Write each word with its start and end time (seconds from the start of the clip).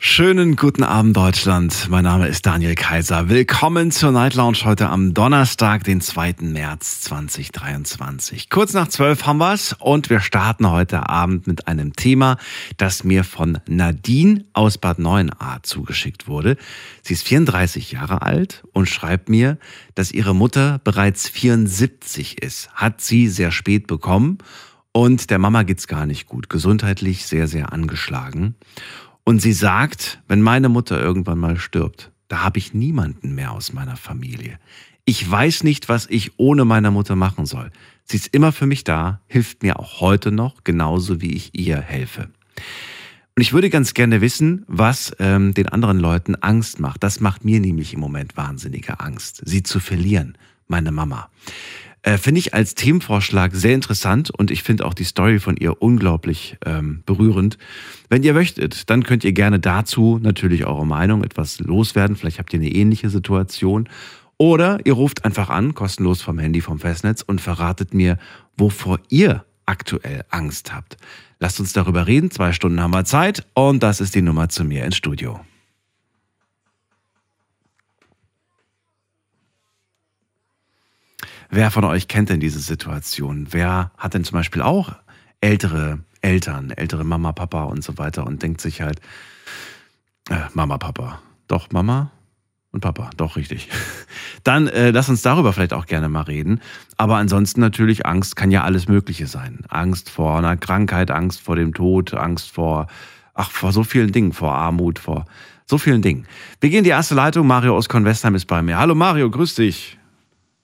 Schönen 0.00 0.54
guten 0.54 0.84
Abend, 0.84 1.16
Deutschland. 1.16 1.88
Mein 1.90 2.04
Name 2.04 2.28
ist 2.28 2.46
Daniel 2.46 2.76
Kaiser. 2.76 3.28
Willkommen 3.28 3.90
zur 3.90 4.12
Night 4.12 4.34
Lounge 4.36 4.58
heute 4.62 4.90
am 4.90 5.12
Donnerstag, 5.12 5.82
den 5.82 6.00
2. 6.00 6.36
März 6.42 7.00
2023. 7.00 8.48
Kurz 8.48 8.74
nach 8.74 8.86
12 8.86 9.26
haben 9.26 9.38
wir's 9.38 9.74
und 9.80 10.08
wir 10.08 10.20
starten 10.20 10.70
heute 10.70 11.08
Abend 11.08 11.48
mit 11.48 11.66
einem 11.66 11.94
Thema, 11.94 12.36
das 12.76 13.02
mir 13.02 13.24
von 13.24 13.58
Nadine 13.66 14.44
aus 14.52 14.78
Bad 14.78 15.00
Neuenahr 15.00 15.64
zugeschickt 15.64 16.28
wurde. 16.28 16.56
Sie 17.02 17.14
ist 17.14 17.26
34 17.26 17.90
Jahre 17.90 18.22
alt 18.22 18.62
und 18.72 18.88
schreibt 18.88 19.28
mir, 19.28 19.58
dass 19.96 20.12
ihre 20.12 20.32
Mutter 20.32 20.80
bereits 20.84 21.28
74 21.28 22.40
ist. 22.40 22.70
Hat 22.72 23.00
sie 23.00 23.26
sehr 23.26 23.50
spät 23.50 23.88
bekommen 23.88 24.38
und 24.92 25.30
der 25.30 25.40
Mama 25.40 25.64
geht's 25.64 25.88
gar 25.88 26.06
nicht 26.06 26.26
gut. 26.26 26.48
Gesundheitlich 26.48 27.26
sehr, 27.26 27.48
sehr 27.48 27.72
angeschlagen. 27.72 28.54
Und 29.28 29.42
sie 29.42 29.52
sagt, 29.52 30.22
wenn 30.26 30.40
meine 30.40 30.70
Mutter 30.70 30.98
irgendwann 30.98 31.38
mal 31.38 31.58
stirbt, 31.58 32.10
da 32.28 32.42
habe 32.42 32.56
ich 32.56 32.72
niemanden 32.72 33.34
mehr 33.34 33.52
aus 33.52 33.74
meiner 33.74 33.98
Familie. 33.98 34.58
Ich 35.04 35.30
weiß 35.30 35.64
nicht, 35.64 35.90
was 35.90 36.06
ich 36.08 36.38
ohne 36.38 36.64
meine 36.64 36.90
Mutter 36.90 37.14
machen 37.14 37.44
soll. 37.44 37.70
Sie 38.04 38.16
ist 38.16 38.28
immer 38.28 38.52
für 38.52 38.64
mich 38.64 38.84
da, 38.84 39.20
hilft 39.26 39.62
mir 39.62 39.78
auch 39.78 40.00
heute 40.00 40.32
noch, 40.32 40.64
genauso 40.64 41.20
wie 41.20 41.34
ich 41.34 41.50
ihr 41.52 41.78
helfe. 41.78 42.30
Und 43.36 43.42
ich 43.42 43.52
würde 43.52 43.68
ganz 43.68 43.92
gerne 43.92 44.22
wissen, 44.22 44.64
was 44.66 45.14
ähm, 45.18 45.52
den 45.52 45.68
anderen 45.68 45.98
Leuten 45.98 46.34
Angst 46.36 46.80
macht. 46.80 47.02
Das 47.02 47.20
macht 47.20 47.44
mir 47.44 47.60
nämlich 47.60 47.92
im 47.92 48.00
Moment 48.00 48.34
wahnsinnige 48.38 48.98
Angst, 48.98 49.42
sie 49.44 49.62
zu 49.62 49.78
verlieren, 49.78 50.38
meine 50.68 50.90
Mama. 50.90 51.28
Äh, 52.02 52.16
finde 52.16 52.38
ich 52.38 52.54
als 52.54 52.74
Themenvorschlag 52.74 53.54
sehr 53.54 53.74
interessant 53.74 54.30
und 54.30 54.50
ich 54.50 54.62
finde 54.62 54.86
auch 54.86 54.94
die 54.94 55.04
Story 55.04 55.40
von 55.40 55.56
ihr 55.56 55.82
unglaublich 55.82 56.56
ähm, 56.64 57.02
berührend. 57.06 57.58
Wenn 58.08 58.22
ihr 58.22 58.34
möchtet, 58.34 58.88
dann 58.88 59.02
könnt 59.02 59.24
ihr 59.24 59.32
gerne 59.32 59.58
dazu 59.58 60.18
natürlich 60.22 60.64
eure 60.64 60.86
Meinung 60.86 61.24
etwas 61.24 61.58
loswerden. 61.60 62.16
Vielleicht 62.16 62.38
habt 62.38 62.52
ihr 62.52 62.60
eine 62.60 62.70
ähnliche 62.70 63.10
Situation. 63.10 63.88
Oder 64.36 64.78
ihr 64.84 64.92
ruft 64.92 65.24
einfach 65.24 65.50
an, 65.50 65.74
kostenlos 65.74 66.22
vom 66.22 66.38
Handy 66.38 66.60
vom 66.60 66.78
Festnetz 66.78 67.22
und 67.22 67.40
verratet 67.40 67.92
mir, 67.92 68.18
wovor 68.56 69.00
ihr 69.08 69.44
aktuell 69.66 70.24
Angst 70.30 70.72
habt. 70.72 70.96
Lasst 71.40 71.58
uns 71.58 71.72
darüber 71.72 72.06
reden. 72.06 72.30
Zwei 72.30 72.52
Stunden 72.52 72.80
haben 72.80 72.92
wir 72.92 73.04
Zeit 73.04 73.44
und 73.54 73.82
das 73.82 74.00
ist 74.00 74.14
die 74.14 74.22
Nummer 74.22 74.48
zu 74.48 74.64
mir 74.64 74.84
ins 74.84 74.96
Studio. 74.96 75.40
Wer 81.50 81.70
von 81.70 81.84
euch 81.84 82.08
kennt 82.08 82.28
denn 82.28 82.40
diese 82.40 82.60
Situation? 82.60 83.48
Wer 83.50 83.90
hat 83.96 84.14
denn 84.14 84.24
zum 84.24 84.36
Beispiel 84.36 84.60
auch 84.60 84.92
ältere 85.40 86.00
Eltern, 86.20 86.70
ältere 86.70 87.04
Mama, 87.04 87.32
Papa 87.32 87.64
und 87.64 87.82
so 87.82 87.96
weiter 87.96 88.26
und 88.26 88.42
denkt 88.42 88.60
sich 88.60 88.82
halt, 88.82 89.00
äh, 90.28 90.36
Mama, 90.52 90.76
Papa, 90.76 91.20
doch 91.46 91.70
Mama 91.72 92.10
und 92.70 92.80
Papa, 92.80 93.08
doch 93.16 93.36
richtig. 93.36 93.70
Dann 94.44 94.68
äh, 94.68 94.90
lass 94.90 95.08
uns 95.08 95.22
darüber 95.22 95.54
vielleicht 95.54 95.72
auch 95.72 95.86
gerne 95.86 96.10
mal 96.10 96.22
reden. 96.22 96.60
Aber 96.98 97.16
ansonsten 97.16 97.60
natürlich, 97.60 98.04
Angst 98.04 98.36
kann 98.36 98.50
ja 98.50 98.64
alles 98.64 98.86
Mögliche 98.86 99.26
sein. 99.26 99.60
Angst 99.68 100.10
vor 100.10 100.36
einer 100.36 100.56
Krankheit, 100.58 101.10
Angst 101.10 101.40
vor 101.40 101.56
dem 101.56 101.72
Tod, 101.72 102.12
Angst 102.12 102.50
vor, 102.50 102.88
ach, 103.32 103.50
vor 103.50 103.72
so 103.72 103.84
vielen 103.84 104.12
Dingen, 104.12 104.34
vor 104.34 104.54
Armut, 104.54 104.98
vor 104.98 105.24
so 105.64 105.78
vielen 105.78 106.02
Dingen. 106.02 106.26
Wir 106.60 106.68
gehen 106.68 106.78
in 106.78 106.84
die 106.84 106.90
erste 106.90 107.14
Leitung. 107.14 107.46
Mario 107.46 107.74
aus 107.74 107.88
Convestheim 107.88 108.34
ist 108.34 108.46
bei 108.46 108.60
mir. 108.60 108.78
Hallo 108.78 108.94
Mario, 108.94 109.30
grüß 109.30 109.54
dich. 109.54 109.97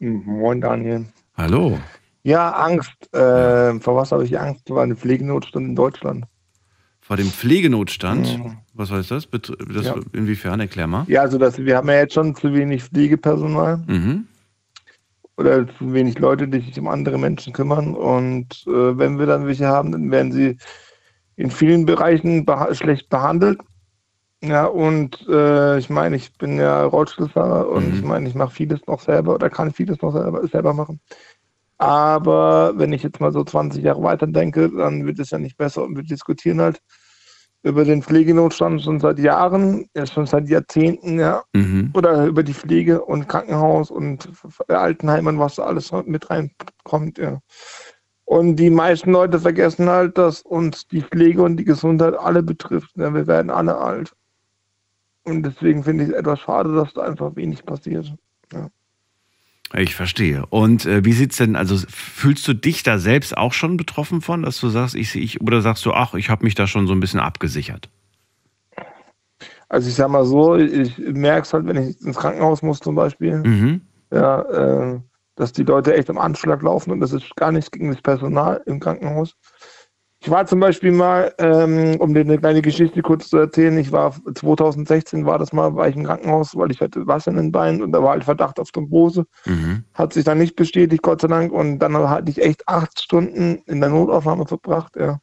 Moin 0.04 0.60
Daniel. 0.60 1.06
Hallo. 1.36 1.78
Ja, 2.22 2.50
Angst. 2.52 3.12
Äh, 3.14 3.78
vor 3.80 3.96
was 3.96 4.12
habe 4.12 4.24
ich 4.24 4.38
Angst? 4.38 4.68
War 4.70 4.82
eine 4.82 4.96
Pflegenotstand 4.96 5.66
in 5.68 5.76
Deutschland. 5.76 6.24
Vor 7.00 7.16
dem 7.16 7.26
Pflegenotstand? 7.26 8.38
Mhm. 8.38 8.58
Was 8.74 8.90
heißt 8.90 9.10
das? 9.10 9.28
Das 9.30 9.86
Ja. 9.86 9.96
Inwiefern? 10.12 10.60
Erklär 10.60 10.86
mal. 10.86 11.04
Ja, 11.08 11.20
also 11.22 11.38
das, 11.38 11.58
wir 11.58 11.76
haben 11.76 11.88
ja 11.88 11.96
jetzt 11.96 12.14
schon 12.14 12.34
zu 12.34 12.52
wenig 12.54 12.84
Pflegepersonal 12.84 13.78
Mhm. 13.86 14.26
oder 15.36 15.66
zu 15.76 15.92
wenig 15.92 16.18
Leute, 16.18 16.48
die 16.48 16.60
sich 16.60 16.78
um 16.78 16.88
andere 16.88 17.18
Menschen 17.18 17.52
kümmern. 17.52 17.94
Und 17.94 18.64
äh, 18.66 18.98
wenn 18.98 19.18
wir 19.18 19.26
dann 19.26 19.46
welche 19.46 19.66
haben, 19.66 19.92
dann 19.92 20.10
werden 20.10 20.32
sie 20.32 20.56
in 21.36 21.50
vielen 21.50 21.84
Bereichen 21.84 22.44
beha 22.44 22.74
schlecht 22.74 23.08
behandelt. 23.10 23.60
Ja, 24.46 24.66
und 24.66 25.26
äh, 25.28 25.78
ich 25.78 25.88
meine, 25.88 26.16
ich 26.16 26.36
bin 26.36 26.58
ja 26.58 26.84
Rollstuhlfahrer 26.84 27.68
und 27.68 27.88
Mhm. 27.88 27.94
ich 27.94 28.02
meine, 28.04 28.28
ich 28.28 28.34
mache 28.34 28.54
vieles 28.54 28.80
noch 28.86 29.00
selber 29.00 29.34
oder 29.34 29.48
kann 29.48 29.72
vieles 29.72 30.02
noch 30.02 30.12
selber, 30.12 30.46
selber 30.46 30.74
machen. 30.74 31.00
Aber 31.78 32.72
wenn 32.76 32.92
ich 32.92 33.02
jetzt 33.02 33.20
mal 33.20 33.32
so 33.32 33.42
20 33.42 33.82
Jahre 33.82 34.02
weiter 34.02 34.26
denke, 34.26 34.70
dann 34.70 35.06
wird 35.06 35.18
es 35.18 35.30
ja 35.30 35.38
nicht 35.38 35.56
besser 35.56 35.82
und 35.82 35.96
wir 35.96 36.04
diskutieren 36.04 36.60
halt 36.60 36.80
über 37.62 37.84
den 37.84 38.02
Pflegenotstand 38.02 38.82
schon 38.82 39.00
seit 39.00 39.18
Jahren, 39.18 39.86
ja, 39.96 40.04
schon 40.06 40.26
seit 40.26 40.48
Jahrzehnten, 40.48 41.18
ja, 41.18 41.42
Mhm. 41.54 41.92
oder 41.94 42.26
über 42.26 42.42
die 42.42 42.52
Pflege 42.54 43.02
und 43.02 43.26
Krankenhaus 43.28 43.90
und 43.90 44.28
Altenheim 44.68 45.26
und 45.26 45.38
was 45.38 45.56
da 45.56 45.64
alles 45.64 45.90
mit 46.04 46.28
reinkommt, 46.28 47.16
ja. 47.18 47.38
Und 48.26 48.56
die 48.56 48.70
meisten 48.70 49.12
Leute 49.12 49.38
vergessen 49.40 49.88
halt, 49.88 50.18
dass 50.18 50.42
uns 50.42 50.86
die 50.88 51.02
Pflege 51.02 51.42
und 51.42 51.56
die 51.56 51.64
Gesundheit 51.64 52.14
alle 52.14 52.42
betrifft. 52.42 52.90
Ja, 52.96 53.12
wir 53.14 53.26
werden 53.26 53.50
alle 53.50 53.76
alt. 53.78 54.12
Und 55.24 55.42
deswegen 55.42 55.82
finde 55.84 56.04
ich 56.04 56.10
es 56.10 56.16
etwas 56.16 56.40
schade, 56.40 56.74
dass 56.74 56.92
da 56.92 57.02
einfach 57.02 57.34
wenig 57.36 57.64
passiert. 57.64 58.14
Ich 59.76 59.94
verstehe. 59.96 60.44
Und 60.50 60.86
äh, 60.86 61.04
wie 61.04 61.12
sieht's 61.12 61.38
denn, 61.38 61.56
also 61.56 61.76
fühlst 61.88 62.46
du 62.46 62.54
dich 62.54 62.82
da 62.84 62.98
selbst 62.98 63.36
auch 63.36 63.52
schon 63.52 63.76
betroffen 63.76 64.20
von, 64.20 64.42
dass 64.42 64.60
du 64.60 64.68
sagst, 64.68 64.94
ich, 64.94 65.16
ich 65.16 65.40
oder 65.40 65.62
sagst 65.62 65.84
du, 65.84 65.92
ach, 65.92 66.14
ich 66.14 66.30
habe 66.30 66.44
mich 66.44 66.54
da 66.54 66.66
schon 66.66 66.86
so 66.86 66.92
ein 66.92 67.00
bisschen 67.00 67.20
abgesichert? 67.20 67.88
Also 69.68 69.88
ich 69.88 69.94
sag 69.94 70.10
mal 70.10 70.24
so, 70.24 70.54
ich 70.56 70.96
merke 70.98 71.42
es 71.42 71.52
halt, 71.52 71.66
wenn 71.66 71.76
ich 71.88 72.00
ins 72.02 72.16
Krankenhaus 72.16 72.62
muss 72.62 72.78
zum 72.78 72.94
Beispiel, 72.94 73.38
Mhm. 73.38 73.80
ja, 74.12 74.42
äh, 74.42 75.00
dass 75.34 75.52
die 75.52 75.64
Leute 75.64 75.96
echt 75.96 76.08
am 76.10 76.18
Anschlag 76.18 76.62
laufen 76.62 76.92
und 76.92 77.00
das 77.00 77.12
ist 77.12 77.34
gar 77.34 77.50
nicht 77.50 77.72
gegen 77.72 77.90
das 77.90 78.00
Personal 78.00 78.62
im 78.66 78.78
Krankenhaus. 78.78 79.34
Ich 80.24 80.30
war 80.30 80.46
zum 80.46 80.58
Beispiel 80.58 80.90
mal, 80.90 81.34
ähm, 81.36 81.96
um 82.00 82.14
dir 82.14 82.20
eine 82.20 82.38
kleine 82.38 82.62
Geschichte 82.62 83.02
kurz 83.02 83.28
zu 83.28 83.36
erzählen, 83.36 83.76
ich 83.76 83.92
war 83.92 84.14
2016 84.34 85.26
war 85.26 85.38
das 85.38 85.52
mal, 85.52 85.74
war 85.76 85.86
ich 85.86 85.96
im 85.96 86.04
Krankenhaus, 86.04 86.56
weil 86.56 86.70
ich 86.70 86.80
hatte 86.80 87.06
Wasser 87.06 87.30
in 87.30 87.36
den 87.36 87.52
Beinen 87.52 87.82
und 87.82 87.92
da 87.92 88.02
war 88.02 88.12
halt 88.12 88.24
Verdacht 88.24 88.58
auf 88.58 88.70
Thrombose. 88.70 89.26
Mhm. 89.44 89.84
Hat 89.92 90.14
sich 90.14 90.24
dann 90.24 90.38
nicht 90.38 90.56
bestätigt, 90.56 91.02
Gott 91.02 91.20
sei 91.20 91.28
Dank. 91.28 91.52
Und 91.52 91.78
dann 91.80 91.94
hatte 92.08 92.30
ich 92.30 92.40
echt 92.42 92.66
acht 92.66 92.98
Stunden 93.02 93.56
in 93.66 93.80
der 93.80 93.90
Notaufnahme 93.90 94.46
verbracht. 94.46 94.96
Ja. 94.96 95.18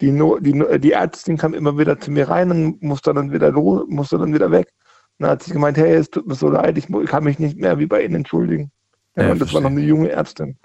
Die, 0.00 0.10
no 0.10 0.40
die, 0.40 0.54
No- 0.54 0.76
die 0.76 0.90
Ärztin 0.90 1.36
kam 1.36 1.54
immer 1.54 1.78
wieder 1.78 2.00
zu 2.00 2.10
mir 2.10 2.28
rein 2.28 2.50
und 2.50 2.82
musste 2.82 3.14
dann 3.14 3.30
wieder 3.32 3.52
los, 3.52 3.84
musste 3.86 4.18
dann 4.18 4.34
wieder 4.34 4.50
weg. 4.50 4.72
Und 5.18 5.24
dann 5.24 5.30
hat 5.30 5.44
sie 5.44 5.52
gemeint, 5.52 5.76
hey, 5.78 5.94
es 5.94 6.10
tut 6.10 6.26
mir 6.26 6.34
so 6.34 6.48
leid, 6.48 6.76
ich 6.78 6.88
kann 7.06 7.22
mich 7.22 7.38
nicht 7.38 7.58
mehr 7.58 7.78
wie 7.78 7.86
bei 7.86 8.02
Ihnen 8.02 8.16
entschuldigen. 8.16 8.72
Ja, 9.14 9.22
Ja, 9.26 9.32
und 9.32 9.40
das 9.40 9.54
war 9.54 9.60
noch 9.60 9.68
verstehe. 9.70 9.78
eine 9.84 9.88
junge 9.88 10.10
Ärztin. 10.10 10.58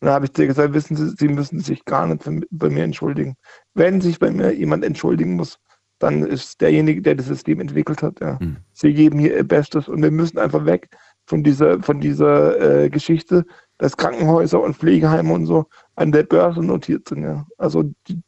Und 0.00 0.06
dann 0.06 0.14
habe 0.14 0.26
ich 0.26 0.32
dir 0.32 0.46
gesagt, 0.46 0.74
wissen 0.74 0.96
Sie, 0.96 1.10
Sie 1.16 1.28
müssen 1.28 1.60
sich 1.60 1.84
gar 1.84 2.06
nicht 2.06 2.22
bei 2.50 2.68
mir 2.68 2.84
entschuldigen. 2.84 3.34
Wenn 3.74 4.00
sich 4.00 4.18
bei 4.18 4.30
mir 4.30 4.52
jemand 4.52 4.84
entschuldigen 4.84 5.36
muss, 5.36 5.58
dann 5.98 6.22
ist 6.26 6.60
derjenige, 6.60 7.00
der 7.00 7.14
das 7.14 7.26
System 7.26 7.60
entwickelt 7.60 8.02
hat. 8.02 8.20
Ja. 8.20 8.38
Mhm. 8.40 8.58
Sie 8.74 8.92
geben 8.92 9.18
hier 9.18 9.34
ihr 9.34 9.44
Bestes 9.44 9.88
und 9.88 10.02
wir 10.02 10.10
müssen 10.10 10.38
einfach 10.38 10.66
weg 10.66 10.90
von 11.26 11.42
dieser, 11.42 11.82
von 11.82 12.00
dieser 12.00 12.84
äh, 12.84 12.90
Geschichte, 12.90 13.46
dass 13.78 13.96
Krankenhäuser 13.96 14.62
und 14.62 14.76
Pflegeheime 14.76 15.32
und 15.32 15.46
so 15.46 15.66
an 15.94 16.12
der 16.12 16.24
Börse 16.24 16.60
notiert 16.60 17.08
sind. 17.08 17.22
Ja. 17.22 17.46
Also 17.56 17.84
die, 18.08 18.20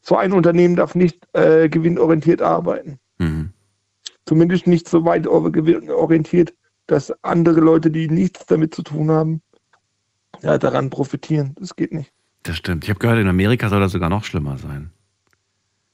so 0.00 0.16
ein 0.16 0.32
Unternehmen 0.32 0.76
darf 0.76 0.94
nicht 0.94 1.26
äh, 1.34 1.68
gewinnorientiert 1.68 2.40
arbeiten. 2.40 2.98
Mhm. 3.18 3.50
Zumindest 4.24 4.66
nicht 4.66 4.88
so 4.88 5.04
weit 5.04 5.26
or- 5.26 5.52
gewinnorientiert, 5.52 6.54
dass 6.86 7.12
andere 7.22 7.60
Leute, 7.60 7.90
die 7.90 8.08
nichts 8.08 8.46
damit 8.46 8.74
zu 8.74 8.82
tun 8.82 9.10
haben, 9.10 9.42
ja, 10.42 10.58
daran 10.58 10.90
profitieren. 10.90 11.54
Das 11.58 11.74
geht 11.76 11.92
nicht. 11.92 12.12
Das 12.42 12.56
stimmt. 12.56 12.84
Ich 12.84 12.90
habe 12.90 12.98
gehört, 12.98 13.18
in 13.18 13.28
Amerika 13.28 13.68
soll 13.68 13.80
das 13.80 13.92
sogar 13.92 14.08
noch 14.08 14.24
schlimmer 14.24 14.56
sein. 14.58 14.90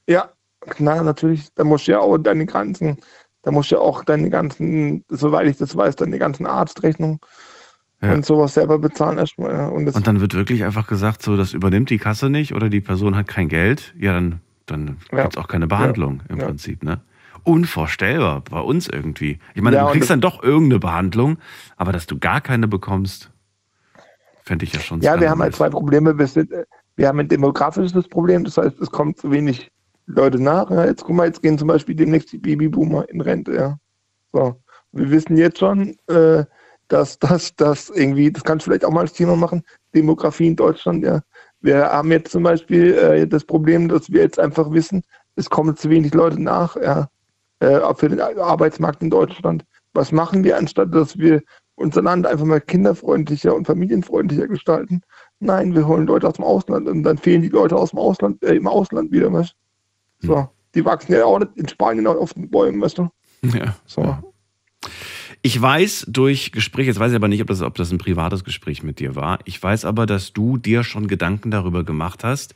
Ja, 0.09 0.31
klar, 0.61 1.03
natürlich. 1.03 1.49
Da 1.55 1.65
musst 1.65 1.87
du 1.89 1.93
ja 1.93 2.01
auch 2.01 2.19
deine 2.19 2.47
ganzen, 2.47 2.99
da 3.43 3.51
musst 3.51 3.71
du 3.71 3.77
ja 3.77 3.81
auch 3.81 4.05
deine 4.05 4.31
ganzen, 4.31 5.05
soweit 5.09 5.49
ich 5.49 5.57
das 5.57 5.77
weiß, 5.77 5.97
deine 5.97 6.19
ganzen 6.19 6.47
Arztrechnungen 6.47 7.19
Ja. 8.01 8.13
und 8.13 8.25
sowas 8.25 8.55
selber 8.55 8.79
bezahlen 8.79 9.19
erstmal. 9.19 9.71
Und 9.71 9.89
Und 9.95 10.07
dann 10.07 10.21
wird 10.21 10.35
wirklich 10.35 10.65
einfach 10.65 10.87
gesagt, 10.87 11.23
so, 11.23 11.37
das 11.37 11.53
übernimmt 11.53 11.91
die 11.91 11.99
Kasse 11.99 12.31
nicht 12.31 12.55
oder 12.55 12.69
die 12.69 12.81
Person 12.81 13.17
hat 13.17 13.27
kein 13.27 13.49
Geld. 13.49 13.95
Ja, 13.99 14.13
dann, 14.13 14.41
dann 14.67 14.99
Ja. 15.13 15.23
gibt's 15.23 15.37
auch 15.37 15.49
keine 15.49 15.67
Behandlung 15.67 16.23
im 16.29 16.39
Ja. 16.39 16.47
Prinzip, 16.47 16.85
ne? 16.85 17.01
Unvorstellbar 17.43 18.43
bei 18.43 18.59
uns 18.61 18.89
irgendwie. 18.89 19.39
Ich 19.55 19.63
meine, 19.63 19.79
du 19.79 19.87
kriegst 19.87 20.11
dann 20.11 20.21
doch 20.21 20.43
irgendeine 20.43 20.81
Behandlung, 20.81 21.39
aber 21.77 21.93
dass 21.93 22.07
du 22.07 22.19
gar 22.19 22.41
keine 22.41 22.67
bekommst, 22.67 23.31
fände 24.47 24.65
ich 24.65 24.73
ja 24.73 24.81
schon 24.81 25.01
ja, 25.01 25.21
wir 25.21 25.29
haben 25.29 25.43
halt 25.43 25.55
zwei 25.55 25.69
Probleme. 25.69 26.17
Wir, 26.17 26.27
sind, 26.27 26.51
wir 26.95 27.09
haben 27.09 27.19
ein 27.19 27.29
demografisches 27.29 28.09
Problem, 28.09 28.45
das 28.45 28.57
heißt, 28.57 28.81
es 28.81 28.91
kommt 28.91 29.19
zu 29.19 29.31
wenig 29.31 29.71
Leute 30.07 30.41
nach. 30.41 30.71
Ja, 30.71 30.87
jetzt 30.87 31.05
guck 31.05 31.17
mal, 31.17 31.27
jetzt 31.27 31.43
gehen 31.43 31.59
zum 31.59 31.69
Beispiel 31.69 31.95
demnächst 31.95 32.33
die 32.33 32.39
Babyboomer 32.39 33.09
in 33.09 33.21
Rente, 33.21 33.55
ja. 33.55 33.79
So. 34.33 34.57
Wir 34.93 35.11
wissen 35.11 35.37
jetzt 35.37 35.59
schon, 35.59 35.97
äh, 36.07 36.45
dass 36.89 37.19
das, 37.19 37.55
das 37.57 37.91
irgendwie, 37.91 38.31
das 38.31 38.45
kannst 38.45 38.65
du 38.65 38.71
vielleicht 38.71 38.85
auch 38.85 38.93
mal 38.93 39.01
als 39.01 39.13
Thema 39.13 39.37
machen, 39.37 39.63
Demografie 39.95 40.47
in 40.47 40.57
Deutschland, 40.57 41.05
ja. 41.05 41.21
Wir 41.61 41.85
haben 41.85 42.13
jetzt 42.13 42.31
zum 42.31 42.45
Beispiel 42.45 42.95
äh, 42.95 43.27
das 43.27 43.45
Problem, 43.45 43.89
dass 43.89 44.11
wir 44.11 44.23
jetzt 44.23 44.39
einfach 44.39 44.71
wissen, 44.71 45.03
es 45.35 45.51
kommen 45.51 45.77
zu 45.77 45.91
wenig 45.91 46.15
Leute 46.15 46.41
nach, 46.41 46.77
ja, 46.77 47.09
äh, 47.61 47.81
für 47.95 48.09
den 48.09 48.21
Arbeitsmarkt 48.21 49.03
in 49.03 49.11
Deutschland. 49.11 49.65
Was 49.93 50.13
machen 50.13 50.45
wir, 50.45 50.57
anstatt 50.57 50.95
dass 50.95 51.19
wir 51.19 51.43
unser 51.77 52.03
Land 52.03 52.27
einfach 52.27 52.45
mal 52.45 52.61
kinderfreundlicher 52.61 53.55
und 53.55 53.67
familienfreundlicher 53.67 54.49
gestalten? 54.49 55.03
Nein, 55.39 55.75
wir 55.75 55.87
holen 55.87 56.07
Leute 56.07 56.27
aus 56.27 56.35
dem 56.35 56.45
Ausland 56.45 56.89
und 56.89 57.03
dann 57.05 57.19
fehlen 57.19 57.43
die 57.43 57.49
Leute 57.49 57.77
aus 57.77 57.91
dem 57.91 57.99
Ausland, 57.99 58.43
äh, 58.43 58.55
im 58.55 58.67
Ausland 58.67 59.13
wieder, 59.13 59.33
weißt 59.33 59.55
du? 60.21 60.27
So, 60.27 60.49
die 60.75 60.85
wachsen 60.85 61.13
ja 61.13 61.25
auch 61.25 61.39
nicht 61.39 61.57
in 61.57 61.69
Spanien 61.69 62.07
auf 62.07 62.35
den 62.35 62.51
Bäumen, 62.51 62.81
weißt 62.81 62.99
du? 62.99 63.09
Ja. 63.43 63.77
So. 63.85 64.33
Ich 65.43 65.61
weiß 65.61 66.07
durch 66.09 66.51
Gespräche, 66.51 66.89
jetzt 66.89 66.99
weiß 66.99 67.13
ich 67.13 67.17
aber 67.17 67.29
nicht, 67.29 67.41
ob 67.41 67.49
das, 67.49 67.63
ob 67.63 67.75
das 67.77 67.93
ein 67.93 67.99
privates 67.99 68.43
Gespräch 68.43 68.83
mit 68.83 68.99
dir 68.99 69.15
war. 69.15 69.39
Ich 69.45 69.63
weiß 69.63 69.85
aber, 69.85 70.07
dass 70.07 70.33
du 70.33 70.57
dir 70.57 70.83
schon 70.83 71.07
Gedanken 71.07 71.51
darüber 71.51 71.85
gemacht 71.85 72.25
hast 72.25 72.55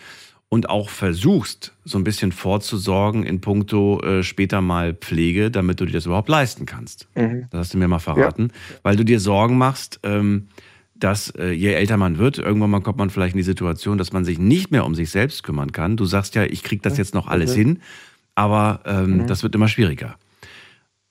und 0.51 0.69
auch 0.69 0.91
versuchst, 0.91 1.73
so 1.85 1.97
ein 1.97 2.05
bisschen 2.05 2.33
vorzusorgen 2.33 3.23
in 3.23 3.41
puncto 3.41 4.03
äh, 4.03 4.23
später 4.25 4.61
mal 4.61 4.93
Pflege, 4.95 5.51
damit 5.51 5.81
du 5.81 5.87
dir 5.87 5.93
das 5.93 6.07
überhaupt 6.07 6.29
leisten 6.29 6.67
kannst. 6.67 7.09
Mhm. 7.15 7.47
Das 7.51 7.61
hast 7.61 7.75
du 7.75 7.79
mir 7.79 7.89
mal 7.89 8.01
verraten, 8.01 8.51
weil 8.83 8.97
du 8.97 9.05
dir 9.05 9.21
Sorgen 9.21 9.57
machst, 9.57 10.01
ähm, 10.03 10.49
dass 10.97 11.31
äh, 11.31 11.53
je 11.53 11.73
älter 11.73 11.97
man 11.97 12.19
wird, 12.19 12.39
irgendwann 12.39 12.69
mal 12.71 12.81
kommt 12.83 12.99
man 12.99 13.11
vielleicht 13.11 13.35
in 13.35 13.39
die 13.39 13.45
Situation, 13.45 13.97
dass 13.97 14.13
man 14.13 14.25
sich 14.25 14.39
nicht 14.39 14.71
mehr 14.73 14.85
um 14.85 14.95
sich 14.95 15.11
selbst 15.11 15.45
kümmern 15.45 15.71
kann. 15.73 15.97
Du 15.97 16.05
sagst 16.05 16.35
ja, 16.35 16.43
ich 16.43 16.63
krieg 16.65 16.83
das 16.83 16.99
jetzt 16.99 17.15
noch 17.15 17.29
alles 17.29 17.53
Mhm. 17.55 17.59
hin, 17.59 17.81
aber 18.35 18.81
ähm, 18.85 19.19
Mhm. 19.19 19.27
das 19.29 19.43
wird 19.45 19.55
immer 19.55 19.69
schwieriger. 19.69 20.17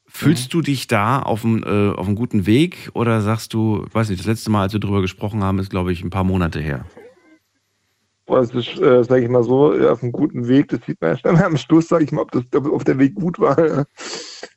Fühlst 0.05 0.53
du 0.53 0.61
dich 0.61 0.87
da 0.87 1.21
auf 1.21 1.45
einem, 1.45 1.63
äh, 1.63 1.95
auf 1.95 2.07
einem 2.07 2.15
guten 2.15 2.45
Weg 2.45 2.89
oder 2.93 3.21
sagst 3.21 3.53
du, 3.53 3.85
weiß 3.93 4.09
nicht, 4.09 4.19
das 4.19 4.27
letzte 4.27 4.49
Mal, 4.49 4.63
als 4.63 4.73
wir 4.73 4.79
darüber 4.81 5.01
gesprochen 5.01 5.43
haben, 5.43 5.59
ist, 5.59 5.69
glaube 5.69 5.93
ich, 5.93 6.03
ein 6.03 6.09
paar 6.09 6.23
Monate 6.25 6.59
her. 6.59 6.85
Das 8.29 8.53
ist, 8.53 8.77
äh, 8.79 9.03
sage 9.03 9.23
ich 9.23 9.29
mal 9.29 9.43
so, 9.43 9.75
ja, 9.75 9.91
auf 9.91 10.03
einem 10.03 10.11
guten 10.11 10.47
Weg. 10.47 10.69
Das 10.69 10.79
sieht 10.85 11.01
man 11.01 11.17
einmal 11.23 11.43
am 11.45 11.57
Schluss, 11.57 11.87
sage 11.87 12.03
ich 12.03 12.11
mal, 12.11 12.21
ob, 12.21 12.31
das, 12.31 12.43
ob, 12.53 12.85
der 12.85 12.97
Weg 12.99 13.15
gut 13.15 13.39
war. 13.39 13.59
Ja. 13.65 13.85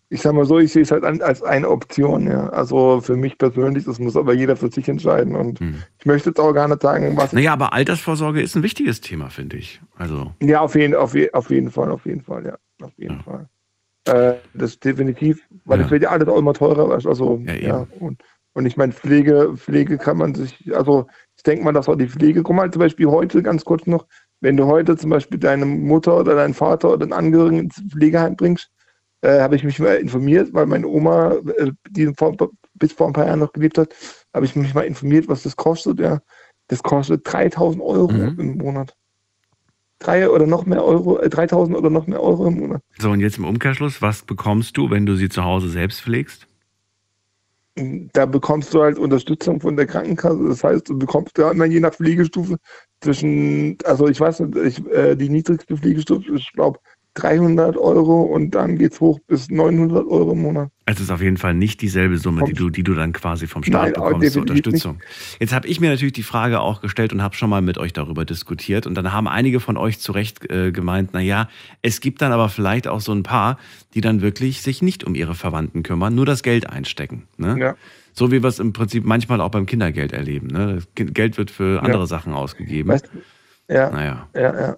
Ich 0.09 0.21
sage 0.21 0.37
mal 0.37 0.45
so, 0.45 0.59
ich 0.59 0.71
sehe 0.73 0.83
es 0.83 0.91
halt 0.91 1.05
an, 1.05 1.23
als 1.23 1.43
eine 1.43 1.71
Option. 1.71 2.27
Ja. 2.27 2.49
Also 2.51 3.01
für 3.01 3.17
mich 3.17 3.39
persönlich, 3.39 3.85
das 3.85 3.99
muss 3.99 4.17
aber 4.17 4.35
jeder 4.35 4.57
für 4.57 4.71
sich 4.71 4.89
entscheiden. 4.89 5.35
Und 5.35 5.59
Hm. 5.61 5.83
ich 5.99 6.05
möchte 6.07 6.31
jetzt 6.31 6.39
auch 6.39 6.53
gar 6.53 6.69
nicht 6.69 6.83
sagen, 6.83 7.17
was. 7.17 7.33
Naja, 7.33 7.55
aber 7.55 7.73
Altersvorsorge 7.73 8.43
ist 8.43 8.55
ein 8.55 8.63
wichtiges 8.63 9.01
Thema, 9.01 9.31
finde 9.31 9.57
ich. 9.57 9.81
Also, 9.97 10.33
Ja, 10.43 10.61
auf 10.61 10.75
jeden, 10.75 10.95
auf, 10.95 11.15
je, 11.15 11.33
auf 11.33 11.49
jeden 11.51 11.71
Fall, 11.71 11.91
auf 11.91 12.05
jeden 12.05 12.23
Fall, 12.23 12.45
ja. 12.45 12.57
Auf 12.85 12.93
jeden 12.99 13.17
Ja. 13.17 13.23
Fall. 13.23 13.49
Äh, 14.05 14.35
das 14.53 14.79
definitiv, 14.81 15.43
weil 15.65 15.79
Ja. 15.79 15.85
es 15.87 15.91
wird 15.91 16.03
ja 16.03 16.11
alles 16.11 16.29
auch 16.29 16.37
immer 16.39 16.53
teurer. 16.55 16.91
Also, 16.93 17.41
Ja, 17.47 17.55
ja, 17.55 17.87
und, 18.01 18.21
und 18.53 18.67
ich 18.67 18.77
meine, 18.77 18.93
Pflege, 18.93 19.53
Pflege 19.57 19.97
kann 19.97 20.19
man 20.19 20.35
sich, 20.35 20.77
also 20.77 21.07
ich 21.43 21.45
denke 21.45 21.65
mal, 21.65 21.73
dass 21.73 21.89
auch 21.89 21.97
die 21.97 22.07
Pflege, 22.07 22.45
guck 22.45 22.55
mal 22.55 22.71
zum 22.71 22.79
Beispiel 22.79 23.07
heute 23.09 23.43
ganz 23.43 23.65
kurz 23.65 23.85
noch, 23.89 24.07
wenn 24.41 24.57
du 24.57 24.67
heute 24.67 24.97
zum 24.97 25.11
Beispiel 25.11 25.41
deine 25.41 25.67
Mutter 25.67 26.17
oder 26.17 26.37
deinen 26.37 26.55
Vater 26.55 26.93
oder 26.93 27.03
einen 27.03 27.13
Angehörigen 27.13 27.59
ins 27.59 27.83
Pflegeheim 27.91 28.37
bringst, 28.37 28.71
äh, 29.23 29.41
habe 29.41 29.57
ich 29.57 29.65
mich 29.65 29.81
mal 29.81 29.97
informiert, 29.97 30.55
weil 30.55 30.67
meine 30.67 30.87
Oma, 30.87 31.33
äh, 31.59 31.73
die 31.91 32.13
vor, 32.17 32.37
bis 32.75 32.93
vor 32.93 33.09
ein 33.09 33.13
paar 33.13 33.27
Jahren 33.27 33.41
noch 33.41 33.53
gelebt 33.53 33.77
hat, 33.77 33.93
habe 34.33 34.47
ich 34.47 34.55
mich 34.55 34.73
mal 34.73 34.83
informiert, 34.83 35.27
was 35.27 35.43
das 35.43 35.57
kostet. 35.57 35.99
Ja. 35.99 36.21
Das 36.69 36.81
kostet 36.81 37.23
3000 37.25 37.83
Euro 37.83 38.13
Mhm. 38.13 38.39
im 38.39 38.59
Monat. 38.59 38.95
Drei 39.99 40.31
oder 40.31 40.47
noch 40.47 40.65
mehr 40.65 40.85
Euro, 40.85 41.19
äh, 41.19 41.29
3000 41.29 41.77
oder 41.77 41.91
noch 41.91 42.07
mehr 42.07 42.23
Euro 42.23 42.47
im 42.47 42.61
Monat. 42.61 42.83
so 43.01 43.11
und 43.11 43.19
jetzt 43.19 43.39
im 43.39 43.45
Umkehrschluss, 43.47 44.01
was 44.01 44.23
bekommst 44.23 44.77
du, 44.77 44.91
wenn 44.91 45.07
du 45.07 45.17
sie 45.17 45.29
zu 45.29 45.43
Hause 45.43 45.69
selbst 45.69 46.03
pflegst? 46.03 46.47
Da 48.13 48.27
bekommst 48.27 48.75
du 48.75 48.83
halt 48.83 48.99
Unterstützung 48.99 49.61
von 49.61 49.77
der 49.77 49.87
Krankenkasse. 49.87 50.47
Das 50.47 50.63
heißt, 50.63 50.89
du 50.91 50.99
bekommst 50.99 51.39
ja 51.39 51.51
immer 51.51 51.65
je 51.65 51.81
nach 51.81 51.95
Pflegestufe 51.95 52.59
zwischen, 53.01 53.79
also 53.85 54.09
ich 54.09 54.21
weiß 54.21 54.41
nicht, 54.41 54.57
ich, 54.57 54.87
äh, 54.93 55.17
die 55.17 55.31
niedrigste 55.31 55.77
Pflegestufe 55.79 56.35
ich 56.35 56.53
glaube, 56.53 56.81
300 57.15 57.77
Euro 57.77 58.23
und 58.23 58.55
dann 58.55 58.79
geht's 58.79 59.01
hoch 59.01 59.21
bis 59.27 59.51
900 59.51 60.07
Euro 60.07 60.33
im 60.33 60.43
Monat. 60.43 60.71
Es 60.87 60.99
ist 60.99 61.11
auf 61.11 61.21
jeden 61.21 61.37
Fall 61.37 61.55
nicht 61.55 61.83
dieselbe 61.83 62.17
Summe, 62.17 62.45
die 62.45 62.55
du, 62.55 62.71
die 62.71 62.83
du 62.83 62.95
dann 62.95 63.13
quasi 63.13 63.47
vom 63.47 63.63
Staat 63.63 63.83
Nein, 63.83 63.93
bekommst 63.93 64.33
zur 64.33 64.43
Unterstützung. 64.43 65.01
Jetzt 65.39 65.53
habe 65.53 65.69
ich 65.69 65.79
mir 65.79 65.91
natürlich 65.91 66.15
die 66.15 66.23
Frage 66.23 66.61
auch 66.61 66.81
gestellt 66.81 67.13
und 67.13 67.23
habe 67.23 67.35
schon 67.35 67.51
mal 67.51 67.61
mit 67.61 67.77
euch 67.77 67.93
darüber 67.93 68.25
diskutiert. 68.25 68.87
Und 68.87 68.95
dann 68.95 69.13
haben 69.13 69.29
einige 69.29 69.61
von 69.61 69.77
euch 69.77 70.01
zu 70.01 70.13
Recht 70.13 70.51
äh, 70.51 70.73
gemeint, 70.73 71.11
na 71.13 71.21
ja, 71.21 71.49
es 71.83 72.01
gibt 72.01 72.23
dann 72.23 72.33
aber 72.33 72.49
vielleicht 72.49 72.89
auch 72.89 73.01
so 73.01 73.13
ein 73.13 73.23
paar, 73.23 73.59
die 73.95 74.01
dann 74.01 74.23
wirklich 74.23 74.63
sich 74.63 74.81
nicht 74.81 75.05
um 75.05 75.15
ihre 75.15 75.35
Verwandten 75.35 75.83
kümmern, 75.83 76.15
nur 76.15 76.27
das 76.27 76.43
Geld 76.43 76.69
einstecken. 76.71 77.29
Ne? 77.37 77.57
Ja. 77.59 77.75
So 78.15 78.31
wie 78.33 78.43
wir 78.43 78.49
es 78.49 78.59
im 78.59 78.73
Prinzip 78.73 79.05
manchmal 79.05 79.41
auch 79.41 79.51
beim 79.51 79.67
Kindergeld 79.67 80.13
erleben. 80.13 80.49
Ne? 80.49 80.81
Geld 80.95 81.39
wird 81.39 81.51
für 81.51 81.83
andere 81.83 82.03
Ja. 82.03 82.07
Sachen 82.07 82.33
ausgegeben. 82.33 82.91
Weißt 82.91 83.09
du? 83.13 83.75
Ja, 83.75 83.91
naja. 83.91 84.29
ja, 84.35 84.61
ja. 84.61 84.77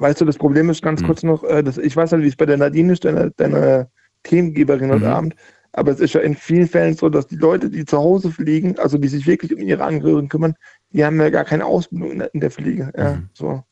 Weißt 0.00 0.20
du, 0.20 0.24
das 0.24 0.38
Problem 0.38 0.70
ist 0.70 0.82
ganz 0.82 1.00
Hm. 1.00 1.06
kurz 1.06 1.22
noch, 1.22 1.44
äh, 1.44 1.62
das, 1.62 1.76
ich 1.78 1.94
weiß 1.94 2.12
nicht, 2.12 2.24
wie 2.24 2.28
es 2.28 2.36
bei 2.36 2.46
der 2.46 2.56
Nadine 2.56 2.92
ist, 2.94 3.04
deine, 3.04 3.30
deine 3.36 3.88
Themengeberin 4.22 4.90
heute 4.90 5.06
Mhm. 5.06 5.12
Abend, 5.12 5.34
aber 5.72 5.92
es 5.92 6.00
ist 6.00 6.14
ja 6.14 6.20
in 6.20 6.34
vielen 6.34 6.66
Fällen 6.66 6.94
so, 6.94 7.08
dass 7.08 7.26
die 7.26 7.36
Leute, 7.36 7.70
die 7.70 7.84
zu 7.84 7.98
Hause 7.98 8.30
fliegen, 8.30 8.78
also 8.78 8.98
die 8.98 9.08
sich 9.08 9.26
wirklich 9.26 9.54
um 9.54 9.60
ihre 9.62 9.84
Angehörigen 9.84 10.28
kümmern, 10.28 10.54
die 10.92 11.04
haben 11.04 11.20
ja 11.20 11.30
gar 11.30 11.44
keine 11.44 11.64
Ausbildung 11.66 12.12
in 12.12 12.18
der, 12.18 12.34
in 12.34 12.40
der 12.40 12.50
Pflege. 12.50 12.90
Ja, 12.96 13.16
Mhm. 13.16 13.28
so. 13.34 13.62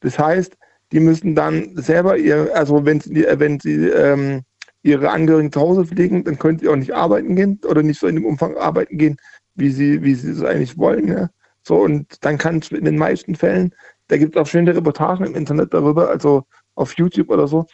Das 0.00 0.18
heißt, 0.18 0.56
die 0.92 1.00
müssen 1.00 1.34
dann 1.34 1.76
selber 1.76 2.16
ihr, 2.18 2.50
also 2.54 2.84
wenn 2.84 3.00
sie, 3.00 3.24
äh, 3.24 3.38
wenn 3.38 3.58
sie 3.60 3.86
ähm, 3.88 4.42
ihre 4.82 5.10
Angehörigen 5.10 5.50
zu 5.52 5.60
Hause 5.60 5.84
pflegen, 5.86 6.24
dann 6.24 6.38
können 6.38 6.58
sie 6.58 6.68
auch 6.68 6.76
nicht 6.76 6.94
arbeiten 6.94 7.34
gehen 7.36 7.60
oder 7.66 7.82
nicht 7.82 7.98
so 8.00 8.06
in 8.06 8.16
dem 8.16 8.24
Umfang 8.26 8.56
arbeiten 8.56 8.98
gehen, 8.98 9.16
wie 9.54 9.70
sie, 9.70 10.02
wie 10.02 10.14
sie 10.14 10.30
es 10.32 10.42
eigentlich 10.42 10.76
wollen. 10.78 11.08
Ja. 11.08 11.30
So, 11.62 11.76
und 11.78 12.24
dann 12.24 12.38
kann 12.38 12.58
es 12.58 12.70
in 12.70 12.84
den 12.84 12.96
meisten 12.98 13.34
Fällen, 13.34 13.72
da 14.08 14.16
gibt 14.16 14.36
es 14.36 14.40
auch 14.40 14.46
schöne 14.46 14.74
Reportagen 14.74 15.26
im 15.26 15.34
Internet 15.34 15.74
darüber, 15.74 16.08
also 16.08 16.44
auf 16.74 16.96
YouTube 16.96 17.30
oder 17.30 17.46
so, 17.48 17.66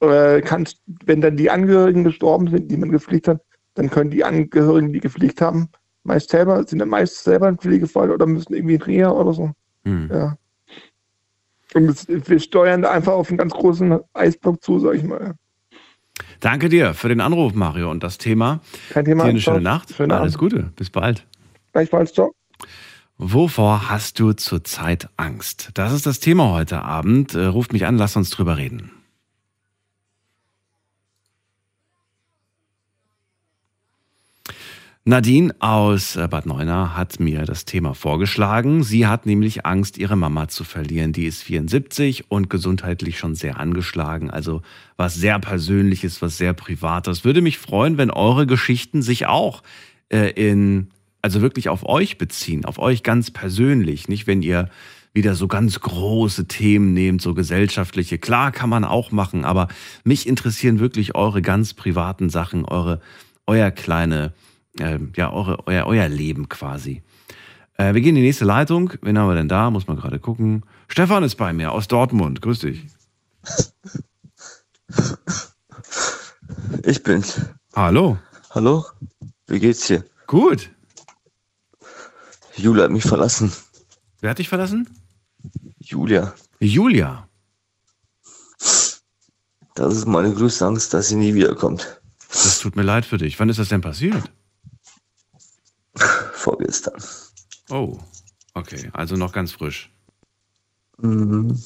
äh, 0.00 0.40
kannst, 0.42 0.82
wenn 1.04 1.20
dann 1.20 1.36
die 1.36 1.50
Angehörigen 1.50 2.04
gestorben 2.04 2.48
sind, 2.48 2.70
die 2.70 2.76
man 2.76 2.90
gepflegt 2.90 3.28
hat, 3.28 3.40
dann 3.74 3.90
können 3.90 4.10
die 4.10 4.24
Angehörigen, 4.24 4.92
die 4.92 5.00
gepflegt 5.00 5.40
haben, 5.40 5.68
meist 6.02 6.30
selber, 6.30 6.64
sind 6.66 6.80
dann 6.80 6.88
meist 6.88 7.22
selber 7.24 7.46
ein 7.46 7.58
Pflegefall 7.58 8.10
oder 8.10 8.26
müssen 8.26 8.54
irgendwie 8.54 8.74
in 8.74 8.82
Reha 8.82 9.10
oder 9.10 9.32
so. 9.32 9.52
Hm. 9.84 10.10
Ja. 10.12 10.36
Und 11.74 11.86
das, 11.86 12.08
wir 12.08 12.40
steuern 12.40 12.82
da 12.82 12.90
einfach 12.90 13.12
auf 13.12 13.28
einen 13.28 13.38
ganz 13.38 13.52
großen 13.52 14.00
Eisblock 14.14 14.62
zu, 14.62 14.78
sag 14.78 14.94
ich 14.94 15.04
mal. 15.04 15.34
Danke 16.40 16.68
dir 16.68 16.94
für 16.94 17.08
den 17.08 17.20
Anruf, 17.20 17.54
Mario, 17.54 17.90
und 17.90 18.02
das 18.02 18.18
Thema. 18.18 18.60
Kein 18.90 19.04
Thema. 19.04 19.24
Dir 19.24 19.30
eine 19.30 19.40
schöne 19.40 19.60
Nacht. 19.60 19.92
Schönen 19.94 20.12
Alles 20.12 20.36
Abend. 20.36 20.52
Gute. 20.52 20.72
Bis 20.76 20.90
bald. 20.90 21.26
Gleichfalls, 21.72 22.12
ciao. 22.12 22.37
Wovor 23.20 23.90
hast 23.90 24.20
du 24.20 24.32
zurzeit 24.32 25.08
Angst? 25.16 25.70
Das 25.74 25.92
ist 25.92 26.06
das 26.06 26.20
Thema 26.20 26.52
heute 26.52 26.82
Abend. 26.82 27.34
Äh, 27.34 27.46
Ruft 27.46 27.72
mich 27.72 27.84
an, 27.84 27.98
lass 27.98 28.14
uns 28.14 28.30
drüber 28.30 28.56
reden. 28.56 28.92
Nadine 35.04 35.52
aus 35.58 36.14
äh, 36.14 36.28
Bad 36.28 36.46
Neuenahr 36.46 36.96
hat 36.96 37.18
mir 37.18 37.44
das 37.44 37.64
Thema 37.64 37.94
vorgeschlagen. 37.94 38.84
Sie 38.84 39.08
hat 39.08 39.26
nämlich 39.26 39.66
Angst, 39.66 39.98
ihre 39.98 40.14
Mama 40.14 40.46
zu 40.46 40.62
verlieren. 40.62 41.12
Die 41.12 41.24
ist 41.24 41.42
74 41.42 42.30
und 42.30 42.48
gesundheitlich 42.48 43.18
schon 43.18 43.34
sehr 43.34 43.58
angeschlagen. 43.58 44.30
Also 44.30 44.62
was 44.96 45.16
sehr 45.16 45.40
Persönliches, 45.40 46.22
was 46.22 46.38
sehr 46.38 46.52
Privates. 46.52 47.24
Würde 47.24 47.40
mich 47.40 47.58
freuen, 47.58 47.98
wenn 47.98 48.12
eure 48.12 48.46
Geschichten 48.46 49.02
sich 49.02 49.26
auch 49.26 49.64
äh, 50.08 50.30
in, 50.30 50.90
also 51.22 51.40
wirklich 51.40 51.68
auf 51.68 51.84
euch 51.86 52.18
beziehen, 52.18 52.64
auf 52.64 52.78
euch 52.78 53.02
ganz 53.02 53.30
persönlich. 53.30 54.08
Nicht, 54.08 54.26
wenn 54.26 54.42
ihr 54.42 54.70
wieder 55.12 55.34
so 55.34 55.48
ganz 55.48 55.80
große 55.80 56.46
Themen 56.46 56.92
nehmt, 56.92 57.22
so 57.22 57.34
gesellschaftliche. 57.34 58.18
Klar 58.18 58.52
kann 58.52 58.70
man 58.70 58.84
auch 58.84 59.10
machen, 59.10 59.44
aber 59.44 59.68
mich 60.04 60.26
interessieren 60.26 60.78
wirklich 60.78 61.14
eure 61.14 61.42
ganz 61.42 61.74
privaten 61.74 62.30
Sachen, 62.30 62.64
eure, 62.64 63.00
euer 63.46 63.70
kleine, 63.70 64.32
äh, 64.78 64.98
ja, 65.16 65.32
eure, 65.32 65.66
euer, 65.66 65.86
euer 65.86 66.08
Leben 66.08 66.48
quasi. 66.48 67.02
Äh, 67.74 67.94
wir 67.94 68.00
gehen 68.00 68.10
in 68.10 68.22
die 68.22 68.28
nächste 68.28 68.44
Leitung. 68.44 68.92
Wen 69.02 69.18
haben 69.18 69.28
wir 69.28 69.34
denn 69.34 69.48
da? 69.48 69.70
Muss 69.70 69.86
man 69.86 69.96
gerade 69.96 70.18
gucken. 70.18 70.62
Stefan 70.88 71.24
ist 71.24 71.36
bei 71.36 71.52
mir 71.52 71.72
aus 71.72 71.88
Dortmund. 71.88 72.42
Grüß 72.42 72.60
dich. 72.60 72.86
Ich 76.84 77.02
bin's. 77.02 77.40
Hallo. 77.74 78.18
Hallo? 78.50 78.84
Wie 79.46 79.58
geht's 79.58 79.86
dir? 79.86 80.04
Gut. 80.26 80.70
Julia 82.58 82.84
hat 82.84 82.90
mich 82.90 83.04
verlassen. 83.04 83.52
Wer 84.20 84.30
hat 84.30 84.38
dich 84.38 84.48
verlassen? 84.48 84.88
Julia. 85.78 86.34
Julia. 86.60 87.28
Das 89.74 89.94
ist 89.96 90.06
meine 90.06 90.34
größte 90.34 90.66
Angst, 90.66 90.92
dass 90.92 91.08
sie 91.08 91.14
nie 91.16 91.34
wiederkommt. 91.34 92.00
Das 92.30 92.58
tut 92.58 92.74
mir 92.76 92.82
leid 92.82 93.04
für 93.06 93.16
dich. 93.18 93.38
Wann 93.38 93.48
ist 93.48 93.58
das 93.58 93.68
denn 93.68 93.80
passiert? 93.80 94.30
Vorgestern. 96.32 97.00
Oh, 97.70 97.98
okay. 98.54 98.90
Also 98.92 99.14
noch 99.16 99.32
ganz 99.32 99.52
frisch. 99.52 99.90
Mhm. 100.98 101.56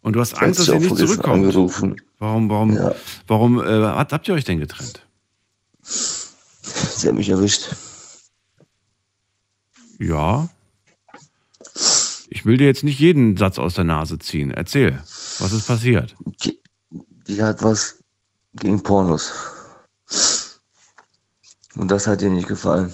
Und 0.00 0.14
du 0.14 0.20
hast 0.20 0.34
Angst, 0.34 0.58
dass 0.58 0.66
sie 0.66 0.78
nicht 0.78 0.96
zurückkommt. 0.96 1.44
angerufen. 1.44 2.00
Warum, 2.18 2.50
warum, 2.50 2.72
Ja. 2.74 2.94
warum 3.28 3.60
äh, 3.64 3.82
habt 3.84 4.26
ihr 4.26 4.34
euch 4.34 4.44
denn 4.44 4.58
getrennt? 4.58 5.06
Sie 5.82 7.08
hat 7.08 7.14
mich 7.14 7.28
erwischt. 7.28 7.68
Ja. 10.02 10.48
Ich 12.28 12.44
will 12.44 12.56
dir 12.56 12.66
jetzt 12.66 12.82
nicht 12.82 12.98
jeden 12.98 13.36
Satz 13.36 13.58
aus 13.58 13.74
der 13.74 13.84
Nase 13.84 14.18
ziehen. 14.18 14.50
Erzähl, 14.50 14.98
was 15.38 15.52
ist 15.52 15.66
passiert? 15.66 16.16
Die, 16.44 16.60
die 17.28 17.40
hat 17.40 17.62
was 17.62 18.02
gegen 18.54 18.82
Pornos. 18.82 19.32
Und 21.76 21.88
das 21.88 22.06
hat 22.08 22.20
ihr 22.20 22.30
nicht 22.30 22.48
gefallen. 22.48 22.92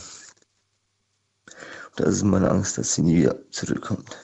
Das 1.97 2.11
ist 2.11 2.25
meine 2.25 2.51
Angst, 2.51 2.77
dass 2.77 2.95
sie 2.95 3.03
nie 3.03 3.17
wieder 3.17 3.37
zurückkommt. 3.51 4.17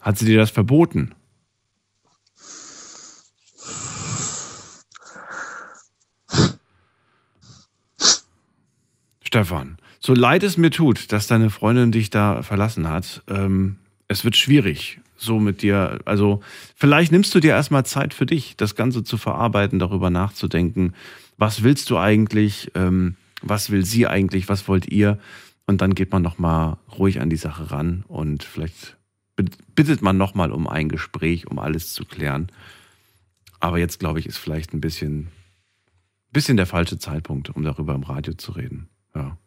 Hat 0.00 0.18
sie 0.18 0.24
dir 0.24 0.38
das 0.38 0.50
verboten? 0.50 1.14
Stefan, 9.22 9.78
so 10.04 10.12
leid 10.12 10.42
es 10.42 10.58
mir 10.58 10.70
tut, 10.70 11.12
dass 11.12 11.28
deine 11.28 11.48
Freundin 11.48 11.90
dich 11.90 12.10
da 12.10 12.42
verlassen 12.42 12.90
hat, 12.90 13.22
ähm, 13.26 13.76
es 14.06 14.22
wird 14.22 14.36
schwierig, 14.36 15.00
so 15.16 15.38
mit 15.38 15.62
dir. 15.62 15.98
Also, 16.04 16.42
vielleicht 16.76 17.10
nimmst 17.10 17.34
du 17.34 17.40
dir 17.40 17.52
erstmal 17.52 17.86
Zeit 17.86 18.12
für 18.12 18.26
dich, 18.26 18.54
das 18.58 18.74
Ganze 18.74 19.02
zu 19.02 19.16
verarbeiten, 19.16 19.78
darüber 19.78 20.10
nachzudenken. 20.10 20.92
Was 21.38 21.62
willst 21.62 21.88
du 21.88 21.96
eigentlich? 21.96 22.70
Ähm, 22.74 23.16
was 23.40 23.70
will 23.70 23.86
sie 23.86 24.06
eigentlich? 24.06 24.50
Was 24.50 24.68
wollt 24.68 24.88
ihr? 24.88 25.18
Und 25.64 25.80
dann 25.80 25.94
geht 25.94 26.12
man 26.12 26.20
nochmal 26.20 26.76
ruhig 26.98 27.22
an 27.22 27.30
die 27.30 27.36
Sache 27.36 27.70
ran 27.70 28.04
und 28.06 28.42
vielleicht 28.44 28.98
bittet 29.74 30.02
man 30.02 30.18
nochmal 30.18 30.52
um 30.52 30.68
ein 30.68 30.90
Gespräch, 30.90 31.46
um 31.46 31.58
alles 31.58 31.94
zu 31.94 32.04
klären. 32.04 32.48
Aber 33.58 33.78
jetzt, 33.78 34.00
glaube 34.00 34.20
ich, 34.20 34.26
ist 34.26 34.36
vielleicht 34.36 34.74
ein 34.74 34.82
bisschen, 34.82 35.28
bisschen 36.30 36.58
der 36.58 36.66
falsche 36.66 36.98
Zeitpunkt, 36.98 37.48
um 37.48 37.62
darüber 37.62 37.94
im 37.94 38.02
Radio 38.02 38.34
zu 38.34 38.52
reden. 38.52 38.88
Ja. 39.14 39.38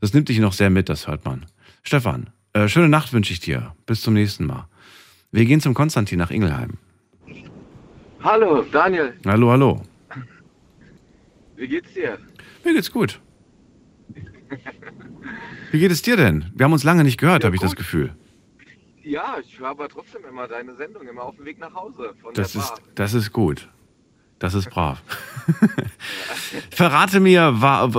Das 0.00 0.14
nimmt 0.14 0.28
dich 0.28 0.38
noch 0.38 0.52
sehr 0.52 0.70
mit, 0.70 0.88
das 0.88 1.06
hört 1.08 1.24
man. 1.24 1.46
Stefan, 1.82 2.30
äh, 2.52 2.68
schöne 2.68 2.88
Nacht 2.88 3.12
wünsche 3.12 3.32
ich 3.32 3.40
dir. 3.40 3.74
Bis 3.86 4.00
zum 4.02 4.14
nächsten 4.14 4.46
Mal. 4.46 4.68
Wir 5.32 5.44
gehen 5.44 5.60
zum 5.60 5.74
Konstantin 5.74 6.18
nach 6.18 6.30
Ingelheim. 6.30 6.78
Hallo, 8.20 8.62
Daniel, 8.72 9.14
Hallo, 9.26 9.50
hallo. 9.50 9.82
wie 11.56 11.68
geht's 11.68 11.92
dir? 11.94 12.18
Mir 12.64 12.74
geht's 12.74 12.90
gut. 12.90 13.20
Wie 15.70 15.78
geht 15.78 15.90
es 15.92 16.02
dir 16.02 16.16
denn? 16.16 16.50
Wir 16.54 16.64
haben 16.64 16.72
uns 16.72 16.82
lange 16.84 17.04
nicht 17.04 17.18
gehört, 17.18 17.42
Ja, 17.42 17.46
habe 17.46 17.56
ich 17.56 17.62
das. 17.62 17.76
Gefühl. 17.76 18.14
Ja, 19.02 19.36
ich 19.42 19.58
höre 19.58 19.68
aber 19.68 19.88
trotzdem 19.88 20.22
immer 20.28 20.48
deine 20.48 20.74
Sendung, 20.76 21.06
immer 21.06 21.22
auf 21.22 21.36
dem 21.36 21.44
Weg 21.44 21.58
nach 21.58 21.74
Hause 21.74 22.14
von 22.20 22.34
Das 22.34 22.54
ist, 22.54 22.72
das 22.94 23.14
ist 23.14 23.32
gut. 23.32 23.68
Das 24.38 24.54
ist 24.54 24.70
brav. 24.70 25.02
Verrate 26.70 27.20
mir, 27.20 27.54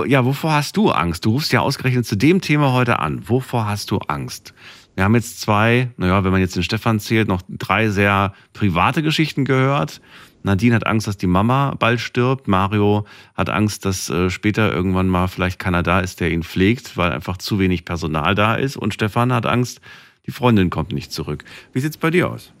ja, 0.06 0.24
wovor 0.24 0.52
hast 0.52 0.76
du 0.76 0.90
Angst? 0.90 1.24
Du 1.24 1.32
rufst 1.32 1.52
ja 1.52 1.60
ausgerechnet 1.60 2.06
zu 2.06 2.16
dem 2.16 2.40
Thema 2.40 2.72
heute 2.72 2.98
an. 2.98 3.28
Wovor 3.28 3.66
hast 3.66 3.90
du 3.90 3.98
Angst? 3.98 4.54
Wir 4.94 5.04
haben 5.04 5.14
jetzt 5.14 5.40
zwei, 5.40 5.90
naja, 5.96 6.24
wenn 6.24 6.32
man 6.32 6.40
jetzt 6.40 6.56
den 6.56 6.62
Stefan 6.62 7.00
zählt, 7.00 7.28
noch 7.28 7.42
drei 7.48 7.88
sehr 7.88 8.32
private 8.52 9.02
Geschichten 9.02 9.44
gehört. 9.44 10.00
Nadine 10.42 10.74
hat 10.74 10.86
Angst, 10.86 11.06
dass 11.06 11.16
die 11.16 11.26
Mama 11.26 11.74
bald 11.78 12.00
stirbt. 12.00 12.48
Mario 12.48 13.04
hat 13.34 13.50
Angst, 13.50 13.84
dass 13.84 14.08
äh, 14.08 14.30
später 14.30 14.72
irgendwann 14.72 15.08
mal 15.08 15.28
vielleicht 15.28 15.58
keiner 15.58 15.82
da 15.82 16.00
ist, 16.00 16.20
der 16.20 16.30
ihn 16.30 16.42
pflegt, 16.42 16.96
weil 16.96 17.12
einfach 17.12 17.36
zu 17.36 17.58
wenig 17.58 17.84
Personal 17.84 18.34
da 18.34 18.54
ist. 18.54 18.76
Und 18.76 18.94
Stefan 18.94 19.32
hat 19.32 19.46
Angst, 19.46 19.80
die 20.26 20.32
Freundin 20.32 20.70
kommt 20.70 20.92
nicht 20.92 21.12
zurück. 21.12 21.44
Wie 21.72 21.80
sieht's 21.80 21.98
bei 21.98 22.10
dir 22.10 22.30
aus? 22.30 22.52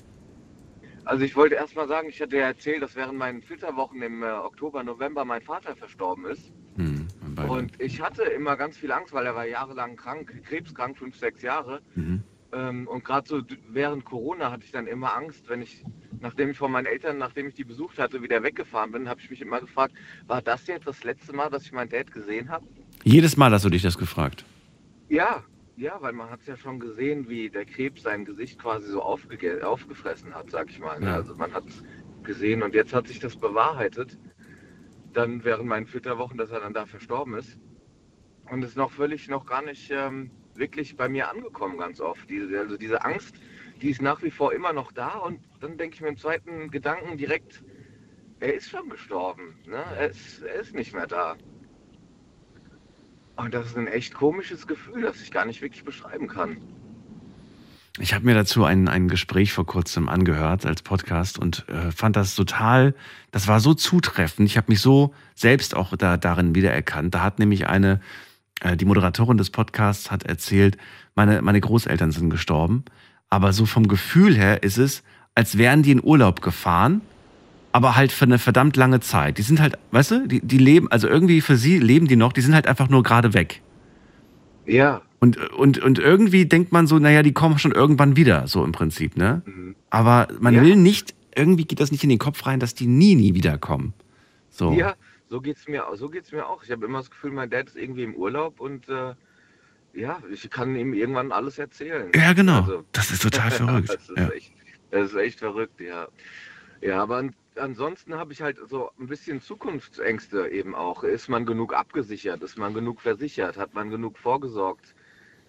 Also 1.10 1.24
ich 1.24 1.34
wollte 1.34 1.56
erst 1.56 1.74
mal 1.74 1.88
sagen, 1.88 2.08
ich 2.08 2.22
hatte 2.22 2.36
ja 2.36 2.44
erzählt, 2.44 2.82
dass 2.82 2.94
während 2.94 3.18
meinen 3.18 3.42
Flitterwochen 3.42 4.00
im 4.00 4.22
äh, 4.22 4.30
Oktober, 4.30 4.84
November 4.84 5.24
mein 5.24 5.42
Vater 5.42 5.74
verstorben 5.74 6.24
ist. 6.26 6.52
Hm. 6.76 7.08
Und 7.48 7.72
ich 7.80 8.00
hatte 8.00 8.22
immer 8.22 8.56
ganz 8.56 8.76
viel 8.76 8.92
Angst, 8.92 9.12
weil 9.12 9.26
er 9.26 9.34
war 9.34 9.44
jahrelang 9.44 9.96
krank, 9.96 10.32
krebskrank, 10.44 10.96
fünf, 10.96 11.16
sechs 11.16 11.42
Jahre. 11.42 11.80
Mhm. 11.96 12.22
Ähm, 12.52 12.86
und 12.86 13.04
gerade 13.04 13.28
so 13.28 13.42
während 13.68 14.04
Corona 14.04 14.52
hatte 14.52 14.64
ich 14.64 14.70
dann 14.70 14.86
immer 14.86 15.16
Angst, 15.16 15.48
wenn 15.48 15.62
ich, 15.62 15.82
nachdem 16.20 16.50
ich 16.50 16.58
von 16.58 16.70
meinen 16.70 16.86
Eltern, 16.86 17.18
nachdem 17.18 17.48
ich 17.48 17.54
die 17.54 17.64
besucht 17.64 17.98
hatte, 17.98 18.22
wieder 18.22 18.44
weggefahren 18.44 18.92
bin, 18.92 19.08
habe 19.08 19.20
ich 19.20 19.30
mich 19.30 19.40
immer 19.40 19.60
gefragt, 19.60 19.94
war 20.28 20.40
das 20.42 20.68
jetzt 20.68 20.86
das 20.86 21.02
letzte 21.02 21.34
Mal, 21.34 21.50
dass 21.50 21.64
ich 21.64 21.72
meinen 21.72 21.90
Dad 21.90 22.12
gesehen 22.12 22.50
habe? 22.50 22.64
Jedes 23.02 23.36
Mal 23.36 23.50
hast 23.50 23.64
du 23.64 23.68
dich 23.68 23.82
das 23.82 23.98
gefragt. 23.98 24.44
Ja, 25.08 25.42
ja, 25.80 26.00
weil 26.02 26.12
man 26.12 26.28
hat 26.28 26.40
es 26.40 26.46
ja 26.46 26.56
schon 26.56 26.78
gesehen, 26.78 27.28
wie 27.28 27.48
der 27.48 27.64
Krebs 27.64 28.02
sein 28.02 28.26
Gesicht 28.26 28.60
quasi 28.60 28.90
so 28.90 29.02
aufgege 29.02 29.66
aufgefressen 29.66 30.34
hat, 30.34 30.50
sag 30.50 30.68
ich 30.68 30.78
mal. 30.78 31.00
ne? 31.00 31.06
Ja. 31.06 31.14
Also 31.14 31.34
man 31.34 31.54
hat 31.54 31.66
es 31.68 31.82
gesehen 32.22 32.62
und 32.62 32.74
jetzt 32.74 32.92
hat 32.92 33.08
sich 33.08 33.18
das 33.18 33.34
bewahrheitet. 33.36 34.18
Dann 35.14 35.42
während 35.42 35.66
meinen 35.66 35.86
Flitterwochen, 35.86 36.36
dass 36.36 36.50
er 36.50 36.60
dann 36.60 36.74
da 36.74 36.84
verstorben 36.84 37.34
ist. 37.34 37.58
Und 38.50 38.62
ist 38.62 38.76
noch 38.76 38.90
völlig 38.90 39.28
noch 39.28 39.46
gar 39.46 39.62
nicht 39.62 39.90
ähm, 39.90 40.30
wirklich 40.54 40.96
bei 40.96 41.08
mir 41.08 41.30
angekommen 41.30 41.78
ganz 41.78 42.00
oft. 42.00 42.28
Diese, 42.28 42.58
also 42.58 42.76
diese 42.76 43.02
Angst, 43.02 43.36
die 43.80 43.90
ist 43.90 44.02
nach 44.02 44.22
wie 44.22 44.30
vor 44.30 44.52
immer 44.52 44.74
noch 44.74 44.92
da 44.92 45.16
und 45.18 45.40
dann 45.60 45.78
denke 45.78 45.94
ich 45.94 46.02
mir 46.02 46.08
im 46.08 46.18
zweiten 46.18 46.70
Gedanken 46.70 47.16
direkt, 47.16 47.64
er 48.40 48.54
ist 48.54 48.68
schon 48.68 48.90
gestorben. 48.90 49.58
Ne? 49.66 49.82
Er, 49.96 50.10
ist, 50.10 50.42
er 50.42 50.60
ist 50.60 50.74
nicht 50.74 50.92
mehr 50.92 51.06
da. 51.06 51.36
Und 53.40 53.54
das 53.54 53.68
ist 53.68 53.78
ein 53.78 53.86
echt 53.86 54.12
komisches 54.12 54.66
Gefühl, 54.66 55.00
das 55.00 55.22
ich 55.22 55.30
gar 55.30 55.46
nicht 55.46 55.62
wirklich 55.62 55.82
beschreiben 55.82 56.28
kann. 56.28 56.58
Ich 57.98 58.12
habe 58.12 58.26
mir 58.26 58.34
dazu 58.34 58.64
ein, 58.64 58.86
ein 58.86 59.08
Gespräch 59.08 59.52
vor 59.52 59.64
kurzem 59.64 60.10
angehört 60.10 60.66
als 60.66 60.82
Podcast 60.82 61.38
und 61.38 61.66
äh, 61.68 61.90
fand 61.90 62.16
das 62.16 62.34
total, 62.34 62.94
das 63.30 63.48
war 63.48 63.60
so 63.60 63.72
zutreffend. 63.72 64.46
Ich 64.46 64.58
habe 64.58 64.66
mich 64.68 64.80
so 64.80 65.14
selbst 65.34 65.74
auch 65.74 65.96
da, 65.96 66.18
darin 66.18 66.54
wiedererkannt. 66.54 67.14
Da 67.14 67.22
hat 67.22 67.38
nämlich 67.38 67.66
eine, 67.66 68.00
äh, 68.60 68.76
die 68.76 68.84
Moderatorin 68.84 69.38
des 69.38 69.48
Podcasts 69.48 70.10
hat 70.10 70.24
erzählt, 70.24 70.76
meine, 71.14 71.40
meine 71.40 71.60
Großeltern 71.60 72.12
sind 72.12 72.28
gestorben. 72.28 72.84
Aber 73.30 73.54
so 73.54 73.64
vom 73.64 73.88
Gefühl 73.88 74.36
her 74.36 74.62
ist 74.62 74.76
es, 74.76 75.02
als 75.34 75.56
wären 75.56 75.82
die 75.82 75.92
in 75.92 76.04
Urlaub 76.04 76.42
gefahren, 76.42 77.00
aber 77.72 77.96
halt 77.96 78.12
für 78.12 78.24
eine 78.24 78.38
verdammt 78.38 78.76
lange 78.76 79.00
Zeit. 79.00 79.38
Die 79.38 79.42
sind 79.42 79.60
halt, 79.60 79.78
weißt 79.92 80.10
du, 80.10 80.26
die, 80.28 80.40
die 80.40 80.58
leben, 80.58 80.90
also 80.90 81.08
irgendwie 81.08 81.40
für 81.40 81.56
sie 81.56 81.78
leben 81.78 82.08
die 82.08 82.16
noch, 82.16 82.32
die 82.32 82.40
sind 82.40 82.54
halt 82.54 82.66
einfach 82.66 82.88
nur 82.88 83.02
gerade 83.02 83.32
weg. 83.34 83.62
Ja, 84.66 85.02
Und, 85.20 85.36
und, 85.52 85.78
und 85.78 85.98
irgendwie 85.98 86.46
denkt 86.46 86.72
man 86.72 86.86
so, 86.86 86.98
naja, 86.98 87.22
die 87.22 87.32
kommen 87.32 87.58
schon 87.58 87.72
irgendwann 87.72 88.16
wieder, 88.16 88.46
so 88.46 88.64
im 88.64 88.72
Prinzip, 88.72 89.16
ne? 89.16 89.42
Aber 89.90 90.28
man 90.40 90.54
Ja. 90.54 90.62
will 90.62 90.76
nicht, 90.76 91.14
irgendwie 91.34 91.64
geht 91.64 91.80
das 91.80 91.90
nicht 91.90 92.02
in 92.04 92.10
den 92.10 92.18
Kopf 92.18 92.46
rein, 92.46 92.60
dass 92.60 92.74
die 92.74 92.86
nie, 92.86 93.14
nie 93.14 93.34
wiederkommen. 93.34 93.94
So. 94.50 94.72
ja, 94.72 94.94
so 95.28 95.40
geht's 95.40 95.66
mir, 95.68 95.84
so 95.94 96.08
geht's 96.08 96.32
mir 96.32 96.46
auch. 96.46 96.62
Ich 96.64 96.70
habe 96.70 96.84
immer 96.86 96.98
das 96.98 97.10
Gefühl, 97.10 97.32
mein 97.32 97.50
Dad 97.50 97.68
ist 97.68 97.76
irgendwie 97.76 98.02
im 98.04 98.14
Urlaub 98.14 98.60
und 98.60 98.88
äh, 98.88 99.14
ja, 99.94 100.18
ich 100.32 100.48
kann 100.50 100.74
ihm 100.76 100.92
irgendwann 100.92 101.32
alles 101.32 101.58
erzählen. 101.58 102.10
Ja, 102.14 102.32
genau. 102.32 102.60
Also, 102.60 102.84
das 102.92 103.10
ist 103.10 103.22
total 103.22 103.50
verrückt. 103.50 103.88
das, 103.88 104.08
ist 104.08 104.16
Ja. 104.16 104.28
echt, 104.28 104.52
das 104.90 105.10
ist 105.10 105.16
echt 105.16 105.38
verrückt, 105.38 105.80
ja. 105.80 106.06
Ja, 106.80 107.02
aber 107.02 107.24
ansonsten 107.60 108.14
habe 108.14 108.32
ich 108.32 108.42
halt 108.42 108.58
so 108.68 108.90
ein 108.98 109.06
bisschen 109.06 109.40
Zukunftsängste 109.40 110.48
eben 110.48 110.74
auch. 110.74 111.04
Ist 111.04 111.28
man 111.28 111.46
genug 111.46 111.74
abgesichert? 111.74 112.42
Ist 112.42 112.58
man 112.58 112.74
genug 112.74 113.00
versichert? 113.00 113.56
Hat 113.56 113.74
man 113.74 113.90
genug 113.90 114.18
vorgesorgt? 114.18 114.94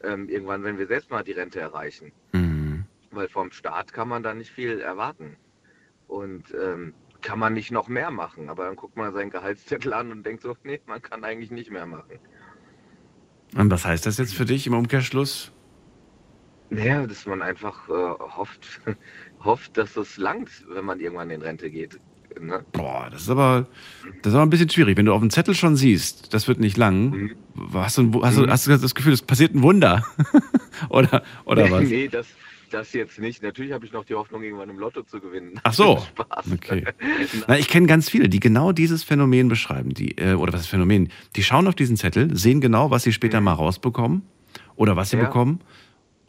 Ähm, 0.03 0.29
irgendwann, 0.29 0.63
wenn 0.63 0.77
wir 0.77 0.87
selbst 0.87 1.09
mal 1.09 1.23
die 1.23 1.31
Rente 1.31 1.59
erreichen. 1.59 2.11
Mhm. 2.33 2.85
Weil 3.11 3.29
vom 3.29 3.51
Staat 3.51 3.93
kann 3.93 4.07
man 4.07 4.23
da 4.23 4.33
nicht 4.33 4.51
viel 4.51 4.79
erwarten. 4.79 5.37
Und 6.07 6.53
ähm, 6.53 6.93
kann 7.21 7.39
man 7.39 7.53
nicht 7.53 7.71
noch 7.71 7.87
mehr 7.87 8.11
machen. 8.11 8.49
Aber 8.49 8.65
dann 8.65 8.75
guckt 8.75 8.97
man 8.97 9.13
seinen 9.13 9.29
Gehaltszettel 9.29 9.93
an 9.93 10.11
und 10.11 10.25
denkt 10.25 10.43
so, 10.43 10.55
nee, 10.63 10.81
man 10.85 11.01
kann 11.01 11.23
eigentlich 11.23 11.51
nicht 11.51 11.71
mehr 11.71 11.85
machen. 11.85 12.19
Und 13.55 13.69
was 13.69 13.85
heißt 13.85 14.05
das 14.05 14.17
jetzt 14.17 14.33
für 14.33 14.45
dich 14.45 14.67
im 14.67 14.73
Umkehrschluss? 14.73 15.51
Naja, 16.73 17.05
dass 17.05 17.25
man 17.25 17.41
einfach 17.41 17.87
äh, 17.89 17.91
hofft, 17.91 18.81
hofft, 19.43 19.77
dass 19.77 19.95
es 19.97 20.17
langt, 20.17 20.49
wenn 20.73 20.85
man 20.85 20.99
irgendwann 20.99 21.29
in 21.29 21.41
Rente 21.41 21.69
geht. 21.69 21.99
Ne? 22.39 22.63
Boah, 22.71 23.09
das 23.11 23.23
ist 23.23 23.29
aber, 23.29 23.67
das 24.23 24.31
ist 24.31 24.35
aber 24.35 24.43
ein 24.45 24.49
bisschen 24.49 24.69
schwierig. 24.69 24.95
Wenn 24.97 25.05
du 25.05 25.13
auf 25.13 25.19
dem 25.19 25.29
Zettel 25.29 25.53
schon 25.53 25.75
siehst, 25.75 26.33
das 26.33 26.47
wird 26.47 26.61
nicht 26.61 26.77
lang, 26.77 27.09
Mhm. 27.11 27.35
hast, 27.73 27.97
du, 27.97 28.03
ein- 28.03 28.21
hast, 28.23 28.37
du, 28.37 28.47
hast 28.47 28.67
du 28.67 28.77
das 28.77 28.95
Gefühl, 28.95 29.11
es 29.11 29.21
passiert 29.21 29.53
ein 29.53 29.61
Wunder? 29.63 30.01
oder, 30.89 31.23
oder 31.43 31.69
was? 31.69 31.83
nee, 31.89 32.07
das, 32.07 32.27
das 32.69 32.93
jetzt 32.93 33.19
nicht. 33.19 33.43
Natürlich 33.43 33.73
habe 33.73 33.85
ich 33.85 33.91
noch 33.91 34.05
die 34.05 34.15
Hoffnung, 34.15 34.43
irgendwann 34.43 34.69
im 34.69 34.79
Lotto 34.79 35.03
zu 35.03 35.19
gewinnen. 35.19 35.59
Ach 35.63 35.73
so. 35.73 35.97
Spaß. 36.15 36.53
Okay. 36.53 36.85
Na, 37.49 37.57
ich 37.59 37.67
kenne 37.67 37.85
ganz 37.87 38.09
viele, 38.09 38.29
die 38.29 38.39
genau 38.39 38.71
dieses 38.71 39.03
Phänomen 39.03 39.49
beschreiben. 39.49 39.89
Die, 39.93 40.17
äh, 40.17 40.35
oder 40.35 40.53
was 40.53 40.61
ist 40.61 40.67
Phänomen? 40.67 41.09
Die 41.35 41.43
schauen 41.43 41.67
auf 41.67 41.75
diesen 41.75 41.97
Zettel, 41.97 42.33
sehen 42.37 42.61
genau, 42.61 42.91
was 42.91 43.03
sie 43.03 43.11
später 43.11 43.41
mal 43.41 43.51
rausbekommen 43.53 44.21
oder 44.77 44.95
was 44.95 45.09
sie 45.09 45.17
Ja. 45.17 45.25
bekommen 45.25 45.59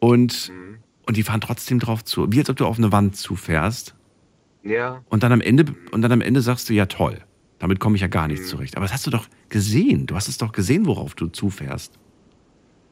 und, 0.02 0.50
Mhm. 0.50 0.78
und 1.06 1.16
die 1.16 1.22
fahren 1.22 1.40
trotzdem 1.40 1.78
drauf 1.78 2.04
zu. 2.04 2.30
Wie 2.32 2.40
als 2.40 2.50
ob 2.50 2.56
du 2.56 2.66
auf 2.66 2.76
eine 2.76 2.90
Wand 2.90 3.16
zufährst 3.16 3.94
Ja, 4.64 5.02
und 5.08 5.22
dann 5.22 5.32
am 5.32 5.40
Ende, 5.40 5.74
und 5.92 6.02
dann 6.02 6.12
am 6.12 6.20
Ende 6.20 6.40
sagst 6.40 6.68
du, 6.68 6.74
ja 6.74 6.86
toll, 6.86 7.18
damit 7.60 7.78
komme 7.80 7.94
ich 7.96 8.02
ja 8.02 8.08
gar 8.08 8.26
Mhm. 8.26 8.34
nicht 8.34 8.44
zurecht. 8.44 8.76
Aber 8.76 8.84
das 8.84 8.92
hast 8.92 9.06
du 9.06 9.10
doch 9.10 9.26
gesehen. 9.48 10.06
Du 10.06 10.16
hast 10.16 10.28
es 10.28 10.38
doch 10.38 10.52
gesehen, 10.52 10.86
worauf 10.86 11.14
du 11.14 11.28
zufährst. 11.28 11.98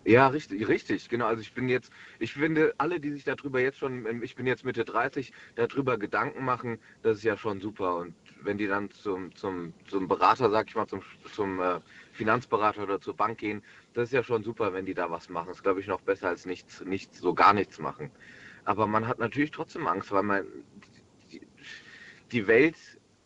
Ja, 0.07 0.29
richtig, 0.29 0.67
richtig, 0.67 1.09
genau. 1.09 1.27
Also 1.27 1.43
ich 1.43 1.53
bin 1.53 1.69
jetzt, 1.69 1.91
ich 2.21 2.33
finde, 2.33 2.75
alle, 2.79 3.01
die 3.01 3.11
sich 3.13 3.25
darüber 3.25 3.61
jetzt 3.61 3.79
schon, 3.79 4.07
ähm, 4.07 4.23
ich 4.23 4.35
bin 4.35 4.47
jetzt 4.47 4.65
Mitte 4.65 4.85
30, 4.85 5.33
darüber 5.57 5.99
Gedanken 5.99 6.45
machen, 6.45 6.79
das 7.03 7.19
ist 7.19 7.25
ja 7.25 7.37
schon 7.37 7.61
super. 7.61 7.97
Und 7.97 8.15
wenn 8.43 8.59
die 8.59 8.67
dann 8.67 8.91
zum, 8.91 9.35
zum, 9.35 9.73
zum 9.89 10.09
Berater, 10.09 10.51
sag 10.51 10.69
ich 10.69 10.75
mal, 10.75 10.87
zum, 10.87 11.03
zum 11.33 11.61
äh, 11.61 11.81
Finanzberater 12.13 12.83
oder 12.83 13.01
zur 13.01 13.15
Bank 13.15 13.39
gehen, 13.39 13.63
das 13.95 14.09
ist 14.09 14.13
ja 14.13 14.23
schon 14.23 14.43
super, 14.43 14.73
wenn 14.73 14.87
die 14.87 14.95
da 14.95 15.11
was 15.11 15.29
machen. 15.29 15.49
Das 15.49 15.59
ist, 15.59 15.63
glaube 15.63 15.81
ich, 15.81 15.87
noch 15.87 16.01
besser 16.01 16.29
als 16.29 16.47
nichts, 16.47 16.85
nichts, 16.85 17.19
so 17.21 17.35
gar 17.35 17.53
nichts 17.53 17.79
machen. 17.79 18.11
Aber 18.65 18.87
man 18.87 19.07
hat 19.07 19.19
natürlich 19.19 19.51
trotzdem 19.51 19.87
Angst, 19.87 20.13
weil 20.13 20.23
man 20.23 20.47
die, 21.33 21.41
die 22.31 22.47
Welt, 22.47 22.77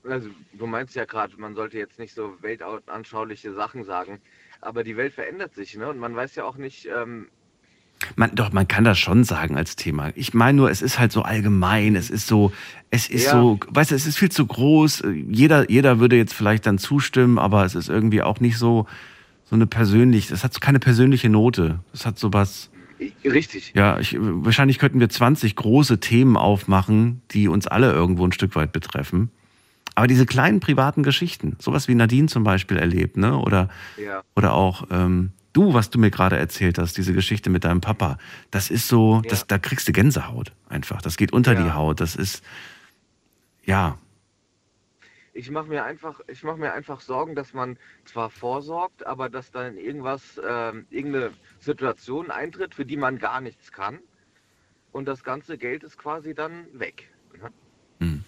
also 0.04 0.30
du 0.52 0.66
meinst 0.66 0.94
ja 0.94 1.04
gerade, 1.04 1.37
man 1.37 1.54
sollte 1.54 1.78
jetzt 1.78 1.99
nicht 1.99 2.14
so 2.14 2.40
weltanschauliche 2.42 3.52
Sachen 3.52 3.85
sagen, 3.85 4.21
aber 4.61 4.85
die 4.85 4.97
Welt 4.97 5.12
verändert 5.12 5.54
sich, 5.54 5.76
ne? 5.76 5.88
Und 5.88 5.99
man 5.99 6.14
weiß 6.14 6.35
ja 6.37 6.44
auch 6.44 6.56
nicht, 6.56 6.87
ähm, 6.87 7.30
Man, 8.16 8.34
doch, 8.34 8.52
man 8.52 8.66
kann 8.68 8.84
das 8.84 8.99
schon 8.99 9.25
sagen 9.25 9.56
als 9.56 9.76
Thema. 9.76 10.11
Ich 10.14 10.34
meine 10.34 10.56
nur, 10.56 10.70
es 10.70 10.82
ist 10.82 10.99
halt 10.99 11.12
so 11.12 11.23
allgemein, 11.23 11.96
es 11.96 12.11
ist 12.11 12.26
so, 12.26 12.52
es 12.90 13.08
ist 13.08 13.26
Ja. 13.26 13.32
so, 13.32 13.58
weißt 13.68 13.90
du, 13.90 13.94
es 13.94 14.06
ist 14.06 14.18
viel 14.18 14.30
zu 14.30 14.46
groß. 14.46 15.02
Jeder, 15.28 15.70
jeder 15.70 16.00
würde 16.00 16.16
jetzt 16.16 16.34
vielleicht 16.34 16.66
dann 16.66 16.78
zustimmen, 16.78 17.38
aber 17.38 17.64
es 17.64 17.75
ist 17.75 17.88
irgendwie 17.88 18.23
auch 18.23 18.40
nicht 18.40 18.58
so, 18.58 18.87
so 19.44 19.54
eine 19.56 19.66
persönlich, 19.66 20.30
es 20.30 20.42
hat 20.44 20.54
so 20.54 20.61
keine 20.61 20.78
persönliche 20.78 21.28
Note. 21.28 21.80
Es 21.92 22.06
hat 22.06 22.18
sowas, 22.18 22.70
richtig. 23.25 23.73
ja, 23.75 23.99
ich, 23.99 24.16
wahrscheinlich 24.18 24.78
könnten 24.78 25.00
wir 25.00 25.08
20 25.08 25.54
große 25.56 26.00
Themen 26.00 26.37
aufmachen, 26.37 27.20
die 27.32 27.49
uns 27.49 27.66
alle 27.66 27.92
irgendwo 27.92 28.26
ein 28.26 28.32
Stück 28.32 28.54
weit 28.56 28.73
betreffen. 28.73 29.30
Aber 29.96 30.06
diese 30.08 30.26
kleinen 30.26 30.58
privaten 30.61 31.02
Geschichten, 31.04 31.56
sowas 31.61 31.87
wie 31.87 31.94
Nadine 31.94 32.26
zum 32.26 32.42
Beispiel 32.42 32.76
erlebt, 32.78 33.16
ne? 33.16 33.37
Oder, 33.38 33.68
Ja. 34.02 34.23
oder 34.34 34.54
auch 34.54 34.87
ähm, 34.90 35.30
du, 35.54 35.73
was 35.73 35.88
du 35.88 35.99
mir 35.99 36.11
gerade 36.11 36.37
erzählt 36.37 36.76
hast, 36.78 36.99
diese 36.99 37.14
Geschichte 37.14 37.49
mit 37.49 37.64
deinem 37.64 37.80
Papa, 37.80 38.18
das 38.50 38.70
ist 38.70 38.87
so, 38.88 39.23
Ja. 39.25 39.30
das, 39.30 39.46
da 39.46 39.58
kriegst 39.58 39.88
du 39.88 39.92
Gänsehaut 39.92 40.52
einfach. 40.68 41.00
Das 41.00 41.16
geht 41.16 41.32
unter 41.32 41.54
Ja. 41.54 41.62
die 41.64 41.73
Haut. 41.73 42.00
Das 42.00 42.14
ist, 42.16 42.44
ja, 43.64 43.96
Ich 45.37 45.50
mache 45.50 45.66
mir 45.66 45.82
einfach, 45.82 46.20
ich 46.28 46.44
mache 46.44 46.58
mir 46.58 46.73
einfach 46.75 47.00
Sorgen, 47.00 47.34
dass 47.34 47.54
man 47.54 47.76
zwar 48.04 48.30
vorsorgt, 48.30 49.04
aber 49.04 49.28
dass 49.28 49.50
dann 49.50 49.76
irgendwas, 49.78 50.40
ähm, 50.49 50.87
irgendeine 50.90 51.32
Situation 51.58 52.30
eintritt, 52.30 52.73
für 52.76 52.84
die 52.84 52.96
man 52.96 53.18
gar 53.18 53.40
nichts 53.40 53.73
kann. 53.73 53.99
Und 54.92 55.06
das 55.08 55.25
ganze 55.25 55.58
Geld 55.58 55.82
ist 55.82 55.99
quasi 55.99 56.34
dann 56.34 56.66
weg. 56.73 57.11
Ne? 57.42 57.50
Hm. 57.99 58.25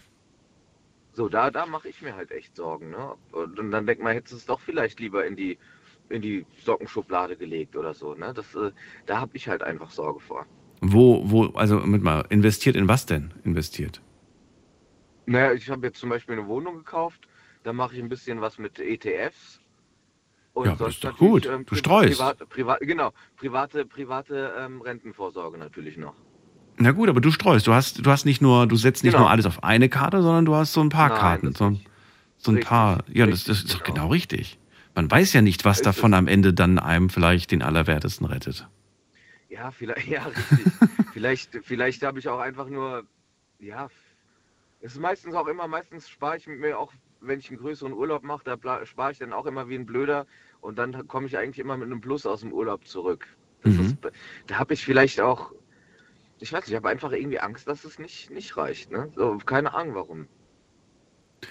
So, 1.13 1.29
da, 1.29 1.53
da 1.53 1.65
mache 1.67 1.89
ich 1.89 2.03
mir 2.03 2.17
halt 2.17 2.33
echt 2.33 2.57
Sorgen. 2.57 2.91
Ne? 2.91 3.15
Und, 3.31 3.57
und 3.61 3.71
dann 3.71 3.87
denkt 3.87 4.03
man, 4.03 4.13
hättest 4.15 4.33
du 4.33 4.37
es 4.39 4.47
doch 4.47 4.59
vielleicht 4.61 4.99
lieber 4.99 5.25
in 5.25 5.37
die, 5.37 5.59
in 6.09 6.23
die 6.23 6.47
Sockenschublade 6.65 7.37
gelegt 7.37 7.77
oder 7.77 7.95
so. 7.95 8.15
Ne? 8.15 8.33
Das, 8.35 8.55
äh, 8.55 8.71
da 9.07 9.21
habe 9.21 9.37
ich 9.37 9.49
halt 9.49 9.63
einfach 9.63 9.91
Sorge 9.91 10.21
vor. 10.21 10.47
wo, 10.81 11.23
wo, 11.31 11.47
also 11.55 11.79
mit 11.81 12.03
mal, 12.03 12.25
investiert 12.29 12.77
in 12.77 12.89
was 12.89 13.07
denn? 13.07 13.33
Investiert. 13.45 14.01
Naja, 15.27 15.53
ich 15.53 15.69
habe 15.71 15.87
jetzt 15.87 15.99
zum 15.99 16.11
Beispiel 16.11 16.37
eine 16.39 16.47
Wohnung 16.47 16.77
gekauft, 16.77 17.27
da 17.65 17.73
mache 17.73 17.95
ich 17.97 18.03
ein 18.03 18.09
bisschen 18.09 18.41
was 18.41 18.59
mit 18.59 18.79
ETFs. 18.79 19.61
Und 20.53 20.67
Ja, 20.67 20.77
sonst 20.77 20.95
ist 20.97 21.05
doch 21.05 21.19
gut. 21.19 21.45
ähm, 21.47 21.67
Du 21.67 21.75
streust. 21.75 22.19
Private, 22.19 22.47
privat, 22.47 22.81
genau, 22.81 23.13
private, 23.37 23.85
private 23.85 24.55
ähm, 24.59 24.81
Rentenvorsorge 24.81 25.59
natürlich 25.59 25.97
noch. 25.99 26.15
Na 26.79 26.93
gut, 26.93 27.09
aber 27.09 27.21
du 27.21 27.31
streust. 27.31 27.67
Du 27.67 27.73
hast, 27.75 28.05
du 28.07 28.11
hast 28.11 28.25
nicht 28.25 28.41
nur, 28.41 28.67
du 28.67 28.77
setzt 28.77 29.03
nicht 29.03 29.13
Genau. 29.13 29.25
nur 29.25 29.31
alles 29.31 29.45
auf 29.47 29.65
eine 29.65 29.89
Karte, 29.89 30.23
sondern 30.23 30.45
du 30.45 30.55
hast 30.55 30.73
so 30.73 30.81
ein 30.81 30.89
paar 30.89 31.09
Nein, 31.11 31.19
Karten. 31.19 31.53
So, 31.55 31.79
so 32.39 32.51
ein 32.53 32.57
Richtig, 32.57 32.69
paar. 32.69 33.03
Ja, 33.13 33.27
das, 33.27 33.45
das 33.45 33.59
ist 33.65 33.75
doch 33.75 33.83
genau. 33.83 33.95
genau 34.03 34.09
richtig. 34.13 34.59
Man 34.97 35.11
weiß 35.11 35.35
ja 35.35 35.43
nicht, 35.43 35.67
was 35.67 35.83
davon 35.83 36.15
am 36.15 36.27
Ende 36.27 36.55
dann 36.55 36.79
einem 36.79 37.11
vielleicht 37.11 37.51
den 37.51 37.61
Allerwertesten 37.63 38.27
rettet. 38.27 38.67
Ja, 39.51 39.71
vielleicht, 39.71 40.09
ja, 40.09 40.25
richtig. 40.25 40.73
vielleicht, 41.13 41.59
vielleicht 41.63 42.03
habe 42.03 42.19
ich 42.19 42.29
auch 42.29 42.41
einfach 42.41 42.69
nur, 42.71 43.05
ja, 43.59 43.89
es 44.81 44.95
ist 44.95 45.01
meistens 45.01 45.35
auch 45.35 45.49
immer, 45.49 45.69
meistens 45.69 46.09
spare 46.09 46.39
ich 46.39 46.47
mir 46.47 46.79
auch, 46.79 46.95
wenn 47.21 47.39
ich 47.41 47.51
einen 47.51 47.59
größeren 47.59 47.93
Urlaub 47.93 48.23
mache, 48.25 48.45
da 48.45 48.87
spare 48.87 49.13
ich 49.13 49.19
dann 49.19 49.35
auch 49.35 49.45
immer 49.45 49.69
wie 49.69 49.75
ein 49.75 49.85
Blöder 49.85 50.27
und 50.63 50.79
dann 50.79 51.07
komme 51.07 51.27
ich 51.27 51.37
eigentlich 51.37 51.59
immer 51.59 51.77
mit 51.77 51.87
einem 51.87 52.01
Plus 52.01 52.25
aus 52.25 52.41
dem 52.41 52.53
Urlaub 52.53 52.87
zurück. 52.89 53.27
Mhm. 53.65 53.81
ist, 53.81 53.97
da 54.47 54.59
habe 54.59 54.73
ich 54.73 54.83
vielleicht 54.83 55.21
auch, 55.21 55.53
ich 56.41 56.53
weiß 56.55 56.61
nicht, 56.63 56.71
ich 56.71 56.77
habe 56.77 56.89
einfach 56.89 57.13
irgendwie 57.13 57.41
Angst, 57.41 57.69
dass 57.69 57.85
es 57.85 57.99
nicht, 57.99 58.31
nicht 58.31 58.57
reicht. 58.57 58.91
Ne? 58.91 59.13
So, 59.15 59.37
keine 59.45 59.75
Ahnung 59.75 59.95
warum. 59.95 60.27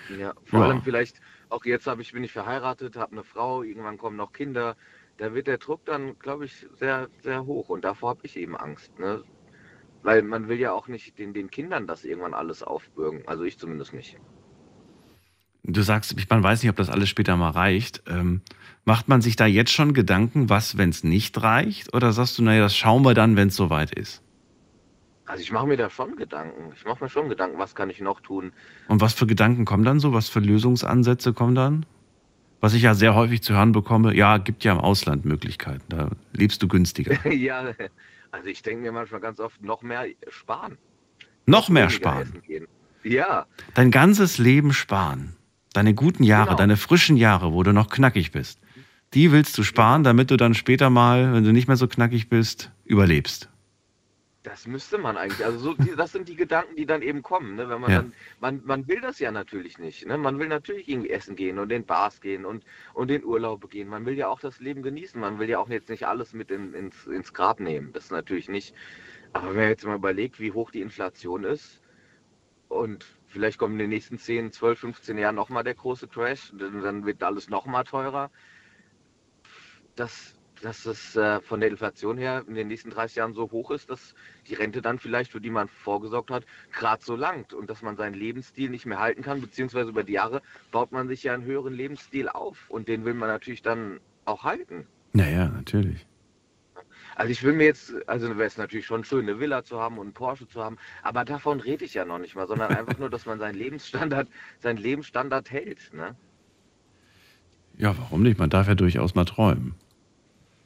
Ja, 0.09 0.33
vor 0.45 0.61
Ja. 0.61 0.65
allem 0.67 0.81
vielleicht, 0.81 1.19
auch 1.49 1.65
jetzt 1.65 1.87
ich, 1.87 2.11
bin 2.13 2.23
ich 2.23 2.31
verheiratet, 2.31 2.95
habe 2.95 3.13
eine 3.13 3.23
Frau, 3.23 3.63
irgendwann 3.63 3.97
kommen 3.97 4.17
noch 4.17 4.33
Kinder. 4.33 4.75
Da 5.17 5.33
wird 5.33 5.47
der 5.47 5.57
Druck 5.57 5.85
dann, 5.85 6.19
glaube 6.19 6.45
ich, 6.45 6.67
sehr, 6.73 7.09
sehr 7.21 7.45
hoch. 7.45 7.69
Und 7.69 7.85
davor 7.85 8.09
habe 8.09 8.21
ich 8.23 8.37
eben 8.37 8.55
Angst. 8.57 8.97
Ne? 8.99 9.23
Weil 10.03 10.21
man 10.21 10.47
will 10.47 10.59
ja 10.59 10.73
auch 10.73 10.87
nicht 10.87 11.17
den, 11.17 11.33
den 11.33 11.49
Kindern 11.49 11.87
das 11.87 12.03
irgendwann 12.03 12.33
alles 12.33 12.63
aufbürgen. 12.63 13.23
Also 13.27 13.43
ich 13.43 13.57
zumindest 13.57 13.93
nicht. 13.93 14.17
Du 15.63 15.81
sagst, 15.81 16.15
man 16.29 16.43
weiß 16.43 16.61
nicht, 16.61 16.69
ob 16.69 16.75
das 16.75 16.89
alles 16.89 17.09
später 17.09 17.37
mal 17.37 17.49
reicht. 17.49 18.03
Ähm, 18.07 18.41
macht 18.83 19.07
man 19.07 19.21
sich 19.21 19.35
da 19.35 19.47
jetzt 19.47 19.71
schon 19.71 19.93
Gedanken, 19.93 20.49
was, 20.49 20.77
wenn 20.77 20.89
es 20.89 21.03
nicht 21.03 21.41
reicht? 21.41 21.93
Oder 21.93 22.11
sagst 22.13 22.37
du, 22.37 22.43
naja, 22.43 22.61
das 22.61 22.75
schauen 22.75 23.03
wir 23.03 23.15
dann, 23.15 23.35
wenn 23.35 23.47
es 23.47 23.55
soweit 23.55 23.91
ist? 23.91 24.21
Also 25.25 25.41
ich 25.41 25.51
mache 25.51 25.65
mir 25.67 25.77
da 25.77 25.89
schon 25.89 26.15
Gedanken. 26.15 26.71
Ich 26.75 26.85
mache 26.85 27.03
mir 27.03 27.09
schon 27.09 27.29
Gedanken, 27.29 27.57
was 27.57 27.73
kann 27.73 27.89
ich 27.89 27.99
noch 27.99 28.21
tun. 28.21 28.51
Und 28.87 29.01
was 29.01 29.13
für 29.13 29.25
Gedanken 29.25 29.65
kommen 29.65 29.83
dann 29.83 29.99
so? 29.99 30.13
Was 30.13 30.29
für 30.29 30.39
Lösungsansätze 30.39 31.33
kommen 31.33 31.55
dann? 31.55 31.85
Was 32.61 32.73
ich 32.73 32.83
ja 32.83 32.93
sehr 32.93 33.15
häufig 33.15 33.41
zu 33.43 33.53
hören 33.53 33.71
bekomme, 33.71 34.15
ja, 34.15 34.37
gibt 34.37 34.63
ja 34.63 34.71
im 34.73 34.79
Ausland 34.79 35.25
Möglichkeiten. 35.25 35.83
Da 35.89 36.09
lebst 36.33 36.61
du 36.63 36.67
günstiger. 36.67 37.27
ja, 37.31 37.73
also 38.31 38.47
ich 38.47 38.61
denke 38.61 38.81
mir 38.81 38.91
manchmal 38.91 39.19
ganz 39.21 39.39
oft, 39.39 39.61
noch 39.63 39.81
mehr 39.81 40.05
sparen. 40.29 40.77
Noch 41.45 41.69
mehr 41.69 41.89
sparen. 41.89 42.41
Ja, 43.03 43.45
Dein 43.75 43.91
ganzes 43.91 44.37
Leben 44.39 44.73
sparen. 44.73 45.35
Deine 45.73 45.93
guten 45.93 46.23
Jahre, 46.23 46.45
Genau. 46.47 46.57
deine 46.57 46.77
frischen 46.77 47.17
Jahre, 47.17 47.51
wo 47.53 47.61
du 47.61 47.71
noch 47.73 47.89
knackig 47.89 48.31
bist. 48.31 48.59
Die 49.13 49.31
willst 49.31 49.57
du 49.57 49.63
sparen, 49.63 50.03
damit 50.03 50.31
du 50.31 50.37
dann 50.37 50.53
später 50.53 50.89
mal, 50.89 51.33
wenn 51.33 51.43
du 51.43 51.51
nicht 51.53 51.67
mehr 51.67 51.77
so 51.77 51.87
knackig 51.87 52.29
bist, 52.29 52.71
überlebst. 52.85 53.49
Das 54.45 54.67
müsste 54.67 54.99
man 54.99 55.17
eigentlich. 55.17 55.43
Also 55.43 55.57
so, 55.57 55.73
die, 55.73 55.95
das 55.95 56.11
sind 56.11 56.29
die 56.29 56.35
Gedanken, 56.35 56.75
die 56.75 56.85
dann 56.85 57.01
eben 57.01 57.23
kommen. 57.23 57.55
Ne? 57.55 57.67
Wenn 57.67 57.81
man 57.81 57.91
Ja. 57.91 57.97
dann, 58.03 58.13
man, 58.39 58.61
man 58.63 58.87
will 58.87 59.01
das 59.01 59.17
ja 59.17 59.31
natürlich 59.31 59.79
nicht. 59.79 60.05
Ne? 60.05 60.19
Man 60.19 60.37
will 60.37 60.47
natürlich 60.47 60.87
irgendwie 60.87 61.09
essen 61.09 61.35
gehen 61.35 61.57
und 61.57 61.71
in 61.71 61.83
Bars 61.83 62.21
gehen 62.21 62.45
und, 62.45 62.63
und 62.93 63.09
in 63.09 63.25
Urlaube 63.25 63.67
gehen. 63.67 63.87
Man 63.87 64.05
will 64.05 64.13
ja 64.13 64.27
auch 64.27 64.39
das 64.39 64.59
Leben 64.59 64.83
genießen. 64.83 65.19
Man 65.19 65.39
will 65.39 65.49
ja 65.49 65.57
auch 65.57 65.67
jetzt 65.69 65.89
nicht 65.89 66.05
alles 66.05 66.33
mit 66.33 66.51
in, 66.51 66.75
ins, 66.75 67.07
ins 67.07 67.33
Grab 67.33 67.59
nehmen. 67.59 67.91
Das 67.91 68.11
natürlich 68.11 68.47
nicht. 68.47 68.75
Aber 69.33 69.47
wenn 69.49 69.55
man 69.61 69.69
jetzt 69.69 69.83
mal 69.83 69.95
überlegt, 69.95 70.39
wie 70.39 70.51
hoch 70.51 70.69
die 70.69 70.81
Inflation 70.81 71.43
ist 71.43 71.81
und 72.67 73.03
vielleicht 73.25 73.57
kommt 73.57 73.73
in 73.73 73.79
den 73.79 73.89
nächsten 73.89 74.19
10, 74.19 74.51
12, 74.51 74.79
15 74.79 75.17
Jahren 75.17 75.33
nochmal 75.35 75.63
der 75.63 75.73
große 75.73 76.07
Crash, 76.07 76.51
dann, 76.53 76.83
dann 76.83 77.03
wird 77.07 77.23
alles 77.23 77.49
nochmal 77.49 77.83
teurer. 77.83 78.29
Dass, 79.95 80.34
dass 80.61 80.85
es 80.85 81.15
äh, 81.15 81.41
von 81.41 81.59
der 81.59 81.69
Inflation 81.69 82.17
her 82.17 82.43
in 82.47 82.55
den 82.55 82.67
nächsten 82.67 82.89
30 82.89 83.17
Jahren 83.17 83.33
so 83.33 83.51
hoch 83.51 83.71
ist, 83.71 83.89
dass 83.89 84.15
die 84.47 84.55
Rente 84.55 84.81
dann 84.81 84.99
vielleicht, 84.99 85.31
für 85.31 85.41
die 85.41 85.49
man 85.49 85.67
vorgesorgt 85.67 86.31
hat, 86.31 86.45
gerade 86.71 87.03
so 87.03 87.15
langt 87.15 87.53
und 87.53 87.69
dass 87.69 87.81
man 87.81 87.97
seinen 87.97 88.13
Lebensstil 88.13 88.69
nicht 88.69 88.85
mehr 88.85 88.99
halten 88.99 89.21
kann, 89.21 89.41
beziehungsweise 89.41 89.89
über 89.89 90.03
die 90.03 90.13
Jahre 90.13 90.41
baut 90.71 90.91
man 90.91 91.07
sich 91.07 91.23
ja 91.23 91.33
einen 91.33 91.43
höheren 91.43 91.73
Lebensstil 91.73 92.29
auf 92.29 92.69
und 92.69 92.87
den 92.87 93.05
will 93.05 93.13
man 93.13 93.29
natürlich 93.29 93.61
dann 93.61 93.99
auch 94.25 94.43
halten. 94.43 94.87
Naja, 95.13 95.47
natürlich. 95.47 96.05
Also 97.15 97.31
ich 97.31 97.41
will 97.43 97.53
mir 97.53 97.65
jetzt, 97.65 97.93
also 98.07 98.27
wäre 98.29 98.43
es 98.43 98.57
natürlich 98.57 98.85
schon 98.85 99.05
schön, 99.05 99.21
eine 99.21 99.39
Villa 99.39 99.63
zu 99.63 99.79
haben 99.79 99.97
und 99.97 100.07
einen 100.07 100.13
Porsche 100.13 100.47
zu 100.47 100.61
haben, 100.61 100.77
aber 101.01 101.23
davon 101.23 101.61
rede 101.61 101.85
ich 101.85 101.93
ja 101.93 102.03
noch 102.03 102.19
nicht 102.19 102.35
mal, 102.35 102.47
sondern 102.47 102.75
einfach 102.75 102.97
nur, 102.97 103.09
dass 103.09 103.25
man 103.25 103.39
seinen 103.39 103.55
Lebensstandard, 103.55 104.27
seinen 104.59 104.77
Lebensstandard 104.77 105.49
hält. 105.49 105.93
Ne? 105.93 106.15
Ja, 107.77 107.97
warum 107.97 108.21
nicht? 108.21 108.37
Man 108.37 108.49
darf 108.49 108.67
ja 108.67 108.75
durchaus 108.75 109.15
mal 109.15 109.25
träumen. 109.25 109.75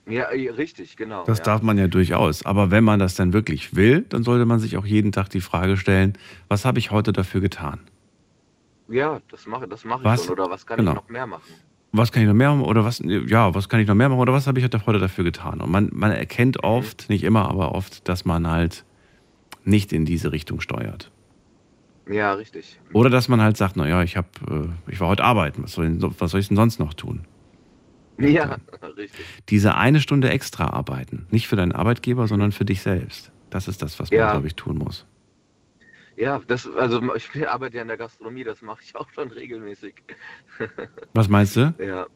Ja, 0.09 0.31
eh, 0.31 0.49
richtig, 0.49 0.97
genau. 0.97 1.23
Das 1.25 1.37
ja. 1.39 1.43
darf 1.43 1.61
man 1.61 1.77
ja 1.77 1.87
durchaus. 1.87 2.45
Aber 2.45 2.71
wenn 2.71 2.83
man 2.83 2.99
das 2.99 3.15
dann 3.15 3.31
wirklich 3.33 3.75
will, 3.75 4.01
dann 4.09 4.23
sollte 4.23 4.45
man 4.45 4.59
sich 4.59 4.75
auch 4.77 4.85
jeden 4.85 5.11
Tag 5.11 5.29
die 5.29 5.41
Frage 5.41 5.77
stellen, 5.77 6.17
was 6.47 6.65
habe 6.65 6.79
ich 6.79 6.91
heute 6.91 7.13
dafür 7.13 7.41
getan? 7.41 7.79
Ja, 8.87 9.19
das 9.29 9.45
mache 9.45 9.67
das 9.67 9.85
mach 9.85 9.99
ich 9.99 10.05
Was? 10.05 10.23
schon. 10.25 10.33
Oder 10.33 10.49
was 10.49 10.65
kann 10.65 10.79
Genau. 10.79 10.91
ich 10.91 10.95
noch 10.95 11.09
mehr 11.09 11.27
machen? 11.27 11.43
Was 11.91 12.11
kann 12.11 12.21
ich 12.23 12.27
noch 12.27 12.33
mehr 12.35 12.49
machen? 12.51 12.61
Oder 12.65 12.83
was, 12.85 13.01
ja, 13.03 13.53
was 13.53 13.69
kann 13.69 13.79
ich 13.79 13.87
noch 13.87 13.95
mehr 13.95 14.09
machen? 14.09 14.19
Oder 14.19 14.33
was 14.33 14.47
habe 14.47 14.59
ich 14.59 14.65
heute 14.65 14.99
dafür 14.99 15.23
getan? 15.23 15.61
Und 15.61 15.71
man, 15.71 15.89
man 15.93 16.11
erkennt 16.11 16.63
oft, 16.63 17.09
nicht 17.09 17.23
immer, 17.23 17.49
aber 17.49 17.73
oft, 17.75 18.07
dass 18.09 18.25
man 18.25 18.47
halt 18.47 18.85
nicht 19.63 19.93
in 19.93 20.05
diese 20.05 20.31
Richtung 20.31 20.59
steuert. 20.61 21.11
Ja, 22.09 22.33
richtig. 22.33 22.79
Oder 22.93 23.11
dass 23.11 23.27
man 23.27 23.41
halt 23.41 23.57
sagt, 23.57 23.75
naja, 23.75 24.01
ich, 24.01 24.17
hab, 24.17 24.25
äh, 24.49 24.67
ich 24.87 24.99
war 24.99 25.07
heute 25.09 25.23
arbeiten, 25.23 25.61
was 25.63 25.73
soll, 25.73 25.85
ich- 25.87 26.21
was 26.21 26.31
soll 26.31 26.39
ich 26.39 26.47
denn 26.47 26.57
sonst 26.57 26.79
noch 26.79 26.93
tun? 26.95 27.25
Ja, 28.19 28.57
richtig. 28.97 29.25
Diese 29.49 29.75
eine 29.75 30.01
Stunde 30.01 30.29
extra 30.29 30.67
arbeiten, 30.67 31.25
nicht 31.31 31.47
für 31.47 31.55
deinen 31.55 31.71
Arbeitgeber, 31.71 32.27
sondern 32.27 32.51
für 32.51 32.65
dich 32.65 32.81
selbst. 32.81 33.31
Das 33.49 33.67
ist 33.67 33.81
das, 33.81 33.99
was 33.99 34.11
man, 34.11 34.19
Ja. 34.19 34.31
glaube 34.31 34.47
ich, 34.47 34.55
tun 34.55 34.77
muss. 34.77 35.05
Ja, 36.17 36.41
das, 36.47 36.67
also 36.75 37.01
ich 37.15 37.47
arbeite 37.47 37.77
ja 37.77 37.81
in 37.81 37.87
der 37.87 37.95
Gastronomie, 37.97 38.43
das 38.43 38.61
mache 38.61 38.81
ich 38.83 38.93
auch 38.95 39.09
schon 39.15 39.29
regelmäßig. 39.31 39.95
Was 41.13 41.29
meinst 41.29 41.55
du? 41.55 41.73
Ja. 41.79 42.07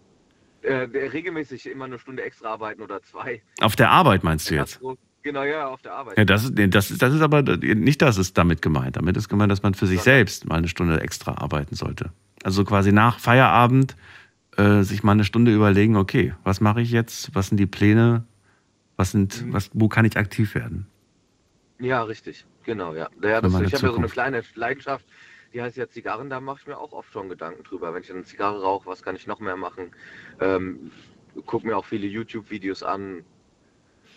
äh, 0.62 0.74
regelmäßig 1.08 1.70
immer 1.70 1.86
eine 1.86 1.98
Stunde 2.00 2.22
extra 2.24 2.50
arbeiten 2.50 2.82
oder 2.82 3.02
zwei. 3.02 3.42
Auf 3.62 3.78
der 3.78 3.92
Arbeit 3.92 4.24
meinst 4.26 4.50
du 4.50 4.56
jetzt? 4.56 4.82
Genau, 5.22 5.44
ja, 5.44 5.68
auf 5.68 5.82
der 5.82 5.94
Arbeit. 5.94 6.18
Ja, 6.18 6.26
das 6.26 6.44
ist, 6.44 6.54
das 6.58 6.92
ist, 6.92 7.02
das 7.02 7.14
ist 7.14 7.22
aber 7.22 7.42
nicht 7.44 8.02
das 8.02 8.18
ist 8.18 8.38
damit 8.38 8.62
gemeint. 8.62 8.98
Damit 8.98 9.16
ist 9.16 9.30
gemeint, 9.30 9.50
dass 9.54 9.64
man 9.64 9.74
für 9.74 9.88
sich 9.88 10.02
selbst 10.02 10.48
mal 10.50 10.56
eine 10.58 10.68
Stunde 10.68 11.00
extra 11.00 11.36
arbeiten 11.36 11.76
sollte. 11.76 12.12
Also 12.44 12.66
quasi 12.66 12.92
nach 12.92 13.20
Feierabend 13.20 13.96
äh, 14.58 14.84
sich 14.84 15.04
mal 15.04 15.14
eine 15.14 15.24
Stunde 15.24 15.54
überlegen, 15.54 15.96
okay, 15.96 16.34
was 16.44 16.62
mache 16.62 16.82
ich 16.82 16.92
jetzt? 16.92 17.34
Was 17.36 17.48
sind 17.50 17.58
die 17.58 17.66
Pläne? 17.66 18.26
Was 18.98 19.12
sind, 19.12 19.46
Mhm. 19.46 19.54
was, 19.54 19.70
wo 19.74 19.88
kann 19.88 20.06
ich 20.06 20.18
aktiv 20.18 20.54
werden? 20.56 20.88
Ja, 21.80 22.04
richtig. 22.04 22.46
Genau, 22.64 22.94
ja. 22.94 23.10
ja 23.22 23.42
das, 23.42 23.52
ich 23.62 23.74
habe 23.74 23.88
ja 23.88 23.92
so 23.92 23.98
eine 23.98 24.08
kleine 24.08 24.44
Leidenschaft, 24.56 25.06
die 25.54 25.62
heißt 25.62 25.76
ja 25.78 25.90
Zigarren, 25.90 26.30
da 26.30 26.40
mache 26.40 26.60
ich 26.62 26.68
mir 26.68 26.78
auch 26.78 26.94
oft 26.94 27.12
schon 27.12 27.30
Gedanken 27.30 27.64
drüber. 27.64 27.94
Wenn 27.94 28.04
ich 28.04 28.12
eine 28.12 28.24
Zigarre 28.24 28.62
rauche, 28.62 28.86
was 28.88 29.02
kann 29.02 29.16
ich 29.16 29.28
noch 29.28 29.40
mehr 29.40 29.58
machen? 29.58 29.92
Ähm, 30.40 30.92
guck 31.46 31.64
mir 31.64 31.76
auch 31.78 31.86
viele 31.86 32.08
YouTube-Videos 32.08 32.84
an. 32.84 33.24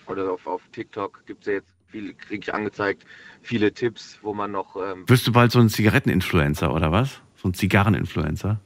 Oder 0.06 0.30
auf, 0.32 0.46
auf 0.46 0.62
TikTok 0.72 1.24
gibt 1.26 1.40
es 1.42 1.46
ja 1.46 1.52
jetzt 1.54 1.74
viele, 1.88 2.14
kriege 2.14 2.42
ich 2.42 2.54
angezeigt, 2.54 3.04
viele 3.42 3.72
Tipps, 3.72 4.18
wo 4.22 4.34
man 4.34 4.52
noch. 4.52 4.76
Ähm, 4.76 5.08
Wirst 5.08 5.26
du 5.26 5.32
bald 5.32 5.50
so 5.50 5.58
ein 5.58 5.68
Zigaretteninfluencer 5.68 6.72
oder 6.72 6.92
was? 6.92 7.20
So 7.36 7.48
ein 7.48 7.54
Zigarreninfluencer? 7.54 8.60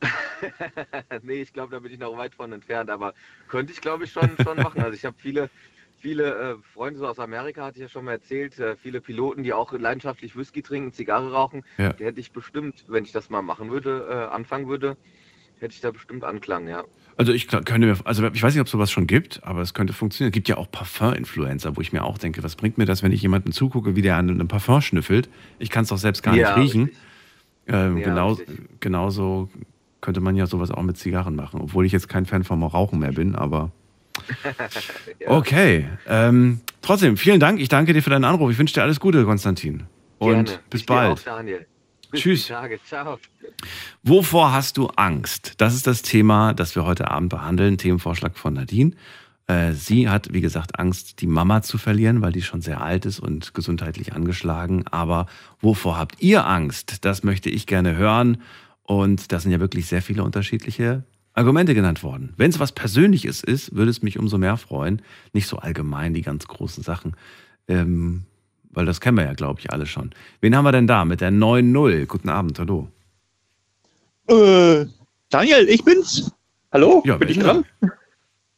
nee, 1.22 1.42
ich 1.42 1.52
glaube, 1.52 1.72
da 1.72 1.80
bin 1.80 1.92
ich 1.92 1.98
noch 1.98 2.16
weit 2.16 2.34
von 2.34 2.52
entfernt, 2.52 2.90
aber 2.90 3.14
könnte 3.48 3.72
ich, 3.72 3.80
glaube 3.80 4.04
ich, 4.04 4.12
schon, 4.12 4.30
schon 4.42 4.56
machen. 4.56 4.80
Also 4.80 4.94
ich 4.94 5.04
habe 5.04 5.16
viele, 5.18 5.50
viele 5.98 6.34
äh, 6.34 6.56
Freunde 6.72 6.98
so 6.98 7.06
aus 7.06 7.18
Amerika, 7.18 7.64
hatte 7.64 7.78
ich 7.78 7.82
ja 7.82 7.88
schon 7.88 8.04
mal 8.04 8.12
erzählt, 8.12 8.58
äh, 8.58 8.76
viele 8.76 9.00
Piloten, 9.00 9.42
die 9.42 9.52
auch 9.52 9.72
leidenschaftlich 9.72 10.36
Whisky 10.36 10.62
trinken, 10.62 10.92
Zigarre 10.92 11.32
rauchen. 11.32 11.64
Ja. 11.78 11.92
Die 11.92 12.04
hätte 12.04 12.20
ich 12.20 12.32
bestimmt, 12.32 12.84
wenn 12.88 13.04
ich 13.04 13.12
das 13.12 13.30
mal 13.30 13.42
machen 13.42 13.70
würde, 13.70 14.06
äh, 14.08 14.34
anfangen 14.34 14.68
würde, 14.68 14.96
hätte 15.60 15.74
ich 15.74 15.80
da 15.80 15.90
bestimmt 15.90 16.24
Anklang, 16.24 16.68
ja. 16.68 16.84
Also 17.16 17.32
ich 17.32 17.48
könnte 17.48 17.78
mir, 17.78 17.96
also 18.04 18.24
ich 18.28 18.42
weiß 18.42 18.54
nicht, 18.54 18.60
ob 18.60 18.68
es 18.68 18.70
sowas 18.70 18.92
schon 18.92 19.08
gibt, 19.08 19.42
aber 19.42 19.60
es 19.60 19.74
könnte 19.74 19.92
funktionieren. 19.92 20.30
Es 20.30 20.34
gibt 20.34 20.48
ja 20.48 20.56
auch 20.56 20.70
Parfum-Influencer, 20.70 21.76
wo 21.76 21.80
ich 21.80 21.92
mir 21.92 22.04
auch 22.04 22.16
denke, 22.16 22.44
was 22.44 22.54
bringt 22.54 22.78
mir 22.78 22.84
das, 22.84 23.02
wenn 23.02 23.10
ich 23.10 23.22
jemanden 23.22 23.50
zugucke, 23.50 23.96
wie 23.96 24.02
der 24.02 24.16
an 24.16 24.30
einem 24.30 24.46
Parfum 24.46 24.80
schnüffelt? 24.80 25.28
Ich 25.58 25.68
kann 25.68 25.82
es 25.82 25.88
doch 25.88 25.98
selbst 25.98 26.22
gar 26.22 26.36
Ja, 26.36 26.56
nicht 26.56 26.74
riechen. 26.74 26.90
Ähm, 27.66 27.98
Ja, 27.98 28.04
genau, 28.04 28.38
genauso 28.78 29.50
könnte 30.00 30.20
man 30.20 30.36
ja 30.36 30.46
sowas 30.46 30.70
auch 30.70 30.82
mit 30.82 30.96
Zigarren 30.96 31.34
machen, 31.36 31.60
obwohl 31.60 31.84
ich 31.86 31.92
jetzt 31.92 32.08
kein 32.08 32.26
Fan 32.26 32.44
vom 32.44 32.62
Rauchen 32.62 32.98
mehr 33.00 33.12
bin, 33.12 33.34
aber 33.34 33.72
Ja. 35.20 35.30
okay. 35.30 35.88
Ähm, 36.06 36.60
trotzdem, 36.82 37.16
vielen 37.16 37.40
Dank. 37.40 37.60
Ich 37.60 37.68
danke 37.68 37.92
dir 37.92 38.02
für 38.02 38.10
deinen 38.10 38.24
Anruf. 38.24 38.50
Ich 38.50 38.58
wünsche 38.58 38.74
dir 38.74 38.82
alles 38.82 39.00
Gute, 39.00 39.24
Konstantin. 39.24 39.84
Und 40.18 40.46
Gerne. 40.46 40.60
bis 40.70 40.80
Ich 40.80 40.86
bald. 40.86 41.18
Auch, 41.20 41.24
Daniel. 41.24 41.66
Bis 42.10 42.20
Tschüss. 42.20 42.52
Wovor 44.02 44.52
hast 44.52 44.76
du 44.76 44.88
Angst? 44.96 45.54
Das 45.58 45.74
ist 45.74 45.86
das 45.86 46.02
Thema, 46.02 46.54
das 46.54 46.74
wir 46.74 46.84
heute 46.84 47.10
Abend 47.10 47.30
behandeln. 47.30 47.78
Themenvorschlag 47.78 48.36
von 48.36 48.54
Nadine. 48.54 48.92
Äh, 49.46 49.72
Sie 49.72 50.08
hat, 50.08 50.32
wie 50.32 50.40
gesagt, 50.40 50.78
Angst, 50.78 51.20
die 51.20 51.26
Mama 51.26 51.62
zu 51.62 51.78
verlieren, 51.78 52.22
weil 52.22 52.32
die 52.32 52.42
schon 52.42 52.60
sehr 52.60 52.80
alt 52.82 53.04
ist 53.06 53.20
und 53.20 53.54
gesundheitlich 53.54 54.14
angeschlagen. 54.14 54.86
Aber 54.86 55.26
wovor 55.60 55.98
habt 55.98 56.20
ihr 56.20 56.46
Angst? 56.46 57.04
Das 57.04 57.22
möchte 57.24 57.50
ich 57.50 57.66
gerne 57.66 57.96
hören. 57.96 58.42
Und 58.88 59.32
da 59.32 59.38
sind 59.38 59.52
ja 59.52 59.60
wirklich 59.60 59.86
sehr 59.86 60.00
viele 60.00 60.22
unterschiedliche 60.22 61.02
Argumente 61.34 61.74
genannt 61.74 62.02
worden. 62.02 62.32
Wenn 62.38 62.50
es 62.50 62.58
was 62.58 62.72
Persönliches 62.72 63.42
ist, 63.44 63.74
würde 63.76 63.90
es 63.90 64.00
mich 64.00 64.18
umso 64.18 64.38
mehr 64.38 64.56
freuen. 64.56 65.02
Nicht 65.34 65.46
so 65.46 65.58
allgemein 65.58 66.14
die 66.14 66.22
ganz 66.22 66.48
großen 66.48 66.82
Sachen. 66.82 67.14
Ähm, 67.68 68.24
weil 68.70 68.86
das 68.86 69.02
kennen 69.02 69.18
wir 69.18 69.24
ja, 69.24 69.34
glaube 69.34 69.60
ich, 69.60 69.70
alle 69.70 69.84
schon. 69.84 70.12
Wen 70.40 70.56
haben 70.56 70.64
wir 70.64 70.72
denn 70.72 70.86
da 70.86 71.04
mit 71.04 71.20
der 71.20 71.30
9-0? 71.30 72.06
Guten 72.06 72.30
Abend, 72.30 72.58
hallo. 72.58 72.88
Äh, 74.26 74.86
Daniel, 75.28 75.68
ich 75.68 75.84
bin's. 75.84 76.32
Hallo, 76.72 77.02
Ja, 77.04 77.18
bin 77.18 77.28
ich 77.28 77.38
dran? 77.38 77.66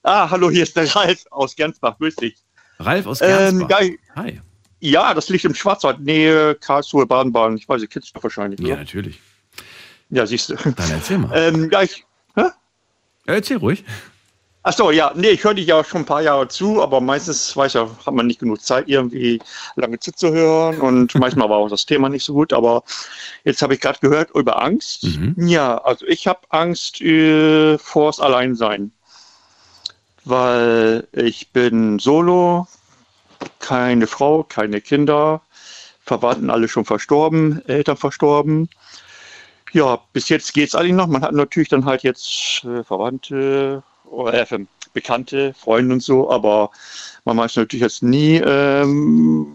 Ah, 0.05 0.31
hallo, 0.31 0.49
hier 0.49 0.63
ist 0.63 0.77
der 0.77 0.95
Ralf 0.95 1.25
aus 1.33 1.57
Gernsbach. 1.57 1.99
Grüß 1.99 2.15
dich. 2.17 2.37
Ralf 2.79 3.07
aus 3.07 3.21
Ähm, 3.21 3.67
Gernsbach. 3.67 3.81
ja, 3.81 3.89
Hi. 4.15 4.41
ja, 4.79 5.13
das 5.13 5.29
liegt 5.29 5.45
im 5.45 5.55
Schwarzwald, 5.57 6.01
Nähe 6.01 6.55
Karlsruhe, 6.55 7.05
Baden-Baden. 7.07 7.57
Ich 7.57 7.69
weiß, 7.69 7.83
ihr 7.83 7.89
kennt 7.89 8.05
es 8.05 8.13
doch 8.13 8.23
wahrscheinlich. 8.23 8.61
Ja, 8.61 8.69
Ja, 8.69 8.77
natürlich. 8.77 9.21
Ja 10.11 10.27
siehst 10.27 10.51
du. 10.51 10.55
Dann 10.57 10.91
erzähl 10.91 11.19
mal. 11.19 11.31
Ähm, 11.35 11.71
ja, 11.73 11.83
ich, 11.83 12.05
Ja, 12.37 12.53
erzähl 13.27 13.59
ruhig. 13.59 13.85
ach 14.63 14.73
so, 14.73 14.91
ja, 14.91 15.13
nee, 15.15 15.29
ich 15.31 15.45
höre 15.45 15.55
dich 15.55 15.67
ja 15.67 15.85
schon 15.85 16.03
ein 16.03 16.07
paar 16.07 16.23
Jahre 16.23 16.49
zu, 16.49 16.83
aber 16.83 17.01
meistens, 17.01 17.57
weiß 17.57 17.75
ja, 17.75 17.89
hat 18.05 18.15
man 18.15 18.27
nicht 18.27 18.41
genug 18.41 18.61
Zeit, 18.63 18.89
irgendwie 18.89 19.41
lange 19.77 19.99
zuzuhören 19.99 20.81
und 20.81 21.15
manchmal 21.19 21.49
war 21.49 21.59
auch 21.59 21.69
das 21.69 21.87
Thema 21.87 22.09
nicht 22.09 22.25
so 22.25 22.33
gut, 22.35 22.53
aber 22.53 22.83
jetzt 23.45 23.63
habe 23.63 23.75
ich 23.75 23.81
gerade 23.81 23.99
gehört 24.01 24.31
über 24.35 24.63
Angst. 24.63 25.05
Mhm. 25.05 25.35
Ja, 25.49 25.79
also 25.79 26.07
ich 26.07 26.27
habe 26.27 26.41
Angst 26.51 27.01
äh, 27.01 27.79
vors 27.79 28.21
Alleinsein, 28.21 28.93
weil 30.25 31.07
ich 31.13 31.51
bin 31.53 31.99
solo, 31.99 32.67
keine 33.59 34.07
Frau, 34.07 34.43
keine 34.45 34.81
Kinder, 34.81 35.41
Verwandten 36.05 36.51
alle 36.51 36.69
schon 36.69 36.85
verstorben, 36.85 37.63
Eltern 37.67 37.97
verstorben. 37.97 38.69
Ja, 39.73 40.01
bis 40.13 40.29
jetzt 40.29 40.53
geht 40.53 40.69
es 40.69 40.75
eigentlich 40.75 40.95
noch. 40.95 41.07
Man 41.07 41.23
hat 41.23 41.33
natürlich 41.33 41.69
dann 41.69 41.85
halt 41.85 42.03
jetzt 42.03 42.65
äh, 42.65 42.83
Verwandte, 42.83 43.83
oder, 44.11 44.35
äh, 44.35 44.59
Bekannte, 44.93 45.55
Freunde 45.55 45.95
und 45.95 46.03
so, 46.03 46.31
aber 46.31 46.71
man 47.25 47.37
weiß 47.37 47.57
natürlich 47.57 47.83
jetzt 47.83 48.03
nie, 48.03 48.37
ähm, 48.45 49.47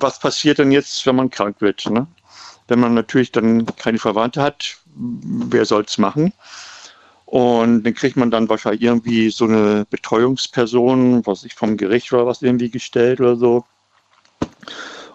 was 0.00 0.18
passiert 0.18 0.58
denn 0.58 0.72
jetzt, 0.72 1.04
wenn 1.06 1.16
man 1.16 1.28
krank 1.28 1.56
wird. 1.60 1.84
Ne? 1.90 2.06
Wenn 2.68 2.80
man 2.80 2.94
natürlich 2.94 3.32
dann 3.32 3.66
keine 3.76 3.98
Verwandte 3.98 4.40
hat, 4.40 4.78
wer 4.94 5.66
soll 5.66 5.82
es 5.82 5.98
machen? 5.98 6.32
Und 7.26 7.84
dann 7.84 7.94
kriegt 7.94 8.16
man 8.16 8.30
dann 8.30 8.48
wahrscheinlich 8.48 8.82
irgendwie 8.82 9.30
so 9.30 9.44
eine 9.44 9.86
Betreuungsperson, 9.88 11.26
was 11.26 11.44
ich 11.44 11.54
vom 11.54 11.76
Gericht 11.76 12.12
oder 12.12 12.26
was 12.26 12.42
irgendwie 12.42 12.70
gestellt 12.70 13.20
oder 13.20 13.36
so. 13.36 13.64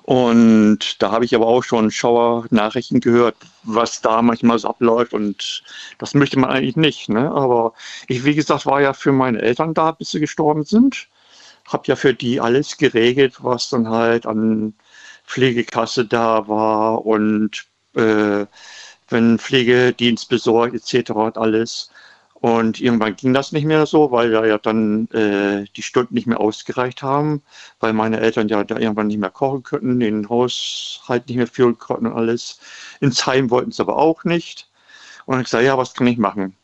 Und 0.08 1.04
da 1.04 1.12
habe 1.12 1.26
ich 1.26 1.36
aber 1.36 1.48
auch 1.48 1.66
schon 1.66 1.92
Schauer-Nachrichten 1.92 3.02
gehört, 3.02 3.36
was 3.64 4.00
da 4.00 4.22
manchmal 4.22 4.58
so 4.58 4.70
abläuft. 4.70 5.14
Und 5.14 5.64
das 5.98 6.14
möchte 6.14 6.40
man 6.40 6.50
eigentlich 6.50 6.78
nicht. 6.78 7.10
Ne? 7.10 7.30
Aber 7.30 7.74
ich, 8.08 8.24
wie 8.24 8.34
gesagt, 8.34 8.66
war 8.66 8.80
ja 8.80 8.94
für 8.94 9.12
meine 9.12 9.42
Eltern 9.42 9.74
da, 9.74 9.92
bis 9.92 10.12
sie 10.12 10.22
gestorben 10.22 10.64
sind. 10.64 11.10
Habe 11.68 11.84
ja 11.88 11.98
für 11.98 12.14
die 12.14 12.40
alles 12.40 12.78
geregelt, 12.78 13.44
was 13.44 13.70
dann 13.70 13.90
halt 13.90 14.26
an 14.26 14.76
Pflegekasse 15.26 16.06
da 16.06 16.48
war 16.48 17.06
und 17.06 17.66
äh, 17.94 18.46
wenn 19.10 19.40
Pflegedienst 19.40 20.30
besorgt 20.30 20.74
etc. 20.74 21.12
und 21.12 21.38
alles. 21.38 21.92
Und 22.40 22.80
irgendwann 22.80 23.16
ging 23.16 23.34
das 23.34 23.52
nicht 23.52 23.66
mehr 23.66 23.88
so, 23.88 24.12
weil 24.12 24.32
ja, 24.32 24.46
ja 24.46 24.60
dann 24.60 25.10
äh, 25.10 25.66
die 25.76 25.82
Stunden 25.82 26.14
nicht 26.14 26.28
mehr 26.28 26.40
ausgereicht 26.40 27.02
haben, 27.02 27.42
weil 27.80 27.94
meine 27.94 28.20
Eltern 28.20 28.48
ja 28.48 28.64
da 28.64 28.78
irgendwann 28.78 29.08
nicht 29.08 29.18
mehr 29.18 29.32
kochen 29.32 29.64
könnten, 29.64 30.00
den 30.00 30.30
Haushalt 30.30 31.28
nicht 31.28 31.38
mehr 31.38 31.48
führen 31.48 31.80
konnten 31.80 32.06
und 32.06 32.14
alles. 32.14 32.60
Ins 33.00 33.26
Heim 33.26 33.50
wollten 33.50 33.72
sie 33.72 33.82
aber 33.82 33.98
auch 33.98 34.24
nicht. 34.24 34.70
Und 35.26 35.34
dann 35.34 35.42
ich 35.42 35.46
gesagt, 35.46 35.64
ja, 35.64 35.80
was 35.80 35.96
kann 35.96 36.06
ich 36.06 36.20
machen? 36.20 36.56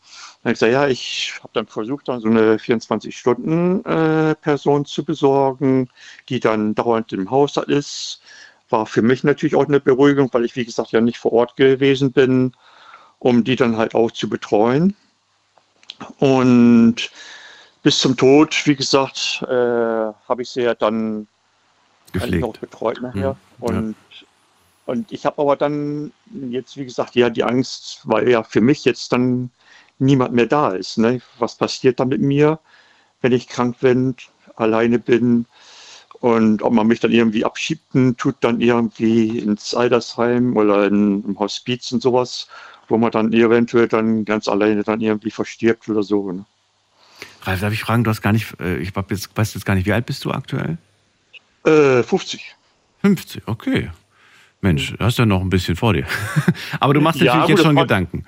Dann 0.43 0.53
ich 0.53 0.59
gesagt, 0.59 0.73
ja, 0.73 0.87
ich 0.87 1.33
habe 1.39 1.49
dann 1.53 1.65
versucht, 1.65 2.07
dann 2.07 2.21
so 2.21 2.27
eine 2.27 2.57
24-Stunden-Person 2.57 4.85
zu 4.85 5.03
besorgen, 5.03 5.89
die 6.29 6.39
dann 6.39 6.75
dauernd 6.75 7.13
im 7.13 7.31
Haushalt 7.31 7.69
ist. 7.69 8.21
War 8.69 8.85
für 8.85 9.01
mich 9.01 9.23
natürlich 9.23 9.55
auch 9.55 9.67
eine 9.67 9.79
Beruhigung, 9.79 10.29
weil 10.33 10.45
ich, 10.45 10.55
wie 10.55 10.65
gesagt, 10.65 10.91
ja 10.91 11.01
nicht 11.01 11.17
vor 11.17 11.33
Ort 11.33 11.55
gewesen 11.55 12.11
bin, 12.11 12.51
um 13.17 13.43
die 13.43 13.55
dann 13.55 13.77
halt 13.77 13.95
auch 13.95 14.11
zu 14.11 14.29
betreuen. 14.29 14.95
Und 16.19 17.11
bis 17.81 17.99
zum 17.99 18.15
Tod, 18.15 18.65
wie 18.65 18.75
gesagt, 18.75 19.43
äh, 19.47 19.51
habe 19.51 20.41
ich 20.41 20.49
sie 20.49 20.61
ja 20.61 20.73
dann 20.73 21.27
Gepflegt. 22.11 22.61
betreut 22.61 23.01
nachher. 23.01 23.15
Mhm, 23.15 23.21
ja. 23.21 23.35
Und, 23.59 23.95
und 24.85 25.11
ich 25.11 25.25
habe 25.25 25.41
aber 25.41 25.55
dann 25.55 26.11
jetzt, 26.49 26.77
wie 26.77 26.85
gesagt, 26.85 27.15
ja 27.15 27.29
die 27.29 27.43
Angst, 27.43 28.01
weil 28.03 28.29
ja 28.29 28.43
für 28.43 28.61
mich 28.61 28.85
jetzt 28.85 29.11
dann 29.11 29.49
niemand 29.99 30.33
mehr 30.33 30.45
da 30.45 30.71
ist. 30.71 30.97
Ne? 30.97 31.21
Was 31.39 31.55
passiert 31.55 31.99
dann 31.99 32.09
mit 32.09 32.21
mir, 32.21 32.59
wenn 33.21 33.31
ich 33.31 33.47
krank 33.47 33.79
bin, 33.79 34.15
alleine 34.55 34.99
bin 34.99 35.45
und 36.19 36.61
ob 36.61 36.71
man 36.71 36.87
mich 36.87 37.01
dann 37.01 37.11
irgendwie 37.11 37.43
abschiebt, 37.43 37.83
tut 38.17 38.35
dann 38.41 38.61
irgendwie 38.61 39.39
ins 39.39 39.73
Altersheim 39.73 40.55
oder 40.55 40.87
in, 40.87 41.23
im 41.25 41.39
Hospiz 41.39 41.91
und 41.91 42.01
sowas, 42.01 42.47
wo 42.87 42.97
man 42.97 43.11
dann 43.11 43.33
eventuell 43.33 43.87
dann 43.87 44.25
ganz 44.25 44.47
alleine 44.47 44.83
dann 44.83 45.01
irgendwie 45.01 45.31
verstirbt 45.31 45.87
oder 45.89 46.03
so. 46.03 46.31
Ne? 46.31 46.45
Ralf, 47.43 47.61
darf 47.61 47.73
ich 47.73 47.81
fragen, 47.81 48.03
du 48.03 48.09
hast 48.09 48.21
gar 48.21 48.33
nicht, 48.33 48.59
äh, 48.59 48.77
ich 48.77 48.91
jetzt, 49.09 49.35
weiß 49.35 49.53
jetzt 49.53 49.65
gar 49.65 49.75
nicht, 49.75 49.85
wie 49.85 49.93
alt 49.93 50.05
bist 50.05 50.23
du 50.25 50.31
aktuell? 50.31 50.77
Äh, 51.65 52.03
50. 52.03 52.55
50, 53.01 53.47
okay. 53.47 53.91
Mensch, 54.61 54.93
du 54.97 55.03
hast 55.03 55.17
ja 55.17 55.25
noch 55.25 55.41
ein 55.41 55.49
bisschen 55.49 55.75
vor 55.75 55.93
dir. 55.93 56.05
Aber 56.79 56.93
du 56.93 57.01
machst 57.01 57.19
Ja, 57.19 57.35
natürlich 57.35 57.47
gut, 57.47 57.57
jetzt 57.57 57.65
schon 57.65 57.75
Gedanken. 57.75 58.25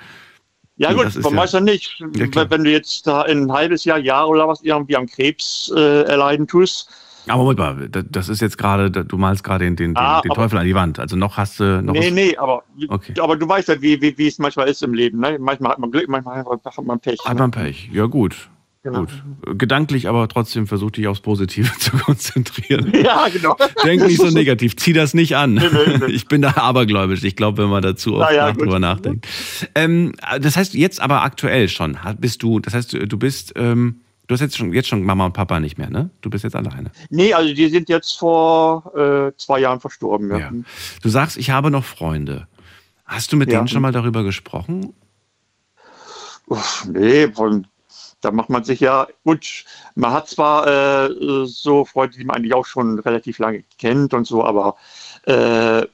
Ja 0.77 0.91
Ja, 0.91 1.03
gut, 1.03 1.15
man 1.23 1.33
ja- 1.33 1.39
weiß 1.39 1.53
ja 1.53 1.61
nicht, 1.61 1.97
Ja, 1.99 2.49
wenn, 2.49 2.63
du 2.65 2.71
jetzt 2.71 3.07
da 3.07 3.21
ein 3.21 3.49
halbes 3.51 3.85
Jahr, 3.85 3.97
Jahr 3.97 4.27
oder 4.27 4.47
was 4.47 4.61
irgendwie 4.61 4.97
am 4.97 5.07
Krebs 5.07 5.71
äh, 5.73 6.03
erleiden 6.03 6.47
tust, 6.47 6.89
Aber 7.27 7.43
Moment 7.43 7.59
mal, 7.59 7.89
da- 7.89 8.01
das 8.03 8.29
ist 8.29 8.41
jetzt 8.41 8.57
gerade, 8.57 8.89
du 8.91 9.17
malst 9.17 9.43
gerade 9.43 9.65
den, 9.65 9.75
den, 9.75 9.95
Ah, 9.97 10.21
den 10.21 10.31
Teufel 10.31 10.57
an 10.59 10.65
die 10.65 10.75
Wand. 10.75 10.99
Also 10.99 11.15
noch 11.15 11.37
hast 11.37 11.59
du 11.59 11.81
noch. 11.81 11.93
Nee, 11.93 12.11
nee, 12.11 12.37
aber, 12.37 12.63
Okay. 12.87 13.13
aber 13.19 13.35
du 13.37 13.47
weißt 13.47 13.69
ja, 13.69 13.81
wie, 13.81 14.01
wie, 14.01 14.17
wie 14.17 14.27
es 14.27 14.37
manchmal 14.39 14.67
ist 14.67 14.81
im 14.83 14.93
Leben. 14.93 15.19
Ne? 15.19 15.37
Manchmal 15.39 15.71
hat 15.71 15.79
man 15.79 15.91
Glück, 15.91 16.07
manchmal 16.07 16.43
hat 16.45 16.85
man 16.85 16.99
Pech. 16.99 17.19
Hat 17.25 17.33
Ne? 17.35 17.39
man 17.39 17.51
Pech. 17.51 17.89
Ja, 17.91 18.05
gut. 18.05 18.49
Genau. 18.83 18.99
Gut. 18.99 19.23
Gedanklich 19.57 20.07
aber 20.07 20.27
trotzdem 20.27 20.67
versuch 20.67 20.91
dich 20.91 21.07
aufs 21.07 21.19
Positive 21.19 21.71
zu 21.79 21.89
konzentrieren. 21.97 22.91
Ja, 23.03 23.27
genau. 23.33 23.57
Denk 23.83 24.03
nicht 24.05 24.21
so 24.21 24.29
negativ, 24.29 24.75
zieh 24.77 24.93
das 24.93 25.15
nicht 25.15 25.35
an. 25.35 25.55
nee, 25.55 25.63
nee. 25.99 26.05
Ich 26.11 26.27
bin 26.27 26.43
da 26.43 26.51
abergläubisch. 26.57 27.23
Ich 27.23 27.35
glaube, 27.35 27.63
wenn 27.63 27.69
man 27.71 27.81
dazu 27.81 28.17
oft 28.17 28.31
ja, 28.31 28.49
nach, 28.49 28.57
drüber 28.57 28.77
nachdenkt. 28.77 29.25
Ähm, 29.73 30.13
das 30.39 30.55
heißt, 30.55 30.75
jetzt 30.75 31.01
aber 31.01 31.23
aktuell 31.23 31.67
schon 31.67 31.97
bist 32.19 32.43
du, 32.43 32.59
das 32.59 32.75
heißt, 32.75 32.93
du 32.93 33.17
bist, 33.17 33.53
ähm, 33.55 34.01
du 34.27 34.33
hast 34.33 34.41
jetzt 34.41 34.57
schon, 34.57 34.73
jetzt 34.73 34.87
schon 34.87 35.03
Mama 35.03 35.25
und 35.25 35.33
Papa 35.33 35.59
nicht 35.59 35.77
mehr, 35.77 35.89
ne? 35.89 36.09
Du 36.21 36.29
bist 36.29 36.43
jetzt 36.43 36.55
alleine. 36.55 36.91
Nee, 37.09 37.33
also 37.33 37.53
die 37.53 37.69
sind 37.69 37.89
jetzt 37.89 38.17
vor 38.17 38.91
äh, 38.95 39.31
zwei 39.37 39.59
Jahren 39.59 39.79
verstorben. 39.79 40.29
Ja. 40.31 40.37
Ja. 40.37 40.51
Du 41.01 41.09
sagst, 41.09 41.37
ich 41.37 41.49
habe 41.49 41.71
noch 41.71 41.83
Freunde. 41.83 42.47
Hast 43.05 43.31
du 43.31 43.37
mit 43.37 43.51
Ja. 43.51 43.59
denen 43.59 43.67
schon 43.67 43.81
mal 43.81 43.91
darüber 43.91 44.23
gesprochen? 44.23 44.93
Uff, 46.47 46.85
nee, 46.91 47.27
von, 47.31 47.67
da 48.21 48.31
macht 48.31 48.49
man 48.49 48.63
sich 48.63 48.79
ja, 48.79 49.07
gut, 49.23 49.65
man 49.95 50.11
hat 50.11 50.27
zwar 50.27 50.67
äh, 50.67 51.09
so 51.45 51.85
Freunde, 51.85 52.17
die 52.17 52.23
man 52.25 52.37
eigentlich 52.37 52.53
auch 52.53 52.65
schon 52.65 52.99
relativ 52.99 53.39
lange 53.39 53.63
kennt 53.79 54.13
und 54.13 54.25
so, 54.27 54.43
aber 54.43 54.75
äh, 55.25 55.85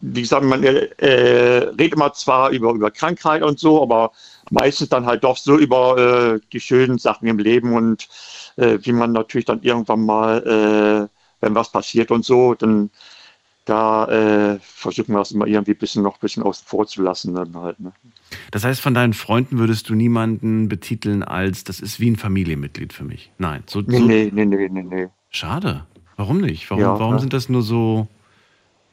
wie 0.00 0.20
gesagt, 0.20 0.44
man 0.44 0.62
äh, 0.62 0.88
redet 0.98 1.94
immer 1.94 2.12
zwar 2.12 2.50
über, 2.50 2.72
über 2.72 2.90
Krankheit 2.90 3.42
und 3.42 3.58
so, 3.58 3.82
aber 3.82 4.12
meistens 4.50 4.88
dann 4.88 5.06
halt 5.06 5.24
doch 5.24 5.36
so 5.36 5.58
über 5.58 6.36
äh, 6.36 6.40
die 6.52 6.60
schönen 6.60 6.98
Sachen 6.98 7.28
im 7.28 7.38
Leben 7.38 7.74
und 7.74 8.08
äh, 8.56 8.78
wie 8.82 8.92
man 8.92 9.12
natürlich 9.12 9.44
dann 9.44 9.62
irgendwann 9.62 10.04
mal, 10.04 11.08
äh, 11.10 11.16
wenn 11.40 11.54
was 11.54 11.70
passiert 11.72 12.10
und 12.10 12.24
so, 12.24 12.54
dann 12.54 12.90
da 13.64 14.06
äh, 14.06 14.58
versuchen 14.60 15.12
wir 15.12 15.20
es 15.20 15.32
immer 15.32 15.46
irgendwie 15.46 15.72
ein 15.72 15.78
bisschen 15.78 16.02
noch 16.02 16.14
ein 16.14 16.20
bisschen 16.20 16.44
außen 16.44 16.64
vor 16.66 16.86
zu 16.86 17.02
lassen 17.02 17.34
dann 17.34 17.54
halt. 17.56 17.80
Ne? 17.80 17.92
Das 18.52 18.64
heißt, 18.64 18.80
von 18.80 18.94
deinen 18.94 19.12
Freunden 19.12 19.58
würdest 19.58 19.88
du 19.88 19.94
niemanden 19.94 20.68
betiteln 20.68 21.24
als, 21.24 21.64
das 21.64 21.80
ist 21.80 21.98
wie 21.98 22.10
ein 22.10 22.16
Familienmitglied 22.16 22.92
für 22.92 23.04
mich. 23.04 23.32
Nein, 23.38 23.64
so, 23.66 23.80
Nee, 23.80 23.98
so 23.98 24.04
nee, 24.04 24.30
nee, 24.32 24.44
nee, 24.44 24.68
nee, 24.68 24.82
nee. 24.82 25.08
schade. 25.30 25.86
Warum 26.16 26.40
nicht? 26.40 26.70
Warum, 26.70 26.82
Ja, 26.82 26.98
warum 26.98 27.14
ja. 27.14 27.18
sind 27.18 27.32
das 27.32 27.48
nur 27.48 27.62
so, 27.62 28.06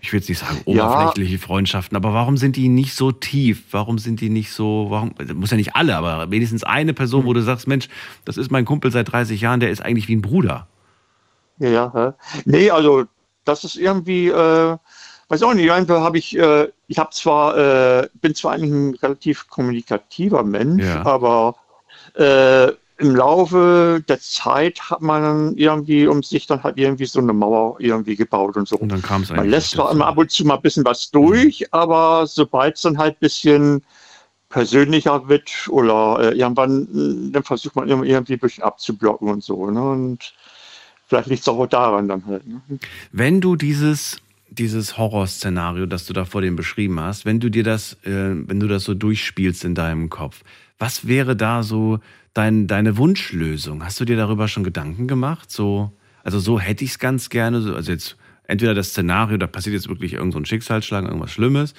ich 0.04 0.12
will 0.12 0.20
jetzt 0.20 0.28
nicht 0.28 0.40
sagen 0.40 0.62
Ja. 0.66 0.86
oberflächliche 0.86 1.40
Freundschaften, 1.40 1.96
aber 1.96 2.14
warum 2.14 2.36
sind 2.36 2.58
die 2.58 2.68
nicht 2.68 2.94
so 2.94 3.14
tief? 3.14 3.64
Warum 3.72 3.98
sind 3.98 4.20
die 4.20 4.30
nicht 4.30 4.52
so, 4.52 4.88
warum, 4.90 5.16
muss 5.34 5.50
ja 5.50 5.56
nicht 5.58 5.76
alle, 5.78 5.96
aber 5.96 6.30
wenigstens 6.30 6.66
eine 6.66 6.94
Person, 6.94 7.26
wo 7.26 7.32
du 7.34 7.42
sagst, 7.42 7.68
Mensch, 7.68 7.88
das 8.26 8.36
ist 8.36 8.52
mein 8.52 8.66
Kumpel 8.66 8.92
seit 8.92 9.12
30 9.12 9.40
Jahren, 9.40 9.62
der 9.62 9.72
ist 9.72 9.82
eigentlich 9.82 10.10
wie 10.10 10.16
ein 10.18 10.22
Bruder. 10.22 10.68
Ja, 11.58 11.70
ja. 11.96 12.14
Nee, 12.44 12.70
also 12.70 13.06
das 13.46 13.64
ist 13.64 13.78
irgendwie, 13.78 14.28
äh, 14.28 14.78
weiß 15.30 15.42
auch 15.44 15.54
nicht, 15.54 15.72
einfach 15.72 16.02
habe 16.02 16.18
ich, 16.18 16.38
äh, 16.38 16.68
ich 16.88 17.00
habe 17.00 17.12
zwar, 17.12 17.58
äh, 17.58 18.10
bin 18.22 18.36
zwar 18.36 18.54
eigentlich 18.54 18.72
ein 18.72 18.96
relativ 19.02 19.48
kommunikativer 19.48 20.44
Mensch, 20.44 20.84
Ja. 20.84 21.06
aber 21.06 21.56
äh, 22.16 22.74
im 22.98 23.16
Laufe 23.16 24.04
der 24.08 24.20
Zeit 24.20 24.90
hat 24.90 25.02
man 25.02 25.22
dann 25.24 25.58
irgendwie 25.58 26.08
um 26.08 26.22
sich 26.22 26.46
dann 26.46 26.64
halt 26.64 26.78
irgendwie 26.78 27.06
so 27.06 27.20
eine 27.20 27.34
Mauer 27.34 27.78
irgendwie 27.80 28.16
gebaut 28.16 28.56
und 28.56 28.68
so. 28.68 28.78
Und 28.78 28.92
dann 28.92 29.02
kam 29.02 29.24
es 29.24 29.32
eigentlich. 29.32 29.38
Man 29.38 29.50
lässt 29.50 29.72
zwar 29.72 29.92
immer 29.92 30.08
ab 30.08 30.18
und 30.18 30.30
zu 30.32 30.46
mal 30.46 30.56
ein 30.56 30.62
bisschen 30.62 30.86
was 30.86 31.10
durch, 31.10 31.74
aber 31.74 32.28
sobald 32.28 32.76
es 32.76 32.82
dann 32.84 32.98
halt 32.98 33.16
ein 33.16 33.20
bisschen 33.20 33.84
persönlicher 34.50 35.28
wird 35.28 35.52
oder 35.70 36.32
äh, 36.32 36.38
irgendwann, 36.38 36.84
äh, 36.84 37.32
dann 37.32 37.44
versucht 37.44 37.76
man 37.76 37.90
immer 37.90 38.04
irgendwie 38.04 38.34
ein 38.34 38.40
bisschen 38.40 38.64
abzublocken 38.64 39.28
und 39.28 39.44
so. 39.44 39.70
Ne? 39.72 39.82
Und 39.82 40.34
vielleicht 41.08 41.28
liegt 41.28 41.42
es 41.42 41.48
auch 41.48 41.66
daran 41.66 42.08
dann 42.08 42.24
halt. 42.28 42.48
Ne? 42.48 42.62
Wenn 43.12 43.42
du 43.42 43.56
dieses, 43.56 44.22
dieses 44.50 45.00
Horrorszenario, 45.00 45.88
das 45.88 46.06
du 46.06 46.14
da 46.14 46.26
vor 46.26 46.42
dem 46.42 46.56
beschrieben 46.56 47.00
hast, 47.00 47.26
wenn 47.26 47.40
du 47.40 47.50
dir 47.50 47.64
das, 47.64 47.94
äh, 48.04 48.12
wenn 48.12 48.60
du 48.60 48.68
das 48.68 48.84
so 48.84 48.94
durchspielst 48.94 49.66
in 49.66 49.74
deinem 49.74 50.12
Kopf, 50.12 50.44
was 50.80 51.08
wäre 51.08 51.36
da 51.36 51.64
so 51.64 52.00
dein, 52.34 52.68
deine 52.68 52.98
Wunschlösung? 52.98 53.84
Hast 53.84 54.00
du 54.00 54.06
dir 54.06 54.18
darüber 54.18 54.48
schon 54.48 54.64
Gedanken 54.64 55.08
gemacht? 55.08 55.52
So, 55.52 55.92
also 56.24 56.40
so 56.40 56.60
hätte 56.60 56.84
ich 56.84 56.92
es 56.92 57.00
ganz 57.00 57.30
gerne. 57.30 57.62
so- 57.62 57.76
Also 57.76 57.92
jetzt 57.92 58.18
entweder 58.46 58.74
das 58.74 58.90
Szenario, 58.90 59.38
da 59.38 59.48
passiert 59.48 59.74
jetzt 59.74 59.88
wirklich 59.88 60.14
irgend 60.14 60.34
so 60.34 60.40
ein 60.40 60.46
Schicksalsschlag, 60.46 61.06
irgendwas 61.06 61.32
Schlimmes, 61.32 61.74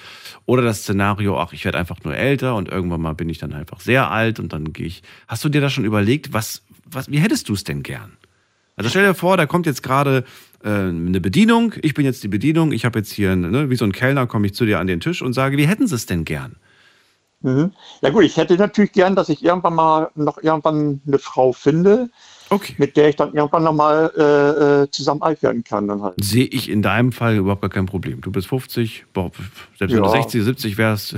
oder 0.45 0.63
das 0.63 0.79
Szenario, 0.81 1.39
ach, 1.39 1.53
ich 1.53 1.63
werde 1.63 1.77
einfach 1.77 1.97
nur 2.03 2.15
älter 2.15 2.55
und 2.55 2.69
irgendwann 2.69 3.01
mal 3.01 3.13
bin 3.13 3.29
ich 3.29 3.37
dann 3.37 3.53
einfach 3.53 3.79
sehr 3.79 4.09
alt 4.09 4.39
und 4.39 4.51
dann 4.51 4.73
gehe 4.73 4.87
ich. 4.87 5.03
Hast 5.27 5.43
du 5.45 5.49
dir 5.49 5.61
da 5.61 5.69
schon 5.69 5.85
überlegt, 5.85 6.33
was, 6.33 6.63
was, 6.85 7.09
wie 7.11 7.19
hättest 7.19 7.49
du 7.49 7.53
es 7.53 7.63
denn 7.63 7.83
gern? 7.83 8.13
Also 8.77 8.89
stell 8.89 9.05
dir 9.05 9.13
vor, 9.13 9.37
da 9.37 9.45
kommt 9.45 9.67
jetzt 9.67 9.83
gerade 9.83 10.25
äh, 10.63 10.69
eine 10.69 11.21
Bedienung, 11.21 11.75
ich 11.81 11.93
bin 11.93 12.03
jetzt 12.03 12.23
die 12.23 12.27
Bedienung, 12.27 12.71
ich 12.71 12.83
habe 12.83 12.99
jetzt 12.99 13.13
hier, 13.13 13.35
ne, 13.35 13.69
wie 13.69 13.75
so 13.75 13.85
ein 13.85 13.91
Kellner, 13.93 14.25
komme 14.27 14.47
ich 14.47 14.53
zu 14.55 14.65
dir 14.65 14.79
an 14.79 14.87
den 14.87 14.99
Tisch 14.99 15.21
und 15.21 15.33
sage, 15.33 15.57
wie 15.57 15.67
hätten 15.67 15.87
sie 15.87 15.95
es 15.95 16.07
denn 16.07 16.25
gern? 16.25 16.55
Mhm. 17.45 17.71
Ja 18.01 18.09
gut, 18.09 18.23
ich 18.23 18.37
hätte 18.37 18.55
natürlich 18.55 18.91
gern, 18.91 19.15
dass 19.15 19.29
ich 19.29 19.43
irgendwann 19.43 19.75
mal 19.75 20.09
noch 20.15 20.41
irgendwann 20.41 21.01
eine 21.05 21.19
Frau 21.19 21.53
finde, 21.53 22.09
Okay. 22.49 22.75
mit 22.77 22.95
der 22.97 23.09
ich 23.09 23.15
dann 23.15 23.33
irgendwann 23.33 23.63
nochmal 23.63 24.11
äh, 24.17 24.83
äh, 24.83 24.91
zusammen 24.91 25.21
alt 25.23 25.41
werden 25.41 25.63
kann 25.63 25.87
dann 25.87 26.01
halt. 26.03 26.15
Sehe 26.23 26.45
ich 26.45 26.69
in 26.69 26.81
deinem 26.81 27.11
Fall 27.11 27.35
überhaupt 27.37 27.61
gar 27.61 27.69
kein 27.71 27.85
Problem. 27.87 28.21
Du 28.21 28.31
bist 28.31 28.47
50, 28.47 29.05
boah, 29.13 29.31
selbst 29.79 29.95
wenn 29.95 30.03
du 30.03 30.07
Ja. 30.07 30.09
60, 30.11 30.43
70 30.43 30.77
wärst. 30.77 31.15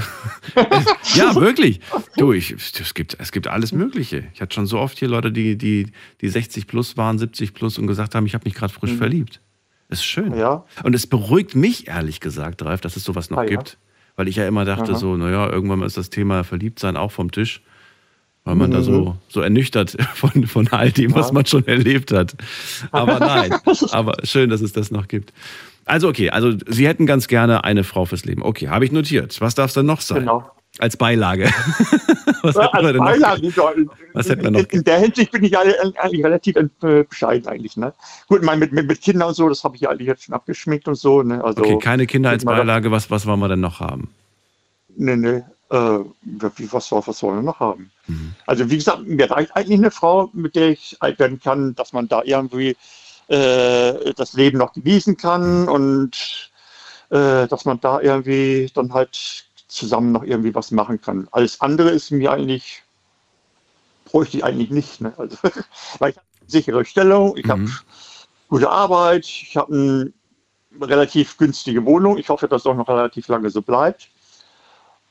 ja, 1.16 1.36
wirklich. 1.36 1.80
Du, 2.18 2.34
ich, 2.34 2.52
es, 2.52 2.94
gibt, 2.94 3.18
es 3.20 3.32
gibt 3.32 3.48
alles 3.48 3.72
Mögliche. 3.72 4.24
Ich 4.34 4.42
hatte 4.42 4.56
schon 4.56 4.68
so 4.68 4.80
oft 4.80 4.98
hier 5.00 5.08
Leute, 5.10 5.32
die, 5.32 5.58
die, 5.58 5.92
die 6.22 6.30
60 6.30 6.68
plus 6.68 6.98
waren, 6.98 7.18
70 7.20 7.54
plus 7.54 7.78
und 7.78 7.88
gesagt 7.88 8.16
haben, 8.16 8.26
ich 8.26 8.34
habe 8.34 8.44
mich 8.46 8.54
gerade 8.54 8.72
frisch 8.74 8.94
verliebt. 8.94 9.42
Ist 9.90 10.04
schön. 10.06 10.30
Mhm. 10.30 10.38
Ja. 10.40 10.66
Und 10.84 10.94
es 10.96 11.08
beruhigt 11.08 11.56
mich, 11.56 11.88
ehrlich 11.88 12.20
gesagt, 12.20 12.62
Ralf, 12.64 12.82
dass 12.82 12.96
es 12.98 13.04
sowas 13.04 13.30
noch 13.30 13.38
Ah, 13.40 13.44
ja. 13.44 13.50
gibt. 13.50 13.78
Weil 14.18 14.28
ich 14.28 14.36
ja 14.36 14.48
immer 14.48 14.66
dachte, 14.66 14.92
Aha. 14.92 14.98
so, 14.98 15.16
naja, 15.16 15.50
irgendwann 15.50 15.82
ist 15.84 15.96
das 15.96 16.10
Thema 16.10 16.44
Verliebtsein 16.44 16.98
auch 16.98 17.12
vom 17.14 17.32
Tisch. 17.32 17.62
Weil 18.44 18.56
man 18.56 18.72
da 18.72 18.80
Mhm. 18.80 18.84
so, 18.84 19.18
so 19.30 19.42
ernüchtert 19.42 19.96
von, 20.16 20.48
von 20.48 20.68
all 20.70 20.92
dem, 20.92 21.14
was 21.16 21.32
man 21.32 21.46
schon 21.46 21.66
erlebt 21.68 22.12
hat. 22.12 22.36
Aber 22.92 23.20
nein, 23.20 23.54
aber 23.92 24.16
schön, 24.24 24.50
dass 24.50 24.62
es 24.62 24.74
das 24.74 24.90
noch 24.92 25.08
gibt. 25.08 25.34
Also 25.86 26.08
okay, 26.10 26.30
also 26.32 26.54
Sie 26.68 26.88
hätten 26.88 27.06
ganz 27.06 27.28
gerne 27.28 27.64
eine 27.64 27.84
Frau 27.86 28.06
fürs 28.06 28.26
Leben. 28.26 28.42
Okay, 28.44 28.68
habe 28.70 28.84
ich 28.86 28.92
notiert. 28.92 29.40
Was 29.40 29.56
darf 29.56 29.68
es 29.70 29.74
denn 29.76 29.86
noch 29.86 30.02
sein? 30.02 30.20
Genau. 30.20 30.50
Als 30.80 30.96
Beilage. 30.96 31.46
was 32.44 32.56
Ja, 32.56 32.72
hätten 32.72 32.74
wir 32.74 32.78
als 32.78 32.86
denn 32.86 32.96
noch? 32.98 33.06
Beilage, 33.06 33.48
ja, 33.48 33.72
Was 34.14 34.30
hätten 34.30 34.44
wir 34.44 34.52
noch 34.52 34.60
in, 34.70 34.84
der 34.84 35.00
Hinsicht 35.00 35.32
bin 35.32 35.44
ich 35.44 35.58
eigentlich 35.58 36.24
relativ 36.24 36.56
äh, 36.56 37.04
bescheiden 37.04 37.48
eigentlich. 37.48 37.78
Ne? 37.78 37.94
Gut, 38.28 38.40
ich 38.42 38.46
meine, 38.46 38.60
mit, 38.60 38.72
mit, 38.74 38.88
mit 38.88 39.02
Kindern 39.02 39.30
und 39.30 39.34
so, 39.34 39.50
das 39.50 39.64
habe 39.64 39.76
ich 39.76 39.82
ja 39.82 39.90
eigentlich 39.90 40.08
jetzt 40.08 40.24
schon 40.24 40.36
abgeschminkt 40.36 40.88
und 40.88 40.96
so. 40.96 41.24
Ne? 41.24 41.44
Also, 41.44 41.62
Okay, 41.62 41.80
keine 41.80 42.06
Kinder 42.06 42.30
als 42.30 42.46
Beilage. 42.46 42.92
Was, 42.92 43.10
was 43.10 43.26
wollen 43.26 43.40
wir 43.40 43.48
denn 43.48 43.60
noch 43.60 43.80
haben? 43.80 44.10
Nee, 44.96 45.16
nee. 45.16 45.44
Äh, 45.70 46.00
was, 46.72 46.88
soll- 46.88 47.04
was 47.06 47.20
sollen 47.20 47.38
wir 47.38 47.42
noch 47.44 47.60
haben? 47.60 47.92
Mhm. 48.08 48.34
Also 48.46 48.70
wie 48.70 48.78
gesagt, 48.78 49.06
mir 49.06 49.30
reicht 49.30 49.56
eigentlich 49.56 49.80
eine 49.80 49.92
Frau, 49.92 50.30
mit 50.34 50.56
der 50.56 50.70
ich 50.70 50.96
alt 51.02 51.20
werden 51.20 51.40
kann, 51.42 51.76
dass 51.76 51.92
man 51.92 52.08
da 52.08 52.22
irgendwie 52.24 52.78
äh, 53.28 54.14
das 54.16 54.34
Leben 54.34 54.60
noch 54.60 54.72
genießen 54.74 55.18
kann 55.18 55.68
und 55.68 56.50
äh, 57.10 57.48
dass 57.48 57.66
man 57.66 57.80
da 57.82 58.00
irgendwie 58.00 58.72
dann 58.74 58.94
halt 58.94 59.44
zusammen 59.68 60.12
noch 60.12 60.24
irgendwie 60.24 60.56
was 60.56 60.72
machen 60.72 61.02
kann. 61.02 61.28
Alles 61.32 61.62
andere 61.62 61.90
ist 61.90 62.12
mir 62.12 62.32
eigentlich, 62.32 62.84
bräuchte 64.06 64.38
ich 64.38 64.44
eigentlich 64.44 64.70
nicht. 64.70 65.02
Ne? 65.02 65.14
Also, 65.18 65.38
weil 66.00 66.12
ich 66.12 66.18
habe 66.18 66.28
eine 66.42 66.50
sichere 66.50 66.86
Stellung, 66.86 67.36
ich 67.38 67.50
habe 67.50 67.62
Mhm. 67.62 67.74
gute 68.50 68.70
Arbeit, 68.70 69.26
ich 69.26 69.58
habe 69.58 69.74
eine 69.74 70.14
relativ 70.82 71.38
günstige 71.38 71.86
Wohnung. 71.86 72.18
Ich 72.18 72.30
hoffe, 72.30 72.48
dass 72.48 72.62
es 72.62 72.66
auch 72.66 72.76
noch 72.76 72.88
relativ 72.88 73.28
lange 73.28 73.50
so 73.50 73.62
bleibt. 73.62 74.10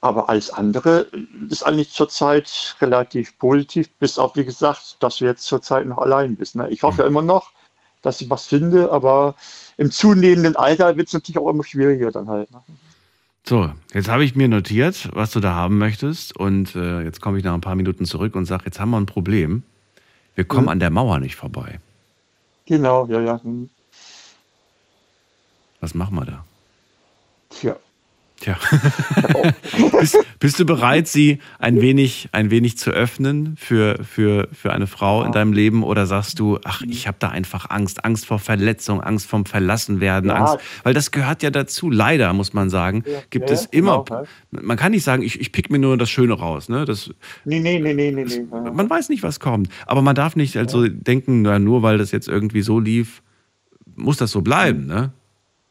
Aber 0.01 0.29
alles 0.29 0.51
andere 0.51 1.09
ist 1.51 1.65
eigentlich 1.65 1.91
zurzeit 1.93 2.77
relativ 2.81 3.37
positiv, 3.39 3.91
bis 3.99 4.19
auf, 4.19 4.37
wie 4.37 4.45
gesagt, 4.45 4.97
dass 5.01 5.17
du 5.17 5.25
jetzt 5.25 5.45
zurzeit 5.45 5.87
noch 5.87 5.99
allein 5.99 6.37
bist. 6.37 6.55
Ne? 6.55 6.69
Ich 6.69 6.83
hoffe 6.83 7.03
immer 7.03 7.23
noch, 7.23 7.51
dass 8.03 8.21
ich 8.21 8.31
was 8.31 8.47
finde, 8.47 8.93
aber 8.93 9.35
im 9.79 9.91
zunehmenden 9.91 10.55
Alter 10.55 10.97
wird 10.97 11.09
es 11.09 11.15
natürlich 11.15 11.39
auch 11.39 11.49
immer 11.49 11.65
schwieriger 11.65 12.13
dann 12.13 12.29
halt. 12.29 12.51
Ne? 12.53 12.63
So, 13.49 13.73
jetzt 13.95 14.09
habe 14.09 14.25
ich 14.25 14.35
mir 14.35 14.49
notiert, 14.49 15.09
was 15.13 15.31
du 15.31 15.41
da 15.41 15.55
haben 15.55 15.79
möchtest. 15.79 16.37
Und 16.37 16.75
äh, 16.75 17.03
jetzt 17.03 17.21
komme 17.21 17.39
ich 17.39 17.45
nach 17.45 17.55
ein 17.55 17.61
paar 17.61 17.77
Minuten 17.77 18.05
zurück 18.05 18.35
und 18.35 18.45
sage, 18.47 18.65
jetzt 18.67 18.81
haben 18.81 18.91
wir 18.91 18.99
ein 18.99 19.07
Problem. 19.07 19.63
Wir 20.35 20.45
kommen 20.45 20.65
Mhm. 20.65 20.69
an 20.71 20.81
der 20.81 20.91
Mauer 20.91 21.21
nicht 21.21 21.37
vorbei. 21.37 21.81
Genau, 22.67 23.07
ja, 23.07 23.21
ja. 23.21 23.41
hm. 23.43 23.71
Was 25.81 25.95
machen 25.95 26.17
wir 26.17 26.25
da? 26.25 26.45
Tja. 27.51 27.77
Tja. 28.41 28.59
bist, 29.99 30.19
bist 30.39 30.61
du 30.61 30.67
bereit, 30.67 31.09
sie 31.09 31.39
ein 31.59 31.81
wenig, 31.81 32.29
ein 32.33 32.51
wenig 32.51 32.77
zu 32.77 32.91
öffnen 32.91 33.57
für, 33.57 34.05
für, 34.05 34.49
für 34.53 34.73
eine 34.75 34.87
Frau 34.87 35.23
in 35.23 35.33
deinem 35.33 35.55
Leben? 35.55 35.83
Oder 35.83 36.05
sagst 36.07 36.39
du, 36.39 36.59
ach, 36.65 36.83
ich 36.83 37.09
habe 37.09 37.17
da 37.19 37.29
einfach 37.29 37.71
Angst, 37.71 38.05
Angst 38.05 38.27
vor 38.27 38.39
Verletzung, 38.39 39.01
Angst 39.01 39.27
vom 39.27 39.47
Verlassenwerden, 39.47 40.29
Ja. 40.29 40.37
Angst, 40.37 40.59
weil 40.83 40.93
das 40.93 41.11
gehört 41.13 41.43
ja 41.43 41.51
dazu. 41.51 41.91
Leider, 41.91 42.33
muss 42.35 42.53
man 42.53 42.69
sagen, 42.69 43.05
Ja, 43.07 43.21
gibt 43.31 43.49
ja, 43.49 43.55
es 43.55 43.65
immer, 43.67 44.05
genau, 44.05 44.23
ja. 44.23 44.61
man 44.63 44.77
kann 44.77 44.93
nicht 44.93 45.05
sagen, 45.05 45.23
ich, 45.23 45.41
ich 45.41 45.51
pick 45.53 45.71
mir 45.71 45.79
nur 45.79 45.97
das 45.97 46.11
Schöne 46.11 46.35
raus. 46.35 46.69
Ne? 46.69 46.85
Das, 46.85 47.11
Nee, 47.45 47.61
nee, 47.61 47.79
nee, 47.79 47.95
nee, 47.95 48.11
nee, 48.13 48.25
nee. 48.25 48.47
man 48.51 48.91
weiß 48.91 49.09
nicht, 49.09 49.23
was 49.23 49.41
kommt. 49.41 49.69
Aber 49.87 50.03
man 50.03 50.15
darf 50.15 50.37
nicht 50.37 50.57
also 50.59 50.87
denken, 50.89 51.43
na, 51.43 51.59
nur 51.59 51.83
weil 51.83 51.97
das 51.97 52.11
jetzt 52.11 52.29
irgendwie 52.29 52.61
so 52.63 52.81
lief, 52.81 53.23
muss 53.95 54.19
das 54.19 54.31
so 54.31 54.43
bleiben, 54.43 54.85
ne? 54.87 55.13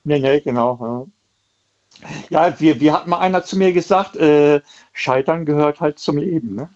Nee, 0.04 0.19
nee, 0.19 0.39
genau. 0.39 0.78
Ja, 0.82 1.12
ja 2.29 2.59
wie, 2.59 2.79
wie 2.79 2.91
hat 2.91 3.07
mal 3.07 3.19
einer 3.19 3.43
zu 3.43 3.57
mir 3.57 3.73
gesagt, 3.73 4.15
äh, 4.15 4.61
Scheitern 4.93 5.45
gehört 5.45 5.79
halt 5.79 5.99
zum 5.99 6.17
Leben, 6.17 6.55
ne? 6.55 6.69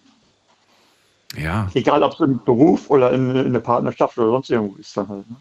Ja, 1.36 1.68
Egal, 1.74 2.02
ob 2.02 2.14
es 2.14 2.20
im 2.20 2.40
Beruf 2.44 2.90
oder 2.90 3.12
in, 3.12 3.34
in 3.36 3.52
der 3.52 3.60
Partnerschaft 3.60 4.18
oder 4.18 4.30
sonst 4.30 4.50
irgendwo 4.50 4.76
ist. 4.76 4.96
Dann 4.96 5.08
halt, 5.08 5.30
ne? 5.30 5.36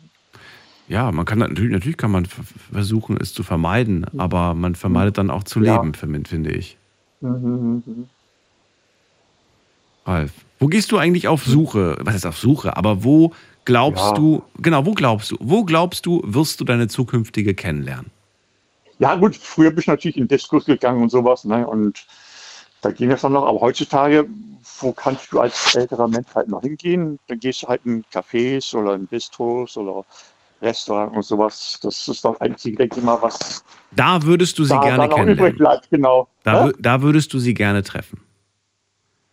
ja, 0.87 1.11
man 1.11 1.25
kann 1.25 1.39
natürlich, 1.39 1.71
natürlich 1.71 1.97
kann 1.97 2.11
man 2.11 2.25
versuchen, 2.25 3.17
es 3.19 3.33
zu 3.33 3.43
vermeiden, 3.43 4.05
aber 4.17 4.53
man 4.53 4.75
vermeidet 4.75 5.17
dann 5.17 5.31
auch 5.31 5.43
zu 5.43 5.59
leben, 5.59 5.93
finde 5.95 6.29
finde 6.29 6.51
ich. 6.51 6.77
Mhm, 7.21 7.83
mhm. 7.85 8.09
Ralf, 10.05 10.31
wo 10.59 10.67
gehst 10.67 10.91
du 10.91 10.97
eigentlich 10.97 11.27
auf 11.27 11.45
Suche? 11.45 11.97
Was 12.01 12.15
ist 12.15 12.25
auf 12.25 12.37
Suche? 12.37 12.75
Aber 12.77 13.03
wo 13.03 13.33
glaubst 13.65 14.03
Ja. 14.05 14.13
du, 14.13 14.43
genau, 14.57 14.85
wo 14.85 14.93
glaubst 14.93 15.31
du, 15.31 15.37
wo 15.39 15.63
glaubst 15.63 16.05
du, 16.05 16.21
wirst 16.25 16.59
du 16.59 16.65
deine 16.65 16.87
zukünftige 16.87 17.53
kennenlernen? 17.53 18.11
Ja, 18.99 19.15
gut, 19.15 19.35
früher 19.35 19.69
bin 19.71 19.79
ich 19.79 19.87
natürlich 19.87 20.17
in 20.17 20.27
Diskurs 20.27 20.65
gegangen 20.65 21.01
und 21.01 21.09
sowas, 21.09 21.45
ne? 21.45 21.65
Und 21.67 22.05
da 22.81 22.91
ging 22.91 23.09
das 23.09 23.21
dann 23.21 23.33
noch, 23.33 23.45
aber 23.45 23.59
heutzutage, 23.61 24.25
wo 24.79 24.91
kannst 24.91 25.31
du 25.31 25.39
als 25.39 25.75
älterer 25.75 26.07
Mensch 26.07 26.27
halt 26.35 26.47
noch 26.49 26.61
hingehen? 26.61 27.17
Dann 27.27 27.39
gehst 27.39 27.63
du 27.63 27.67
halt 27.67 27.81
in 27.85 28.03
Cafés 28.13 28.75
oder 28.75 28.93
in 28.95 29.07
Bistros 29.07 29.75
oder 29.77 30.05
Restaurant 30.61 31.15
und 31.15 31.23
sowas. 31.23 31.79
Das 31.81 32.07
ist 32.07 32.23
das 32.23 32.39
einzige, 32.41 32.77
denke 32.77 32.99
ich 32.99 33.03
mal, 33.03 33.21
was 33.21 33.63
Da 33.91 34.21
würdest 34.23 34.59
du 34.59 34.63
sie 34.65 34.69
da, 34.69 34.79
gerne 34.81 35.09
kennenlernen. 35.09 35.57
bleibt, 35.57 35.89
genau. 35.89 36.27
Da, 36.43 36.67
Ja? 36.67 36.71
da 36.79 37.01
würdest 37.01 37.33
du 37.33 37.39
sie 37.39 37.53
gerne 37.53 37.83
treffen. 37.83 38.21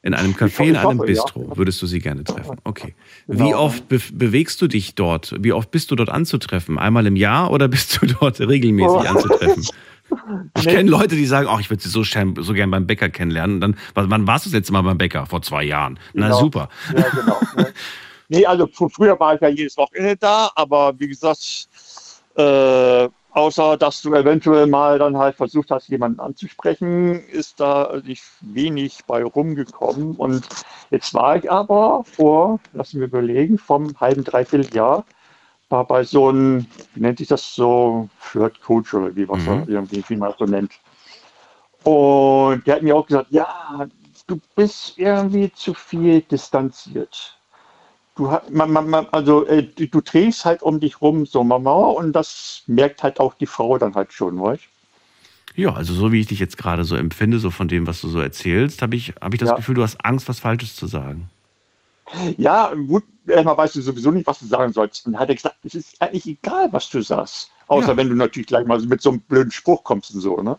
In 0.06 0.14
einem 0.14 0.34
Café, 0.34 0.64
in 0.68 0.76
einem. 0.76 0.98
Bistro 0.98 1.56
würdest 1.56 1.82
du 1.82 1.86
sie 1.86 1.98
gerne 1.98 2.22
treffen. 2.22 2.56
Okay. 2.64 2.94
Wie 3.26 3.38
Genau. 3.38 3.58
oft 3.64 3.88
be 3.88 4.00
bewegst 4.12 4.62
du 4.62 4.68
dich 4.68 4.94
dort? 4.94 5.34
Wie 5.40 5.52
oft 5.52 5.70
bist 5.72 5.90
du 5.90 5.96
dort 5.96 6.10
anzutreffen? 6.10 6.78
Einmal 6.78 7.06
im 7.06 7.16
Jahr 7.16 7.50
oder 7.50 7.66
bist 7.76 8.00
du 8.00 8.06
dort 8.06 8.38
regelmäßig 8.40 8.90
Oh. 8.90 8.98
anzutreffen? 8.98 9.66
Ich 10.56 10.64
Nee. 10.66 10.72
kenne 10.74 10.88
Leute, 10.88 11.16
die 11.16 11.26
sagen, 11.26 11.48
ach, 11.50 11.58
ich 11.58 11.68
würde 11.68 11.82
sie 11.82 11.88
so, 11.88 12.02
gern- 12.02 12.36
so 12.38 12.52
gern 12.52 12.70
beim 12.70 12.86
Bäcker 12.86 13.08
kennenlernen. 13.08 13.56
Und 13.56 13.76
dann, 13.96 14.10
wann 14.10 14.24
warst 14.28 14.46
du 14.46 14.50
das 14.50 14.54
letzte 14.58 14.72
Mal 14.72 14.82
beim 14.82 14.96
Bäcker? 14.98 15.26
Vor 15.26 15.42
zwei 15.42 15.64
Jahren. 15.64 15.98
Na 16.14 16.26
Genau. 16.28 16.38
super. 16.38 16.68
Ja, 16.96 17.08
genau. 17.08 17.40
ne? 17.56 17.72
Nee, 18.28 18.46
also 18.46 18.64
fr- 18.66 18.88
früher 18.88 19.18
war 19.18 19.34
ich 19.34 19.40
ja 19.40 19.48
jedes 19.48 19.76
Wochenende 19.76 20.16
da, 20.16 20.48
aber 20.54 20.94
wie 21.00 21.08
gesagt, 21.08 21.68
äh, 22.36 23.08
außer 23.36 23.76
dass 23.76 24.00
du 24.00 24.14
eventuell 24.14 24.66
mal 24.66 24.98
dann 24.98 25.18
halt 25.18 25.36
versucht 25.36 25.70
hast, 25.70 25.88
jemanden 25.88 26.20
anzusprechen, 26.20 27.20
ist 27.28 27.60
da 27.60 28.00
nicht 28.02 28.24
wenig 28.40 29.00
bei 29.06 29.22
rumgekommen. 29.22 30.16
Und 30.16 30.48
jetzt 30.90 31.12
war 31.12 31.36
ich 31.36 31.50
aber 31.50 32.02
vor, 32.04 32.58
lassen 32.72 32.98
wir 32.98 33.08
überlegen, 33.08 33.58
vom 33.58 33.94
halben, 34.00 34.24
dreiviertel 34.24 34.74
Jahr, 34.74 35.04
war 35.68 35.84
bei 35.84 36.02
so 36.02 36.28
einem, 36.28 36.66
wie 36.94 37.00
nennt 37.00 37.18
sich 37.18 37.28
das 37.28 37.54
so, 37.54 38.08
Flirt 38.18 38.58
Coach 38.62 38.94
oder 38.94 39.14
wie, 39.14 39.28
was 39.28 39.40
Mhm. 39.40 39.64
irgendwie, 39.66 40.02
wie 40.08 40.16
man 40.16 40.30
das 40.30 40.38
so 40.38 40.46
nennt. 40.46 40.72
Und 41.84 42.66
der 42.66 42.76
hat 42.76 42.82
mir 42.82 42.96
auch 42.96 43.06
gesagt, 43.06 43.30
ja, 43.30 43.86
du 44.26 44.40
bist 44.54 44.98
irgendwie 44.98 45.52
zu 45.52 45.74
viel 45.74 46.22
distanziert. 46.22 47.35
Du, 48.16 48.34
man, 48.50 48.72
man, 48.72 48.88
man, 48.88 49.06
also, 49.12 49.46
äh, 49.46 49.62
du, 49.62 49.86
du 49.88 50.00
drehst 50.00 50.44
halt 50.46 50.62
um 50.62 50.80
dich 50.80 51.00
rum 51.02 51.26
so 51.26 51.44
Mama 51.44 51.72
und 51.74 52.12
das 52.14 52.62
merkt 52.66 53.02
halt 53.02 53.20
auch 53.20 53.34
die 53.34 53.46
Frau 53.46 53.76
dann 53.76 53.94
halt 53.94 54.12
schon, 54.12 54.40
weißt 54.40 54.62
Ja, 55.54 55.74
also 55.74 55.92
so 55.92 56.12
wie 56.12 56.20
ich 56.20 56.26
dich 56.26 56.38
jetzt 56.40 56.56
gerade 56.56 56.84
so 56.84 56.96
empfinde, 56.96 57.38
so 57.38 57.50
von 57.50 57.68
dem, 57.68 57.86
was 57.86 58.00
du 58.00 58.08
so 58.08 58.20
erzählst, 58.20 58.80
habe 58.80 58.96
ich, 58.96 59.12
hab 59.20 59.34
ich 59.34 59.40
das 59.40 59.50
Ja. 59.50 59.56
Gefühl, 59.56 59.74
du 59.74 59.82
hast 59.82 60.02
Angst, 60.04 60.28
was 60.28 60.40
Falsches 60.40 60.76
zu 60.76 60.86
sagen. 60.86 61.28
Ja, 62.38 62.72
gut, 62.72 63.04
erstmal 63.26 63.56
weißt 63.58 63.76
du 63.76 63.82
sowieso 63.82 64.10
nicht, 64.12 64.26
was 64.26 64.38
du 64.38 64.46
sagen 64.46 64.72
sollst. 64.72 65.04
Und 65.06 65.12
dann 65.12 65.20
hat 65.20 65.28
er 65.28 65.34
gesagt, 65.34 65.56
es 65.64 65.74
ist 65.74 66.00
eigentlich 66.00 66.26
egal, 66.26 66.68
was 66.72 66.88
du 66.88 67.02
sagst. 67.02 67.50
Außer 67.66 67.88
Ja. 67.88 67.96
wenn 67.96 68.08
du 68.08 68.14
natürlich 68.14 68.46
gleich 68.46 68.64
mal 68.66 68.78
mit 68.80 69.02
so 69.02 69.10
einem 69.10 69.20
blöden 69.20 69.50
Spruch 69.50 69.82
kommst 69.84 70.14
und 70.14 70.20
so, 70.20 70.40
ne? 70.40 70.56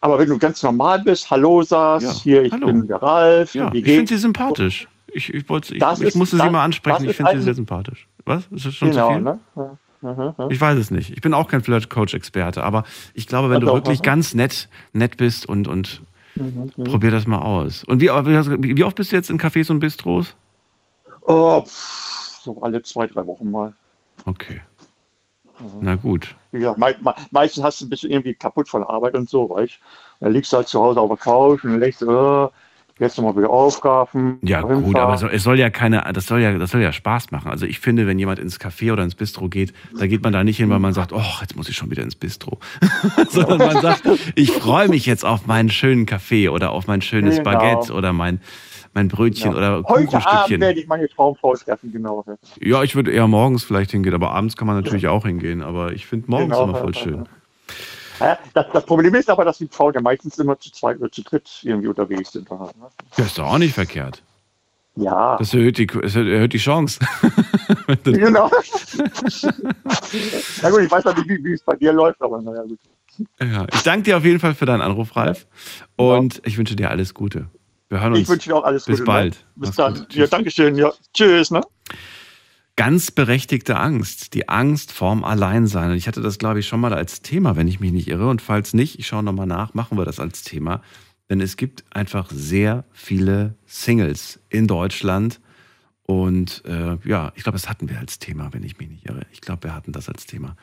Aber 0.00 0.18
wenn 0.18 0.28
du 0.28 0.38
ganz 0.38 0.62
normal 0.62 1.00
bist, 1.00 1.30
Hallo 1.30 1.62
sagst, 1.62 2.06
Ja, 2.06 2.12
hier, 2.14 2.42
ich 2.44 2.52
hallo. 2.52 2.66
bin 2.66 2.86
der 2.86 3.02
Ralf, 3.02 3.54
Ja, 3.54 3.70
ich 3.74 3.84
finde 3.84 4.08
sie 4.08 4.18
sympathisch. 4.18 4.88
Ich, 5.14 5.32
ich, 5.32 5.48
wollte, 5.48 5.74
ich, 5.74 5.80
Das 5.80 6.00
ich 6.00 6.08
ist- 6.08 6.14
musste 6.16 6.36
sie 6.36 6.50
mal 6.50 6.64
ansprechen. 6.64 7.08
Ich 7.08 7.16
finde 7.16 7.32
sie 7.36 7.42
sehr 7.42 7.54
sympathisch. 7.54 8.08
Was? 8.24 8.46
Ist 8.50 8.66
das 8.66 8.74
schon 8.74 8.90
Genau, 8.90 9.08
zu 9.08 9.14
viel? 9.14 9.22
ne? 9.22 9.38
Ja, 9.56 9.78
aha, 10.02 10.34
aha. 10.38 10.48
Ich 10.50 10.60
weiß 10.60 10.78
es 10.78 10.90
nicht. 10.90 11.10
Ich 11.10 11.20
bin 11.20 11.34
auch 11.34 11.48
kein 11.48 11.62
Flirt-Coach-Experte, 11.62 12.62
aber 12.64 12.84
ich 13.14 13.26
glaube, 13.26 13.50
wenn 13.50 13.60
Ja, 13.60 13.66
du 13.68 13.74
wirklich 13.74 13.98
aha. 13.98 14.04
ganz 14.04 14.34
nett, 14.34 14.68
nett 14.92 15.16
bist 15.16 15.46
und, 15.46 15.68
und 15.68 16.02
Mhm, 16.34 16.72
mhm. 16.76 16.84
probier 16.84 17.10
das 17.10 17.26
mal 17.26 17.40
aus. 17.42 17.84
Und 17.84 18.00
wie, 18.00 18.06
wie 18.08 18.84
oft 18.84 18.96
bist 18.96 19.12
du 19.12 19.16
jetzt 19.16 19.28
in 19.28 19.38
Cafés 19.38 19.70
und 19.70 19.80
Bistros? 19.80 20.34
Oh, 21.26 21.62
so 21.66 22.62
alle 22.62 22.82
zwei, 22.82 23.06
drei 23.06 23.26
Wochen 23.26 23.50
mal. 23.50 23.74
Okay. 24.24 24.62
Na 25.80 25.94
gut. 25.94 26.34
Gesagt, 26.50 26.78
mei 26.78 26.96
me 27.02 27.14
meistens 27.30 27.62
hast 27.62 27.80
du 27.80 27.86
ein 27.86 27.90
bisschen 27.90 28.10
irgendwie 28.10 28.34
kaputt 28.34 28.68
von 28.68 28.80
der 28.80 28.90
Arbeit 28.90 29.14
und 29.14 29.28
so, 29.28 29.48
weißt 29.50 29.74
du? 29.74 30.24
Dann 30.24 30.32
liegst 30.32 30.52
du 30.52 30.56
halt 30.56 30.68
zu 30.68 30.80
Hause 30.80 31.00
auf 31.00 31.08
der 31.10 31.18
Couch 31.18 31.64
und 31.64 31.78
denkst 31.80 32.00
äh, 32.02 32.48
jetzt 32.98 33.16
nochmal 33.18 33.36
wieder 33.36 33.50
aufgaben. 33.50 34.38
Ja, 34.42 34.60
gut, 34.62 34.96
aber 34.96 35.18
soll, 35.18 35.30
es 35.32 35.42
soll 35.42 35.58
ja 35.58 35.70
keine, 35.70 36.04
das 36.12 36.26
soll 36.26 36.40
ja, 36.40 36.56
das 36.58 36.70
soll 36.70 36.80
ja 36.82 36.92
Spaß 36.92 37.30
machen. 37.30 37.50
Also 37.50 37.66
ich 37.66 37.80
finde, 37.80 38.06
wenn 38.06 38.18
jemand 38.18 38.38
ins 38.38 38.60
Café 38.60 38.92
oder 38.92 39.02
ins 39.02 39.14
Bistro 39.14 39.48
geht, 39.48 39.72
da 39.98 40.06
geht 40.06 40.22
man 40.22 40.32
da 40.32 40.44
nicht 40.44 40.56
hin, 40.58 40.70
weil 40.70 40.78
man 40.78 40.92
sagt, 40.92 41.12
oh, 41.12 41.20
jetzt 41.40 41.56
muss 41.56 41.68
ich 41.68 41.76
schon 41.76 41.90
wieder 41.90 42.02
ins 42.02 42.14
Bistro. 42.14 42.58
Sondern 43.30 43.58
man 43.58 43.80
sagt, 43.80 44.02
ich 44.34 44.52
freue 44.52 44.88
mich 44.88 45.06
jetzt 45.06 45.24
auf 45.24 45.46
meinen 45.46 45.70
schönen 45.70 46.06
Kaffee 46.06 46.48
oder 46.48 46.70
auf 46.72 46.86
mein 46.86 47.00
schönes 47.02 47.38
Genau. 47.38 47.50
Baguette 47.50 47.92
oder 47.92 48.12
mein, 48.12 48.40
mein 48.94 49.08
Brötchen 49.08 49.52
Ja. 49.52 49.56
oder 49.56 49.76
Heute 49.88 49.88
Abend 49.88 50.10
Kuchenstückchen. 50.10 50.60
werde 50.60 50.80
ich 50.80 50.86
meine 50.86 51.08
Traumfrau 51.08 51.54
treffen, 51.54 51.92
genau. 51.92 52.24
Ja, 52.60 52.82
ich 52.82 52.94
würde 52.94 53.10
eher 53.10 53.26
morgens 53.26 53.64
vielleicht 53.64 53.90
hingehen, 53.90 54.14
aber 54.14 54.32
abends 54.32 54.56
kann 54.56 54.66
man 54.66 54.76
natürlich 54.76 55.08
auch 55.08 55.24
hingehen. 55.24 55.62
Aber 55.62 55.92
ich 55.92 56.06
finde 56.06 56.30
morgens 56.30 56.50
Genau. 56.56 56.64
immer 56.64 56.74
voll 56.78 56.94
schön. 56.94 57.28
Ja, 58.22 58.38
das, 58.54 58.66
das 58.72 58.84
Problem 58.86 59.14
ist 59.14 59.28
aber, 59.30 59.44
dass 59.44 59.58
die 59.58 59.68
Frauen 59.68 59.94
ja 59.94 60.00
meistens 60.00 60.38
immer 60.38 60.58
zu 60.58 60.70
zweit 60.72 60.98
oder 61.00 61.10
zu 61.10 61.22
dritt 61.22 61.48
irgendwie 61.62 61.88
unterwegs 61.88 62.32
sind. 62.32 62.50
Ne? 62.50 62.70
Das 63.16 63.26
ist 63.26 63.38
doch 63.38 63.46
auch 63.46 63.58
nicht 63.58 63.74
verkehrt. 63.74 64.22
Ja, 64.94 65.36
Das 65.38 65.54
erhöht 65.54 65.78
die, 65.78 65.86
das 65.86 66.14
erhöht 66.14 66.52
die 66.52 66.58
Chance. 66.58 67.00
genau. 68.04 68.50
Na 70.62 70.70
gut, 70.70 70.80
ich 70.82 70.90
weiß 70.90 71.04
ja 71.04 71.14
nicht, 71.14 71.28
wie, 71.28 71.42
wie 71.44 71.52
es 71.54 71.62
bei 71.62 71.76
dir 71.76 71.92
läuft, 71.94 72.20
aber 72.20 72.42
naja, 72.42 72.62
gut. 72.62 72.78
ja, 73.40 73.66
ich 73.72 73.82
danke 73.82 74.02
dir 74.04 74.18
auf 74.18 74.24
jeden 74.24 74.38
Fall 74.38 74.54
für 74.54 74.66
deinen 74.66 74.82
Anruf, 74.82 75.16
Ralf. 75.16 75.46
Und 75.96 76.42
ich 76.44 76.58
wünsche 76.58 76.76
dir 76.76 76.90
alles 76.90 77.14
Gute. 77.14 77.46
Wir 77.88 78.00
hören 78.00 78.12
uns. 78.12 78.20
Ich 78.22 78.28
wünsche 78.28 78.50
dir 78.50 78.56
auch 78.56 78.64
alles 78.64 78.84
bis 78.84 78.98
Gute. 78.98 79.06
bald. 79.06 79.34
Ne? 79.34 79.40
Bis 79.56 79.68
Mach's 79.68 79.76
dann. 79.76 79.94
gut. 79.94 80.14
Ja. 80.14 80.26
Dankeschön. 80.26 80.74
Ja, 80.76 80.92
tschüss. 81.14 81.50
Ne? 81.50 81.62
Ganz 82.76 83.10
berechtigte 83.10 83.78
Angst. 83.78 84.34
Die 84.34 84.48
Angst 84.48 84.92
vorm 84.92 85.24
Alleinsein. 85.24 85.90
Und 85.90 85.96
ich 85.96 86.08
hatte 86.08 86.22
das, 86.22 86.38
glaube 86.38 86.60
ich, 86.60 86.66
schon 86.66 86.80
mal 86.80 86.94
als 86.94 87.20
Thema, 87.20 87.56
wenn 87.56 87.68
ich 87.68 87.80
mich 87.80 87.92
nicht 87.92 88.08
irre. 88.08 88.28
Und 88.28 88.40
falls 88.40 88.72
nicht, 88.72 88.98
ich 88.98 89.06
schaue 89.06 89.22
nochmal 89.22 89.46
nach, 89.46 89.74
machen 89.74 89.98
wir 89.98 90.04
das 90.04 90.20
als 90.20 90.42
Thema. 90.42 90.80
Denn 91.28 91.40
es 91.40 91.56
gibt 91.56 91.84
einfach 91.90 92.30
sehr 92.30 92.84
viele 92.92 93.54
Singles 93.66 94.40
in 94.48 94.66
Deutschland. 94.66 95.40
Und 96.04 96.62
äh, 96.64 96.96
ja, 97.04 97.32
ich 97.36 97.42
glaube, 97.42 97.56
das 97.56 97.68
hatten 97.68 97.88
wir 97.88 97.98
als 97.98 98.18
Thema, 98.18 98.52
wenn 98.52 98.62
ich 98.62 98.78
mich 98.78 98.88
nicht 98.88 99.06
irre. 99.06 99.26
Ich 99.32 99.40
glaube, 99.40 99.64
wir 99.64 99.74
hatten 99.74 99.92
das 99.92 100.08
als 100.08 100.26
Thema. 100.26 100.56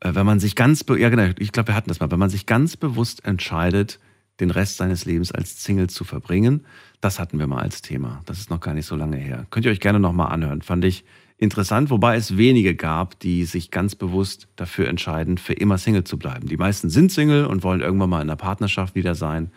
Äh, 0.00 0.14
wenn 0.14 0.26
man 0.26 0.40
sich 0.40 0.56
ganz, 0.56 0.84
ja 0.88 1.08
genau, 1.08 1.32
ich 1.38 1.52
glaube, 1.52 1.68
wir 1.68 1.74
hatten 1.74 1.88
das 1.88 2.00
mal, 2.00 2.10
wenn 2.10 2.18
man 2.18 2.30
sich 2.30 2.46
ganz 2.46 2.76
bewusst 2.76 3.24
entscheidet, 3.24 4.00
den 4.40 4.50
Rest 4.50 4.78
seines 4.78 5.04
Lebens 5.04 5.32
als 5.32 5.62
Single 5.62 5.90
zu 5.90 6.04
verbringen, 6.04 6.64
das 7.00 7.18
hatten 7.18 7.38
wir 7.38 7.46
mal 7.46 7.60
als 7.60 7.82
Thema. 7.82 8.22
Das 8.24 8.38
ist 8.38 8.50
noch 8.50 8.60
gar 8.60 8.74
nicht 8.74 8.86
so 8.86 8.96
lange 8.96 9.16
her. 9.16 9.46
Könnt 9.50 9.66
ihr 9.66 9.72
euch 9.72 9.80
gerne 9.80 10.00
nochmal 10.00 10.32
anhören. 10.32 10.62
Fand 10.62 10.84
ich 10.84 11.04
interessant, 11.40 11.90
wobei 11.90 12.16
es 12.16 12.36
wenige 12.36 12.74
gab, 12.74 13.18
die 13.18 13.44
sich 13.44 13.70
ganz 13.70 13.94
bewusst 13.94 14.46
dafür 14.56 14.88
entscheiden, 14.88 15.38
für 15.38 15.54
immer 15.54 15.78
Single 15.78 16.04
zu 16.04 16.18
bleiben. 16.18 16.46
Die 16.46 16.56
meisten 16.56 16.90
sind 16.90 17.10
Single 17.10 17.46
und 17.46 17.64
wollen 17.64 17.80
irgendwann 17.80 18.10
mal 18.10 18.22
in 18.22 18.28
einer 18.28 18.36
Partnerschaft 18.36 18.94
wieder 18.94 19.14
sein. 19.14 19.50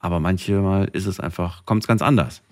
Aber 0.00 0.20
manchmal 0.20 0.88
ist 0.92 1.06
es 1.06 1.20
einfach, 1.20 1.64
kommt 1.64 1.84
es 1.84 1.88
ganz 1.88 2.02
anders. 2.02 2.42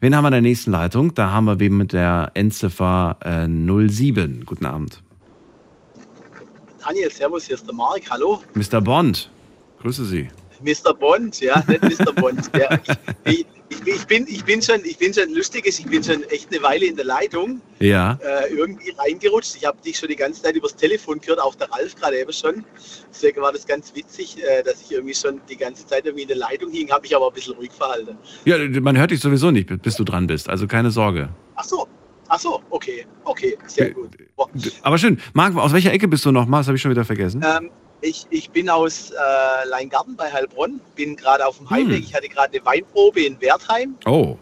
Wen 0.00 0.16
haben 0.16 0.24
wir 0.24 0.28
in 0.28 0.32
der 0.32 0.40
nächsten 0.42 0.70
Leitung? 0.70 1.14
Da 1.14 1.30
haben 1.30 1.44
wir 1.44 1.60
wen 1.60 1.76
mit 1.76 1.92
der 1.92 2.32
Endziffer 2.34 3.18
äh, 3.20 3.46
07. 3.46 4.44
Guten 4.44 4.66
Abend. 4.66 5.02
Daniel, 6.84 7.10
servus, 7.10 7.44
hier 7.46 7.56
ist 7.56 7.66
der 7.66 7.74
Mark, 7.74 8.02
hallo. 8.10 8.42
Mr. 8.54 8.80
Bond, 8.80 9.30
grüße 9.80 10.04
Sie. 10.04 10.28
Mr. 10.62 10.94
Bond, 10.94 11.40
ja, 11.40 11.62
nicht 11.66 11.82
Mr. 11.82 12.12
Bond. 12.12 12.50
Ja, 12.56 12.78
ich, 13.24 13.40
ich, 13.40 13.46
ich, 13.68 14.06
bin, 14.06 14.26
ich, 14.28 14.44
bin 14.44 14.62
schon, 14.62 14.84
ich 14.84 14.98
bin 14.98 15.12
schon 15.12 15.32
lustiges, 15.34 15.78
ich 15.78 15.86
bin 15.86 16.02
schon 16.02 16.22
echt 16.24 16.52
eine 16.52 16.62
Weile 16.62 16.86
in 16.86 16.96
der 16.96 17.04
Leitung 17.04 17.60
Ja, 17.80 18.18
äh, 18.22 18.52
irgendwie 18.52 18.90
reingerutscht. 18.90 19.56
Ich 19.56 19.64
habe 19.64 19.80
dich 19.82 19.98
schon 19.98 20.08
die 20.08 20.16
ganze 20.16 20.42
Zeit 20.42 20.56
übers 20.56 20.76
Telefon 20.76 21.20
gehört, 21.20 21.40
auch 21.40 21.54
der 21.54 21.70
Ralf 21.70 21.94
gerade 21.96 22.18
eben 22.18 22.32
schon. 22.32 22.64
Deswegen 23.10 23.40
war 23.40 23.52
das 23.52 23.66
ganz 23.66 23.94
witzig, 23.94 24.36
äh, 24.42 24.62
dass 24.62 24.82
ich 24.82 24.92
irgendwie 24.92 25.14
schon 25.14 25.40
die 25.48 25.56
ganze 25.56 25.86
Zeit 25.86 26.04
irgendwie 26.06 26.22
in 26.22 26.28
der 26.28 26.38
Leitung 26.38 26.70
hing, 26.70 26.90
habe 26.90 27.06
ich 27.06 27.16
aber 27.16 27.28
ein 27.28 27.34
bisschen 27.34 27.54
ruhig 27.54 27.72
verhalten. 27.72 28.16
ja, 28.44 28.58
man 28.80 28.96
hört 28.96 29.10
dich 29.10 29.20
sowieso 29.20 29.50
nicht, 29.50 29.70
bis 29.82 29.96
du 29.96 30.04
dran 30.04 30.26
bist. 30.26 30.48
Also 30.48 30.66
keine 30.66 30.90
Sorge. 30.90 31.28
Ach 31.54 31.64
so, 31.64 31.86
ach 32.28 32.38
so, 32.38 32.62
okay, 32.70 33.06
okay, 33.24 33.56
sehr 33.66 33.90
gut. 33.90 34.16
Boah. 34.36 34.48
Aber 34.82 34.98
schön. 34.98 35.20
Marc, 35.32 35.56
aus 35.56 35.72
welcher 35.72 35.92
Ecke 35.92 36.08
bist 36.08 36.24
du 36.24 36.32
nochmal? 36.32 36.60
Das 36.60 36.68
habe 36.68 36.76
ich 36.76 36.82
schon 36.82 36.90
wieder 36.90 37.04
vergessen. 37.04 37.44
Ähm, 37.44 37.70
ich, 38.06 38.26
ich 38.30 38.50
bin 38.50 38.68
aus 38.70 39.10
äh, 39.10 39.68
Leingarten 39.68 40.16
bei 40.16 40.32
Heilbronn, 40.32 40.80
bin 40.94 41.16
gerade 41.16 41.46
auf 41.46 41.58
dem 41.58 41.68
Heimweg. 41.70 41.98
Hm. 41.98 42.04
Ich 42.04 42.14
hatte 42.14 42.28
gerade 42.28 42.56
eine 42.56 42.64
Weinprobe 42.64 43.24
in 43.24 43.40
Wertheim. 43.40 43.96
Oh, 44.06 44.36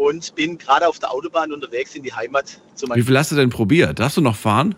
und 0.00 0.34
bin 0.34 0.56
gerade 0.56 0.88
auf 0.88 0.98
der 0.98 1.12
Autobahn 1.12 1.52
unterwegs 1.52 1.94
in 1.94 2.02
die 2.02 2.12
Heimat 2.12 2.58
zu 2.74 2.88
wie 2.94 3.02
viel 3.02 3.18
hast 3.18 3.32
du 3.32 3.36
denn 3.36 3.50
probiert? 3.50 3.98
Darfst 3.98 4.16
du 4.16 4.22
noch 4.22 4.34
fahren? 4.34 4.74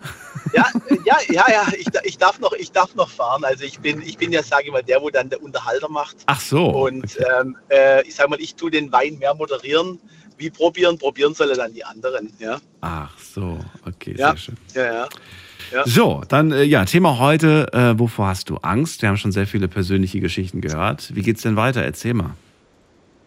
Ja, 0.53 0.67
ja, 1.05 1.17
ja, 1.29 1.45
ja, 1.49 1.67
ich, 1.79 1.87
ich, 2.03 2.17
darf 2.17 2.41
noch, 2.41 2.51
ich 2.51 2.73
darf 2.73 2.93
noch 2.95 3.09
fahren. 3.09 3.45
Also 3.45 3.63
ich 3.63 3.79
bin, 3.79 4.01
ich 4.01 4.17
bin 4.17 4.33
ja, 4.33 4.43
sage 4.43 4.65
ich 4.65 4.71
mal, 4.73 4.83
der, 4.83 5.01
wo 5.01 5.09
dann 5.09 5.29
der 5.29 5.41
Unterhalter 5.41 5.87
macht. 5.87 6.17
Ach 6.25 6.41
so. 6.41 6.65
Und 6.65 7.17
ähm, 7.39 7.55
äh, 7.69 8.05
ich 8.05 8.15
sag 8.15 8.29
mal, 8.29 8.41
ich 8.41 8.55
tue 8.55 8.69
den 8.69 8.91
Wein 8.91 9.17
mehr 9.19 9.33
moderieren, 9.33 10.01
wie 10.35 10.49
probieren. 10.49 10.97
Probieren 10.97 11.33
sollen 11.33 11.55
dann 11.57 11.73
die 11.73 11.85
anderen. 11.85 12.33
Ja, 12.39 12.59
Ach 12.81 13.17
so, 13.17 13.57
okay, 13.87 14.15
Ja. 14.17 14.31
sehr 14.31 14.37
schön. 14.37 14.57
ja, 14.73 14.93
ja. 14.93 15.09
Ja. 15.73 15.87
So, 15.87 16.21
dann 16.27 16.51
äh, 16.51 16.61
ja, 16.63 16.85
Thema 16.85 17.17
heute, 17.17 17.67
äh, 17.73 17.97
wovor 17.97 18.27
hast 18.27 18.47
du 18.51 18.57
Angst? 18.57 19.01
Wir 19.01 19.09
haben 19.09 19.17
schon 19.17 19.31
sehr 19.31 19.47
viele 19.47 19.67
persönliche 19.67 20.19
Geschichten 20.19 20.61
gehört. 20.61 21.15
Wie 21.15 21.23
geht's 21.23 21.41
denn 21.41 21.55
weiter? 21.55 21.81
Erzähl 21.81 22.13
mal. 22.13 22.35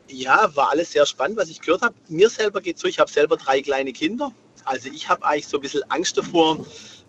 Ja, 0.08 0.54
war 0.54 0.70
alles 0.70 0.92
sehr 0.92 1.06
spannend, 1.06 1.38
was 1.38 1.48
ich 1.48 1.60
gehört 1.60 1.82
habe. 1.82 1.94
Mir 2.08 2.28
selber 2.30 2.60
geht 2.60 2.78
so, 2.78 2.86
ich 2.86 3.00
habe 3.00 3.10
selber 3.10 3.36
drei 3.36 3.60
kleine 3.62 3.92
Kinder. 3.92 4.30
Also 4.64 4.88
ich 4.88 5.08
habe 5.08 5.24
eigentlich 5.24 5.48
so 5.48 5.58
ein 5.58 5.60
bisschen 5.60 5.82
Angst 5.88 6.16
davor, 6.16 6.64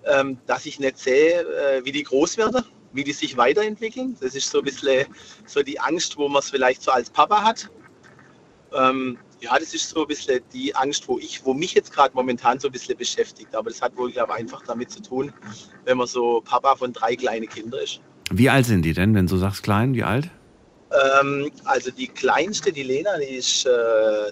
ähm, 0.06 0.40
dass 0.48 0.66
ich 0.66 0.80
nicht 0.80 0.98
sehe, 0.98 1.42
äh, 1.42 1.86
wie 1.86 1.92
die 1.92 2.02
groß 2.02 2.38
werden, 2.38 2.64
wie 2.94 3.04
die 3.04 3.14
sich 3.14 3.38
weiterentwickeln. 3.38 4.18
Das 4.20 4.34
ist 4.34 4.50
so 4.50 4.58
ein 4.58 4.64
bisschen 4.64 5.06
so 5.46 5.62
die 5.62 5.80
Angst, 5.80 6.18
wo 6.18 6.28
man 6.28 6.40
es 6.40 6.50
vielleicht 6.50 6.82
so 6.82 6.90
als 6.90 7.12
Papa 7.12 7.44
hat. 7.44 7.70
Ähm, 8.74 9.20
ja, 9.40 9.58
das 9.58 9.74
ist 9.74 9.90
so 9.90 10.02
ein 10.02 10.08
bisschen 10.08 10.42
die 10.54 10.76
Angst, 10.76 11.08
wo 11.08 11.20
ich, 11.20 11.46
wo 11.46 11.54
mich 11.54 11.74
jetzt 11.74 11.94
gerade 11.94 12.14
momentan 12.16 12.60
so 12.60 12.68
ein 12.68 12.72
bisschen 12.72 12.98
beschäftigt. 12.98 13.54
Aber 13.56 13.70
das 13.70 13.82
hat 13.82 13.96
wohl, 13.96 14.12
glaube 14.12 14.34
ich, 14.34 14.40
einfach 14.40 14.64
damit 14.66 14.92
zu 14.92 15.02
tun, 15.02 15.32
wenn 15.86 15.98
man 15.98 16.08
so 16.08 16.42
Papa 16.42 16.76
von 16.76 16.94
drei 16.94 17.16
kleinen 17.16 17.48
Kindern 17.48 17.82
ist. 17.82 18.02
Wie 18.32 18.50
alt 18.50 18.66
sind 18.66 18.84
die 18.84 18.94
denn, 18.94 19.14
wenn 19.16 19.28
du 19.28 19.38
sagst 19.38 19.64
klein? 19.64 19.94
Wie 19.94 20.04
alt? 20.04 20.30
Ähm, 21.22 21.52
also 21.66 21.92
die 21.92 22.08
kleinste, 22.08 22.72
die 22.72 22.84
Lena, 22.84 23.18
die 23.18 23.36
ist 23.36 23.66
äh, 23.66 23.70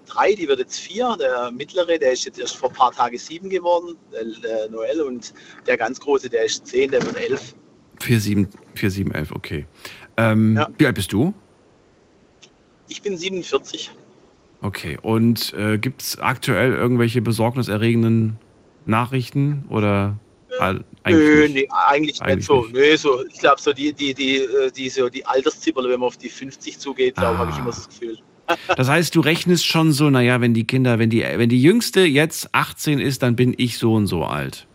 drei, 0.05 0.33
die 0.33 0.47
wird 0.47 0.59
jetzt 0.59 0.79
vier. 0.79 1.15
Der 1.19 1.51
mittlere, 1.51 1.97
der 1.99 2.13
ist 2.13 2.25
jetzt 2.25 2.39
erst 2.39 2.55
vor 2.55 2.69
ein 2.69 2.75
paar 2.75 2.91
Tagen 2.91 3.17
sieben 3.17 3.49
geworden, 3.49 3.95
der, 4.11 4.23
der 4.41 4.69
Noel. 4.69 5.01
Und 5.01 5.33
der 5.67 5.77
ganz 5.77 5.99
große, 5.99 6.29
der 6.29 6.45
ist 6.45 6.65
zehn, 6.65 6.91
der 6.91 7.05
wird 7.05 7.17
elf. 7.17 7.55
4, 8.01 8.19
7, 8.19 8.49
4, 8.75 8.91
7, 8.91 9.11
11, 9.13 9.31
okay. 9.31 9.67
Ähm, 10.17 10.57
Ja. 10.57 10.69
Wie 10.77 10.85
alt 10.85 10.95
bist 10.95 11.13
du? 11.13 11.33
Ich 12.87 13.01
bin 13.01 13.17
47. 13.17 13.91
Okay, 14.65 14.97
und 14.99 15.53
äh, 15.53 15.77
gibt 15.77 16.01
es 16.01 16.17
aktuell 16.19 16.73
irgendwelche 16.73 17.21
besorgniserregenden 17.21 18.37
Nachrichten 18.87 19.65
oder 19.69 20.17
all, 20.59 20.83
Nö, 21.07 21.47
nee, 21.47 21.67
eigentlich, 21.87 22.19
Eigentlich 22.21 22.37
nicht 22.37 22.45
so. 22.47 22.61
nicht. 22.63 22.73
Nö, 22.73 22.97
so. 22.97 23.23
Ich 23.27 23.39
glaube, 23.39 23.61
so 23.61 23.73
die, 23.73 23.93
die, 23.93 24.15
die, 24.15 24.37
äh, 24.37 24.71
die, 24.75 24.89
so 24.89 25.07
die 25.07 25.23
Alterszipperle, 25.23 25.87
wenn 25.89 25.99
man 25.99 26.07
auf 26.07 26.17
die 26.17 26.29
50 26.29 26.79
zugeht, 26.79 27.13
glaube 27.15 27.35
Ah. 27.35 27.39
habe 27.39 27.51
ich 27.51 27.57
immer 27.57 27.67
das 27.67 27.87
Gefühl. 27.87 28.17
Das 28.75 28.89
heißt, 28.89 29.15
du 29.15 29.21
rechnest 29.21 29.65
schon 29.67 29.91
so, 29.91 30.09
naja, 30.09 30.41
wenn 30.41 30.53
die 30.55 30.65
Kinder, 30.65 30.97
wenn 30.99 31.09
die, 31.11 31.21
wenn 31.23 31.49
die 31.49 31.61
jüngste 31.61 32.01
jetzt 32.01 32.49
18 32.53 32.99
ist, 32.99 33.21
dann 33.23 33.35
bin 33.35 33.53
ich 33.57 33.77
so 33.77 33.93
und 33.93 34.07
so 34.07 34.23
alt. 34.23 34.67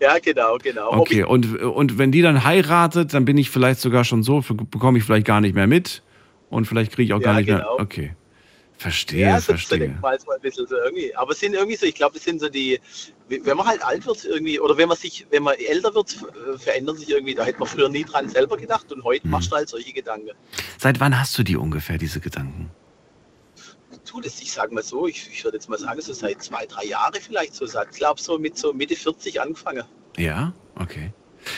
Ja, 0.00 0.18
genau, 0.18 0.56
genau. 0.60 0.92
Okay, 1.00 1.22
und, 1.22 1.60
und 1.62 1.96
wenn 1.98 2.10
die 2.10 2.22
dann 2.22 2.42
heiratet, 2.44 3.14
dann 3.14 3.24
bin 3.24 3.38
ich 3.38 3.50
vielleicht 3.50 3.80
sogar 3.80 4.02
schon 4.04 4.22
so, 4.24 4.40
bekomme 4.70 4.98
ich 4.98 5.04
vielleicht 5.04 5.26
gar 5.26 5.40
nicht 5.40 5.54
mehr 5.54 5.66
mit 5.68 6.02
und 6.50 6.66
vielleicht 6.66 6.92
kriege 6.92 7.04
ich 7.06 7.12
auch 7.12 7.20
Ja, 7.20 7.26
gar 7.32 7.34
nicht 7.38 7.46
genau. 7.46 7.58
mehr. 7.58 7.80
Okay. 7.80 8.12
Verstehe, 8.82 9.20
Ja, 9.28 9.38
so, 9.40 9.52
verstehe. 9.52 9.96
mal 10.02 10.18
ein 10.18 10.40
bisschen 10.40 10.66
so 10.66 10.74
irgendwie. 10.76 11.14
Aber 11.14 11.30
es 11.30 11.38
sind 11.38 11.54
irgendwie 11.54 11.76
so, 11.76 11.86
ich 11.86 11.94
glaube, 11.94 12.14
das 12.14 12.24
sind 12.24 12.40
so 12.40 12.48
die, 12.48 12.80
wenn 13.28 13.56
man 13.56 13.64
halt 13.64 13.80
alt 13.84 14.04
wird 14.06 14.24
irgendwie, 14.24 14.58
oder 14.58 14.76
wenn 14.76 14.88
man 14.88 14.96
sich, 14.96 15.24
wenn 15.30 15.44
man 15.44 15.54
älter 15.54 15.94
wird, 15.94 16.16
äh, 16.16 16.58
verändern 16.58 16.96
sich 16.96 17.08
irgendwie, 17.10 17.36
da 17.36 17.44
hätte 17.44 17.60
man 17.60 17.68
früher 17.68 17.88
nie 17.88 18.02
dran 18.02 18.28
selber 18.28 18.56
gedacht 18.56 18.90
und 18.90 19.04
heute 19.04 19.24
Mhm. 19.28 19.30
machst 19.34 19.52
du 19.52 19.56
halt 19.56 19.68
solche 19.68 19.92
Gedanken. 19.92 20.30
Seit 20.78 20.98
wann 20.98 21.16
hast 21.16 21.38
du 21.38 21.44
die 21.44 21.56
ungefähr, 21.56 21.96
diese 21.96 22.18
Gedanken? 22.18 22.72
Tu 24.04 24.20
das, 24.20 24.42
ich 24.42 24.50
sage 24.50 24.74
mal 24.74 24.82
so, 24.82 25.06
ich, 25.06 25.28
ich 25.32 25.44
würde 25.44 25.58
jetzt 25.58 25.68
mal 25.68 25.78
sagen, 25.78 26.00
so 26.00 26.12
seit 26.12 26.42
zwei, 26.42 26.66
drei 26.66 26.84
Jahren 26.86 27.14
vielleicht 27.20 27.54
so, 27.54 27.64
ich 27.66 27.72
glaube 27.96 28.20
so 28.20 28.36
mit 28.36 28.58
so 28.58 28.72
Mitte 28.72 28.96
40 28.96 29.40
angefangen. 29.40 29.84
Ja, 30.16 30.54
okay. 30.74 31.12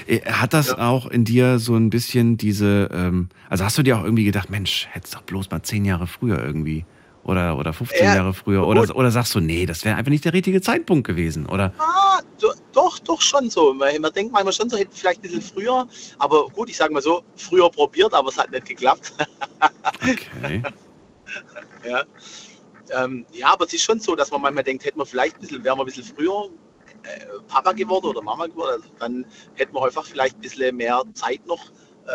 Äh, 0.06 0.20
Hat 0.30 0.52
das 0.52 0.66
Ja. 0.66 0.90
auch 0.90 1.06
in 1.06 1.24
dir 1.24 1.58
so 1.58 1.74
ein 1.76 1.88
bisschen 1.88 2.36
diese, 2.36 2.90
ähm, 2.92 3.30
also 3.48 3.64
hast 3.64 3.78
du 3.78 3.82
dir 3.82 3.96
auch 3.96 4.04
irgendwie 4.04 4.24
gedacht, 4.24 4.50
Mensch, 4.50 4.88
hättest 4.90 5.14
doch 5.14 5.22
bloß 5.22 5.50
mal 5.50 5.62
zehn 5.62 5.86
Jahre 5.86 6.06
früher 6.06 6.44
irgendwie 6.44 6.84
oder, 7.24 7.58
oder 7.58 7.72
15 7.72 8.04
Ja, 8.04 8.14
Jahre 8.16 8.34
früher 8.34 8.60
gut. 8.64 8.76
oder, 8.76 8.96
oder 8.96 9.10
sagst 9.10 9.34
du, 9.34 9.40
nee, 9.40 9.66
das 9.66 9.84
wäre 9.84 9.96
einfach 9.96 10.10
nicht 10.10 10.24
der 10.24 10.32
richtige 10.32 10.60
Zeitpunkt 10.60 11.06
gewesen 11.06 11.46
oder? 11.46 11.72
Ah, 11.78 12.20
do, 12.40 12.52
doch, 12.72 12.98
doch 13.00 13.20
schon 13.20 13.50
so. 13.50 13.72
Man, 13.74 14.00
man 14.00 14.12
denkt 14.12 14.32
manchmal 14.32 14.52
schon 14.52 14.68
so, 14.70 14.76
hätte 14.76 14.90
vielleicht 14.94 15.20
ein 15.20 15.22
bisschen 15.22 15.42
früher, 15.42 15.86
aber 16.18 16.48
gut, 16.50 16.68
ich 16.68 16.76
sage 16.76 16.92
mal 16.92 17.02
so, 17.02 17.22
früher 17.36 17.70
probiert, 17.70 18.12
aber 18.14 18.28
es 18.28 18.38
hat 18.38 18.50
nicht 18.50 18.66
geklappt. 18.66 19.12
Okay. 20.02 20.62
Ja. 21.88 22.02
Ähm, 22.92 23.24
ja, 23.32 23.52
aber 23.52 23.64
es 23.64 23.72
ist 23.72 23.82
schon 23.82 23.98
so, 23.98 24.14
dass 24.14 24.30
man 24.30 24.40
manchmal 24.42 24.64
denkt, 24.64 24.84
hätte 24.84 24.98
man 24.98 25.06
vielleicht 25.06 25.36
ein 25.36 25.40
bisschen, 25.40 25.64
wäre 25.64 25.76
man 25.76 25.84
ein 25.84 25.92
bisschen 25.92 26.04
früher 26.04 26.48
äh, 27.02 27.26
Papa 27.48 27.72
geworden 27.72 28.06
oder 28.06 28.22
Mama 28.22 28.46
geworden, 28.46 28.70
also 28.74 28.88
dann 28.98 29.26
hätten 29.54 29.74
wir 29.74 29.84
einfach 29.84 30.04
vielleicht 30.04 30.36
ein 30.36 30.40
bisschen 30.40 30.76
mehr 30.76 31.02
Zeit 31.14 31.44
noch. 31.46 31.60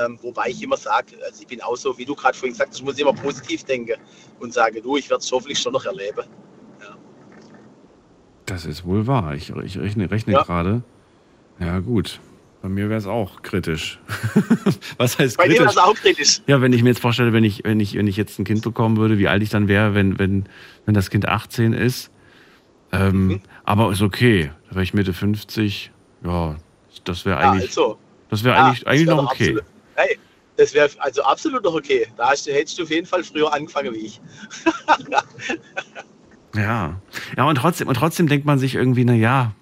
Ähm, 0.03 0.19
wobei 0.21 0.49
ich 0.49 0.61
immer 0.61 0.77
sage, 0.77 1.15
also 1.25 1.41
ich 1.41 1.47
bin 1.47 1.61
auch 1.61 1.75
so, 1.75 1.97
wie 1.97 2.05
du 2.05 2.13
gerade 2.15 2.37
vorhin 2.37 2.53
gesagt 2.53 2.69
hast, 2.69 2.77
ich 2.79 2.83
muss 2.85 2.97
immer 2.99 3.13
positiv 3.13 3.63
denken 3.63 3.99
und 4.39 4.53
sage, 4.53 4.81
du, 4.81 4.97
ich 4.97 5.09
werde 5.09 5.21
es 5.23 5.31
hoffentlich 5.31 5.59
schon 5.59 5.73
noch 5.73 5.85
erleben. 5.85 6.23
Das 8.45 8.65
ist 8.65 8.83
wohl 8.85 9.05
wahr. 9.05 9.35
Ich, 9.35 9.49
ich 9.51 9.77
rechne, 9.77 10.09
rechne 10.09 10.33
Ja. 10.33 10.43
gerade. 10.43 10.81
Ja, 11.59 11.79
gut. 11.79 12.19
Bei 12.61 12.67
mir 12.69 12.89
wäre 12.89 12.97
es 12.99 13.05
auch 13.05 13.41
kritisch. 13.41 13.99
Was 14.97 15.17
heißt 15.19 15.37
Bei 15.37 15.47
dir 15.47 15.57
kritisch? 15.57 15.75
war 15.75 15.83
es 15.83 15.89
auch 15.89 15.95
kritisch. 15.95 16.41
Ja, 16.47 16.59
wenn 16.61 16.73
ich 16.73 16.81
mir 16.83 16.89
jetzt 16.89 16.99
vorstelle, 16.99 17.31
wenn 17.31 17.43
ich, 17.43 17.63
wenn 17.63 17.79
ich, 17.79 17.95
wenn 17.95 18.07
ich 18.07 18.17
jetzt 18.17 18.39
ein 18.39 18.43
Kind 18.45 18.63
bekommen 18.63 18.97
würde, 18.97 19.17
wie 19.17 19.27
alt 19.27 19.43
ich 19.43 19.49
dann 19.49 19.67
wäre, 19.67 19.93
wenn, 19.93 20.19
wenn, 20.19 20.49
wenn 20.85 20.93
das 20.93 21.09
Kind 21.09 21.27
18 21.27 21.73
ist. 21.73 22.11
Ähm, 22.91 23.27
Mhm. 23.27 23.41
Aber 23.63 23.91
ist 23.91 24.01
okay. 24.01 24.51
Da 24.67 24.71
wäre 24.75 24.83
ich 24.83 24.93
Mitte 24.93 25.13
50. 25.13 25.91
Ja, 26.23 26.55
das 27.03 27.25
wäre 27.25 27.39
Ja, 27.41 27.51
eigentlich, 27.51 27.69
also, 27.69 27.97
das 28.29 28.43
wäre 28.43 28.55
ja, 28.55 28.65
eigentlich, 28.65 28.79
das 28.83 28.87
eigentlich 28.87 29.07
wär 29.07 29.15
noch 29.15 29.31
okay. 29.31 29.49
Absolut, 29.59 29.63
hey, 29.99 30.19
das 30.57 30.73
wäre 30.73 30.89
also 30.99 31.23
absolut 31.23 31.63
noch 31.63 31.73
okay. 31.73 32.07
Da 32.17 32.31
hast 32.31 32.47
du, 32.47 32.51
hättest 32.51 32.77
du 32.79 32.83
auf 32.83 32.89
jeden 32.89 33.07
Fall 33.07 33.23
früher 33.23 33.53
angefangen 33.53 33.93
wie 33.93 34.05
ich. 34.07 34.21
Ja. 36.55 36.99
Ja, 37.37 37.47
und 37.47 37.55
trotzdem, 37.55 37.87
und 37.87 37.93
trotzdem 37.93 38.27
denkt 38.27 38.45
man 38.45 38.57
sich 38.57 38.75
irgendwie, 38.75 39.05
na 39.05 39.13
ja, 39.13 39.53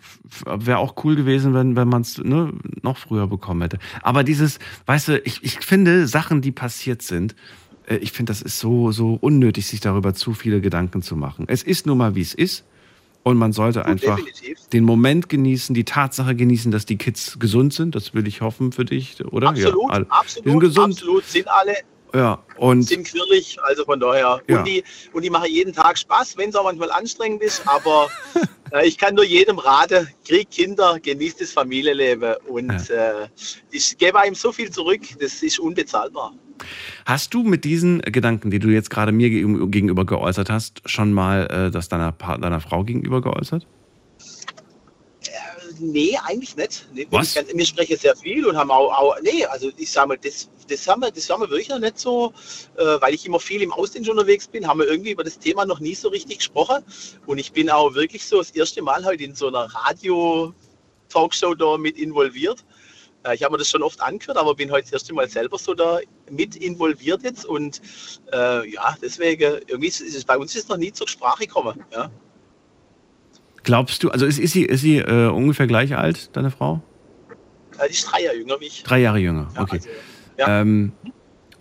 wäre 0.45 0.77
auch 0.77 1.03
cool 1.03 1.15
gewesen, 1.15 1.53
wenn, 1.53 1.75
wenn 1.75 1.88
man 1.88 2.01
es 2.01 2.17
ne, 2.17 2.53
noch 2.81 2.97
früher 2.97 3.27
bekommen 3.27 3.61
hätte. 3.61 3.79
Aber 4.01 4.23
dieses, 4.23 4.59
weißt 4.85 5.07
du, 5.09 5.19
ich, 5.19 5.43
ich 5.43 5.59
finde 5.59 6.07
Sachen, 6.07 6.41
die 6.41 6.51
passiert 6.51 7.01
sind, 7.01 7.35
äh, 7.88 7.97
ich 7.97 8.11
finde, 8.11 8.31
das 8.31 8.41
ist 8.41 8.59
so, 8.59 8.91
so 8.91 9.17
unnötig, 9.19 9.67
sich 9.67 9.79
darüber 9.79 10.13
zu 10.13 10.33
viele 10.33 10.61
Gedanken 10.61 11.01
zu 11.01 11.15
machen. 11.15 11.45
Es 11.47 11.63
ist 11.63 11.85
nun 11.85 11.97
mal, 11.97 12.15
wie 12.15 12.21
es 12.21 12.33
ist. 12.33 12.65
Und 13.28 13.38
man 13.38 13.51
sollte 13.51 13.86
einfach 13.86 14.15
definitiv. 14.15 14.69
den 14.69 14.86
Moment 14.86 15.28
genießen, 15.28 15.75
die 15.75 15.84
Tatsache 15.84 16.34
genießen, 16.34 16.71
dass 16.71 16.86
die 16.86 16.97
Kids 16.97 17.38
gesund 17.39 17.73
sind. 17.73 17.93
Das 17.93 18.13
will 18.13 18.25
ich 18.25 18.39
hoffen 18.39 18.71
für 18.71 18.86
dich, 18.86 19.17
oder? 19.25 19.49
Absolut, 19.49 19.91
ja, 19.91 20.05
absolut, 20.07 20.45
sind 20.45 20.59
gesund. 20.61 20.93
absolut, 20.93 21.25
sind 21.25 21.47
alle, 21.49 21.75
Ja, 22.13 22.41
und 22.55 22.84
sind 22.84 23.05
quirlig, 23.05 23.57
also 23.63 23.84
von 23.84 23.99
daher. 23.99 24.41
Ja. 24.47 24.59
Und, 24.59 24.65
die, 24.65 24.82
und 25.11 25.23
die 25.23 25.30
machen 25.30 25.51
jeden 25.51 25.73
Tag 25.73 25.97
Spaß, 25.97 26.38
wenn 26.38 26.51
es 26.51 26.55
auch 26.55 26.63
manchmal 26.63 26.89
anstrengend 26.89 27.41
ist, 27.43 27.67
aber 27.67 28.07
äh, 28.71 28.88
ich 28.88 28.97
kann 28.97 29.13
nur 29.13 29.25
jedem 29.25 29.59
raten, 29.59 30.07
krieg 30.25 30.49
Kinder, 30.49 30.97
genießt 30.97 31.41
das 31.41 31.51
Familienleben 31.51 32.36
und 32.47 32.89
äh, 32.89 33.28
ich 33.71 33.97
gebe 33.97 34.17
einem 34.21 34.36
so 34.36 34.53
viel 34.53 34.71
zurück, 34.71 35.01
das 35.19 35.43
ist 35.43 35.59
unbezahlbar. 35.59 36.34
Hast 37.05 37.34
du 37.34 37.43
mit 37.43 37.64
diesen 37.66 38.01
Gedanken, 38.01 38.51
die 38.51 38.60
du 38.60 38.70
jetzt 38.70 38.89
gerade 38.89 39.12
mir 39.12 39.30
geg- 39.30 39.70
gegenüber 39.72 40.05
geäußert 40.05 40.49
hast, 40.49 40.82
schon 40.86 41.14
mal 41.14 41.47
äh, 41.47 41.72
das 41.72 41.89
deiner, 41.89 42.12
Pa- 42.12 42.38
deiner 42.38 42.62
Frau 42.62 42.84
gegenüber 42.84 43.22
geäußert? 43.22 43.68
Nee, 45.80 46.18
eigentlich 46.26 46.55
nicht. 46.55 46.88
Nee, 46.93 47.05
Was? 47.12 47.30
ich 47.30 47.36
Ganz, 47.36 47.53
wir 47.53 47.66
sprechen 47.66 47.97
sehr 47.97 48.16
viel 48.16 48.45
und 48.47 48.58
haben 48.58 48.72
auch, 48.72 48.91
auch 48.91 49.16
nee, 49.22 49.45
also 49.45 49.70
ich 49.78 49.91
sage 49.91 50.08
mal, 50.08 50.18
das, 50.18 50.49
das, 50.68 50.88
haben 50.88 51.01
wir, 51.01 51.12
das 51.12 51.30
haben 51.30 51.41
wir 51.41 51.49
wirklich 51.49 51.70
noch 51.70 51.78
nicht 51.80 51.99
so, 51.99 52.34
äh, 52.78 52.84
weil 52.99 53.14
ich 53.14 53.26
immer 53.28 53.39
viel 53.39 53.62
im 53.62 53.72
Ausland 53.72 54.10
unterwegs 54.10 54.47
bin, 54.47 54.68
haben 54.68 54.80
wir 54.80 54.88
irgendwie 54.88 55.12
über 55.12 55.24
das 55.24 55.38
Thema 55.38 55.66
noch 55.66 55.80
nie 55.80 55.93
so 55.93 56.10
richtig 56.10 56.39
gesprochen. 56.39 56.84
Und 57.28 57.38
ich 57.38 57.51
bin 57.51 57.70
auch 57.70 57.93
wirklich 57.93 58.26
so 58.26 58.38
das 58.39 58.51
erste 58.51 58.82
Mal 58.82 59.05
heute 59.05 59.24
in 59.24 59.36
so 59.36 59.49
einer 59.49 59.68
Radio-Talkshow 59.72 61.53
da 61.53 61.78
mit 61.78 61.97
involviert. 61.99 62.66
Äh, 63.24 63.36
ich 63.36 63.43
habe 63.43 63.51
mir 63.51 63.60
das 63.60 63.70
schon 63.70 63.84
oft 63.84 64.01
angehört, 64.01 64.38
aber 64.38 64.55
bin 64.55 64.72
heute 64.72 64.84
das 64.86 64.93
erste 64.93 65.14
Mal 65.14 65.30
selber 65.30 65.60
so 65.60 65.76
da 65.76 65.99
mit 66.32 66.55
involviert 66.55 67.23
jetzt. 67.23 67.45
Und 67.45 67.82
äh, 68.34 68.69
ja, 68.71 68.95
deswegen, 69.01 69.59
irgendwie 69.67 69.88
ist 69.88 70.01
es 70.01 70.25
bei 70.25 70.38
uns 70.38 70.55
ist 70.55 70.69
noch 70.69 70.78
nie 70.78 70.91
zur 70.91 71.07
Sprache 71.07 71.45
gekommen. 71.45 71.84
Ja. 71.93 72.09
Glaubst 73.63 74.03
du, 74.03 74.09
also 74.11 74.25
ist, 74.25 74.39
ist 74.39 74.53
sie, 74.53 74.63
ist 74.63 74.82
sie 74.82 74.97
äh, 74.97 75.28
ungefähr 75.28 75.67
gleich 75.67 75.95
alt, 75.95 76.30
deine 76.36 76.51
Frau? 76.51 76.82
Die 77.86 77.91
ist 77.91 78.05
drei 78.11 78.23
Jahre 78.23 78.38
jünger 78.38 78.59
wie 78.59 78.65
ich. 78.65 78.84
Drei 78.84 78.99
Jahre 78.99 79.19
jünger, 79.19 79.49
Ja, 79.55 79.61
okay. 79.61 79.75
also, 79.78 79.89
ja. 80.38 80.61
Ähm, 80.61 80.93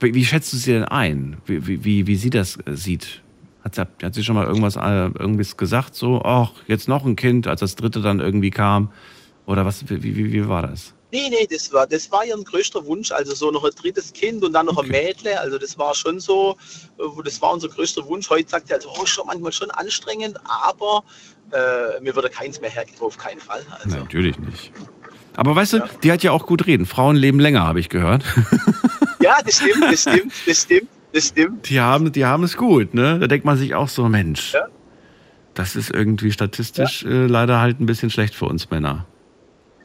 wie, 0.00 0.14
wie 0.14 0.24
schätzt 0.24 0.52
du 0.52 0.56
sie 0.56 0.72
denn 0.72 0.84
ein? 0.84 1.38
Wie, 1.46 1.66
wie- 1.66 1.84
wie, 1.84 2.06
wie 2.06 2.16
sie 2.16 2.30
das 2.30 2.58
äh, 2.66 2.74
sieht? 2.76 3.22
Hat 3.64 3.74
sie, 3.74 3.80
hat 4.02 4.14
sie 4.14 4.22
schon 4.22 4.36
mal 4.36 4.46
irgendwas, 4.46 4.76
äh, 4.76 5.06
irgendwas 5.18 5.56
gesagt, 5.56 5.94
so, 5.96 6.22
ach, 6.22 6.52
jetzt 6.68 6.86
noch 6.88 7.04
ein 7.04 7.16
Kind, 7.16 7.48
als 7.48 7.60
das 7.60 7.74
dritte 7.74 8.00
dann 8.00 8.20
irgendwie 8.20 8.50
kam? 8.50 8.92
Oder 9.46 9.64
was, 9.66 9.88
wie, 9.90 10.02
wie, 10.02 10.32
wie 10.32 10.48
war 10.48 10.62
das? 10.62 10.94
Nee, 11.16 11.30
nee, 11.30 11.46
das 11.50 11.72
war, 11.72 11.86
das 11.86 12.12
war 12.12 12.26
ihr 12.26 12.36
größter 12.36 12.84
Wunsch, 12.84 13.10
also 13.10 13.34
so 13.34 13.50
noch 13.50 13.64
ein 13.64 13.70
drittes 13.80 14.12
Kind 14.12 14.44
und 14.44 14.52
dann 14.52 14.66
noch 14.66 14.76
ein 14.82 14.88
Mädle, 14.88 15.40
also 15.40 15.56
das 15.56 15.78
war 15.78 15.94
schon 15.94 16.20
so, 16.20 16.56
äh, 16.98 17.22
das 17.24 17.40
war 17.40 17.54
unser 17.54 17.68
größter 17.68 18.06
Wunsch. 18.06 18.28
Heute 18.28 18.50
sagt 18.50 18.68
sie 18.68 18.74
also, 18.74 18.90
oh, 19.00 19.06
schon 19.06 19.26
manchmal 19.26 19.50
schon 19.52 19.70
anstrengend, 19.70 20.38
aber 20.44 21.04
äh, 21.52 22.00
mir 22.02 22.14
würde 22.14 22.28
keins 22.28 22.60
mehr 22.60 22.68
hergeben, 22.68 23.00
auf 23.00 23.16
keinen 23.16 23.40
Fall. 23.40 23.62
Also, 23.82 23.96
natürlich 23.96 24.38
nicht. 24.38 24.72
Aber 25.36 25.56
weißt 25.56 25.72
du, 25.72 25.78
die 26.02 26.12
hat 26.12 26.22
ja 26.22 26.32
auch 26.32 26.44
gut 26.44 26.66
reden. 26.66 26.84
Frauen 26.84 27.16
leben 27.16 27.40
länger, 27.40 27.62
habe 27.66 27.80
ich 27.80 27.88
gehört. 27.88 28.22
Ja, 29.18 29.38
das 29.44 29.56
stimmt, 29.56 29.82
das 29.90 30.02
stimmt, 30.02 30.32
das 30.46 30.62
stimmt, 30.62 30.88
das 31.12 31.28
stimmt. 31.28 31.68
Die 31.70 31.80
haben, 31.80 32.12
die 32.12 32.26
haben 32.26 32.44
es 32.44 32.56
gut, 32.56 32.92
ne? 32.94 33.18
Da 33.18 33.26
denkt 33.26 33.44
man 33.46 33.56
sich 33.56 33.74
auch 33.74 33.88
so, 33.88 34.06
Mensch, 34.08 34.52
Ja. 34.52 34.66
das 35.54 35.74
ist 35.74 35.90
irgendwie 35.90 36.30
statistisch 36.30 37.02
äh, 37.04 37.26
leider 37.26 37.58
halt 37.58 37.80
ein 37.80 37.86
bisschen 37.86 38.10
schlecht 38.10 38.34
für 38.36 38.44
uns 38.44 38.70
Männer. 38.70 39.06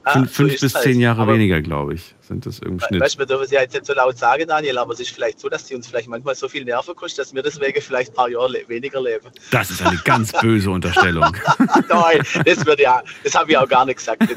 Ah, 0.03 0.13
fünf 0.13 0.29
so 0.29 0.33
fünf 0.35 0.53
ist 0.55 0.61
bis 0.61 0.73
zehn 0.73 0.99
Jahre 0.99 1.21
Aber- 1.21 1.33
weniger, 1.35 1.61
glaube 1.61 1.93
ich, 1.93 2.15
sind 2.21 2.45
das 2.47 2.57
im 2.59 2.79
Schnitt. 2.79 3.01
Weißt 3.01 3.19
wir 3.19 3.25
dürfen 3.27 3.43
es 3.43 3.51
ja 3.51 3.61
jetzt 3.61 3.73
nicht 3.73 3.85
so 3.85 3.93
laut 3.93 4.17
sagen, 4.17 4.47
Daniel, 4.47 4.79
aber 4.79 4.93
es 4.93 4.99
ist 4.99 5.11
vielleicht 5.11 5.39
so, 5.39 5.47
dass 5.47 5.65
die 5.65 5.75
uns 5.75 5.87
vielleicht 5.87 6.07
manchmal 6.09 6.33
so 6.33 6.47
viel 6.49 6.65
Nerven 6.65 6.95
kostet, 6.95 7.19
dass 7.25 7.33
wir 7.35 7.43
deswegen 7.43 7.79
vielleicht 7.81 8.11
ein 8.11 8.15
paar 8.15 8.29
Jahre 8.29 8.49
le 8.51 8.63
weniger 8.67 8.99
leben. 9.01 9.27
Das 9.51 9.69
ist 9.69 9.81
eine 9.85 9.97
ganz 10.03 10.31
böse 10.41 10.71
Unterstellung. 10.71 11.25
Nein, 11.89 12.21
das 12.45 12.65
wird 12.65 12.79
ja, 12.79 13.03
das 13.23 13.35
habe 13.35 13.51
ich 13.51 13.57
auch 13.57 13.67
gar 13.69 13.85
nicht 13.85 13.97
gesagt. 13.97 14.23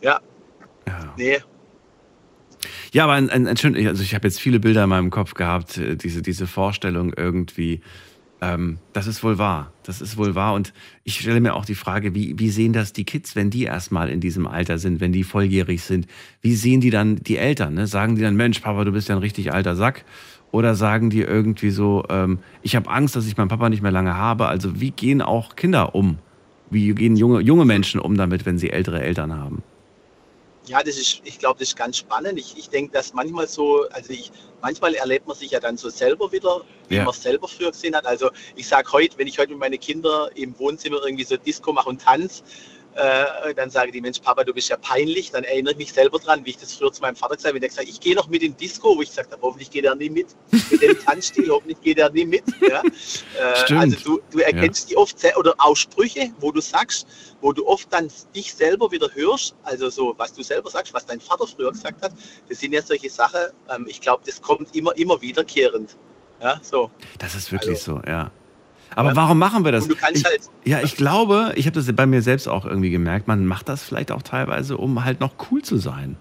Ja, 0.00 0.20
Ja. 0.86 1.14
nee, 1.16 1.38
Ja, 2.92 3.04
aber 3.04 3.12
ein, 3.14 3.28
ein, 3.30 3.46
ein 3.46 3.56
schön, 3.56 3.74
also 3.86 4.02
ich 4.02 4.14
habe 4.14 4.26
jetzt 4.26 4.40
viele 4.40 4.60
Bilder 4.60 4.84
in 4.84 4.88
meinem 4.90 5.10
Kopf 5.10 5.34
gehabt, 5.34 5.76
äh, 5.76 5.96
diese, 5.96 6.22
diese 6.22 6.46
Vorstellung 6.46 7.12
irgendwie, 7.14 7.82
ähm, 8.40 8.78
das 8.92 9.06
ist 9.06 9.24
wohl 9.24 9.38
wahr. 9.38 9.72
Das 9.82 10.00
ist 10.00 10.16
wohl 10.16 10.34
wahr. 10.34 10.54
Und 10.54 10.72
ich 11.04 11.20
stelle 11.20 11.40
mir 11.40 11.54
auch 11.54 11.64
die 11.64 11.74
Frage, 11.74 12.14
wie, 12.14 12.38
wie 12.38 12.50
sehen 12.50 12.72
das 12.72 12.92
die 12.92 13.04
Kids, 13.04 13.34
wenn 13.34 13.50
die 13.50 13.64
erstmal 13.64 14.08
in 14.08 14.20
diesem 14.20 14.46
Alter 14.46 14.78
sind, 14.78 15.00
wenn 15.00 15.12
die 15.12 15.24
volljährig 15.24 15.82
sind? 15.82 16.06
Wie 16.40 16.54
sehen 16.54 16.80
die 16.80 16.90
dann 16.90 17.16
die 17.16 17.36
Eltern? 17.36 17.74
Ne? 17.74 17.86
Sagen 17.86 18.14
die 18.14 18.22
dann, 18.22 18.36
Mensch, 18.36 18.60
Papa, 18.60 18.84
du 18.84 18.92
bist 18.92 19.08
ja 19.08 19.16
ein 19.16 19.20
richtig 19.20 19.52
alter 19.52 19.74
Sack? 19.74 20.04
Oder 20.50 20.74
sagen 20.74 21.10
die 21.10 21.20
irgendwie 21.20 21.70
so, 21.70 22.04
ähm, 22.08 22.38
ich 22.62 22.76
habe 22.76 22.88
Angst, 22.88 23.16
dass 23.16 23.26
ich 23.26 23.36
meinen 23.36 23.48
Papa 23.48 23.68
nicht 23.68 23.82
mehr 23.82 23.92
lange 23.92 24.16
habe? 24.16 24.46
Also 24.46 24.80
wie 24.80 24.92
gehen 24.92 25.20
auch 25.20 25.56
Kinder 25.56 25.94
um? 25.94 26.18
Wie 26.70 26.94
gehen 26.94 27.16
junge, 27.16 27.40
junge 27.40 27.64
Menschen 27.64 28.00
um 28.00 28.16
damit, 28.16 28.46
wenn 28.46 28.58
sie 28.58 28.70
ältere 28.70 29.02
Eltern 29.02 29.34
haben? 29.34 29.62
Ja, 30.68 30.82
das 30.82 30.98
ist, 30.98 31.22
ich 31.24 31.38
glaube, 31.38 31.58
das 31.58 31.68
ist 31.68 31.76
ganz 31.76 31.96
spannend. 31.96 32.38
Ich, 32.38 32.56
ich 32.58 32.68
denke, 32.68 32.92
dass 32.92 33.14
manchmal 33.14 33.48
so, 33.48 33.86
also 33.90 34.12
ich, 34.12 34.30
manchmal 34.60 34.94
erlebt 34.94 35.26
man 35.26 35.36
sich 35.36 35.50
ja 35.50 35.60
dann 35.60 35.76
so 35.78 35.88
selber 35.88 36.30
wieder, 36.30 36.62
wie 36.88 36.96
Ja. 36.96 37.04
man 37.04 37.14
es 37.14 37.22
selber 37.22 37.48
früher 37.48 37.70
gesehen 37.70 37.96
hat. 37.96 38.06
Also 38.06 38.30
ich 38.54 38.68
sage 38.68 38.92
heute, 38.92 39.16
wenn 39.18 39.26
ich 39.26 39.38
heute 39.38 39.50
mit 39.52 39.60
meinen 39.60 39.80
Kindern 39.80 40.30
im 40.34 40.58
Wohnzimmer 40.58 40.98
irgendwie 41.04 41.24
so 41.24 41.36
Disco 41.38 41.72
mache 41.72 41.88
und 41.88 42.02
tanz, 42.02 42.42
äh, 42.98 43.54
dann 43.54 43.70
sage 43.70 43.92
die 43.92 44.00
Mensch, 44.00 44.18
Papa, 44.20 44.44
du 44.44 44.52
bist 44.52 44.68
ja 44.68 44.76
peinlich. 44.76 45.30
Dann 45.30 45.44
erinnere 45.44 45.72
ich 45.72 45.78
mich 45.78 45.92
selber 45.92 46.18
dran, 46.18 46.44
wie 46.44 46.50
ich 46.50 46.58
das 46.58 46.74
früher 46.74 46.92
zu 46.92 47.00
meinem 47.00 47.16
Vater 47.16 47.36
gesagt 47.36 47.46
habe, 47.50 47.54
wenn 47.54 47.60
der 47.60 47.68
gesagt 47.70 47.88
ich 47.88 48.00
gehe 48.00 48.14
noch 48.14 48.28
mit 48.28 48.42
in 48.42 48.56
Disco, 48.56 48.96
wo 48.96 49.02
ich 49.02 49.08
gesagt 49.10 49.32
habe, 49.32 49.40
hoffentlich 49.42 49.70
geht 49.70 49.84
er 49.84 49.94
nie 49.94 50.10
mit. 50.10 50.26
Mit 50.70 50.82
dem 50.82 50.98
Tanzstil, 51.04 51.48
hoffentlich 51.48 51.80
geht 51.80 51.98
er 51.98 52.10
nie 52.10 52.24
mit. 52.26 52.42
Ja? 52.68 52.82
Äh, 52.82 53.56
Stimmt. 53.64 53.80
Also 53.80 53.96
du, 54.04 54.20
du 54.30 54.38
erkennst 54.40 54.90
die 54.90 54.96
oft 54.96 55.16
oder 55.36 55.54
auch 55.58 55.76
Sprüche, 55.76 56.30
wo 56.40 56.50
du 56.52 56.60
sagst, 56.60 57.06
wo 57.40 57.52
du 57.52 57.66
oft 57.66 57.92
dann 57.92 58.10
dich 58.34 58.52
selber 58.52 58.90
wieder 58.90 59.08
hörst, 59.14 59.54
also 59.62 59.88
so, 59.90 60.14
was 60.16 60.32
du 60.32 60.42
selber 60.42 60.70
sagst, 60.70 60.92
was 60.92 61.06
dein 61.06 61.20
Vater 61.20 61.46
früher 61.46 61.70
gesagt 61.70 62.02
hat, 62.02 62.12
das 62.48 62.58
sind 62.58 62.72
ja 62.72 62.82
solche 62.82 63.08
Sachen, 63.10 63.40
ähm, 63.70 63.86
ich 63.88 64.00
glaube, 64.00 64.22
das 64.26 64.42
kommt 64.42 64.74
immer, 64.74 64.96
immer 64.96 65.20
wiederkehrend. 65.22 65.96
Ja, 66.40 66.58
so. 66.62 66.90
Das 67.18 67.34
ist 67.34 67.50
wirklich 67.52 67.76
Also- 67.78 67.96
so, 67.96 68.02
ja. 68.08 68.30
Aber 68.94 69.14
warum 69.16 69.38
machen 69.38 69.64
wir 69.64 69.72
das? 69.72 69.88
Ich, 69.88 70.24
halt- 70.24 70.40
ja, 70.64 70.80
ich 70.82 70.96
glaube, 70.96 71.52
ich 71.56 71.66
habe 71.66 71.74
das 71.74 71.92
bei 71.94 72.06
mir 72.06 72.22
selbst 72.22 72.48
auch 72.48 72.64
irgendwie 72.64 72.90
gemerkt, 72.90 73.28
man 73.28 73.46
macht 73.46 73.68
das 73.68 73.82
vielleicht 73.82 74.10
auch 74.12 74.22
teilweise, 74.22 74.76
um 74.76 75.04
halt 75.04 75.20
noch 75.20 75.32
cool 75.50 75.62
zu 75.62 75.76
sein. 75.76 76.16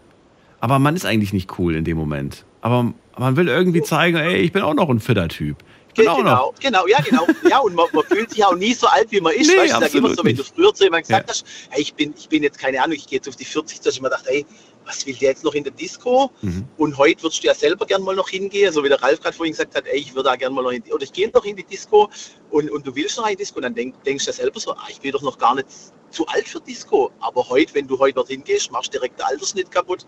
Aber 0.60 0.80
man 0.80 0.96
ist 0.96 1.06
eigentlich 1.06 1.34
nicht 1.34 1.58
cool 1.60 1.76
in 1.76 1.84
dem 1.86 1.98
Moment. 1.98 2.46
Aber 2.62 2.94
man 3.18 3.36
will 3.36 3.48
irgendwie 3.48 3.82
zeigen, 3.82 4.18
ey, 4.18 4.38
ich 4.38 4.52
bin 4.52 4.62
auch 4.64 4.74
noch 4.74 4.90
ein 4.90 5.00
fitter 5.00 5.28
Typ. 5.28 5.58
Ich 5.90 6.04
genau, 6.04 6.22
noch. 6.22 6.54
genau, 6.60 6.86
ja, 6.88 7.00
genau. 7.02 7.26
Ja, 7.50 7.58
und 7.60 7.74
man, 7.74 7.88
man 7.92 8.04
fühlt 8.04 8.30
sich 8.30 8.44
auch 8.46 8.56
nie 8.56 8.74
so 8.74 8.86
alt, 8.88 9.08
wie 9.12 9.20
man 9.20 9.34
ist. 9.34 9.48
Nee, 9.48 9.58
weißt, 9.58 9.74
du, 9.74 9.86
ich 9.86 9.92
sag 9.92 9.96
immer 9.96 10.14
so, 10.14 10.24
wenn 10.24 10.36
du 10.36 10.44
früher 10.44 10.72
zu 10.74 10.84
jemandem 10.84 11.08
gesagt 11.08 11.28
Ja. 11.28 11.34
hast, 11.34 11.46
hey, 11.70 11.82
ich, 11.82 11.94
bin, 11.96 12.14
ich 12.16 12.30
bin 12.30 12.44
jetzt 12.44 12.60
keine 12.60 12.82
Ahnung, 12.84 12.96
ich 12.96 13.08
gehe 13.08 13.18
jetzt 13.18 13.28
auf 13.28 13.36
die 13.36 13.46
40, 13.46 13.80
da 13.82 13.88
hast 13.88 13.96
du 13.96 14.00
immer 14.02 14.10
gedacht, 14.10 14.26
ey, 14.28 14.46
was 14.88 15.06
will 15.06 15.16
der 15.16 15.30
jetzt 15.30 15.44
noch 15.44 15.54
in 15.54 15.64
der 15.64 15.74
Disco? 15.74 16.32
Mhm. 16.42 16.66
Und 16.78 16.98
heute 16.98 17.24
würdest 17.24 17.44
du 17.44 17.48
ja 17.48 17.54
selber 17.54 17.86
gern 17.86 18.02
mal 18.02 18.16
noch 18.16 18.30
hingehen, 18.30 18.74
so 18.74 18.84
wie 18.84 18.90
der 18.90 19.02
Ralf 19.02 19.20
gerade 19.20 19.36
vorhin 19.36 19.54
gesagt 19.54 19.76
hat, 19.76 19.86
ey, 19.86 20.00
ich 20.00 20.16
würde 20.16 20.30
da 20.30 20.36
gern 20.36 20.54
mal 20.54 20.64
noch 20.64 20.72
in 20.72 20.84
die, 20.84 20.94
oder 20.94 21.04
ich 21.04 21.14
gehe 21.14 21.30
noch 21.30 21.46
in 21.46 21.56
die 21.56 21.64
Disco 21.64 22.10
und, 22.50 22.72
und 22.72 22.88
du 22.88 22.96
willst 22.96 23.18
noch 23.18 23.26
in 23.26 23.32
die 23.32 23.38
Disco, 23.38 23.58
und 23.58 23.64
dann 23.64 23.76
denk, 23.76 24.02
denkst 24.04 24.26
du 24.26 24.32
ja 24.32 24.36
selber 24.36 24.60
so, 24.60 24.72
ah, 24.72 24.88
ich 24.90 25.00
bin 25.00 25.12
doch 25.12 25.22
noch 25.22 25.38
gar 25.38 25.56
nicht 25.56 25.68
zu 26.10 26.26
alt 26.28 26.48
für 26.48 26.62
Disco. 26.62 27.12
Aber 27.20 27.48
heute, 27.50 27.76
wenn 27.76 27.88
du 27.88 28.00
heute 28.00 28.16
dorthin 28.16 28.44
gehst, 28.44 28.72
machst 28.72 28.94
du 28.94 29.00
direkt 29.00 29.20
den 29.20 29.26
Altersschnitt 29.26 29.72
kaputt 29.72 30.06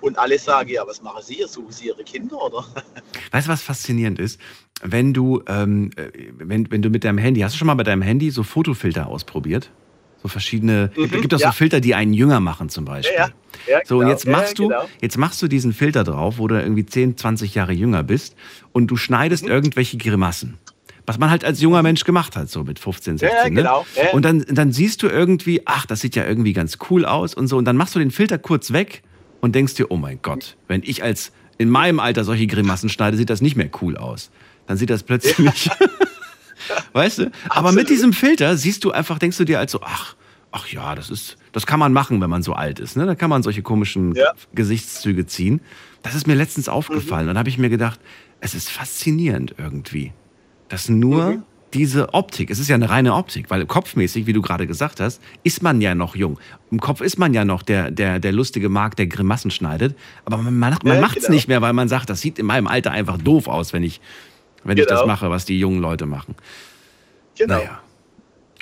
und 0.00 0.18
alle 0.18 0.38
sagen, 0.38 0.68
ja, 0.68 0.86
was 0.86 1.02
machen 1.02 1.22
sie? 1.22 1.42
Suchen 1.46 1.72
sie 1.72 1.86
ihre 1.86 2.04
Kinder, 2.04 2.40
oder? 2.40 2.64
Weißt 3.32 3.46
du, 3.46 3.52
was 3.52 3.62
faszinierend 3.62 4.18
ist? 4.18 4.38
Wenn 4.82 5.12
du, 5.12 5.42
ähm, 5.48 5.90
äh, 5.96 6.10
wenn, 6.36 6.70
wenn 6.70 6.82
du 6.82 6.90
mit 6.90 7.04
deinem 7.04 7.18
Handy, 7.18 7.40
hast 7.40 7.54
du 7.54 7.58
schon 7.58 7.66
mal 7.66 7.74
bei 7.74 7.82
deinem 7.82 8.02
Handy 8.02 8.30
so 8.30 8.42
Fotofilter 8.42 9.08
ausprobiert? 9.08 9.70
So 10.22 10.28
verschiedene, 10.28 10.90
Mhm, 10.96 11.10
gibt, 11.20 11.34
auch 11.34 11.38
ja. 11.40 11.48
so 11.48 11.52
Filter, 11.52 11.80
die 11.80 11.94
einen 11.94 12.12
jünger 12.12 12.40
machen 12.40 12.68
zum 12.68 12.84
Beispiel. 12.84 13.16
Ja, 13.16 13.28
ja. 13.28 13.32
Ja, 13.68 13.80
So, 13.84 13.96
und 13.96 14.00
genau. 14.00 14.10
jetzt 14.12 14.26
machst 14.26 14.58
du, 14.58 14.68
genau. 14.68 14.88
jetzt 15.00 15.16
machst 15.18 15.40
du 15.42 15.48
diesen 15.48 15.72
Filter 15.72 16.04
drauf, 16.04 16.38
wo 16.38 16.48
du 16.48 16.60
irgendwie 16.60 16.84
10, 16.86 17.16
20 17.16 17.54
Jahre 17.54 17.72
jünger 17.72 18.02
bist 18.02 18.34
und 18.72 18.88
du 18.88 18.96
schneidest 18.96 19.44
Mhm. 19.44 19.50
irgendwelche 19.50 19.96
Grimassen. 19.96 20.58
Was 21.06 21.18
man 21.18 21.30
halt 21.30 21.44
als 21.44 21.60
junger 21.60 21.82
Mensch 21.82 22.04
gemacht 22.04 22.36
hat, 22.36 22.50
so 22.50 22.64
mit 22.64 22.78
15, 22.78 23.16
16. 23.18 23.36
Ja, 23.38 23.44
ja, 23.44 23.48
ne? 23.50 23.54
genau. 23.54 23.86
Ja. 23.96 24.10
Und 24.12 24.24
dann, 24.24 24.44
dann 24.48 24.72
siehst 24.72 25.02
du 25.02 25.08
irgendwie, 25.08 25.62
ach, 25.64 25.86
das 25.86 26.00
sieht 26.00 26.16
ja 26.16 26.26
irgendwie 26.26 26.52
ganz 26.52 26.76
cool 26.90 27.04
aus 27.06 27.32
und 27.34 27.46
so. 27.46 27.56
Und 27.56 27.64
dann 27.64 27.76
machst 27.76 27.94
du 27.94 27.98
den 27.98 28.10
Filter 28.10 28.36
kurz 28.38 28.72
weg 28.72 29.02
und 29.40 29.54
denkst 29.54 29.74
dir, 29.74 29.90
oh 29.90 29.96
mein 29.96 30.18
Gott, 30.20 30.56
wenn 30.66 30.82
ich 30.84 31.02
als 31.02 31.32
in 31.56 31.70
meinem 31.70 31.98
Alter 32.00 32.24
solche 32.24 32.46
Grimassen 32.46 32.88
schneide, 32.88 33.16
sieht 33.16 33.30
das 33.30 33.40
nicht 33.40 33.56
mehr 33.56 33.70
cool 33.80 33.96
aus. 33.96 34.30
Dann 34.66 34.76
sieht 34.76 34.90
das 34.90 35.02
plötzlich. 35.02 35.70
weißt 36.92 37.18
du? 37.18 37.22
Aber 37.48 37.72
mit 37.72 37.82
Absolut. 37.82 37.88
diesem 37.90 38.12
Filter 38.12 38.56
siehst 38.56 38.84
du 38.84 38.90
einfach, 38.92 39.18
denkst 39.18 39.36
du 39.38 39.44
dir 39.44 39.58
also, 39.58 39.80
ach, 39.82 40.14
ach 40.52 40.66
ja, 40.68 40.94
das 40.94 41.10
ist, 41.10 41.36
das 41.52 41.66
kann 41.66 41.78
man 41.78 41.92
machen, 41.92 42.20
wenn 42.20 42.30
man 42.30 42.42
so 42.42 42.52
alt 42.54 42.80
ist. 42.80 42.96
Ne? 42.96 43.06
Da 43.06 43.14
kann 43.14 43.30
man 43.30 43.42
solche 43.42 43.62
komischen 43.62 44.14
Ja. 44.14 44.32
Gesichtszüge 44.54 45.26
ziehen. 45.26 45.60
Das 46.02 46.14
ist 46.14 46.26
mir 46.26 46.34
letztens 46.34 46.68
aufgefallen. 46.68 47.22
Und 47.22 47.28
dann 47.28 47.38
habe 47.38 47.48
ich 47.48 47.58
mir 47.58 47.68
gedacht, 47.70 47.98
es 48.40 48.54
ist 48.54 48.70
faszinierend 48.70 49.54
irgendwie, 49.58 50.12
dass 50.68 50.88
nur 50.88 51.30
Mhm. 51.32 51.42
diese 51.74 52.14
Optik, 52.14 52.50
es 52.50 52.58
ist 52.60 52.68
ja 52.68 52.76
eine 52.76 52.88
reine 52.88 53.14
Optik, 53.14 53.50
weil 53.50 53.66
kopfmäßig, 53.66 54.26
wie 54.26 54.32
du 54.32 54.40
gerade 54.40 54.66
gesagt 54.66 55.00
hast, 55.00 55.20
ist 55.42 55.62
man 55.62 55.80
ja 55.82 55.94
noch 55.94 56.14
jung. 56.16 56.38
Im 56.70 56.80
Kopf 56.80 57.00
ist 57.02 57.18
man 57.18 57.34
ja 57.34 57.44
noch 57.44 57.62
der, 57.62 57.90
der, 57.90 58.20
der 58.20 58.32
lustige 58.32 58.68
Mark, 58.70 58.96
der 58.96 59.06
Grimassen 59.06 59.50
schneidet. 59.50 59.96
Aber 60.24 60.38
man, 60.38 60.56
man, 60.58 60.76
man 60.82 60.94
Ja, 60.94 61.00
macht 61.00 61.16
es 61.18 61.24
genau. 61.24 61.34
nicht 61.34 61.48
mehr, 61.48 61.60
weil 61.60 61.72
man 61.74 61.88
sagt, 61.88 62.08
das 62.10 62.20
sieht 62.22 62.38
in 62.38 62.46
meinem 62.46 62.68
Alter 62.68 62.92
einfach 62.92 63.18
doof 63.18 63.48
aus, 63.48 63.72
wenn 63.74 63.82
ich, 63.82 64.00
wenn 64.64 64.76
ich 64.78 64.86
das 64.86 65.00
Genau. 65.00 65.06
mache, 65.12 65.30
was 65.30 65.44
die 65.44 65.58
jungen 65.58 65.80
Leute 65.80 66.06
machen. 66.06 66.34
Genau. 67.36 67.56
Naja. 67.58 67.80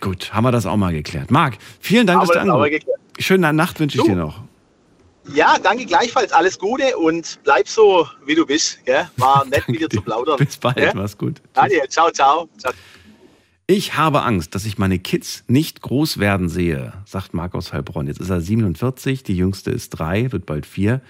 Gut, 0.01 0.33
haben 0.35 0.45
wir 0.45 0.53
das 0.53 0.67
auch 0.67 0.77
mal 0.77 0.93
geklärt. 0.93 1.31
Marc, 1.31 1.57
vielen 1.81 2.07
Dank, 2.07 2.21
dass 2.21 2.31
du 2.31 2.41
angerufen 2.41 2.71
geklärt. 2.71 2.99
Schöne 3.19 3.53
Nacht 3.53 3.81
wünsche 3.81 3.97
ich 3.99 4.05
Du. 4.05 4.11
dir 4.11 4.17
noch. 4.17 4.43
Ja, 5.33 5.57
danke 5.61 5.87
gleichfalls. 5.87 6.33
Alles 6.33 6.59
Gute 6.59 6.97
und 6.99 7.41
bleib 7.43 7.67
so, 7.67 8.07
wie 8.27 8.35
du 8.35 8.47
bist. 8.47 8.79
Gell? 8.85 9.09
War 9.17 9.45
nett, 9.51 9.67
mit 9.69 9.81
dir 9.81 9.89
zu 9.91 10.01
plaudern. 10.03 10.37
Bis 10.37 10.57
bald, 10.57 10.79
Ja? 10.79 10.93
mach's 10.95 11.17
gut. 11.19 11.41
Daniel, 11.55 11.89
ciao, 11.89 12.11
ciao. 12.11 12.49
ciao. 12.59 12.73
Ich 13.67 13.97
habe 13.97 14.23
Angst, 14.23 14.55
dass 14.55 14.65
ich 14.65 14.79
meine 14.79 15.01
Kids 15.01 15.43
nicht 15.49 15.81
groß 15.83 16.19
werden 16.19 16.49
sehe, 16.49 16.93
sagt 17.05 17.35
Markus 17.35 17.73
Heilbronn. 17.73 18.07
Jetzt 18.07 18.21
ist 18.21 18.31
er 18.31 18.41
47, 18.41 19.25
die 19.25 19.37
jüngste 19.37 19.73
ist 19.73 19.91
drei, 19.91 20.31
wird 20.31 20.47
bald 20.47 20.67
vier. 20.67 21.01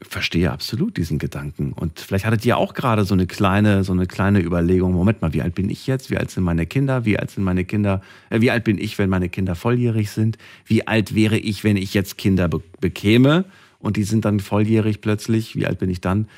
Verstehe 0.00 0.52
absolut 0.52 0.96
diesen 0.96 1.18
Gedanken. 1.18 1.72
Und 1.72 1.98
vielleicht 1.98 2.24
hattet 2.24 2.44
ihr 2.46 2.56
auch 2.56 2.74
gerade 2.74 3.04
so 3.04 3.14
eine 3.14 3.26
kleine, 3.26 3.82
so 3.82 3.92
eine 3.92 4.06
kleine 4.06 4.40
Überlegung. 4.40 4.92
Moment 4.92 5.22
mal, 5.22 5.32
wie 5.32 5.42
alt 5.42 5.56
bin 5.56 5.68
ich 5.70 5.88
jetzt? 5.88 6.10
Wie 6.10 6.16
alt 6.16 6.30
sind 6.30 6.44
meine 6.44 6.66
Kinder? 6.66 7.04
Wie 7.04 7.18
alt 7.18 7.32
sind 7.32 7.42
meine 7.42 7.64
Kinder? 7.64 8.00
Äh, 8.30 8.40
wie 8.40 8.52
alt 8.52 8.62
bin 8.62 8.78
ich, 8.78 8.96
wenn 8.98 9.10
meine 9.10 9.28
Kinder 9.28 9.56
volljährig 9.56 10.10
sind? 10.10 10.38
Wie 10.64 10.86
alt 10.86 11.16
wäre 11.16 11.36
ich, 11.36 11.64
wenn 11.64 11.76
ich 11.76 11.94
jetzt 11.94 12.16
Kinder 12.16 12.48
be 12.48 12.62
bekäme? 12.80 13.44
Und 13.80 13.96
die 13.96 14.04
sind 14.04 14.24
dann 14.24 14.38
volljährig 14.38 15.00
plötzlich. 15.00 15.56
Wie 15.56 15.66
alt 15.66 15.80
bin 15.80 15.90
ich 15.90 16.00
dann? 16.00 16.28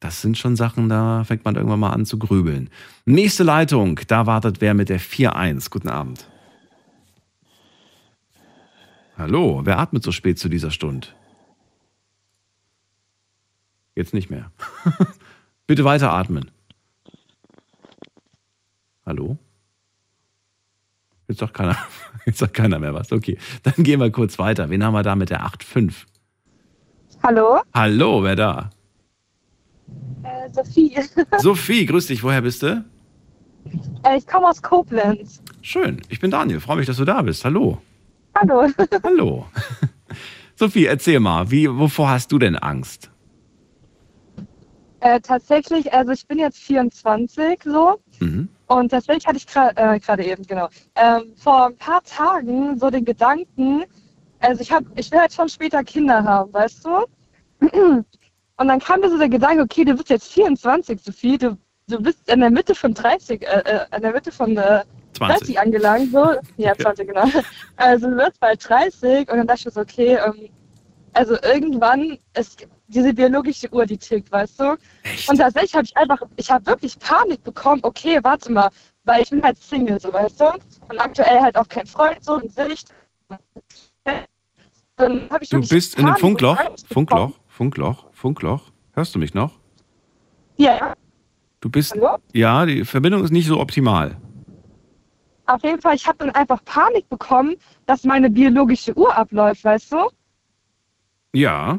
Das 0.00 0.20
sind 0.20 0.36
schon 0.38 0.56
Sachen, 0.56 0.88
da 0.88 1.22
fängt 1.24 1.44
man 1.44 1.54
irgendwann 1.54 1.80
mal 1.80 1.90
an 1.90 2.06
zu 2.06 2.18
grübeln. 2.18 2.70
Nächste 3.04 3.44
Leitung, 3.44 4.00
da 4.08 4.26
wartet 4.26 4.60
wer 4.60 4.74
mit 4.74 4.88
der 4.88 5.00
4-1. 5.00 5.70
Guten 5.70 5.88
Abend. 5.88 6.26
Hallo, 9.16 9.60
wer 9.64 9.78
atmet 9.78 10.02
so 10.02 10.10
spät 10.10 10.38
zu 10.38 10.48
dieser 10.48 10.70
Stunde? 10.70 11.08
Jetzt 13.94 14.14
nicht 14.14 14.30
mehr. 14.30 14.50
Bitte 15.66 15.84
weiter 15.84 16.12
atmen. 16.12 16.50
Hallo? 19.06 19.36
Jetzt 21.28 21.40
sagt 21.40 21.54
keiner, 21.54 21.76
jetzt 22.26 22.38
sagt 22.38 22.54
keiner 22.54 22.78
mehr 22.78 22.94
was. 22.94 23.12
Okay, 23.12 23.38
dann 23.62 23.74
gehen 23.84 24.00
wir 24.00 24.10
kurz 24.10 24.38
weiter. 24.38 24.70
Wen 24.70 24.84
haben 24.84 24.94
wir 24.94 25.02
da 25.02 25.14
mit 25.16 25.30
der 25.30 25.44
8-5? 25.46 25.92
Hallo, 27.22 27.60
Hallo, 27.72 28.22
wer 28.24 28.34
da? 28.36 28.70
äh, 30.24 30.48
Sophie. 30.52 30.96
Sophie, 31.38 31.86
grüß 31.86 32.06
dich. 32.08 32.22
Woher 32.22 32.42
bist 32.42 32.62
du? 32.62 32.84
äh, 34.04 34.16
ich 34.18 34.26
komme 34.26 34.48
aus 34.48 34.60
Koblenz. 34.60 35.40
Schön, 35.60 36.02
ich 36.08 36.18
bin 36.18 36.32
Daniel. 36.32 36.58
Freue 36.60 36.78
mich, 36.78 36.86
dass 36.86 36.96
du 36.96 37.04
da 37.04 37.22
bist. 37.22 37.44
Hallo. 37.44 37.80
Hallo. 38.34 38.66
Hallo. 39.04 39.46
Sophie, 40.56 40.86
erzähl 40.86 41.20
mal, 41.20 41.50
wie, 41.50 41.68
wovor 41.70 42.10
hast 42.10 42.32
du 42.32 42.38
denn 42.40 42.56
Angst? 42.56 43.11
Äh, 45.02 45.20
tatsächlich, 45.20 45.92
also 45.92 46.12
ich 46.12 46.26
bin 46.26 46.38
jetzt 46.38 46.58
24 46.58 47.60
so 47.64 47.98
Mhm. 48.22 48.48
Und 48.66 48.90
tatsächlich 48.90 49.26
hatte 49.26 49.36
ich 49.36 49.46
äh, 49.54 49.98
gerade 50.00 50.24
eben, 50.24 50.46
genau, 50.46 50.68
ähm, 50.94 51.34
vor 51.36 51.66
ein 51.66 51.76
paar 51.76 52.02
Tagen 52.04 52.78
so 52.78 52.88
den 52.88 53.04
Gedanken, 53.04 53.84
also 54.40 54.62
ich 54.62 54.72
hab, 54.72 54.84
ich 54.96 55.10
will 55.10 55.20
halt 55.20 55.32
schon 55.32 55.48
später 55.48 55.84
Kinder 55.84 56.24
haben, 56.24 56.52
weißt 56.52 56.84
du? 56.84 57.06
Und 58.56 58.68
dann 58.68 58.78
kam 58.78 59.00
mir 59.00 59.10
so 59.10 59.18
der 59.18 59.28
Gedanke, 59.28 59.62
okay, 59.62 59.84
du 59.84 59.94
bist 59.94 60.08
jetzt 60.08 60.32
24, 60.32 61.00
Sophie, 61.02 61.36
du, 61.36 61.58
du 61.88 62.00
bist 62.00 62.30
in 62.30 62.40
der 62.40 62.50
Mitte 62.50 62.74
von 62.74 62.94
30, 62.94 63.42
äh, 63.42 63.62
äh, 63.64 63.96
in 63.96 64.02
der 64.02 64.12
Mitte 64.12 64.30
von 64.32 64.56
äh, 64.56 64.84
20. 65.14 65.56
30 65.56 65.60
angelangt, 65.60 66.12
so. 66.12 66.34
Ja, 66.56 66.74
20, 66.74 67.08
genau. 67.08 67.24
Also 67.76 68.08
du 68.08 68.16
wirst 68.16 68.40
bald 68.40 68.66
30 68.66 69.30
und 69.30 69.36
dann 69.36 69.46
dachte 69.46 69.60
ich 69.60 69.64
mir 69.66 69.72
so, 69.72 69.80
okay, 69.80 70.18
ähm, 70.24 70.48
also 71.12 71.36
irgendwann 71.42 72.18
ist 72.38 72.66
diese 72.94 73.12
biologische 73.14 73.72
Uhr, 73.72 73.86
die 73.86 73.98
tickt, 73.98 74.30
weißt 74.30 74.60
du? 74.60 74.76
Echt? 75.02 75.28
Und 75.28 75.38
tatsächlich 75.38 75.74
habe 75.74 75.84
ich 75.84 75.96
einfach, 75.96 76.20
ich 76.36 76.50
habe 76.50 76.66
wirklich 76.66 76.98
Panik 76.98 77.42
bekommen, 77.42 77.80
okay, 77.84 78.18
warte 78.22 78.52
mal, 78.52 78.70
weil 79.04 79.22
ich 79.22 79.30
bin 79.30 79.42
halt 79.42 79.58
Single, 79.58 79.98
so 80.00 80.12
weißt 80.12 80.40
du? 80.40 80.46
Und 80.88 80.98
aktuell 80.98 81.40
halt 81.40 81.56
auch 81.56 81.68
kein 81.68 81.86
Freund, 81.86 82.22
so 82.22 82.36
in 82.36 82.48
Sicht. 82.50 82.92
Dann 84.96 85.28
hab 85.30 85.42
ich 85.42 85.48
Du 85.48 85.60
bist 85.60 85.98
in 85.98 86.06
einem 86.06 86.16
Funkloch. 86.16 86.58
Funkloch. 86.90 87.32
Funkloch, 87.48 88.06
Funkloch. 88.12 88.62
Hörst 88.92 89.14
du 89.14 89.18
mich 89.18 89.34
noch? 89.34 89.58
Ja, 90.56 90.94
Du 91.60 91.70
bist. 91.70 91.92
hallo? 91.92 92.18
Ja, 92.32 92.66
die 92.66 92.84
Verbindung 92.84 93.24
ist 93.24 93.30
nicht 93.30 93.46
so 93.46 93.58
optimal. 93.60 94.16
Auf 95.46 95.62
jeden 95.62 95.80
Fall, 95.80 95.94
ich 95.96 96.06
habe 96.06 96.18
dann 96.18 96.30
einfach 96.30 96.62
Panik 96.64 97.08
bekommen, 97.08 97.56
dass 97.86 98.04
meine 98.04 98.30
biologische 98.30 98.96
Uhr 98.96 99.16
abläuft, 99.16 99.64
weißt 99.64 99.92
du? 99.92 100.10
Ja. 101.34 101.78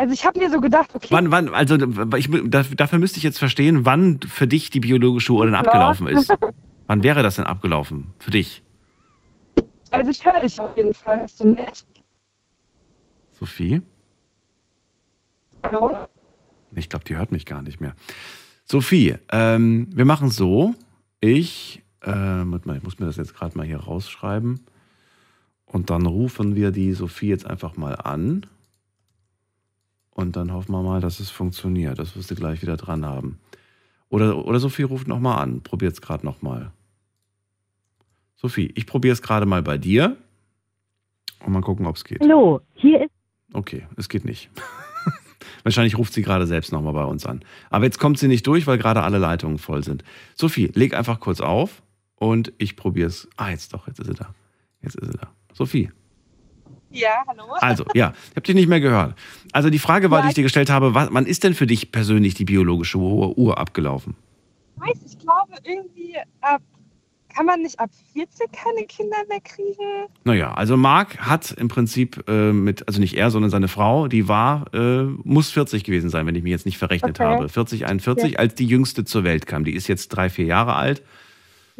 Also 0.00 0.14
ich 0.14 0.24
habe 0.24 0.38
mir 0.38 0.48
so 0.48 0.62
gedacht, 0.62 0.88
okay, 0.94 1.08
Wann, 1.10 1.30
wann, 1.30 1.50
also 1.50 1.76
ich, 2.16 2.30
dafür 2.48 2.98
müsste 2.98 3.18
ich 3.18 3.22
jetzt 3.22 3.38
verstehen, 3.38 3.84
wann 3.84 4.18
für 4.20 4.46
dich 4.46 4.70
die 4.70 4.80
biologische 4.80 5.34
Uhr 5.34 5.44
denn 5.44 5.54
abgelaufen 5.54 6.06
ist. 6.06 6.32
Wann 6.86 7.02
wäre 7.02 7.22
das 7.22 7.36
denn 7.36 7.44
abgelaufen 7.44 8.14
für 8.18 8.30
dich? 8.30 8.62
also 9.90 10.10
ich 10.10 10.24
höre 10.24 10.40
dich 10.40 10.58
auf 10.58 10.74
jeden 10.74 10.94
Fall, 10.94 11.20
hast 11.20 11.38
du 11.38 11.48
nett. 11.48 11.84
Sophie? 13.32 13.82
Hallo? 15.62 15.94
Ich 16.74 16.88
glaube, 16.88 17.04
die 17.04 17.16
hört 17.16 17.30
mich 17.30 17.44
gar 17.44 17.60
nicht 17.60 17.82
mehr. 17.82 17.94
Sophie, 18.64 19.16
ähm, 19.30 19.86
wir 19.94 20.06
machen 20.06 20.30
so. 20.30 20.74
Ich, 21.20 21.82
äh, 22.06 22.42
ich 22.42 22.82
muss 22.82 22.98
mir 22.98 23.06
das 23.06 23.18
jetzt 23.18 23.34
gerade 23.34 23.56
mal 23.56 23.66
hier 23.66 23.80
rausschreiben. 23.80 24.60
Und 25.66 25.90
dann 25.90 26.06
rufen 26.06 26.56
wir 26.56 26.70
die 26.70 26.94
Sophie 26.94 27.28
jetzt 27.28 27.46
einfach 27.46 27.76
mal 27.76 27.94
an. 27.96 28.46
Und 30.12 30.36
dann 30.36 30.52
hoffen 30.52 30.72
wir 30.72 30.82
mal, 30.82 31.00
dass 31.00 31.20
es 31.20 31.30
funktioniert. 31.30 31.98
Das 31.98 32.16
wirst 32.16 32.30
du 32.30 32.34
gleich 32.34 32.62
wieder 32.62 32.76
dran 32.76 33.06
haben. 33.06 33.38
Oder, 34.08 34.44
oder 34.44 34.58
Sophie 34.58 34.82
ruft 34.82 35.06
nochmal 35.06 35.38
an. 35.42 35.62
Probiert 35.62 35.92
es 35.92 36.00
gerade 36.00 36.26
nochmal. 36.26 36.72
Sophie, 38.36 38.72
ich 38.74 38.86
probiere 38.86 39.12
es 39.12 39.22
gerade 39.22 39.46
mal 39.46 39.62
bei 39.62 39.78
dir. 39.78 40.16
Und 41.44 41.52
mal 41.52 41.62
gucken, 41.62 41.86
ob 41.86 41.96
es 41.96 42.04
geht. 42.04 42.20
Hallo, 42.20 42.60
hier 42.74 43.04
ist. 43.04 43.10
Okay, 43.52 43.86
es 43.96 44.08
geht 44.08 44.24
nicht. 44.24 44.50
Wahrscheinlich 45.62 45.96
ruft 45.96 46.12
sie 46.12 46.22
gerade 46.22 46.46
selbst 46.46 46.72
nochmal 46.72 46.92
bei 46.92 47.04
uns 47.04 47.24
an. 47.26 47.42
Aber 47.70 47.84
jetzt 47.84 47.98
kommt 47.98 48.18
sie 48.18 48.28
nicht 48.28 48.46
durch, 48.46 48.66
weil 48.66 48.78
gerade 48.78 49.02
alle 49.02 49.18
Leitungen 49.18 49.58
voll 49.58 49.84
sind. 49.84 50.04
Sophie, 50.34 50.70
leg 50.74 50.94
einfach 50.94 51.20
kurz 51.20 51.40
auf 51.40 51.82
und 52.16 52.52
ich 52.58 52.76
probiere 52.76 53.08
es. 53.08 53.28
Ah, 53.36 53.50
jetzt 53.50 53.72
doch, 53.72 53.86
jetzt 53.86 54.00
ist 54.00 54.06
sie 54.06 54.14
da. 54.14 54.34
Jetzt 54.82 54.96
ist 54.96 55.12
sie 55.12 55.18
da. 55.18 55.28
Sophie. 55.52 55.90
Ja, 56.90 57.22
hallo? 57.26 57.44
Also, 57.60 57.84
ja, 57.94 58.12
ich 58.30 58.36
habe 58.36 58.42
dich 58.42 58.54
nicht 58.54 58.68
mehr 58.68 58.80
gehört. 58.80 59.14
Also 59.52 59.70
die 59.70 59.78
Frage 59.78 60.10
war, 60.10 60.18
Ja, 60.18 60.22
die 60.24 60.28
ich 60.30 60.34
dir 60.34 60.42
gestellt 60.42 60.70
habe, 60.70 60.94
was, 60.94 61.08
wann 61.12 61.26
ist 61.26 61.44
denn 61.44 61.54
für 61.54 61.66
dich 61.66 61.92
persönlich 61.92 62.34
die 62.34 62.44
biologische 62.44 62.98
Uhr, 62.98 63.36
Uhr 63.38 63.58
abgelaufen? 63.58 64.16
Ich 64.76 64.82
weiß, 64.88 64.98
ich 65.06 65.18
glaube 65.18 65.52
irgendwie 65.62 66.16
ab, 66.40 66.62
kann 67.32 67.46
man 67.46 67.62
nicht 67.62 67.78
ab 67.78 67.90
40 68.12 68.50
keine 68.50 68.86
Kinder 68.86 69.18
mehr 69.28 69.40
kriegen? 69.40 70.08
Naja, 70.24 70.52
also 70.54 70.76
Marc 70.76 71.18
hat 71.18 71.52
im 71.52 71.68
Prinzip 71.68 72.24
äh, 72.28 72.52
mit, 72.52 72.88
also 72.88 72.98
nicht 73.00 73.16
er, 73.16 73.30
sondern 73.30 73.50
seine 73.52 73.68
Frau, 73.68 74.08
die 74.08 74.26
war, 74.26 74.72
äh, 74.74 75.04
muss 75.22 75.50
40 75.50 75.84
gewesen 75.84 76.10
sein, 76.10 76.26
wenn 76.26 76.34
ich 76.34 76.42
mich 76.42 76.50
jetzt 76.50 76.66
nicht 76.66 76.78
verrechnet 76.78 77.20
Okay. 77.20 77.28
habe. 77.28 77.48
40, 77.48 77.86
41, 77.86 78.38
als 78.40 78.56
die 78.56 78.66
jüngste 78.66 79.04
zur 79.04 79.22
Welt 79.22 79.46
kam. 79.46 79.64
Die 79.64 79.74
ist 79.74 79.86
jetzt 79.86 80.08
drei, 80.08 80.28
vier 80.28 80.46
Jahre 80.46 80.74
alt 80.74 81.02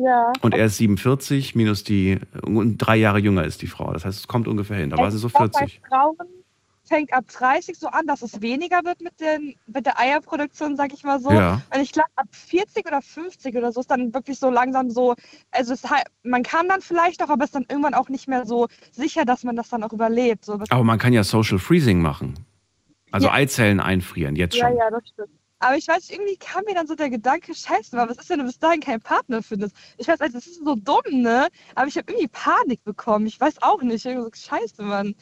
Ja. 0.03 0.32
und 0.40 0.55
er 0.55 0.66
ist 0.66 0.78
47, 0.78 1.55
minus 1.55 1.84
die, 1.84 2.18
und 2.42 2.78
drei 2.78 2.96
Jahre 2.96 3.18
jünger 3.18 3.44
ist 3.44 3.62
die 3.62 3.66
Frau. 3.66 3.92
Das 3.92 4.05
heißt, 4.05 4.20
es 4.20 4.28
kommt 4.28 4.48
ungefähr 4.48 4.76
hin. 4.76 4.90
Da 4.90 4.96
war 4.96 5.11
sie 5.11 5.18
so 5.18 5.26
Ich 5.26 5.34
glaub, 5.34 5.55
40. 5.55 5.82
Bei 5.82 5.88
Frauen 5.88 6.16
fängt 6.90 7.12
ab 7.12 7.24
30 7.28 7.78
so 7.78 7.86
an, 7.86 8.07
dass 8.07 8.20
es 8.22 8.40
weniger 8.42 8.80
wird 8.84 9.01
mit, 9.01 9.20
den, 9.20 9.55
mit 9.66 9.86
der 9.86 9.98
Eierproduktion, 9.98 10.76
sag 10.76 10.92
ich 10.92 11.05
mal 11.05 11.20
so. 11.20 11.30
Ja. 11.30 11.62
Und 11.72 11.80
ich 11.80 11.92
glaube, 11.92 12.11
ab 12.16 12.26
40 12.32 12.84
oder 12.86 13.01
50 13.01 13.57
oder 13.57 13.72
so 13.72 13.80
ist 13.80 13.90
dann 13.90 14.12
wirklich 14.12 14.38
so 14.38 14.51
langsam 14.51 14.90
so, 14.90 15.14
also 15.53 15.72
es, 15.72 15.84
man 16.24 16.42
kann 16.42 16.68
dann 16.68 16.80
vielleicht 16.80 17.22
auch, 17.22 17.30
aber 17.30 17.44
es 17.44 17.51
ist 17.51 17.55
dann 17.55 17.66
irgendwann 17.68 17.94
auch 17.94 18.09
nicht 18.09 18.26
mehr 18.28 18.44
so 18.44 18.66
sicher, 18.90 19.24
dass 19.24 19.44
man 19.44 19.55
das 19.57 19.68
dann 19.68 19.84
auch 19.84 19.92
überlebt. 19.92 20.44
So, 20.44 20.59
Aber 20.68 20.84
man 20.84 20.98
kann 20.98 21.12
ja 21.12 21.22
Social 21.22 21.59
Freezing 21.59 22.03
machen. 22.03 22.34
Also 23.12 23.28
Ja. 23.28 23.34
Eizellen 23.34 23.80
einfrieren, 23.80 24.36
jetzt 24.36 24.57
ja, 24.57 24.68
schon. 24.68 24.76
ja, 24.76 24.90
das 24.90 25.03
stimmt. 25.09 25.39
Aber 25.61 25.76
ich 25.76 25.86
weiß, 25.86 26.08
irgendwie 26.08 26.36
kam 26.36 26.64
mir 26.64 26.74
dann 26.74 26.86
so 26.86 26.94
der 26.94 27.11
Gedanke, 27.11 27.54
scheiße, 27.54 27.94
was 27.96 28.16
ist, 28.16 28.30
wenn 28.30 28.38
du 28.38 28.46
bis 28.46 28.58
dahin 28.58 28.80
keinen 28.80 29.02
Partner 29.02 29.42
findest? 29.42 29.76
Ich 29.98 30.08
weiß, 30.08 30.20
also, 30.22 30.38
das 30.38 30.46
ist 30.46 30.64
so 30.64 30.74
dumm, 30.74 31.20
ne? 31.20 31.48
Aber 31.74 31.86
ich 31.86 31.96
habe 31.98 32.11
irgendwie 32.11 32.28
Panik 32.28 32.82
bekommen. 32.82 33.26
Ich 33.26 33.38
weiß 33.38 33.61
auch 33.61 33.82
nicht. 33.82 34.06
Irgendwie 34.06 34.30
so, 34.34 34.48
scheiße, 34.48 34.82
Mann. 34.82 35.14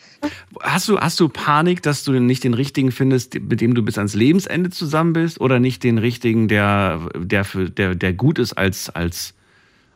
Hast 0.63 0.87
du, 0.89 0.99
hast 0.99 1.19
du 1.19 1.29
Panik, 1.29 1.83
dass 1.83 2.05
du 2.05 2.13
nicht 2.13 2.45
den 2.45 2.55
richtigen 2.55 2.93
findest, 2.93 3.35
mit 3.35 3.61
dem 3.61 3.75
du 3.75 3.83
bis 3.83 3.99
ans 3.99 4.15
Lebensende 4.15 4.71
zusammen 4.71 5.13
bist, 5.13 5.41
oder 5.41 5.59
nicht 5.59 5.83
den 5.83 5.99
richtigen, 5.99 6.47
der, 6.47 7.01
der, 7.17 7.45
für, 7.45 7.69
der, 7.69 7.97
der 7.97 8.13
gut 8.13 8.39
ist 8.39 8.53
als, 8.53 8.91
als, 8.91 9.35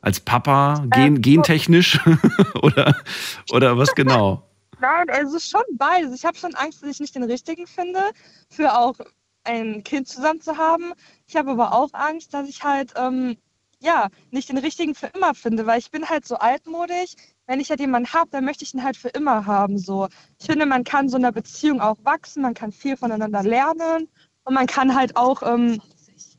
als 0.01 0.19
Papa, 0.19 0.85
gen, 0.91 1.17
Ähm, 1.17 1.23
gentechnisch? 1.23 2.01
oder, 2.63 2.97
oder 3.53 3.79
was 3.79 3.95
genau? 3.95 4.43
Nein, 4.81 5.09
also 5.11 5.39
schon 5.39 5.63
beides. 5.75 6.13
Ich 6.17 6.25
habe 6.25 6.37
schon 6.37 6.53
Angst, 6.57 6.83
dass 6.83 6.91
ich 6.91 6.99
nicht 6.99 7.15
den 7.15 7.23
richtigen 7.23 7.69
finde, 7.69 8.01
für 8.49 8.77
auch 8.77 8.97
ein 9.45 9.83
Kind 9.85 10.09
zusammen 10.09 10.41
zu 10.41 10.57
haben. 10.57 10.93
Ich 11.27 11.37
habe 11.37 11.51
aber 11.53 11.75
auch 11.75 11.91
Angst, 11.93 12.35
dass 12.35 12.49
ich 12.49 12.63
halt, 12.63 12.93
ähm, 12.97 13.37
ja, 13.81 14.09
nicht 14.31 14.49
den 14.49 14.59
richtigen 14.59 14.95
für 14.95 15.09
immer 15.09 15.35
finde, 15.35 15.67
weil 15.67 15.79
ich 15.79 15.91
bin 15.91 16.09
halt 16.09 16.27
so 16.27 16.37
altmodisch. 16.37 17.15
Wenn 17.47 17.61
ich 17.61 17.71
halt 17.71 17.81
jemanden 17.81 18.13
habe, 18.13 18.31
dann 18.31 18.45
möchte 18.45 18.65
ich 18.65 18.75
ihn 18.75 18.85
halt 18.85 18.97
für 18.97 19.09
immer 19.09 19.47
haben. 19.47 19.79
So. 19.79 20.09
Ich 20.39 20.47
finde, 20.47 20.67
man 20.67 20.85
kann 20.85 21.09
so 21.09 21.17
in 21.17 21.25
einer 21.25 21.33
Beziehung 21.33 21.81
auch 21.81 21.97
wachsen, 22.05 22.43
man 22.43 22.55
kann 22.55 22.73
viel 22.73 22.97
voneinander 22.97 23.43
lernen 23.43 24.09
und 24.45 24.55
man 24.55 24.67
kann 24.67 24.95
halt 24.95 25.17
auch 25.17 25.43
ähm, 25.43 25.81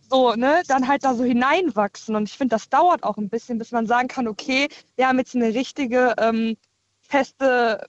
so, 0.09 0.33
ne, 0.35 0.61
dann 0.67 0.87
halt 0.87 1.03
da 1.03 1.15
so 1.15 1.23
hineinwachsen. 1.23 2.15
Und 2.15 2.29
ich 2.29 2.37
finde, 2.37 2.55
das 2.55 2.69
dauert 2.69 3.03
auch 3.03 3.17
ein 3.17 3.29
bisschen, 3.29 3.57
bis 3.57 3.71
man 3.71 3.87
sagen 3.87 4.07
kann, 4.07 4.27
okay, 4.27 4.69
wir 4.95 5.07
haben 5.07 5.17
jetzt 5.17 5.35
eine 5.35 5.53
richtige, 5.53 6.15
ähm, 6.17 6.55
feste 7.13 7.87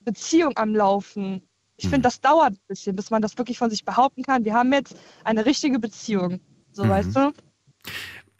Beziehung 0.00 0.56
am 0.56 0.74
Laufen. 0.74 1.47
Ich 1.78 1.86
Mhm. 1.86 1.90
finde, 1.90 2.02
das 2.08 2.20
dauert 2.20 2.52
ein 2.52 2.58
bisschen, 2.66 2.94
bis 2.96 3.10
man 3.10 3.22
das 3.22 3.38
wirklich 3.38 3.56
von 3.56 3.70
sich 3.70 3.84
behaupten 3.84 4.22
kann. 4.24 4.44
Wir 4.44 4.52
haben 4.52 4.72
jetzt 4.72 4.96
eine 5.24 5.46
richtige 5.46 5.78
Beziehung. 5.78 6.40
So, 6.72 6.84
Mhm. 6.84 6.88
weißt 6.88 7.16
du? 7.16 7.32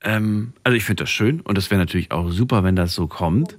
Ähm, 0.03 0.53
also 0.65 0.77
ich 0.77 0.85
finde 0.85 1.05
das 1.05 1.11
schön 1.11 1.41
und 1.41 1.57
das 1.57 1.71
wäre 1.71 1.81
natürlich 1.81 2.11
auch 2.13 2.31
super, 2.31 2.63
wenn 2.65 2.77
das 2.77 2.95
so 2.95 3.07
kommt. 3.07 3.59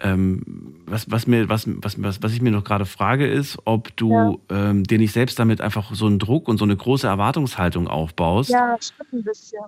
Ähm, 0.00 0.84
was, 0.86 1.10
was, 1.10 1.26
mir, 1.26 1.48
was, 1.48 1.64
was, 1.66 2.00
was, 2.02 2.22
was 2.22 2.32
ich 2.32 2.40
mir 2.40 2.52
noch 2.52 2.64
gerade 2.64 2.86
frage, 2.86 3.26
ist, 3.26 3.58
ob 3.64 3.94
du 3.96 4.40
ähm, 4.48 4.84
dir 4.84 4.98
nicht 4.98 5.12
selbst 5.12 5.38
damit 5.38 5.60
einfach 5.60 5.94
so 5.94 6.06
einen 6.06 6.18
Druck 6.18 6.46
und 6.48 6.56
so 6.58 6.64
eine 6.64 6.76
große 6.76 7.06
Erwartungshaltung 7.06 7.88
aufbaust. 7.88 8.50
Ja, 8.50 8.76
stimmt 8.80 9.12
ein 9.12 9.24
bisschen. 9.24 9.60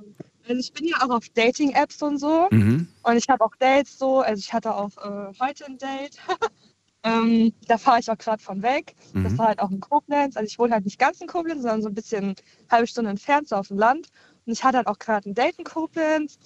Also 0.49 0.59
ich 0.61 0.73
bin 0.73 0.87
ja 0.87 0.97
auch 1.01 1.11
auf 1.11 1.29
Dating-Apps 1.35 2.03
und 2.03 2.19
so. 2.19 2.49
Mhm. 2.51 2.87
Und 3.03 3.17
ich 3.17 3.29
habe 3.29 3.45
auch 3.45 3.55
Dates 3.59 3.99
so. 3.99 4.21
Also 4.21 4.39
ich 4.41 4.53
hatte 4.53 4.75
auch 4.75 4.91
äh, 4.99 5.33
heute 5.41 5.67
ein 5.67 5.79
Date. 5.79 6.17
ähm, 7.03 7.53
da 7.67 7.79
fahre 7.79 8.01
ich 8.01 8.11
auch 8.11 8.19
gerade 8.19 8.43
von 8.43 8.63
weg. 8.63 8.95
Das 9.23 9.35
Mhm. 9.35 9.39
war 9.39 9.47
halt 9.49 9.61
auch 9.61 9.71
in 9.71 9.81
Koblenz. 9.81 10.37
Also 10.37 10.47
ich 10.47 10.59
wohne 10.59 10.75
halt 10.75 10.85
nicht 10.85 10.99
ganz 10.99 11.21
in 11.21 11.27
Koblenz, 11.27 11.63
sondern 11.63 11.83
so 11.83 11.89
ein 11.89 11.95
bisschen 11.95 12.25
eine 12.25 12.35
halbe 12.71 12.87
Stunde 12.87 13.11
entfernt, 13.11 13.49
so 13.49 13.57
auf 13.57 13.69
dem 13.69 13.79
Land. 13.79 14.09
Und 14.47 14.53
ich 14.53 14.65
hatte 14.65 14.79
halt 14.79 14.87
auch 14.87 14.99
gerade 14.99 15.29
ein 15.31 15.35
Date 15.35 15.59
in 15.59 15.65
Koblenz. 15.65 16.39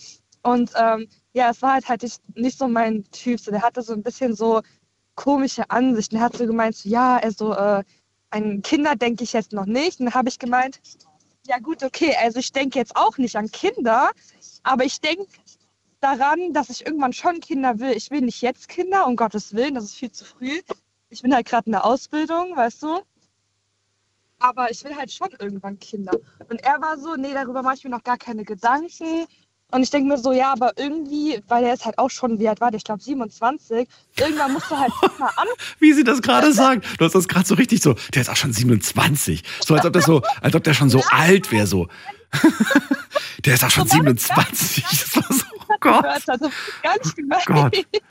Und 0.43 0.71
ähm, 0.77 1.09
ja, 1.33 1.51
es 1.51 1.63
war 1.63 1.73
halt 1.75 1.89
halt 1.89 2.03
nicht, 2.03 2.21
nicht 2.37 2.59
so 2.59 2.69
mein 2.69 3.05
Typ. 3.11 3.41
So, 3.41 3.51
der 3.51 3.63
hatte 3.63 3.83
so 3.83 3.93
ein 3.95 4.03
bisschen 4.03 4.35
so 4.35 4.63
komische 5.17 5.69
Ansichten. 5.71 6.17
Er 6.17 6.23
hat 6.23 6.37
so 6.37 6.47
gemeint, 6.47 6.77
so, 6.77 6.89
ja, 6.89 7.17
also 7.19 7.53
äh, 7.55 7.83
an 8.31 8.63
Kinder 8.63 8.97
denke 8.97 9.25
ich 9.25 9.33
jetzt 9.33 9.53
noch 9.53 9.67
nicht. 9.67 10.01
Und 10.01 10.07
dann 10.07 10.15
habe 10.15 10.29
ich 10.29 10.39
gemeint, 10.39 10.81
ja 11.47 11.59
gut, 11.59 11.83
okay, 11.83 12.15
also 12.23 12.39
ich 12.39 12.53
denke 12.53 12.79
jetzt 12.79 12.97
auch 12.97 13.19
nicht 13.19 13.37
an 13.37 13.51
Kinder, 13.51 14.11
aber 14.63 14.85
ich 14.85 15.01
denke 15.01 15.27
daran, 16.05 16.53
dass 16.53 16.69
ich 16.69 16.87
irgendwann 16.87 17.13
schon 17.13 17.41
Kinder 17.41 17.79
will. 17.81 17.93
Ich 17.93 18.11
will 18.11 18.21
nicht 18.21 18.43
jetzt 18.43 18.69
Kinder, 18.69 19.07
um 19.07 19.17
Gottes 19.17 19.55
Willen, 19.55 19.75
das 19.75 19.85
ist 19.85 19.97
viel 19.97 20.13
zu 20.13 20.25
früh. 20.25 20.61
Ich 21.09 21.23
bin 21.23 21.35
halt 21.35 21.47
gerade 21.47 21.67
in 21.67 21.73
der 21.73 21.85
Ausbildung, 21.85 22.55
weißt 22.57 22.83
du. 22.83 23.01
Aber 24.39 24.71
ich 24.71 24.85
will 24.85 24.95
halt 24.95 25.11
schon 25.11 25.31
irgendwann 25.39 25.79
Kinder. 25.79 26.13
Und 26.51 26.63
er 26.63 26.81
war 26.83 26.99
so, 26.99 27.17
nee, 27.17 27.33
darüber 27.33 27.63
mache 27.63 27.77
ich 27.77 27.85
mir 27.85 27.91
noch 27.91 28.05
gar 28.05 28.19
keine 28.19 28.45
Gedanken. 28.45 29.27
Und 29.71 29.83
ich 29.83 29.91
denke 29.91 30.09
mir 30.09 30.19
so, 30.19 30.33
ja, 30.33 30.53
aber 30.53 30.73
irgendwie, 30.77 31.43
weil 31.49 31.65
er 31.65 31.75
ist 31.75 31.87
halt 31.87 31.99
auch 31.99 32.11
schon, 32.11 32.39
wie 32.39 32.49
alt 32.49 32.61
war 32.61 32.71
der? 32.71 32.79
Ich 32.79 32.85
glaube 32.85 33.03
27. 33.03 33.89
Irgendwann 34.19 34.53
musst 34.53 34.71
du 34.71 34.79
halt 34.79 34.93
mal 35.19 35.31
an. 35.37 35.49
Wie 35.79 35.95
sie 35.95 36.05
das 36.05 36.21
gerade 36.21 36.53
sagt. 36.53 37.01
Du 37.01 37.05
hast 37.05 37.15
das 37.15 37.27
gerade 37.27 37.47
so 37.47 37.55
richtig 37.55 37.83
so, 37.83 37.95
der 38.13 38.23
ist 38.23 38.29
auch 38.29 38.37
schon 38.37 38.53
27. 38.53 39.43
So 39.65 39.75
als 39.75 39.87
ob 39.87 39.95
das 39.95 40.05
so, 40.05 40.21
als 40.43 40.55
ob 40.55 40.63
der 40.65 40.75
schon 40.75 40.91
so 40.91 41.03
alt 41.11 41.51
wäre, 41.51 41.67
so. 41.67 41.89
Der 43.45 43.55
ist 43.55 43.65
auch 43.65 43.71
schon 43.71 43.87
So 43.87 43.97
war 43.99 44.05
das 44.05 44.29
27. 44.75 44.85
Das 44.85 45.17
war 45.17 45.25
so, 45.29 45.45
gehört 45.85 46.26
hat. 46.28 46.41
So 46.41 46.51
gar 46.82 46.99
nicht 46.99 47.16
gemeint. 47.16 47.47
Gott. 47.47 47.87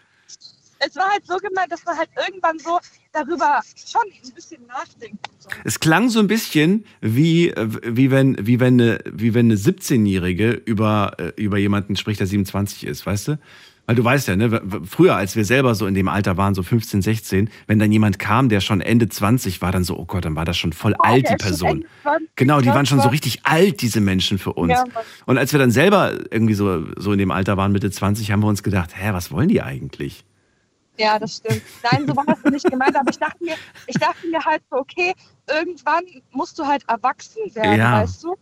Es 0.86 0.96
war 0.98 1.10
halt 1.10 1.26
so 1.26 1.38
gemeint, 1.38 1.72
dass 1.72 1.86
man 1.86 1.98
halt 1.98 2.10
irgendwann 2.28 2.60
so 2.60 2.78
darüber 3.14 3.62
schon 3.90 4.02
ein 4.02 4.34
bisschen 4.34 4.66
nachdenkt. 4.68 5.26
Es 5.64 5.80
klang 5.80 6.10
so 6.10 6.20
ein 6.20 6.28
bisschen 6.28 6.86
wie, 7.00 7.54
wie 7.56 8.12
wenn, 8.12 8.36
wie 8.46 8.60
wenn 8.60 8.82
eine, 8.82 9.00
wie 9.06 9.34
wenn 9.34 9.46
eine 9.46 9.56
17-Jährige 9.56 10.52
über, 10.52 11.14
äh, 11.20 11.42
über 11.42 11.58
jemanden 11.58 11.96
spricht, 11.96 12.20
der 12.20 12.28
27 12.28 12.86
ist, 12.86 13.06
weißt 13.06 13.30
du? 13.30 13.40
Weil 13.86 13.96
du 13.96 14.04
weißt 14.04 14.30
ja, 14.30 14.36
ne, 14.38 14.62
früher, 14.90 15.16
als 15.18 15.36
wir 15.36 15.44
selber 15.44 15.76
so 15.76 15.86
in 15.88 15.94
dem 15.94 16.08
Alter 16.08 16.38
waren, 16.38 16.56
so 16.56 16.64
15, 16.64 17.02
16, 17.02 17.50
wenn 17.68 17.80
dann 17.80 17.92
jemand 17.92 18.18
kam, 18.18 18.48
der 18.48 18.62
schon 18.62 18.80
Ende 18.80 19.10
20 19.10 19.62
war, 19.62 19.74
dann 19.74 19.84
so, 19.84 19.98
oh 20.00 20.06
Gott, 20.06 20.24
dann 20.24 20.38
war 20.38 20.46
das 20.46 20.58
schon 20.58 20.72
voll 20.72 20.96
alt, 21.00 21.28
der 21.28 21.36
die 21.36 21.44
Person. 21.44 21.70
Ende 21.70 21.88
20, 22.04 22.30
Genau, 22.38 22.60
die 22.62 22.68
das 22.68 22.76
waren 22.76 22.86
schon 22.86 23.02
so 23.02 23.10
richtig 23.10 23.46
alt, 23.46 23.82
diese 23.82 24.00
Menschen 24.00 24.38
für 24.40 24.54
uns. 24.54 24.72
Ja. 24.72 24.86
Und 25.26 25.38
als 25.38 25.52
wir 25.52 25.60
dann 25.60 25.72
selber 25.72 26.14
irgendwie 26.32 26.54
so, 26.54 26.86
so 26.98 27.12
in 27.12 27.18
dem 27.20 27.32
Alter 27.32 27.58
waren, 27.58 27.74
Mitte 27.74 27.92
20, 27.92 28.32
haben 28.32 28.42
wir 28.42 28.48
uns 28.48 28.64
gedacht, 28.64 28.92
hä, 28.96 29.10
was 29.12 29.32
wollen 29.32 29.50
die 29.50 29.62
eigentlich? 29.62 30.24
Ja, 30.98 31.20
das 31.20 31.38
stimmt. 31.38 31.62
Nein, 31.92 32.06
so 32.08 32.16
war 32.16 32.24
das 32.26 32.42
nicht 32.52 32.70
gemeint, 32.70 32.96
aber 32.96 33.10
ich 33.10 33.18
dachte 33.20 33.44
mir, 33.44 33.56
ich 33.88 33.96
dachte 33.96 34.28
mir 34.28 34.40
halt 34.46 34.62
so, 34.70 34.78
okay, 34.78 35.14
irgendwann 35.50 36.04
musst 36.32 36.58
du 36.58 36.66
halt 36.66 36.84
erwachsen 36.88 37.42
werden, 37.54 37.80
Ja. 37.80 38.02
weißt 38.02 38.24
du? 38.24 38.36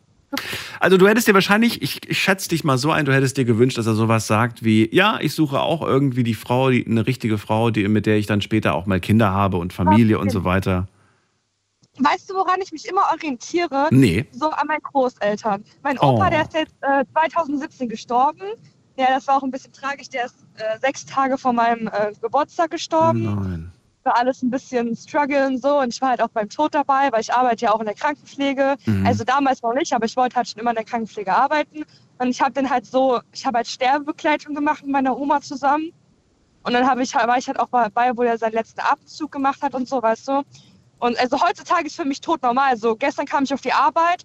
Also 0.79 0.97
du 0.97 1.07
hättest 1.07 1.27
dir 1.27 1.34
wahrscheinlich, 1.34 1.82
ich, 1.82 2.09
ich 2.09 2.19
schätze 2.19 2.49
dich 2.49 2.63
mal 2.63 2.77
so 2.77 2.91
ein, 2.91 3.05
du 3.05 3.13
hättest 3.13 3.38
dir 3.38 3.45
gewünscht, 3.45 3.77
dass 3.77 3.86
er 3.86 3.95
sowas 3.95 4.27
sagt 4.27 4.63
wie, 4.63 4.93
ja, 4.93 5.19
ich 5.21 5.34
suche 5.34 5.59
auch 5.59 5.82
irgendwie 5.82 6.23
die 6.23 6.34
Frau, 6.34 6.69
die, 6.69 6.86
eine 6.86 7.05
richtige 7.05 7.38
Frau, 7.38 7.69
die, 7.69 7.88
mit 7.88 8.05
der 8.05 8.17
ich 8.17 8.25
dann 8.25 8.41
später 8.41 8.73
auch 8.73 8.86
mal 8.86 8.99
Kinder 8.99 9.32
habe 9.32 9.57
und 9.57 9.73
Familie 9.73 10.19
und 10.19 10.32
so 10.32 10.43
weiter. 10.43 10.88
Weißt 11.99 12.29
du, 12.29 12.36
woran 12.36 12.61
ich 12.63 12.71
mich 12.71 12.88
immer 12.88 13.03
orientiere? 13.11 13.89
Nee. 13.91 14.25
So 14.32 14.49
an 14.49 14.67
meinen 14.67 14.82
Großeltern. 14.82 15.63
Mein 15.84 15.97
Oh. 15.99 16.15
Opa, 16.15 16.29
der 16.29 16.43
ist 16.43 16.53
jetzt 16.53 16.75
äh, 16.82 17.03
2017 17.13 17.89
gestorben. 17.89 18.41
Ja, 18.97 19.07
das 19.09 19.27
war 19.27 19.38
auch 19.38 19.43
ein 19.43 19.51
bisschen 19.51 19.73
tragisch. 19.73 20.09
Der 20.09 20.25
ist 20.25 20.36
äh, 20.55 20.79
sechs 20.79 21.05
Tage 21.05 21.38
vor 21.38 21.53
meinem 21.53 21.88
äh, 21.88 22.13
Geburtstag 22.21 22.71
gestorben. 22.71 23.23
Nein. 23.23 23.71
War 24.04 24.18
alles 24.18 24.41
ein 24.41 24.49
bisschen 24.49 24.95
struggle 24.95 25.47
und 25.47 25.62
so. 25.62 25.80
Und 25.80 25.93
ich 25.93 26.02
war 26.02 26.10
halt 26.10 26.22
auch 26.22 26.30
beim 26.30 26.49
Tod 26.49 26.74
dabei, 26.74 27.12
weil 27.12 27.22
ich 27.22 27.34
arbeite 27.34 27.66
ja 27.66 27.74
auch 27.74 27.80
in 27.80 27.86
der 27.86 27.95
Krankenpflege. 27.95 28.78
Mhm. 28.86 29.06
Also 29.06 29.24
damals 29.24 29.62
noch 29.62 29.74
nicht, 29.74 29.93
aber 29.93 30.06
ich 30.06 30.16
wollte 30.18 30.36
halt 30.36 30.49
schon 30.49 30.60
immer 30.60 30.72
in 30.72 30.76
der 30.76 30.86
Krankenpflege 30.86 31.34
arbeiten. 31.36 31.86
Und 32.18 32.28
ich 32.30 32.41
habe 32.41 32.52
dann 32.52 32.70
halt 32.70 32.86
so, 32.86 33.20
ich 33.32 33.45
habe 33.45 33.58
halt 33.58 33.68
Sterbebegleitung 33.68 34.56
gemacht 34.56 34.84
mit 34.84 34.91
meiner 34.91 35.18
Oma 35.18 35.41
zusammen. 35.41 35.91
Und 36.64 36.74
dann 36.74 36.88
habe 36.88 37.02
ich, 37.02 37.14
war 37.16 37.38
ich 37.38 37.47
halt 37.47 37.60
auch 37.60 37.70
dabei, 37.72 38.16
wo 38.16 38.24
er 38.24 38.38
seinen 38.38 38.54
letzten 38.54 38.82
Abendzug 38.82 39.32
gemacht 39.32 39.62
hat 39.62 39.74
und 39.74 39.88
so, 39.88 40.02
weißt 40.02 40.28
du. 40.28 40.43
Und 40.99 41.20
also 41.20 41.41
heutzutage 41.41 41.88
ist 41.88 41.95
für 41.95 42.06
mich 42.06 42.22
tot 42.22 42.43
normal. 42.43 42.70
Also 42.72 42.95
gestern 42.95 43.26
kam 43.26 43.43
ich 43.43 43.54
auf 43.54 43.62
die 43.62 43.74
Arbeit 43.74 44.24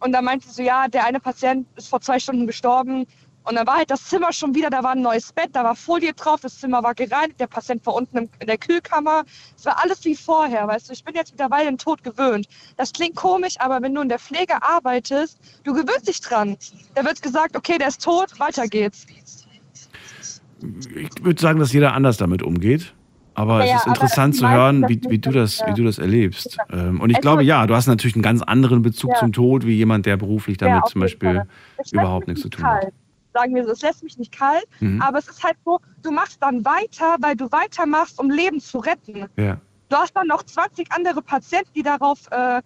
und 0.00 0.12
da 0.12 0.20
meinte 0.20 0.46
sie 0.48 0.54
so, 0.54 0.62
ja, 0.62 0.88
der 0.88 1.04
eine 1.04 1.20
Patient 1.20 1.66
ist 1.76 1.88
vor 1.88 2.00
zwei 2.00 2.18
Stunden 2.18 2.46
gestorben. 2.46 3.06
Und 3.44 3.54
dann 3.56 3.66
war 3.66 3.76
halt 3.78 3.90
das 3.90 4.04
Zimmer 4.04 4.32
schon 4.32 4.54
wieder, 4.54 4.68
da 4.70 4.82
war 4.82 4.92
ein 4.92 5.00
neues 5.02 5.32
Bett, 5.32 5.48
da 5.54 5.64
war 5.64 5.74
Folie 5.74 6.12
drauf, 6.12 6.40
das 6.42 6.58
Zimmer 6.58 6.82
war 6.82 6.94
gereinigt, 6.94 7.40
der 7.40 7.46
Patient 7.46 7.84
war 7.86 7.94
unten 7.94 8.28
in 8.38 8.46
der 8.46 8.58
Kühlkammer. 8.58 9.24
Es 9.56 9.64
war 9.64 9.82
alles 9.82 10.04
wie 10.04 10.14
vorher, 10.14 10.68
weißt 10.68 10.88
du. 10.88 10.92
Ich 10.92 11.02
bin 11.04 11.14
jetzt 11.14 11.32
mittlerweile 11.32 11.64
den 11.66 11.78
Tod 11.78 12.02
gewöhnt. 12.04 12.46
Das 12.76 12.92
klingt 12.92 13.16
komisch, 13.16 13.54
aber 13.58 13.80
wenn 13.82 13.94
du 13.94 14.02
in 14.02 14.08
der 14.10 14.18
Pflege 14.18 14.62
arbeitest, 14.62 15.38
du 15.64 15.72
gewöhnst 15.72 16.06
dich 16.08 16.20
dran. 16.20 16.56
Da 16.94 17.04
wird 17.04 17.22
gesagt, 17.22 17.56
okay, 17.56 17.78
der 17.78 17.88
ist 17.88 18.02
tot, 18.04 18.38
weiter 18.38 18.66
geht's. 18.68 19.06
Ich 20.94 21.24
würde 21.24 21.40
sagen, 21.40 21.58
dass 21.58 21.72
jeder 21.72 21.94
anders 21.94 22.18
damit 22.18 22.42
umgeht. 22.42 22.92
Aber 23.34 23.64
Ja, 23.64 23.76
es 23.76 23.80
ist 23.82 23.86
interessant 23.86 24.36
zu 24.36 24.46
hören, 24.50 24.86
wie, 24.88 25.00
wie, 25.08 25.18
du 25.18 25.30
das- 25.30 25.62
wie 25.66 25.72
du 25.72 25.84
das 25.84 25.98
erlebst. 25.98 26.58
Ähm, 26.70 27.00
Und 27.00 27.08
ich 27.10 27.20
glaube, 27.20 27.42
ja, 27.42 27.66
du 27.66 27.74
hast 27.74 27.86
natürlich 27.86 28.14
einen 28.16 28.22
ganz 28.22 28.42
anderen 28.42 28.82
Bezug 28.82 29.12
Ja. 29.12 29.16
zum 29.18 29.32
Tod, 29.32 29.64
wie 29.64 29.76
jemand, 29.76 30.04
der 30.04 30.16
beruflich 30.18 30.58
damit 30.58 30.82
auf 30.82 30.90
zum 30.90 31.00
Beispiel 31.00 31.44
überhaupt 31.92 32.26
nichts 32.26 32.42
zu 32.42 32.50
tun 32.50 32.66
hat. 32.66 32.88
Sagen 33.32 33.54
wir 33.54 33.64
so, 33.64 33.72
es 33.72 33.82
lässt 33.82 34.02
mich 34.02 34.18
nicht 34.18 34.32
kalt, 34.32 34.64
Mhm. 34.80 35.00
aber 35.00 35.18
es 35.18 35.28
ist 35.28 35.42
halt 35.44 35.56
so, 35.64 35.78
du 36.02 36.10
machst 36.10 36.42
dann 36.42 36.64
weiter, 36.64 37.16
weil 37.20 37.36
du 37.36 37.50
weitermachst, 37.52 38.18
um 38.18 38.30
Leben 38.30 38.60
zu 38.60 38.78
retten. 38.78 39.26
Ja. 39.36 39.60
Du 39.88 39.96
hast 39.96 40.14
dann 40.16 40.26
noch 40.26 40.42
20 40.42 40.90
andere 40.92 41.22
Patienten, 41.22 41.70
die 41.74 41.82
darauf 41.82 42.20
äh, 42.30 42.60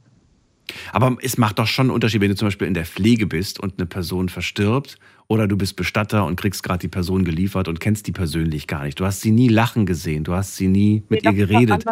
Aber 0.92 1.16
es 1.22 1.36
macht 1.36 1.58
doch 1.58 1.66
schon 1.66 1.86
einen 1.86 1.94
Unterschied, 1.94 2.20
wenn 2.22 2.30
du 2.30 2.36
zum 2.36 2.46
Beispiel 2.48 2.66
in 2.66 2.74
der 2.74 2.86
Pflege 2.86 3.26
bist 3.26 3.60
und 3.60 3.74
eine 3.78 3.86
Person 3.86 4.28
verstirbt 4.30 4.98
oder 5.28 5.46
du 5.46 5.56
bist 5.56 5.76
Bestatter 5.76 6.24
und 6.24 6.36
kriegst 6.40 6.62
gerade 6.62 6.78
die 6.80 6.88
Person 6.88 7.24
geliefert 7.24 7.68
und 7.68 7.80
kennst 7.80 8.06
die 8.06 8.12
persönlich 8.12 8.66
gar 8.66 8.84
nicht. 8.84 8.98
Du 9.00 9.04
hast 9.04 9.20
sie 9.20 9.30
nie 9.30 9.48
lachen 9.48 9.84
gesehen, 9.86 10.24
du 10.24 10.34
hast 10.34 10.56
sie 10.56 10.68
nie 10.68 11.02
mit 11.08 11.24
Nee, 11.24 11.30
ihr 11.30 11.46
geredet. 11.46 11.84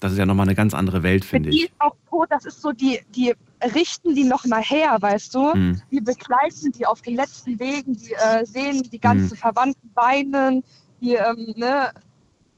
Das 0.00 0.12
ist 0.12 0.18
ja 0.18 0.26
nochmal 0.26 0.46
eine 0.46 0.54
ganz 0.54 0.74
andere 0.74 1.02
Welt, 1.02 1.24
finde 1.24 1.50
die 1.50 1.56
ich. 1.56 1.64
ist 1.64 1.72
auch 1.78 1.96
tot, 2.10 2.26
das 2.30 2.44
ist 2.44 2.60
so, 2.60 2.72
die, 2.72 3.00
die 3.14 3.32
richten 3.74 4.14
die 4.14 4.24
noch 4.24 4.44
mal 4.46 4.62
her, 4.62 4.96
weißt 5.00 5.34
du? 5.34 5.54
Mhm. 5.54 5.82
Die 5.90 6.00
begleiten 6.00 6.72
die 6.72 6.86
auf 6.86 7.02
den 7.02 7.16
letzten 7.16 7.58
Wegen, 7.58 7.94
die 7.96 8.12
äh, 8.12 8.44
sehen 8.44 8.82
die 8.82 8.98
ganzen 9.00 9.30
Mhm. 9.30 9.36
Verwandten 9.36 9.90
weinen, 9.94 10.64
die 11.00 11.14
ähm, 11.14 11.54
ne, 11.56 11.92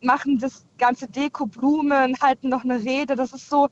machen 0.00 0.38
das 0.38 0.64
ganze 0.78 1.08
Deko, 1.08 1.46
Blumen, 1.46 2.16
halten 2.20 2.48
noch 2.48 2.64
eine 2.64 2.82
Rede. 2.82 3.16
Das 3.16 3.32
ist 3.32 3.48
so, 3.48 3.68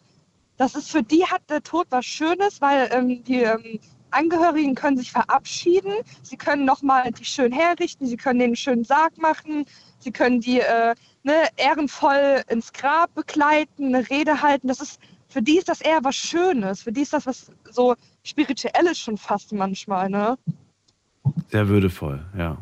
das 0.56 0.74
ist 0.74 0.90
für 0.90 1.02
die 1.02 1.24
hat 1.26 1.42
der 1.48 1.62
Tod 1.62 1.86
was 1.90 2.04
Schönes, 2.04 2.60
weil 2.60 2.88
ähm, 2.92 3.24
die 3.24 3.42
ähm, 3.42 3.80
Angehörigen 4.10 4.74
können 4.74 4.96
sich 4.96 5.10
verabschieden, 5.10 5.92
sie 6.22 6.36
können 6.36 6.64
nochmal 6.64 7.10
die 7.10 7.24
schön 7.24 7.52
herrichten, 7.52 8.06
sie 8.06 8.16
können 8.16 8.38
den 8.38 8.50
einen 8.50 8.56
schönen 8.56 8.84
Sarg 8.84 9.18
machen, 9.18 9.66
sie 9.98 10.12
können 10.12 10.40
die 10.40 10.60
äh, 10.60 10.94
ne, 11.24 11.34
ehrenvoll 11.56 12.42
ins 12.48 12.72
Grab 12.72 13.12
begleiten, 13.14 13.94
eine 13.94 14.08
Rede 14.08 14.40
halten. 14.40 14.68
Das 14.68 14.80
ist, 14.80 15.00
für 15.34 15.42
die 15.42 15.58
ist 15.58 15.68
das 15.68 15.80
eher 15.80 15.98
was 16.04 16.14
Schönes, 16.14 16.82
für 16.82 16.92
die 16.92 17.02
ist 17.02 17.12
das 17.12 17.26
was 17.26 17.50
so 17.70 17.96
Spirituelles 18.22 18.96
schon 18.98 19.16
fast 19.18 19.52
manchmal, 19.52 20.08
ne? 20.08 20.38
Sehr 21.50 21.68
würdevoll, 21.68 22.24
ja. 22.38 22.56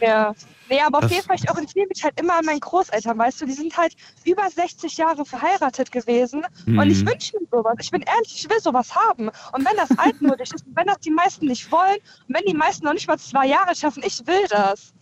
Ja. 0.00 0.32
Nee, 0.70 0.80
aber 0.80 0.98
auf 0.98 1.02
Das- 1.02 1.12
jeden 1.12 1.26
Fall, 1.26 1.36
ich 1.42 1.50
orientiere 1.50 1.86
mich 1.88 2.04
halt 2.04 2.18
immer 2.20 2.38
an 2.38 2.44
meinen 2.44 2.60
Großeltern, 2.60 3.18
weißt 3.18 3.40
du, 3.40 3.46
die 3.46 3.52
sind 3.52 3.76
halt 3.76 3.94
über 4.24 4.48
60 4.48 4.96
Jahre 4.96 5.24
verheiratet 5.24 5.90
gewesen 5.90 6.44
und 6.66 6.88
ich 6.90 7.02
Mhm. 7.02 7.08
wünsche 7.08 7.36
mir 7.38 7.46
sowas. 7.50 7.74
Ich 7.80 7.90
bin 7.90 8.02
ehrlich, 8.02 8.32
ich 8.44 8.48
will 8.48 8.60
sowas 8.60 8.94
haben. 8.94 9.28
Und 9.52 9.66
wenn 9.68 9.76
das 9.76 9.90
altmodisch 9.98 10.52
ist, 10.54 10.64
und 10.66 10.76
wenn 10.76 10.86
das 10.86 10.98
die 11.00 11.10
meisten 11.10 11.46
nicht 11.46 11.70
wollen, 11.72 11.98
und 12.28 12.34
wenn 12.36 12.44
die 12.46 12.54
meisten 12.54 12.84
noch 12.84 12.92
nicht 12.94 13.08
mal 13.08 13.18
zwei 13.18 13.46
Jahre 13.48 13.74
schaffen, 13.74 14.02
ich 14.06 14.24
will 14.26 14.46
das. 14.50 14.94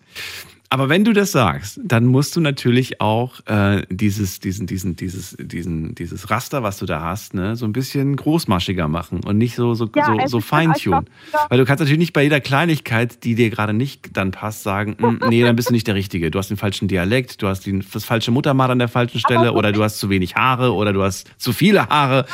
Aber 0.73 0.89
wenn 0.89 1.05
du 1.05 1.13
das 1.13 1.33
sagst, 1.33 1.79
dann 1.85 2.07
musst 2.07 2.35
du 2.35 2.41
natürlich 2.41 2.99
auch 2.99 3.45
äh, 3.47 3.83
dieses, 3.91 4.41
diesen, 4.41 4.67
diesen, 4.67 4.97
dieses, 4.97 5.37
diesen, 5.39 5.95
dieses 5.95 6.31
Raster, 6.31 6.63
was 6.63 6.79
du 6.79 6.87
da 6.87 7.03
hast, 7.03 7.35
ne, 7.35 7.57
so 7.57 7.67
ein 7.67 7.75
bisschen 7.75 8.17
großmaschiger 8.17 8.89
machen 8.89 9.21
und 9.23 9.37
nicht 9.37 9.55
so, 9.55 9.75
so, 9.75 9.91
Ja, 9.95 10.05
so, 10.07 10.27
so 10.27 10.39
halt 10.39 10.45
feintunen. 10.47 11.05
Weil 11.51 11.59
du 11.59 11.67
kannst 11.67 11.81
natürlich 11.81 11.99
nicht 11.99 12.15
bei 12.15 12.23
jeder 12.23 12.41
Kleinigkeit, 12.41 13.23
die 13.23 13.35
dir 13.35 13.51
gerade 13.51 13.75
nicht 13.75 14.17
dann 14.17 14.31
passt, 14.31 14.63
sagen, 14.63 14.97
"Mm, 14.99 15.29
nee, 15.29 15.43
dann 15.45 15.57
bist 15.57 15.69
du 15.69 15.75
nicht 15.75 15.87
der 15.87 15.95
Richtige. 15.95 16.31
Du 16.31 16.39
hast 16.39 16.49
den 16.49 16.57
falschen 16.57 16.89
Dialekt, 16.89 17.43
du 17.43 17.49
hast 17.49 17.67
die, 17.67 17.79
das 17.93 18.07
falsche 18.07 18.31
Muttermal 18.31 18.71
an 18.71 18.79
der 18.79 18.89
falschen 18.89 19.21
Stelle 19.21 19.53
oder 19.53 19.73
du 19.73 19.83
hast 19.85 19.99
zu 19.99 20.09
wenig 20.09 20.37
Haare 20.37 20.73
oder 20.73 20.95
du 20.95 21.03
hast 21.03 21.31
zu 21.37 21.53
viele 21.53 21.87
Haare. 21.91 22.25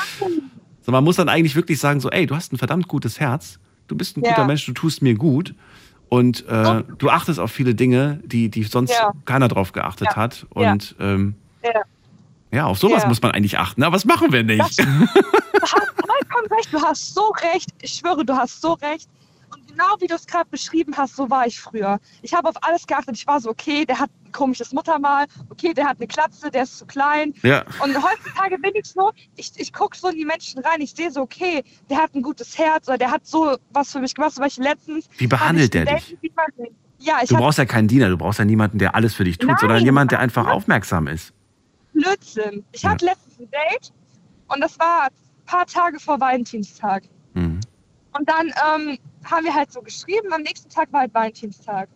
So, 0.83 0.93
man 0.93 1.03
muss 1.03 1.17
dann 1.17 1.29
eigentlich 1.29 1.57
wirklich 1.57 1.81
sagen, 1.81 1.99
so, 1.99 2.09
ey, 2.11 2.27
du 2.27 2.37
hast 2.37 2.53
ein 2.53 2.59
verdammt 2.59 2.87
gutes 2.87 3.19
Herz, 3.19 3.59
du 3.89 3.97
bist 3.97 4.17
ein 4.17 4.23
Ja. 4.23 4.29
guter 4.31 4.47
Mensch, 4.47 4.65
du 4.65 4.73
tust 4.75 5.03
mir 5.03 5.15
gut. 5.15 5.55
Und 6.09 6.47
äh, 6.49 6.83
du 6.99 7.11
achtest 7.11 7.39
auf 7.39 7.51
viele 7.53 7.75
Dinge, 7.75 8.21
die, 8.25 8.49
die 8.49 8.63
sonst 8.65 8.93
Ja. 8.93 9.13
keiner 9.27 9.49
drauf 9.49 9.73
geachtet 9.73 10.09
Ja. 10.11 10.17
hat. 10.17 10.47
Ja. 10.57 10.73
Und 10.73 10.95
ähm, 11.01 11.35
Ja. 11.63 11.71
ja, 12.51 12.65
auf 12.67 12.79
sowas 12.79 13.07
muss 13.07 13.21
man 13.21 13.33
eigentlich 13.33 13.59
achten. 13.59 13.83
Aber 13.83 13.95
was 13.95 14.05
machen 14.05 14.33
wir 14.33 14.43
nicht? 14.43 14.79
Du 14.79 14.85
hast 15.63 15.71
vollkommen 16.07 16.47
recht, 16.57 16.73
du 16.73 16.81
hast 16.81 17.15
so 17.15 17.33
recht. 17.53 17.69
Ich 17.83 17.93
schwöre, 17.95 18.25
du 18.25 18.35
hast 18.35 18.61
so 18.61 18.73
recht. 18.75 19.09
Genau 19.69 19.85
wie 20.01 20.07
du 20.07 20.15
es 20.15 20.27
gerade 20.27 20.49
beschrieben 20.51 20.97
hast, 20.97 21.15
so 21.17 21.29
war 21.31 21.47
ich 21.47 21.61
früher. 21.61 22.01
Ich 22.23 22.35
habe 22.35 22.49
auf 22.49 22.57
alles 22.63 22.87
geachtet. 22.87 23.17
Ich 23.17 23.27
war 23.27 23.41
so, 23.41 23.51
okay, 23.51 23.85
der 23.85 23.99
hat 24.01 24.11
ein 24.25 24.33
komisches 24.33 24.73
Muttermal, 24.73 25.27
okay, 25.51 25.73
der 25.75 25.87
hat 25.87 25.99
eine 25.99 26.07
Klatze, 26.07 26.51
der 26.51 26.63
ist 26.65 26.79
zu 26.79 26.87
klein. 26.87 27.35
Ja. 27.43 27.65
Und 27.83 27.95
heutzutage 28.03 28.59
bin 28.59 28.73
ich 28.75 28.87
so, 28.87 29.13
ich, 29.37 29.53
ich 29.57 29.73
gucke 29.73 29.97
so 29.97 30.09
in 30.09 30.17
die 30.17 30.25
Menschen 30.25 30.61
rein, 30.61 30.81
ich 30.81 30.93
sehe 30.93 31.11
so, 31.11 31.21
okay, 31.21 31.63
der 31.91 31.99
hat 31.99 32.15
ein 32.15 32.23
gutes 32.23 32.59
Herz 32.59 32.89
oder 32.89 32.99
der 32.99 33.11
hat 33.11 33.27
so 33.27 33.57
was 33.73 33.93
für 33.93 34.01
mich 34.01 34.15
gemacht. 34.15 34.33
Zum 34.35 34.43
Beispiel 34.43 34.65
letztens. 34.65 35.09
Wie 35.19 35.27
behandelt 35.27 35.75
der 35.75 35.85
dich? 35.85 36.17
Ja, 37.01 37.19
ich 37.23 37.29
Du 37.29 37.37
brauchst 37.37 37.59
ja 37.59 37.65
keinen 37.65 37.87
Diener, 37.87 38.09
du 38.09 38.17
brauchst 38.19 38.39
ja 38.41 38.45
niemanden, 38.45 38.79
der 38.79 38.95
alles 38.97 39.15
für 39.15 39.23
dich 39.25 39.39
tut, 39.39 39.49
Nein. 39.51 39.59
sondern 39.61 39.85
jemand, 39.85 40.11
der 40.11 40.19
einfach 40.19 40.49
aufmerksam 40.49 41.07
ist. 41.07 41.33
Blödsinn. 41.93 42.65
Ich 42.73 42.83
Ja. 42.83 42.91
hatte 42.91 43.05
letztens 43.05 43.39
ein 43.39 43.49
Date 43.51 43.93
und 44.49 44.61
das 44.61 44.79
war 44.79 45.05
ein 45.05 45.11
paar 45.47 45.67
Tage 45.67 46.01
vor 46.01 46.19
Valentinstag. 46.21 47.05
Mhm. 47.35 47.61
Und 48.19 48.29
dann 48.29 48.47
ähm, 48.49 48.99
haben 49.31 49.45
wir 49.45 49.55
halt 49.55 49.73
so 49.73 49.81
geschrieben, 49.83 50.33
am 50.33 50.43
nächsten 50.43 50.69
Tag 50.69 50.93
war 50.93 51.01
halt 51.01 51.15
Valentinstag. 51.15 51.89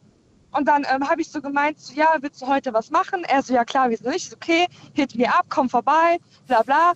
Und 0.53 0.69
dann 0.69 0.85
ähm, 0.93 1.09
habe 1.09 1.23
ich 1.23 1.31
so 1.31 1.41
gemeint, 1.41 1.81
so, 1.81 1.95
ja, 1.95 2.15
willst 2.21 2.43
du 2.43 2.47
heute 2.47 2.75
was 2.75 2.91
machen? 2.91 3.25
Er 3.25 3.43
so, 3.43 3.55
ja 3.55 3.65
klar, 3.65 3.89
wieso 3.89 4.09
nicht? 4.09 4.25
Ich 4.25 4.29
so, 4.29 4.37
okay, 4.37 4.67
hit 4.93 5.15
mir 5.15 5.35
ab, 5.35 5.47
komm 5.49 5.71
vorbei, 5.71 6.19
bla 6.47 6.63
bla. 6.63 6.93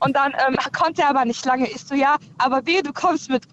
Und 0.00 0.14
dann 0.14 0.34
ähm, 0.46 0.56
konnte 0.76 1.02
er 1.02 1.10
aber 1.10 1.24
nicht 1.24 1.44
lange. 1.46 1.68
Ich 1.70 1.84
so, 1.84 1.94
ja, 1.94 2.16
aber 2.36 2.64
wehe, 2.66 2.82
du 2.82 2.92
kommst 2.92 3.30
mit, 3.30 3.44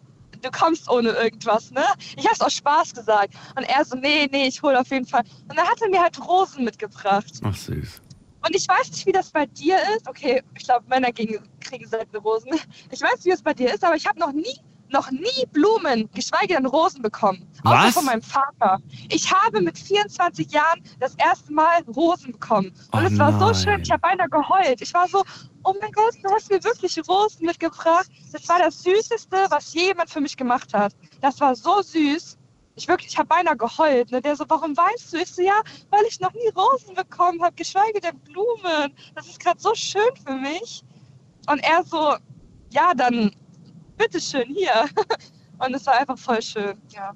du 0.42 0.52
kommst 0.52 0.90
ohne 0.90 1.12
irgendwas, 1.12 1.72
ne? 1.72 1.86
Ich 2.18 2.28
hab's 2.28 2.42
aus 2.42 2.54
Spaß 2.54 2.94
gesagt. 2.94 3.34
Und 3.56 3.64
er 3.64 3.86
so, 3.86 3.96
nee, 3.96 4.28
nee, 4.30 4.48
ich 4.48 4.62
hole 4.62 4.78
auf 4.78 4.90
jeden 4.90 5.08
Fall. 5.08 5.24
Und 5.50 5.58
dann 5.58 5.66
hat 5.66 5.82
er 5.82 5.90
mir 5.90 6.02
halt 6.02 6.20
Rosen 6.28 6.66
mitgebracht. 6.66 7.40
Ach 7.44 7.56
süß. 7.56 8.02
Und 8.46 8.56
ich 8.56 8.68
weiß 8.68 8.92
nicht, 8.92 9.06
wie 9.06 9.12
das 9.14 9.32
bei 9.32 9.46
dir 9.46 9.78
ist. 9.96 10.08
Okay, 10.08 10.44
ich 10.56 10.66
glaube, 10.66 10.86
Männer 10.90 11.12
kriegen, 11.14 11.40
kriegen 11.62 11.88
selten 11.88 12.18
Rosen. 12.18 12.52
Ich 12.92 13.02
weiß 13.02 13.16
nicht, 13.16 13.26
wie 13.26 13.32
es 13.32 13.42
bei 13.42 13.54
dir 13.54 13.74
ist, 13.74 13.84
aber 13.84 13.96
ich 13.96 14.06
habe 14.06 14.20
noch 14.20 14.34
nie 14.34 14.60
noch 14.90 15.12
nie 15.12 15.46
Blumen, 15.52 16.10
geschweige 16.14 16.56
denn 16.56 16.66
Rosen 16.66 17.02
bekommen. 17.02 17.48
Was? 17.64 17.74
Außer 17.74 17.92
von 17.94 18.06
meinem 18.06 18.22
Vater. 18.22 18.80
Ich 19.10 19.32
habe 19.32 19.62
mit 19.62 19.78
24 19.78 20.52
Jahren 20.52 20.82
das 21.00 21.16
erste 21.16 21.52
Mal 21.54 21.82
Rosen 21.96 22.34
bekommen. 22.34 22.72
Und 22.92 23.04
Oh 23.04 23.08
es 23.08 23.18
war 23.18 23.38
so 23.40 23.54
schön, 23.54 23.82
ich 23.82 23.92
habe 23.92 24.02
beinahe 24.02 24.30
geheult. 24.30 24.82
Ich 24.82 24.94
war 24.94 25.08
so, 25.08 25.24
oh 25.64 25.74
mein 25.82 25.92
Gott, 25.92 26.16
du 26.24 26.30
hast 26.34 26.52
mir 26.52 26.64
wirklich 26.64 26.98
Rosen 27.08 27.46
mitgebracht. 27.46 28.08
Das 28.32 28.48
war 28.48 28.60
das 28.60 28.84
Süßeste, 28.84 29.48
was 29.50 29.74
jemand 29.74 30.10
für 30.10 30.22
mich 30.22 30.38
gemacht 30.38 30.74
hat. 30.74 30.94
Das 31.22 31.40
war 31.40 31.56
so 31.56 31.82
süß. 31.82 32.38
Ich 32.78 32.88
wirklich, 32.88 33.12
ich 33.12 33.18
habe 33.18 33.28
beinahe 33.28 33.56
geheult. 33.56 34.12
Ne? 34.12 34.22
Der 34.22 34.36
so, 34.36 34.46
warum 34.48 34.76
weinst 34.76 35.14
du? 35.14 35.18
Ich 35.18 35.32
so, 35.32 35.42
ja, 35.42 35.62
weil 35.90 36.04
ich 36.08 36.20
noch 36.20 36.34
nie 36.34 36.50
Rosen 36.56 36.94
bekommen 36.94 37.42
habe, 37.42 37.56
geschweige 37.56 38.02
denn 38.02 38.20
Blumen. 38.20 38.94
Das 39.16 39.28
ist 39.28 39.40
gerade 39.40 39.60
so 39.60 39.74
schön 39.74 40.02
für 40.26 40.34
mich. 40.34 40.84
Und 41.48 41.60
er 41.64 41.84
so, 41.84 42.16
ja, 42.72 42.94
dann 42.94 43.32
bitteschön 43.98 44.46
hier. 44.48 44.86
Und 45.58 45.74
es 45.74 45.86
war 45.86 46.00
einfach 46.00 46.18
voll 46.18 46.41
schön, 46.41 46.76
ja. 46.89 47.14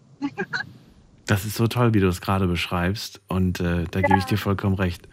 Das 1.26 1.46
ist 1.46 1.56
so 1.56 1.68
toll, 1.68 1.94
wie 1.94 2.00
du 2.00 2.08
es 2.08 2.22
gerade 2.22 2.48
beschreibst. 2.48 3.22
Und 3.28 3.60
äh, 3.60 3.86
da 3.92 4.02
gebe 4.02 4.18
ich 4.18 4.26
dir 4.26 4.38
vollkommen 4.38 4.76
recht. 4.76 5.08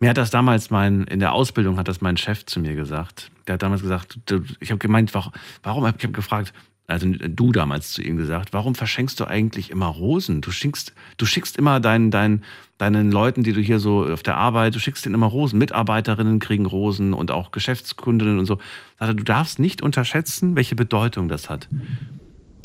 Mir 0.00 0.10
hat 0.10 0.16
das 0.16 0.30
damals 0.30 0.70
mein, 0.70 1.04
in 1.04 1.20
der 1.20 1.32
Ausbildung 1.32 1.78
hat 1.78 1.86
das 1.86 2.00
mein 2.00 2.16
Chef 2.16 2.44
zu 2.46 2.58
mir 2.58 2.74
gesagt. 2.74 3.30
Der 3.46 3.54
hat 3.54 3.62
damals 3.62 3.82
gesagt, 3.82 4.18
ich 4.58 4.70
habe 4.70 4.78
gemeint, 4.78 5.14
warum, 5.14 5.32
warum 5.62 5.86
ich 5.86 6.02
habe 6.02 6.12
gefragt, 6.12 6.52
also 6.92 7.06
du 7.10 7.52
damals 7.52 7.92
zu 7.92 8.02
ihm 8.02 8.16
gesagt, 8.16 8.52
warum 8.52 8.74
verschenkst 8.74 9.18
du 9.18 9.24
eigentlich 9.24 9.70
immer 9.70 9.86
Rosen? 9.86 10.42
Du 10.42 10.50
schickst, 10.50 10.92
du 11.16 11.24
schickst 11.26 11.56
immer 11.56 11.80
deinen, 11.80 12.10
deinen, 12.10 12.44
deinen 12.78 13.10
Leuten, 13.10 13.42
die 13.42 13.52
du 13.52 13.60
hier 13.60 13.78
so 13.78 14.04
auf 14.04 14.22
der 14.22 14.36
Arbeit, 14.36 14.74
du 14.74 14.78
schickst 14.78 15.04
denen 15.04 15.14
immer 15.14 15.26
Rosen. 15.26 15.58
Mitarbeiterinnen 15.58 16.38
kriegen 16.38 16.66
Rosen 16.66 17.14
und 17.14 17.30
auch 17.30 17.50
Geschäftskundinnen 17.50 18.38
und 18.38 18.46
so. 18.46 18.58
Er, 18.98 19.14
du 19.14 19.24
darfst 19.24 19.58
nicht 19.58 19.82
unterschätzen, 19.82 20.54
welche 20.54 20.74
Bedeutung 20.76 21.28
das 21.28 21.48
hat. 21.48 21.68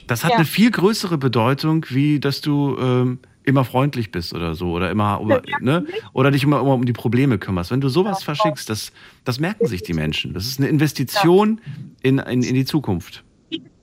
Das 0.07 0.23
hat 0.23 0.32
Ja. 0.32 0.38
eine 0.38 0.45
viel 0.45 0.71
größere 0.71 1.17
Bedeutung, 1.17 1.86
wie 1.89 2.19
dass 2.19 2.41
du 2.41 2.78
ähm, 2.80 3.19
immer 3.43 3.63
freundlich 3.63 4.11
bist 4.11 4.34
oder 4.34 4.55
so 4.55 4.71
oder 4.71 4.91
immer 4.91 5.21
oder, 5.21 5.41
ne? 5.61 5.86
oder 6.11 6.32
dich 6.32 6.43
immer, 6.43 6.59
immer 6.59 6.73
um 6.73 6.86
die 6.86 6.93
Probleme 6.93 7.38
kümmerst. 7.38 7.71
Wenn 7.71 7.80
du 7.82 7.88
sowas 7.88 8.23
verschickst, 8.23 8.69
das, 8.69 8.91
das 9.23 9.39
merken 9.39 9.67
sich 9.67 9.84
die 9.84 9.93
Menschen. 9.93 10.34
Das 10.34 10.47
ist 10.47 10.59
eine 10.59 10.67
Investition 10.67 11.61
in, 12.01 12.19
in, 12.19 12.43
in 12.43 12.55
die 12.55 12.65
Zukunft. 12.65 13.23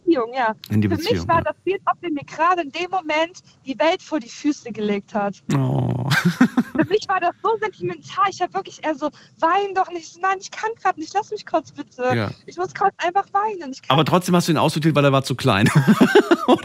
Beziehung, 0.05 0.33
ja. 0.35 0.55
In 0.71 0.81
die 0.81 0.89
Für 0.89 0.97
Beziehung, 0.97 1.19
mich 1.19 1.29
war 1.29 1.37
ja. 1.37 1.43
das 1.43 1.55
als 1.67 1.83
ob 1.87 1.99
er 2.03 2.11
mir 2.11 2.25
gerade 2.25 2.63
in 2.63 2.71
dem 2.71 2.91
Moment 2.91 3.43
die 3.67 3.79
Welt 3.79 4.03
vor 4.03 4.21
die 4.21 4.29
Füße 4.29 4.71
gelegt 4.73 5.15
hat. 5.15 5.37
Oh. 5.55 6.09
Für 6.77 6.85
mich 6.89 7.09
war 7.09 7.21
das 7.21 7.35
so 7.43 7.57
sentimental. 7.61 8.25
Ich 8.31 8.41
habe 8.43 8.53
wirklich 8.55 8.85
eher 8.85 8.95
so, 8.95 9.11
wein 9.39 9.75
doch 9.75 9.91
nicht. 9.91 10.21
Nein, 10.21 10.39
ich 10.41 10.51
kann 10.51 10.71
gerade 10.81 11.01
nicht. 11.01 11.13
Lass 11.15 11.31
mich 11.31 11.47
kurz 11.47 11.73
bitte. 11.73 12.03
Ja. 12.15 12.31
Ich 12.47 12.57
muss 12.57 12.75
kurz 12.75 12.95
einfach 12.99 13.25
weinen. 13.33 13.75
Aber 13.89 14.05
trotzdem 14.05 14.35
hast 14.37 14.49
du 14.49 14.53
ihn 14.53 14.59
aussortiert, 14.59 14.95
weil 14.95 15.05
er 15.05 15.13
war 15.13 15.25
zu 15.25 15.35
klein. 15.35 15.69
oh 16.47 16.57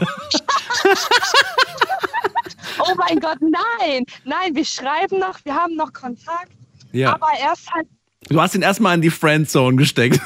mein 2.96 3.20
Gott, 3.20 3.38
nein. 3.40 4.04
Nein, 4.24 4.54
wir 4.54 4.64
schreiben 4.64 5.18
noch, 5.18 5.38
wir 5.44 5.54
haben 5.54 5.76
noch 5.76 5.92
Kontakt. 5.92 6.52
ja. 6.92 7.14
Aber 7.14 7.28
er 7.40 7.52
ist 7.52 7.70
halt, 7.72 7.86
Du 8.28 8.40
hast 8.40 8.54
ihn 8.54 8.62
erstmal 8.62 8.94
in 8.94 9.02
die 9.02 9.10
Friendzone 9.10 9.76
gesteckt. 9.76 10.20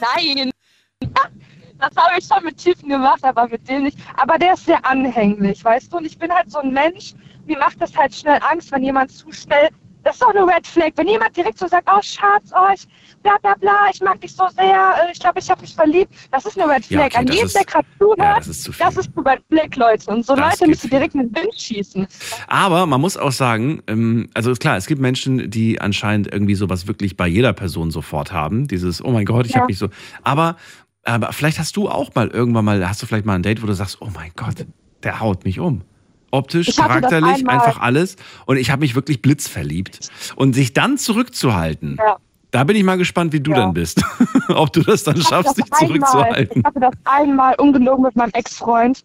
nein. 0.00 0.50
Das 1.80 1.90
habe 1.96 2.18
ich 2.18 2.24
schon 2.24 2.42
mit 2.44 2.56
Typen 2.58 2.88
gemacht, 2.88 3.22
aber 3.22 3.46
mit 3.48 3.68
dem 3.68 3.84
nicht. 3.84 3.96
Aber 4.16 4.36
der 4.36 4.54
ist 4.54 4.64
sehr 4.64 4.84
anhänglich, 4.84 5.64
weißt 5.64 5.92
du? 5.92 5.98
Und 5.98 6.06
ich 6.06 6.18
bin 6.18 6.28
halt 6.32 6.50
so 6.50 6.58
ein 6.58 6.72
Mensch, 6.72 7.14
mir 7.46 7.56
macht 7.56 7.80
das 7.80 7.96
halt 7.96 8.12
schnell 8.12 8.40
Angst, 8.50 8.72
wenn 8.72 8.82
jemand 8.82 9.12
zu 9.12 9.30
schnell. 9.30 9.68
Das 10.02 10.14
ist 10.16 10.22
doch 10.22 10.30
eine 10.34 10.44
Red 10.44 10.66
Flag. 10.66 10.90
Wenn 10.96 11.06
jemand 11.06 11.36
direkt 11.36 11.56
so 11.58 11.68
sagt, 11.68 11.88
oh 11.88 12.00
Schatz, 12.02 12.50
oh, 12.52 12.72
ich, 12.74 12.88
bla 13.22 13.36
bla 13.42 13.54
bla, 13.54 13.90
ich 13.92 14.00
mag 14.00 14.20
dich 14.20 14.34
so 14.34 14.44
sehr, 14.56 14.94
äh, 15.06 15.12
ich 15.12 15.20
glaube, 15.20 15.38
ich 15.38 15.48
habe 15.48 15.60
mich 15.60 15.72
verliebt. 15.72 16.12
Das 16.32 16.46
ist 16.46 16.58
eine 16.60 16.68
Red 16.72 16.84
Ja, 16.90 16.98
Flag. 16.98 17.06
okay, 17.06 17.16
An 17.18 17.28
ist- 17.28 17.54
der 17.54 17.64
gerade 17.64 17.86
zuhört, 18.00 18.18
ja, 18.18 18.34
das 18.38 18.48
ist 18.48 18.68
das 18.80 18.96
ist 18.96 19.10
eine 19.16 19.26
Red 19.30 19.42
Flag, 19.48 19.76
Leute. 19.76 20.10
Und 20.10 20.26
so 20.26 20.34
Das 20.34 20.58
Leute 20.60 20.72
ihr 20.72 20.90
direkt 20.90 21.14
den 21.14 21.32
Wind 21.32 21.54
schießen. 21.54 22.08
Aber 22.48 22.86
man 22.86 23.00
muss 23.00 23.16
auch 23.16 23.32
sagen, 23.32 23.82
ähm, 23.86 24.28
also 24.34 24.52
klar, 24.54 24.76
es 24.76 24.86
gibt 24.86 25.00
Menschen, 25.00 25.48
die 25.48 25.80
anscheinend 25.80 26.32
irgendwie 26.32 26.56
sowas 26.56 26.88
wirklich 26.88 27.16
bei 27.16 27.28
jeder 27.28 27.52
Person 27.52 27.92
sofort 27.92 28.32
haben. 28.32 28.66
Dieses, 28.66 29.04
oh 29.04 29.12
mein 29.12 29.26
Gott, 29.26 29.46
ich 29.46 29.52
Ja. 29.52 29.58
habe 29.60 29.66
mich 29.68 29.78
so. 29.78 29.88
Aber, 30.24 30.56
aber 31.08 31.32
vielleicht 31.32 31.58
hast 31.58 31.76
du 31.76 31.88
auch 31.88 32.14
mal 32.14 32.28
irgendwann 32.28 32.64
mal, 32.64 32.88
hast 32.88 33.02
du 33.02 33.06
vielleicht 33.06 33.24
mal 33.24 33.34
ein 33.34 33.42
Date, 33.42 33.62
wo 33.62 33.66
du 33.66 33.72
sagst, 33.72 33.98
oh 34.00 34.08
mein 34.14 34.30
Gott, 34.36 34.66
der 35.02 35.20
haut 35.20 35.44
mich 35.44 35.58
um. 35.60 35.82
Optisch, 36.30 36.76
charakterlich, 36.76 37.48
einfach 37.48 37.80
alles. 37.80 38.16
Und 38.44 38.58
ich 38.58 38.70
habe 38.70 38.80
mich 38.80 38.94
wirklich 38.94 39.22
blitzverliebt. 39.22 40.10
Und 40.36 40.52
sich 40.52 40.74
dann 40.74 40.98
zurückzuhalten, 40.98 41.96
Ja. 41.98 42.18
da 42.50 42.64
bin 42.64 42.76
ich 42.76 42.84
mal 42.84 42.98
gespannt, 42.98 43.32
wie 43.32 43.40
du 43.40 43.52
Ja. 43.52 43.58
dann 43.58 43.72
bist. 43.72 44.02
Ob 44.48 44.70
du 44.74 44.82
das 44.82 45.04
dann 45.04 45.16
Ich 45.16 45.26
schaffst, 45.26 45.56
dich 45.56 45.70
zurückzuhalten. 45.72 46.60
Ich 46.60 46.64
hatte 46.66 46.80
das 46.80 46.92
einmal 47.04 47.54
ungelogen 47.58 48.04
mit 48.04 48.14
meinem 48.14 48.32
Ex-Freund. 48.34 49.02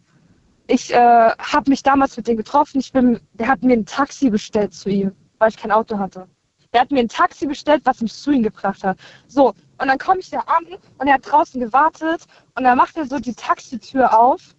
Ich 0.67 0.93
äh, 0.93 0.97
habe 0.97 1.69
mich 1.69 1.83
damals 1.83 2.17
mit 2.17 2.27
dem 2.27 2.35
getroffen. 2.37 2.79
Ich 2.79 2.91
bin, 2.91 3.19
der 3.33 3.47
hat 3.47 3.63
mir 3.63 3.73
ein 3.73 3.85
Taxi 3.85 4.29
bestellt 4.29 4.73
zu 4.73 4.89
ihm, 4.89 5.11
weil 5.39 5.49
ich 5.49 5.57
kein 5.57 5.71
Auto 5.71 5.97
hatte. 5.97 6.27
Der 6.73 6.81
hat 6.81 6.91
mir 6.91 6.99
ein 6.99 7.09
Taxi 7.09 7.45
bestellt, 7.45 7.81
was 7.85 8.01
mich 8.01 8.13
zu 8.13 8.31
ihm 8.31 8.43
gebracht 8.43 8.83
hat. 8.83 8.97
So, 9.27 9.53
und 9.77 9.87
dann 9.87 9.97
komme 9.97 10.19
ich 10.19 10.29
da 10.29 10.39
an 10.39 10.65
und 10.97 11.07
er 11.07 11.15
hat 11.15 11.31
draußen 11.31 11.59
gewartet 11.59 12.25
und 12.55 12.63
dann 12.63 12.77
macht 12.77 12.97
er 12.97 13.05
so 13.05 13.19
die 13.19 13.33
Taxitür 13.33 14.17
auf 14.17 14.55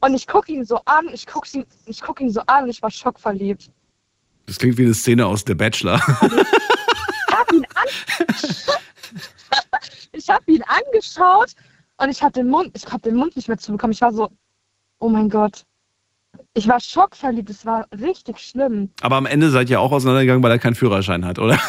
und 0.00 0.14
ich 0.14 0.26
gucke 0.26 0.52
ihn 0.52 0.64
so 0.64 0.80
an, 0.84 1.08
ich 1.12 1.26
gucke 1.26 1.48
ihn, 1.52 1.66
ich 1.86 2.00
guck 2.00 2.20
ihn 2.20 2.30
so 2.30 2.40
an 2.46 2.64
und 2.64 2.70
ich 2.70 2.82
war 2.82 2.90
schockverliebt. 2.90 3.70
Das 4.46 4.58
klingt 4.58 4.78
wie 4.78 4.84
eine 4.84 4.94
Szene 4.94 5.26
aus 5.26 5.44
The 5.46 5.54
Bachelor. 5.54 6.00
Ich 7.28 7.34
habe 7.36 7.56
ihn, 7.56 7.66
an 7.74 7.88
ich 10.12 10.30
hab 10.30 10.48
ihn 10.48 10.62
angeschaut 10.62 11.52
und 11.98 12.10
ich 12.10 12.22
habe 12.22 12.32
den 12.32 12.48
Mund, 12.48 12.70
ich 12.74 12.86
habe 12.86 13.00
den 13.00 13.16
Mund 13.16 13.36
nicht 13.36 13.48
mehr 13.48 13.58
zubekommen. 13.58 13.92
Ich 13.92 14.00
war 14.00 14.12
so, 14.12 14.30
oh 14.98 15.08
mein 15.08 15.28
Gott. 15.28 15.64
Ich 16.58 16.66
war 16.66 16.80
schockverliebt, 16.80 17.50
es 17.50 17.64
war 17.64 17.86
richtig 17.92 18.40
schlimm. 18.40 18.90
Aber 19.00 19.14
am 19.14 19.26
Ende 19.26 19.48
seid 19.50 19.70
ihr 19.70 19.80
auch 19.80 19.92
auseinandergegangen, 19.92 20.42
weil 20.42 20.50
er 20.50 20.58
keinen 20.58 20.74
Führerschein 20.74 21.24
hat, 21.24 21.38
oder? 21.38 21.56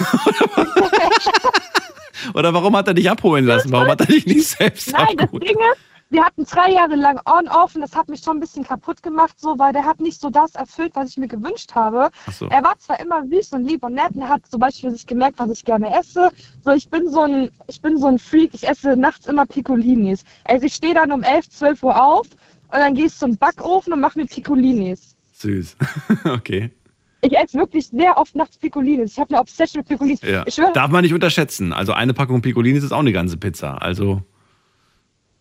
oder 2.33 2.55
warum 2.55 2.75
hat 2.75 2.87
er 2.87 2.95
dich 2.95 3.07
abholen 3.07 3.45
lassen? 3.45 3.71
Warum 3.71 3.87
hat 3.87 3.99
er 3.99 4.07
dich 4.07 4.25
nicht 4.25 4.47
selbst 4.47 4.91
Nein, 4.91 5.15
das 5.15 5.25
abgeholt? 5.25 5.47
Ding 5.47 5.57
ist, 5.57 5.79
wir 6.09 6.25
hatten 6.25 6.43
drei 6.43 6.71
Jahre 6.71 6.95
lang 6.95 7.21
on-off 7.23 7.75
und 7.75 7.81
das 7.81 7.95
hat 7.95 8.09
mich 8.09 8.21
schon 8.21 8.37
ein 8.37 8.39
bisschen 8.39 8.63
kaputt 8.63 9.03
gemacht, 9.03 9.39
so, 9.39 9.59
weil 9.59 9.73
der 9.73 9.85
hat 9.85 9.99
nicht 9.99 10.19
so 10.19 10.31
das 10.31 10.55
erfüllt, 10.55 10.93
was 10.95 11.11
ich 11.11 11.17
mir 11.17 11.27
gewünscht 11.27 11.75
habe. 11.75 12.09
So. 12.31 12.47
Er 12.47 12.63
war 12.63 12.79
zwar 12.79 12.99
immer 12.99 13.23
süß 13.27 13.53
und 13.53 13.65
lieb 13.65 13.83
und 13.83 13.93
nett 13.93 14.15
und 14.15 14.23
er 14.23 14.29
hat 14.29 14.47
zum 14.47 14.59
Beispiel 14.59 14.89
sich 14.89 15.05
gemerkt, 15.05 15.37
was 15.37 15.51
ich 15.51 15.63
gerne 15.63 15.95
esse. 15.99 16.31
So, 16.65 16.71
ich 16.71 16.89
bin 16.89 17.07
so 17.11 17.21
ein, 17.21 17.51
ich 17.67 17.79
bin 17.79 17.99
so 17.99 18.07
ein 18.07 18.17
Freak, 18.17 18.55
ich 18.55 18.67
esse 18.67 18.97
nachts 18.97 19.27
immer 19.27 19.45
Piccolinis. 19.45 20.23
Also 20.45 20.65
ich 20.65 20.73
stehe 20.73 20.95
dann 20.95 21.11
um 21.11 21.21
11, 21.21 21.51
12 21.51 21.83
Uhr 21.83 22.03
auf 22.03 22.25
und 22.71 22.79
dann 22.79 22.93
gehe 22.93 23.05
ich 23.05 23.15
zum 23.15 23.37
Backofen 23.37 23.93
und 23.93 23.99
mache 23.99 24.19
mir 24.19 24.25
Piccolinis. 24.25 25.15
Süß. 25.33 25.75
okay. 26.25 26.71
Ich 27.21 27.37
esse 27.37 27.57
wirklich 27.57 27.87
sehr 27.87 28.17
oft 28.17 28.35
nachts 28.35 28.57
Piccolinis. 28.57 29.13
Ich 29.13 29.19
habe 29.19 29.31
eine 29.31 29.41
Obsession 29.41 29.81
mit 29.81 29.89
Piccolinis. 29.89 30.21
Ja. 30.21 30.43
Ich 30.45 30.55
schwöre, 30.55 30.71
Darf 30.73 30.91
man 30.91 31.03
nicht 31.03 31.13
unterschätzen. 31.13 31.73
Also 31.73 31.93
eine 31.93 32.13
Packung 32.13 32.41
Piccolinis 32.41 32.83
ist 32.83 32.91
auch 32.91 32.99
eine 32.99 33.11
ganze 33.11 33.37
Pizza. 33.37 33.81
Also 33.81 34.21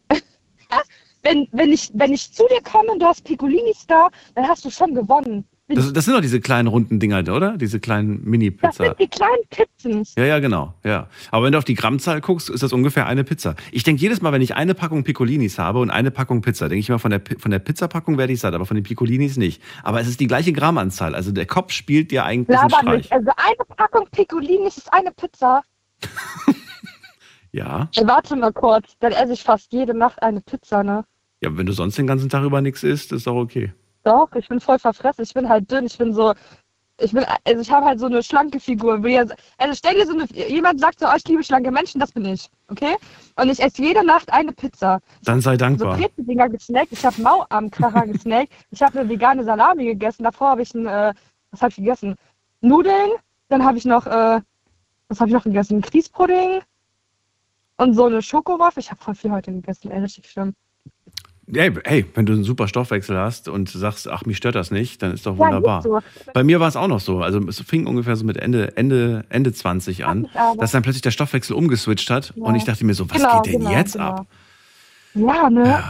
wenn, 1.23 1.49
wenn, 1.53 1.73
ich, 1.73 1.91
wenn 1.95 2.13
ich 2.13 2.33
zu 2.33 2.45
dir 2.49 2.63
komme 2.63 2.91
und 2.91 3.01
du 3.01 3.07
hast 3.07 3.25
Piccolinis 3.25 3.87
da, 3.87 4.09
dann 4.35 4.49
hast 4.49 4.65
du 4.65 4.71
schon 4.71 4.95
gewonnen. 4.95 5.45
Das, 5.69 5.93
das 5.93 6.05
sind 6.07 6.15
doch 6.15 6.21
diese 6.21 6.41
kleinen 6.41 6.67
runden 6.69 6.99
Dinger, 6.99 7.19
oder? 7.35 7.57
Diese 7.57 7.79
kleinen 7.81 8.19
Das 8.19 8.27
Mini-Pizza. 8.27 8.85
sind 8.85 8.99
die 8.99 9.09
kleinen 9.09 9.43
Pizzen. 9.51 10.05
Ja, 10.17 10.25
ja, 10.25 10.39
genau. 10.39 10.75
Ja. 10.85 11.09
Aber 11.31 11.45
wenn 11.47 11.53
du 11.53 11.59
auf 11.59 11.65
die 11.65 11.75
Grammzahl 11.75 12.21
guckst, 12.21 12.49
ist 12.51 12.63
das 12.63 12.73
ungefähr 12.73 13.07
eine 13.07 13.23
Pizza. 13.25 13.55
Ich 13.73 13.83
denke 13.83 14.01
jedes 14.01 14.23
Mal, 14.23 14.33
wenn 14.33 14.43
ich 14.43 14.55
eine 14.55 14.75
Packung 14.75 15.05
Piccolinis 15.05 15.59
habe 15.59 15.81
und 15.81 15.91
eine 15.91 16.11
Packung 16.11 16.41
Pizza, 16.41 16.69
denke 16.69 16.81
ich 16.81 16.89
immer, 16.89 16.99
von 16.99 17.11
der, 17.11 17.21
von 17.39 17.51
der 17.51 17.59
Pizzapackung 17.59 18.17
werde 18.19 18.33
ich 18.33 18.41
satt, 18.41 18.55
aber 18.55 18.67
von 18.67 18.77
den 18.77 18.85
Piccolinis 18.85 19.37
nicht. 19.37 19.63
Aber 19.83 20.01
es 20.01 20.09
ist 20.09 20.21
die 20.21 20.27
gleiche 20.27 20.53
Grammanzahl. 20.53 21.15
Also 21.15 21.33
der 21.33 21.47
Kopf 21.47 21.73
spielt 21.73 22.11
dir 22.11 22.25
eigentlich 22.25 22.59
einen 22.59 22.69
Laber 22.71 22.83
Streich. 22.83 22.97
nicht. 22.99 23.13
Also 23.13 23.31
eine 23.37 23.77
Packung 23.77 24.07
Piccolinis 24.11 24.79
ist 24.79 24.93
eine 24.93 25.11
Pizza. 25.13 25.63
Ja. 27.53 27.89
Ey, 27.97 28.07
warte 28.07 28.37
mal 28.37 28.53
kurz. 28.53 28.93
Dann 29.01 29.13
esse 29.13 29.33
ich 29.33 29.43
fast 29.43 29.73
jede 29.73 29.95
Nacht 29.97 30.23
eine 30.23 30.41
Pizza, 30.43 30.85
ne? 30.85 31.05
Ja, 31.41 31.57
wenn 31.57 31.67
du 31.67 31.73
sonst 31.73 31.97
den 31.97 32.07
ganzen 32.07 32.29
Tag 32.29 32.45
über 32.45 32.61
nichts 32.61 32.83
isst, 32.83 33.11
ist 33.13 33.27
doch 33.27 33.37
okay. 33.37 33.73
Doch, 34.05 34.33
ich 34.35 34.49
bin 34.49 34.61
voll 34.61 34.79
verfressen. 34.79 35.23
Ich 35.25 35.35
bin 35.35 35.49
halt 35.49 35.71
dünn. 35.71 35.87
Ich 35.87 35.99
bin 35.99 36.13
so. 36.13 36.35
Ich 37.01 37.13
bin, 37.13 37.25
also 37.45 37.61
ich 37.61 37.71
habe 37.71 37.87
halt 37.87 38.01
so 38.01 38.07
eine 38.07 38.25
schlanke 38.25 38.59
Figur. 38.59 39.01
Also 39.59 39.75
stell 39.75 39.95
dir 39.95 40.05
so 40.05 40.15
eine, 40.15 40.25
jemand 40.49 40.81
sagt 40.81 40.99
so, 40.99 41.07
oh, 41.07 41.13
ich 41.17 41.27
liebe 41.29 41.45
schlanke 41.45 41.71
Menschen, 41.71 42.01
das 42.01 42.11
bin 42.11 42.25
ich. 42.25 42.51
Okay? 42.67 42.97
Und 43.37 43.49
ich 43.51 43.61
esse 43.61 43.83
jede 43.83 44.05
Nacht 44.05 44.33
eine 44.33 44.53
Pizza. 44.53 44.99
Dann 45.23 45.41
sei 45.41 45.53
So 45.53 45.59
dankbar. 45.59 45.97
Brezeldinger 45.97 46.49
gesnackt. 46.49 46.91
Ich 46.91 47.05
habe 47.07 47.23
Mauarmkracher 47.23 48.07
gesnackt. 48.09 48.53
Ich 48.73 48.83
habe 48.83 48.99
eine 48.99 49.09
vegane 49.09 49.45
Salami 49.45 49.85
gegessen. 49.85 50.25
Davor 50.25 50.51
habe 50.51 50.63
ich 50.63 50.75
ein, 50.75 50.87
äh, 50.87 51.15
was 51.53 51.63
habe 51.63 51.71
ich 51.71 51.77
gegessen? 51.77 52.17
Nudeln. 52.63 53.11
Dann 53.49 53.65
habe 53.65 53.79
ich 53.79 53.85
noch, 53.85 54.07
äh, 54.07 54.41
was 55.09 55.21
habe 55.21 55.31
ich 55.31 55.35
noch 55.35 55.45
gegessen? 55.45 55.81
Grießpudding. 55.81 56.63
Und 57.77 57.95
so 57.95 58.07
eine 58.07 58.23
Schokowaffe. 58.23 58.81
Ich 58.81 58.91
habe 58.91 59.01
voll 59.01 59.15
viel 59.15 59.31
heute 59.31 59.53
gegessen, 59.53 59.93
ey, 59.93 60.01
richtig 60.01 60.29
schlimm. 60.29 60.55
Hey, 61.51 61.73
hey, 61.85 62.05
wenn 62.15 62.27
du 62.27 62.35
einen 62.35 62.45
super 62.45 62.69
Stoffwechsel 62.69 63.17
hast 63.17 63.49
und 63.49 63.71
sagst, 63.71 64.07
ach, 64.09 64.25
mich 64.27 64.37
stört 64.37 64.55
das 64.55 64.71
nicht, 64.71 65.03
dann 65.03 65.13
ist 65.13 65.25
doch 65.25 65.39
Ja, 65.39 65.47
wunderbar. 65.47 65.79
ist 65.79 65.85
so. 65.85 65.99
Bei 66.35 66.45
mir 66.45 66.61
war 66.61 66.69
es 66.69 66.77
auch 66.77 66.89
noch 66.89 67.01
so. 67.01 67.23
Also 67.23 67.41
es 67.49 67.61
fing 67.63 67.87
ungefähr 67.87 68.17
so 68.17 68.25
mit 68.25 68.37
Ende, 68.37 68.77
Ende, 68.77 69.25
Ende 69.31 69.53
20 69.53 70.05
an, 70.05 70.29
dass 70.59 70.73
dann 70.73 70.83
plötzlich 70.83 71.03
der 71.03 71.11
Stoffwechsel 71.11 71.57
umgeswitcht 71.57 72.11
hat 72.11 72.35
Ja. 72.37 72.45
und 72.45 72.55
ich 72.55 72.65
dachte 72.65 72.85
mir 72.85 72.93
so, 72.95 73.09
was 73.09 73.17
Genau, 73.17 73.43
geht 73.43 73.47
denn 73.47 73.61
genau, 73.61 73.71
jetzt 73.71 73.95
genau. 73.95 74.05
ab? 74.05 74.27
Ja, 75.15 75.49
ne? 75.49 75.83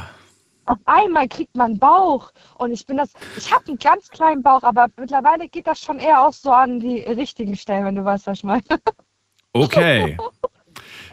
Auf 0.67 0.79
einmal 0.85 1.27
kriegt 1.29 1.57
man 1.57 1.79
Bauch 1.79 2.31
und 2.59 2.73
ich 2.73 2.87
bin 2.87 2.99
das, 2.99 3.11
ich 3.37 3.51
habe 3.53 3.65
einen 3.69 3.79
ganz 3.79 4.09
kleinen 4.11 4.43
Bauch, 4.43 4.63
aber 4.63 4.87
mittlerweile 4.99 5.49
geht 5.49 5.67
das 5.67 5.81
schon 5.81 5.99
eher 5.99 6.27
auch 6.27 6.33
so 6.33 6.53
an 6.53 6.79
die 6.79 7.01
richtigen 7.01 7.57
Stellen, 7.57 7.85
wenn 7.87 7.95
du 7.97 8.05
weißt, 8.05 8.27
was 8.27 8.39
ich 8.39 8.45
meine. 8.45 8.63
Okay. 9.55 10.17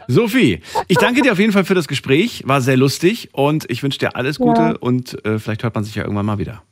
Sophie, 0.08 0.60
ich 0.88 0.98
danke 0.98 1.22
dir 1.22 1.32
auf 1.32 1.38
jeden 1.38 1.52
Fall 1.52 1.64
für 1.64 1.74
das 1.74 1.88
Gespräch. 1.88 2.42
War 2.46 2.60
sehr 2.60 2.76
lustig 2.76 3.30
und 3.32 3.68
ich 3.70 3.82
wünsche 3.82 3.98
dir 3.98 4.16
alles 4.16 4.38
Gute 4.38 4.60
Ja. 4.60 4.70
und 4.80 5.24
äh, 5.24 5.38
vielleicht 5.38 5.62
hört 5.62 5.74
man 5.74 5.84
sich 5.84 5.94
ja 5.94 6.02
irgendwann 6.02 6.26
mal 6.26 6.38
wieder. 6.38 6.62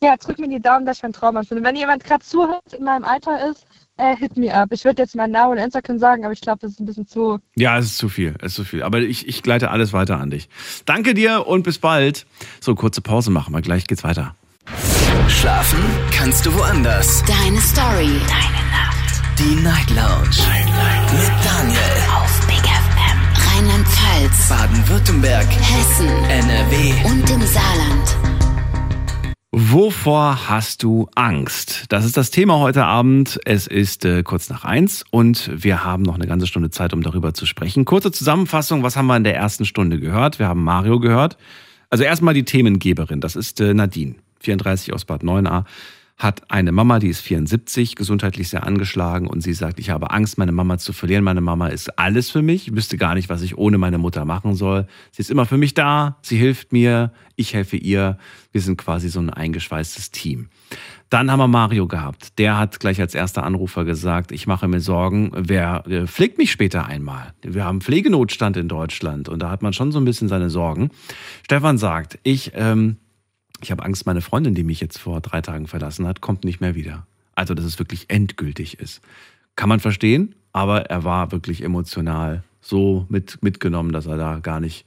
Ja, 0.00 0.16
drück 0.16 0.38
mir 0.38 0.48
die 0.48 0.60
Daumen, 0.60 0.86
dass 0.86 0.98
ich 0.98 1.02
meinen 1.02 1.12
Traum 1.12 1.34
erfülle. 1.36 1.62
Wenn 1.64 1.74
jemand 1.74 2.04
gerade 2.04 2.24
zuhört, 2.24 2.72
in 2.76 2.84
meinem 2.84 3.04
Alter 3.04 3.50
ist, 3.50 3.66
äh, 3.96 4.14
hit 4.16 4.36
me 4.36 4.54
up. 4.54 4.68
Ich 4.70 4.84
würde 4.84 5.02
jetzt 5.02 5.16
meinen 5.16 5.32
Namen 5.32 5.52
und 5.52 5.58
Instagram 5.58 5.98
sagen, 5.98 6.24
aber 6.24 6.32
ich 6.32 6.40
glaube, 6.40 6.60
das 6.60 6.70
ist 6.72 6.80
ein 6.80 6.86
bisschen 6.86 7.08
zu. 7.08 7.40
Ja, 7.56 7.76
es 7.78 7.86
ist 7.86 7.98
zu 7.98 8.08
viel, 8.08 8.36
es 8.38 8.52
ist 8.52 8.54
zu 8.54 8.64
viel. 8.64 8.84
Aber 8.84 9.00
ich, 9.00 9.26
ich 9.26 9.42
gleite 9.42 9.72
alles 9.72 9.92
weiter 9.92 10.20
an 10.20 10.30
dich. 10.30 10.48
Danke 10.84 11.14
dir 11.14 11.48
und 11.48 11.64
bis 11.64 11.78
bald. 11.80 12.26
So, 12.60 12.76
kurze 12.76 13.00
Pause 13.00 13.32
machen 13.32 13.52
wir. 13.52 13.60
Gleich 13.60 13.88
geht's 13.88 14.04
weiter. 14.04 14.36
Schlafen 15.26 15.80
kannst 16.12 16.46
du 16.46 16.54
woanders. 16.54 17.24
Deine 17.26 17.60
Story. 17.60 18.20
Deine 18.28 18.70
Nacht. 18.70 19.38
Die 19.38 19.56
Night 19.56 19.90
Lounge. 19.90 20.36
Mit 21.10 21.44
Daniel. 21.44 22.17
Rheinland-Pfalz. 23.58 24.48
Baden-Württemberg. 24.50 25.48
Hessen. 25.50 26.06
NRW. 26.06 26.92
Und 27.10 27.28
im 27.28 27.42
Saarland. 27.42 28.16
Wovor 29.50 30.48
hast 30.48 30.84
du 30.84 31.08
Angst? 31.16 31.86
Das 31.88 32.04
ist 32.04 32.16
das 32.16 32.30
Thema 32.30 32.60
heute 32.60 32.84
Abend. 32.84 33.40
Es 33.44 33.66
ist 33.66 34.04
äh, 34.04 34.22
kurz 34.22 34.48
nach 34.48 34.64
eins 34.64 35.04
und 35.10 35.50
wir 35.52 35.82
haben 35.82 36.04
noch 36.04 36.14
eine 36.14 36.28
ganze 36.28 36.46
Stunde 36.46 36.70
Zeit, 36.70 36.92
um 36.92 37.02
darüber 37.02 37.34
zu 37.34 37.46
sprechen. 37.46 37.84
Kurze 37.84 38.12
Zusammenfassung, 38.12 38.84
was 38.84 38.96
haben 38.96 39.08
wir 39.08 39.16
in 39.16 39.24
der 39.24 39.34
ersten 39.34 39.64
Stunde 39.64 39.98
gehört? 39.98 40.38
Wir 40.38 40.46
haben 40.46 40.62
Mario 40.62 41.00
gehört. 41.00 41.36
Also 41.90 42.04
erstmal 42.04 42.34
die 42.34 42.44
Themengeberin, 42.44 43.20
das 43.20 43.34
ist 43.34 43.60
äh, 43.60 43.74
Nadine, 43.74 44.14
34 44.38 44.92
aus 44.92 45.04
Bad 45.04 45.24
9a, 45.24 45.64
hat 46.18 46.50
eine 46.50 46.72
Mama, 46.72 46.98
die 46.98 47.08
ist 47.08 47.20
74, 47.20 47.94
gesundheitlich 47.94 48.48
sehr 48.48 48.66
angeschlagen 48.66 49.28
und 49.28 49.40
sie 49.40 49.52
sagt, 49.52 49.78
ich 49.78 49.90
habe 49.90 50.10
Angst, 50.10 50.36
meine 50.36 50.50
Mama 50.50 50.76
zu 50.78 50.92
verlieren. 50.92 51.22
Meine 51.22 51.40
Mama 51.40 51.68
ist 51.68 51.96
alles 51.96 52.28
für 52.28 52.42
mich, 52.42 52.66
ich 52.66 52.74
wüsste 52.74 52.96
gar 52.96 53.14
nicht, 53.14 53.28
was 53.28 53.42
ich 53.42 53.56
ohne 53.56 53.78
meine 53.78 53.98
Mutter 53.98 54.24
machen 54.24 54.56
soll. 54.56 54.88
Sie 55.12 55.22
ist 55.22 55.30
immer 55.30 55.46
für 55.46 55.56
mich 55.56 55.74
da, 55.74 56.18
sie 56.22 56.36
hilft 56.36 56.72
mir, 56.72 57.12
ich 57.36 57.54
helfe 57.54 57.76
ihr. 57.76 58.18
Wir 58.50 58.60
sind 58.60 58.78
quasi 58.78 59.08
so 59.10 59.20
ein 59.20 59.30
eingeschweißtes 59.30 60.10
Team. 60.10 60.48
Dann 61.08 61.30
haben 61.30 61.38
wir 61.38 61.46
Mario 61.46 61.86
gehabt. 61.86 62.38
Der 62.38 62.58
hat 62.58 62.80
gleich 62.80 63.00
als 63.00 63.14
erster 63.14 63.44
Anrufer 63.44 63.84
gesagt, 63.84 64.32
ich 64.32 64.48
mache 64.48 64.66
mir 64.66 64.80
Sorgen, 64.80 65.30
wer 65.34 65.86
äh, 65.86 66.06
pflegt 66.08 66.36
mich 66.36 66.50
später 66.50 66.86
einmal? 66.86 67.32
Wir 67.42 67.64
haben 67.64 67.80
Pflegenotstand 67.80 68.56
in 68.56 68.66
Deutschland 68.66 69.28
und 69.28 69.40
da 69.40 69.50
hat 69.50 69.62
man 69.62 69.72
schon 69.72 69.92
so 69.92 70.00
ein 70.00 70.04
bisschen 70.04 70.28
seine 70.28 70.50
Sorgen. 70.50 70.90
Stefan 71.44 71.78
sagt, 71.78 72.18
ich, 72.24 72.52
ähm, 72.54 72.96
ich 73.60 73.70
habe 73.70 73.84
Angst, 73.84 74.06
meine 74.06 74.20
Freundin, 74.20 74.54
die 74.54 74.64
mich 74.64 74.80
jetzt 74.80 74.98
vor 74.98 75.20
drei 75.20 75.40
Tagen 75.40 75.66
verlassen 75.66 76.06
hat, 76.06 76.20
kommt 76.20 76.44
nicht 76.44 76.60
mehr 76.60 76.74
wieder. 76.74 77.06
Also, 77.34 77.54
dass 77.54 77.64
es 77.64 77.78
wirklich 77.78 78.06
endgültig 78.08 78.78
ist. 78.80 79.00
Kann 79.56 79.68
man 79.68 79.80
verstehen, 79.80 80.34
aber 80.52 80.86
er 80.86 81.04
war 81.04 81.32
wirklich 81.32 81.62
emotional 81.62 82.42
so 82.60 83.06
mit, 83.08 83.42
mitgenommen, 83.42 83.92
dass 83.92 84.06
er 84.06 84.16
da 84.16 84.38
gar 84.40 84.60
nicht, 84.60 84.84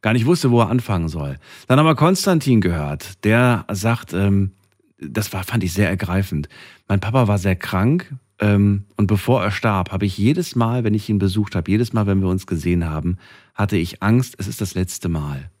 gar 0.00 0.12
nicht 0.12 0.26
wusste, 0.26 0.50
wo 0.50 0.60
er 0.60 0.70
anfangen 0.70 1.08
soll. 1.08 1.38
Dann 1.66 1.78
haben 1.78 1.86
wir 1.86 1.94
Konstantin 1.94 2.60
gehört, 2.60 3.24
der 3.24 3.64
sagt, 3.70 4.12
ähm, 4.12 4.52
das 4.98 5.32
war, 5.32 5.44
fand 5.44 5.64
ich 5.64 5.72
sehr 5.72 5.88
ergreifend. 5.88 6.48
Mein 6.88 7.00
Papa 7.00 7.28
war 7.28 7.38
sehr 7.38 7.56
krank 7.56 8.12
ähm, 8.42 8.84
und 8.96 9.06
bevor 9.06 9.42
er 9.44 9.52
starb, 9.52 9.92
habe 9.92 10.04
ich 10.04 10.18
jedes 10.18 10.56
Mal, 10.56 10.82
wenn 10.82 10.94
ich 10.94 11.08
ihn 11.08 11.20
besucht 11.20 11.54
habe, 11.54 11.70
jedes 11.70 11.92
Mal, 11.92 12.08
wenn 12.08 12.20
wir 12.20 12.28
uns 12.28 12.48
gesehen 12.48 12.84
haben, 12.84 13.16
hatte 13.54 13.76
ich 13.76 14.02
Angst, 14.02 14.34
es 14.38 14.48
ist 14.48 14.60
das 14.60 14.74
letzte 14.74 15.08
Mal. 15.08 15.51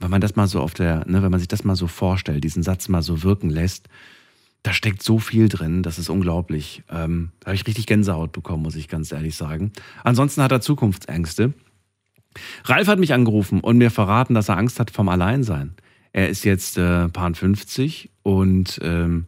Wenn 0.00 0.10
man 0.10 0.20
das 0.20 0.34
mal 0.34 0.48
so 0.48 0.60
auf 0.60 0.74
der, 0.74 1.06
ne, 1.06 1.22
wenn 1.22 1.30
man 1.30 1.38
sich 1.38 1.48
das 1.48 1.62
mal 1.62 1.76
so 1.76 1.86
vorstellt, 1.86 2.42
diesen 2.42 2.62
Satz 2.62 2.88
mal 2.88 3.02
so 3.02 3.22
wirken 3.22 3.50
lässt, 3.50 3.88
da 4.62 4.72
steckt 4.72 5.02
so 5.02 5.18
viel 5.18 5.48
drin, 5.48 5.82
das 5.82 5.98
ist 5.98 6.10
unglaublich. 6.10 6.82
Ähm, 6.90 7.30
da 7.40 7.46
habe 7.46 7.54
ich 7.54 7.66
richtig 7.66 7.86
Gänsehaut 7.86 8.32
bekommen, 8.32 8.62
muss 8.62 8.76
ich 8.76 8.88
ganz 8.88 9.12
ehrlich 9.12 9.36
sagen. 9.36 9.72
Ansonsten 10.04 10.42
hat 10.42 10.52
er 10.52 10.60
Zukunftsängste. 10.60 11.54
Ralf 12.64 12.88
hat 12.88 12.98
mich 12.98 13.12
angerufen 13.12 13.60
und 13.60 13.78
mir 13.78 13.90
verraten, 13.90 14.34
dass 14.34 14.48
er 14.48 14.58
Angst 14.58 14.78
hat 14.80 14.90
vom 14.90 15.08
Alleinsein. 15.08 15.74
Er 16.12 16.28
ist 16.28 16.44
jetzt 16.44 16.76
äh, 16.76 17.08
Paar 17.08 17.34
50 17.34 18.10
und 18.22 18.80
ähm, 18.82 19.26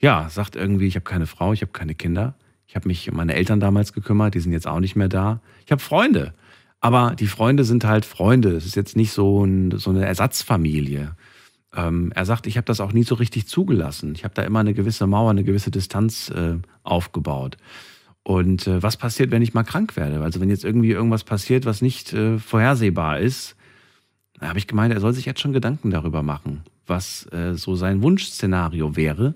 ja, 0.00 0.28
sagt 0.28 0.56
irgendwie, 0.56 0.86
ich 0.86 0.96
habe 0.96 1.04
keine 1.04 1.26
Frau, 1.26 1.52
ich 1.52 1.62
habe 1.62 1.72
keine 1.72 1.94
Kinder. 1.94 2.34
Ich 2.66 2.74
habe 2.74 2.88
mich 2.88 3.10
um 3.10 3.16
meine 3.16 3.34
Eltern 3.34 3.60
damals 3.60 3.92
gekümmert, 3.92 4.34
die 4.34 4.40
sind 4.40 4.52
jetzt 4.52 4.66
auch 4.66 4.80
nicht 4.80 4.96
mehr 4.96 5.08
da. 5.08 5.40
Ich 5.64 5.72
habe 5.72 5.80
Freunde, 5.80 6.34
aber 6.86 7.16
die 7.16 7.26
Freunde 7.26 7.64
sind 7.64 7.84
halt 7.84 8.04
Freunde. 8.04 8.50
Es 8.50 8.64
ist 8.64 8.76
jetzt 8.76 8.94
nicht 8.94 9.10
so, 9.10 9.44
ein, 9.44 9.76
so 9.76 9.90
eine 9.90 10.06
Ersatzfamilie. 10.06 11.16
Ähm, 11.74 12.12
er 12.14 12.24
sagt, 12.24 12.46
ich 12.46 12.56
habe 12.56 12.64
das 12.64 12.80
auch 12.80 12.92
nie 12.92 13.02
so 13.02 13.16
richtig 13.16 13.48
zugelassen. 13.48 14.12
Ich 14.14 14.22
habe 14.22 14.34
da 14.34 14.42
immer 14.42 14.60
eine 14.60 14.72
gewisse 14.72 15.08
Mauer, 15.08 15.30
eine 15.30 15.42
gewisse 15.42 15.72
Distanz 15.72 16.30
äh, 16.30 16.58
aufgebaut. 16.84 17.56
Und 18.22 18.68
äh, 18.68 18.84
was 18.84 18.96
passiert, 18.96 19.32
wenn 19.32 19.42
ich 19.42 19.52
mal 19.52 19.64
krank 19.64 19.96
werde? 19.96 20.22
Also 20.22 20.40
wenn 20.40 20.48
jetzt 20.48 20.64
irgendwie 20.64 20.92
irgendwas 20.92 21.24
passiert, 21.24 21.66
was 21.66 21.82
nicht 21.82 22.12
äh, 22.12 22.38
vorhersehbar 22.38 23.18
ist, 23.18 23.56
habe 24.40 24.60
ich 24.60 24.68
gemeint, 24.68 24.94
er 24.94 25.00
soll 25.00 25.12
sich 25.12 25.24
jetzt 25.24 25.40
schon 25.40 25.52
Gedanken 25.52 25.90
darüber 25.90 26.22
machen, 26.22 26.62
was 26.86 27.26
äh, 27.32 27.54
so 27.54 27.74
sein 27.74 28.00
Wunschszenario 28.00 28.94
wäre. 28.94 29.34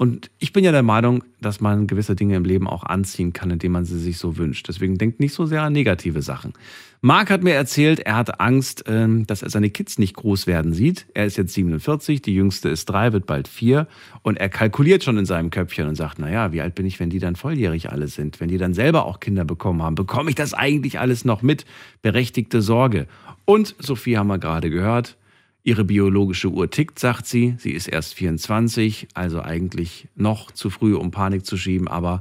Und 0.00 0.30
ich 0.38 0.54
bin 0.54 0.64
ja 0.64 0.72
der 0.72 0.82
Meinung, 0.82 1.24
dass 1.42 1.60
man 1.60 1.86
gewisse 1.86 2.16
Dinge 2.16 2.34
im 2.34 2.46
Leben 2.46 2.66
auch 2.66 2.84
anziehen 2.84 3.34
kann, 3.34 3.50
indem 3.50 3.72
man 3.72 3.84
sie 3.84 3.98
sich 3.98 4.16
so 4.16 4.38
wünscht. 4.38 4.66
Deswegen 4.66 4.96
denkt 4.96 5.20
nicht 5.20 5.34
so 5.34 5.44
sehr 5.44 5.60
an 5.60 5.74
negative 5.74 6.22
Sachen. 6.22 6.54
Marc 7.02 7.30
hat 7.30 7.42
mir 7.42 7.54
erzählt, 7.54 8.00
er 8.00 8.16
hat 8.16 8.40
Angst, 8.40 8.84
ähm, 8.86 9.26
dass 9.26 9.42
er 9.42 9.48
seine 9.48 9.70
Kids 9.70 9.98
nicht 9.98 10.14
groß 10.16 10.46
werden 10.46 10.74
sieht. 10.74 11.06
Er 11.14 11.24
ist 11.24 11.38
jetzt 11.38 11.54
47, 11.54 12.20
die 12.20 12.34
jüngste 12.34 12.68
ist 12.68 12.84
drei, 12.90 13.14
wird 13.14 13.24
bald 13.24 13.48
vier. 13.48 13.88
Und 14.22 14.36
er 14.36 14.50
kalkuliert 14.50 15.02
schon 15.02 15.16
in 15.16 15.24
seinem 15.24 15.48
Köpfchen 15.48 15.88
und 15.88 15.94
sagt, 15.94 16.18
naja, 16.18 16.52
wie 16.52 16.60
alt 16.60 16.74
bin 16.74 16.84
ich, 16.84 17.00
wenn 17.00 17.08
die 17.08 17.18
dann 17.18 17.36
volljährig 17.36 17.90
alle 17.90 18.08
sind? 18.08 18.38
Wenn 18.38 18.50
die 18.50 18.58
dann 18.58 18.74
selber 18.74 19.06
auch 19.06 19.18
Kinder 19.18 19.46
bekommen 19.46 19.82
haben, 19.82 19.94
bekomme 19.94 20.28
ich 20.28 20.36
das 20.36 20.52
eigentlich 20.52 20.98
alles 20.98 21.24
noch 21.24 21.40
mit? 21.40 21.64
Berechtigte 22.02 22.60
Sorge. 22.60 23.06
Und 23.46 23.74
Sophie 23.78 24.18
haben 24.18 24.26
wir 24.26 24.38
gerade 24.38 24.68
gehört, 24.68 25.16
ihre 25.62 25.84
biologische 25.84 26.48
Uhr 26.48 26.70
tickt, 26.70 26.98
sagt 26.98 27.26
sie. 27.26 27.54
Sie 27.56 27.70
ist 27.70 27.88
erst 27.88 28.12
24, 28.12 29.08
also 29.14 29.40
eigentlich 29.40 30.06
noch 30.16 30.50
zu 30.50 30.68
früh, 30.68 30.94
um 30.94 31.12
Panik 31.12 31.46
zu 31.46 31.56
schieben, 31.56 31.88
aber 31.88 32.20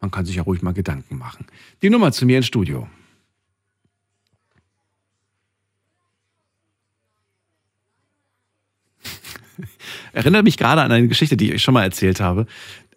man 0.00 0.12
kann 0.12 0.26
sich 0.26 0.36
ja 0.36 0.44
ruhig 0.44 0.62
mal 0.62 0.74
Gedanken 0.74 1.18
machen. 1.18 1.46
Die 1.82 1.90
Nummer 1.90 2.12
zu 2.12 2.24
mir 2.24 2.36
ins 2.36 2.46
Studio. 2.46 2.86
Erinnert 10.12 10.44
mich 10.44 10.56
gerade 10.56 10.82
an 10.82 10.92
eine 10.92 11.08
Geschichte, 11.08 11.36
die 11.36 11.48
ich 11.48 11.54
euch 11.54 11.62
schon 11.62 11.74
mal 11.74 11.82
erzählt 11.82 12.20
habe. 12.20 12.46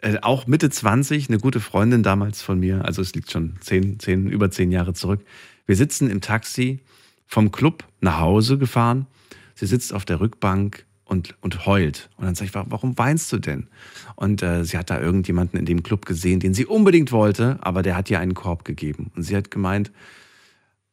Äh, 0.02 0.18
auch 0.22 0.48
Mitte 0.48 0.70
20, 0.70 1.30
eine 1.30 1.40
gute 1.40 1.60
Freundin 1.60 2.04
damals 2.04 2.42
von 2.42 2.60
mir, 2.60 2.86
also 2.86 3.02
es 3.02 3.14
liegt 3.16 3.32
schon 3.32 3.56
zehn, 3.62 4.00
zehn, 4.00 4.28
über 4.28 4.52
zehn 4.52 4.72
Jahre 4.72 4.94
zurück. 4.94 5.22
Wir 5.66 5.76
sitzen 5.76 6.10
im 6.10 6.22
Taxi 6.22 6.80
vom 7.26 7.52
Club 7.52 7.86
nach 8.02 8.20
Hause 8.20 8.58
gefahren. 8.58 9.08
Sie 9.56 9.66
sitzt 9.66 9.94
auf 9.94 10.06
der 10.06 10.20
Rückbank 10.20 10.86
und, 11.06 11.36
und 11.42 11.66
heult. 11.66 12.10
Und 12.18 12.26
dann 12.26 12.36
sage 12.36 12.50
ich, 12.50 12.56
warum 12.56 12.98
weinst 12.98 13.32
du 13.32 13.38
denn? 13.38 13.68
Und 14.16 14.44
äh, 14.44 14.64
sie 14.66 14.78
hat 14.78 14.90
da 14.90 15.00
irgendjemanden 15.00 15.58
in 15.60 15.66
dem 15.66 15.84
Club 15.84 16.06
gesehen, 16.06 16.40
den 16.40 16.54
sie 16.54 16.66
unbedingt 16.66 17.12
wollte, 17.12 17.58
aber 17.62 17.82
der 17.82 17.96
hat 17.96 18.10
ihr 18.10 18.20
einen 18.20 18.34
Korb 18.34 18.66
gegeben. 18.66 19.12
Und 19.16 19.24
sie 19.24 19.36
hat 19.36 19.52
gemeint, 19.52 19.92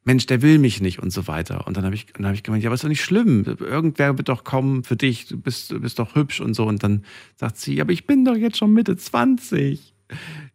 Mensch, 0.04 0.26
der 0.26 0.42
will 0.42 0.58
mich 0.58 0.80
nicht 0.80 0.98
und 0.98 1.12
so 1.12 1.28
weiter. 1.28 1.66
Und 1.66 1.76
dann 1.76 1.84
habe 1.84 1.94
ich, 1.94 2.06
dann 2.06 2.26
hab 2.26 2.34
ich 2.34 2.42
gemeint, 2.42 2.64
ja, 2.64 2.68
aber 2.68 2.74
ist 2.74 2.82
doch 2.82 2.88
nicht 2.88 3.04
schlimm. 3.04 3.44
Irgendwer 3.60 4.18
wird 4.18 4.28
doch 4.28 4.42
kommen 4.42 4.82
für 4.82 4.96
dich. 4.96 5.26
Du 5.26 5.38
bist, 5.38 5.70
du 5.70 5.80
bist 5.80 5.98
doch 5.98 6.16
hübsch 6.16 6.40
und 6.40 6.54
so. 6.54 6.66
Und 6.66 6.82
dann 6.82 7.04
sagt 7.36 7.58
sie, 7.58 7.80
aber 7.80 7.92
ich 7.92 8.06
bin 8.06 8.24
doch 8.24 8.34
jetzt 8.34 8.56
schon 8.56 8.72
Mitte 8.72 8.96
20. 8.96 9.94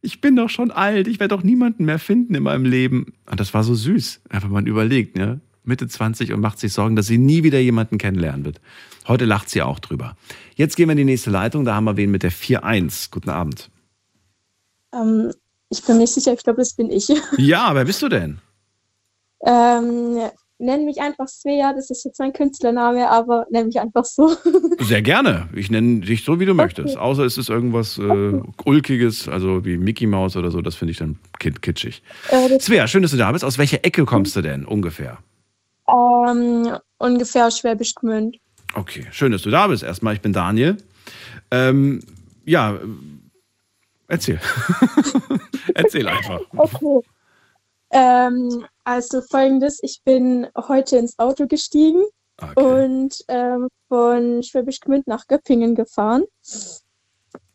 Ich 0.01 0.21
bin 0.21 0.35
doch 0.35 0.49
schon 0.49 0.69
alt. 0.71 1.07
Ich 1.07 1.19
werde 1.19 1.35
doch 1.35 1.43
niemanden 1.43 1.85
mehr 1.85 1.99
finden 1.99 2.35
in 2.35 2.43
meinem 2.43 2.65
Leben. 2.65 3.13
Und 3.29 3.39
das 3.39 3.53
war 3.53 3.63
so 3.63 3.73
süß. 3.73 4.21
Einfach 4.29 4.49
mal 4.49 4.67
überlegt, 4.67 5.15
ne? 5.15 5.39
Mitte 5.63 5.87
20 5.87 6.33
und 6.33 6.39
macht 6.39 6.59
sich 6.59 6.71
Sorgen, 6.71 6.95
dass 6.95 7.07
sie 7.07 7.17
nie 7.17 7.43
wieder 7.43 7.59
jemanden 7.59 7.97
kennenlernen 7.97 8.45
wird. 8.45 8.61
Heute 9.07 9.25
lacht 9.25 9.49
sie 9.49 9.61
auch 9.61 9.79
drüber. 9.79 10.15
Jetzt 10.55 10.77
gehen 10.77 10.87
wir 10.87 10.93
in 10.93 10.97
die 10.97 11.03
nächste 11.03 11.29
Leitung. 11.29 11.65
Da 11.65 11.75
haben 11.75 11.83
wir 11.85 11.97
wen 11.97 12.11
mit 12.11 12.23
der 12.23 12.31
4-1. 12.31 13.11
Guten 13.11 13.29
Abend. 13.29 13.69
Ähm, 14.93 15.31
ich 15.69 15.83
bin 15.83 15.95
mir 15.95 16.03
nicht 16.03 16.13
sicher, 16.13 16.33
ich 16.33 16.43
glaube, 16.43 16.59
das 16.59 16.73
bin 16.73 16.89
ich. 16.89 17.09
Ja, 17.37 17.75
wer 17.75 17.85
bist 17.85 18.01
du 18.01 18.07
denn? 18.07 18.39
Ähm, 19.45 20.19
nenn 20.59 20.85
mich 20.85 20.99
einfach 21.01 21.27
Svea, 21.27 21.73
das 21.73 21.89
ist 21.89 22.03
jetzt 22.03 22.19
mein 22.19 22.33
Künstlername, 22.33 23.09
aber 23.09 23.45
nenn 23.51 23.67
mich 23.67 23.79
einfach 23.79 24.05
so. 24.05 24.35
Sehr 24.79 25.01
gerne. 25.01 25.49
Ich 25.53 25.69
nenne 25.69 26.01
dich 26.01 26.23
so, 26.23 26.39
wie 26.39 26.45
du 26.45 26.53
möchtest. 26.53 26.97
Außer 26.97 27.23
es 27.23 27.37
ist 27.37 27.49
irgendwas 27.49 27.97
äh, 27.97 28.41
Ulkiges, 28.65 29.27
also 29.27 29.65
wie 29.65 29.77
Mickey 29.77 30.07
Mouse 30.07 30.35
oder 30.35 30.51
so. 30.51 30.61
Das 30.61 30.75
finde 30.75 30.91
ich 30.91 30.97
dann 30.97 31.19
kit 31.39 31.61
kitschig. 31.61 32.01
Äh, 32.29 32.59
Svea, 32.59 32.87
schön, 32.87 33.03
dass 33.03 33.11
du 33.11 33.17
da 33.17 33.31
bist. 33.31 33.45
Aus 33.45 33.57
welcher 33.57 33.85
Ecke 33.85 34.05
kommst 34.05 34.35
du 34.35 34.41
denn 34.41 34.65
ungefähr? 34.65 35.19
ähm, 35.87 36.77
ungefähr 36.97 37.51
Schwäbisch 37.51 37.95
Gmünd. 37.95 38.37
Okay, 38.73 39.07
schön, 39.11 39.31
dass 39.31 39.43
du 39.43 39.49
da 39.49 39.67
bist. 39.67 39.83
Erstmal, 39.83 40.13
ich 40.13 40.21
bin 40.21 40.33
Daniel. 40.33 40.77
Ähm, 41.51 42.01
ja, 42.45 42.75
äh, 42.75 42.79
erzähl. 44.07 44.39
erzähl 45.73 46.07
einfach. 46.07 46.41
Okay. 46.55 47.07
Ähm, 47.97 48.67
also 48.83 49.21
folgendes, 49.21 49.79
ich 49.81 50.01
bin 50.03 50.47
heute 50.55 50.97
ins 50.97 51.17
Auto 51.17 51.47
gestiegen 51.47 52.03
und 52.55 53.25
ähm, 53.27 53.69
von 53.87 54.43
Schwäbisch 54.43 54.81
Gmünd 54.81 55.07
nach 55.07 55.25
Göppingen 55.25 55.73
gefahren. 55.73 56.25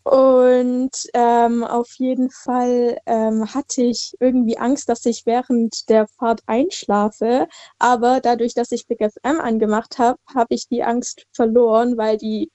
Und 0.03 0.90
ähm, 1.14 1.62
auf 1.62 1.93
jeden 1.95 2.30
Fall 2.30 2.99
ähm, 3.07 3.55
hatte 3.55 3.82
ich 3.82 4.16
irgendwie 4.18 4.59
Angst, 4.59 4.88
dass 4.88 5.07
ich 5.07 5.26
während 5.26 5.88
der 5.88 6.09
Fahrt 6.09 6.40
einschlafe. 6.47 7.47
Aber 7.78 8.20
dadurch, 8.20 8.55
dass 8.55 8.72
ich 8.72 8.88
Big 8.88 8.99
FM 8.99 9.40
angemacht 9.40 9.99
habe, 9.99 10.18
habe 10.34 10.57
ich 10.57 10.66
die 10.66 10.82
Angst 10.82 11.24
verloren, 11.32 11.97
weil 11.97 12.16
die 12.16 12.51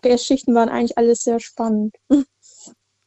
Geschichten 0.00 0.54
waren 0.54 0.70
eigentlich 0.70 0.96
alles 0.96 1.24
sehr 1.24 1.40
spannend. 1.40 1.94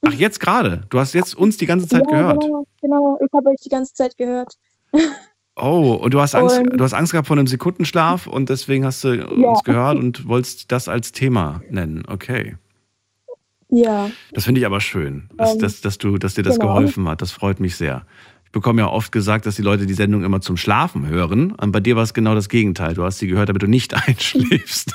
Ach, 0.05 0.13
jetzt 0.13 0.39
gerade? 0.39 0.81
Du 0.89 0.99
hast 0.99 1.13
jetzt 1.13 1.35
uns 1.35 1.57
die 1.57 1.65
ganze 1.65 1.87
Zeit 1.87 2.03
ja, 2.09 2.17
gehört. 2.17 2.41
Genau, 2.43 2.65
genau, 2.81 3.19
ich 3.23 3.31
habe 3.33 3.49
euch 3.49 3.59
die 3.63 3.69
ganze 3.69 3.93
Zeit 3.93 4.17
gehört. 4.17 4.53
Oh, 5.55 5.93
und 6.01 6.13
du 6.13 6.19
hast 6.21 6.33
Angst, 6.33 6.57
Und- 6.59 6.77
du 6.77 6.83
hast 6.83 6.93
Angst 6.93 7.11
gehabt 7.11 7.27
vor 7.27 7.37
einem 7.37 7.45
Sekundenschlaf 7.47 8.25
und 8.27 8.49
deswegen 8.49 8.85
hast 8.85 9.03
du 9.03 9.13
Ja. 9.13 9.25
uns 9.49 9.63
gehört 9.63 9.97
und 9.97 10.27
wolltest 10.27 10.71
das 10.71 10.87
als 10.87 11.11
Thema 11.11 11.61
nennen. 11.69 12.03
Okay. 12.07 12.55
Ja, 13.73 14.09
Das 14.33 14.43
finde 14.45 14.59
ich 14.59 14.65
aber 14.65 14.81
schön, 14.81 15.29
dass, 15.37 15.53
Ähm, 15.53 15.59
dass, 15.59 15.79
dass, 15.81 15.97
du, 15.97 16.17
dass 16.17 16.33
dir 16.33 16.43
das 16.43 16.59
genau. 16.59 16.73
geholfen 16.73 17.07
hat. 17.07 17.21
Das 17.21 17.31
freut 17.31 17.59
mich 17.61 17.77
sehr. 17.77 18.05
Ich 18.51 18.53
bekomme 18.53 18.81
ja 18.81 18.89
oft 18.89 19.13
gesagt, 19.13 19.45
dass 19.45 19.55
die 19.55 19.61
Leute 19.61 19.85
die 19.85 19.93
Sendung 19.93 20.25
immer 20.25 20.41
zum 20.41 20.57
Schlafen 20.57 21.07
hören. 21.07 21.53
Und 21.53 21.71
bei 21.71 21.79
dir 21.79 21.95
war 21.95 22.03
es 22.03 22.13
genau 22.13 22.35
das 22.35 22.49
Gegenteil. 22.49 22.95
Du 22.95 23.05
hast 23.05 23.19
sie 23.19 23.27
gehört, 23.27 23.47
damit 23.47 23.61
du 23.61 23.67
nicht 23.67 23.93
einschläfst. 24.07 24.93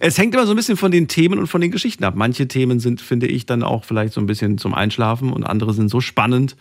es 0.00 0.16
hängt 0.16 0.34
immer 0.34 0.46
so 0.46 0.54
ein 0.54 0.56
bisschen 0.56 0.78
von 0.78 0.90
den 0.90 1.06
Themen 1.06 1.38
und 1.38 1.46
von 1.46 1.60
den 1.60 1.70
Geschichten 1.70 2.04
ab. 2.04 2.14
Manche 2.16 2.48
Themen 2.48 2.80
sind, 2.80 3.02
finde 3.02 3.26
ich, 3.26 3.44
dann 3.44 3.62
auch 3.62 3.84
vielleicht 3.84 4.14
so 4.14 4.20
ein 4.22 4.24
bisschen 4.24 4.56
zum 4.56 4.72
Einschlafen 4.72 5.30
und 5.30 5.44
andere 5.44 5.74
sind 5.74 5.90
so 5.90 6.00
spannend, 6.00 6.56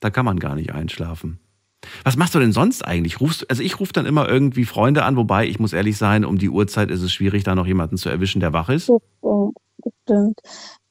da 0.00 0.10
kann 0.10 0.24
man 0.24 0.40
gar 0.40 0.56
nicht 0.56 0.74
einschlafen. 0.74 1.38
Was 2.02 2.16
machst 2.16 2.34
du 2.34 2.40
denn 2.40 2.50
sonst 2.50 2.84
eigentlich? 2.84 3.20
Rufst, 3.20 3.48
also 3.48 3.62
ich 3.62 3.78
rufe 3.78 3.92
dann 3.92 4.06
immer 4.06 4.28
irgendwie 4.28 4.64
Freunde 4.64 5.04
an, 5.04 5.14
wobei 5.14 5.46
ich 5.46 5.60
muss 5.60 5.72
ehrlich 5.72 5.96
sein, 5.96 6.24
um 6.24 6.36
die 6.36 6.50
Uhrzeit 6.50 6.90
ist 6.90 7.02
es 7.02 7.12
schwierig, 7.12 7.44
da 7.44 7.54
noch 7.54 7.68
jemanden 7.68 7.96
zu 7.96 8.08
erwischen, 8.08 8.40
der 8.40 8.52
wach 8.52 8.70
ist. 8.70 8.88
das 8.88 9.02
stimmt. 9.20 9.56
Das 9.84 9.92
stimmt. 10.02 10.40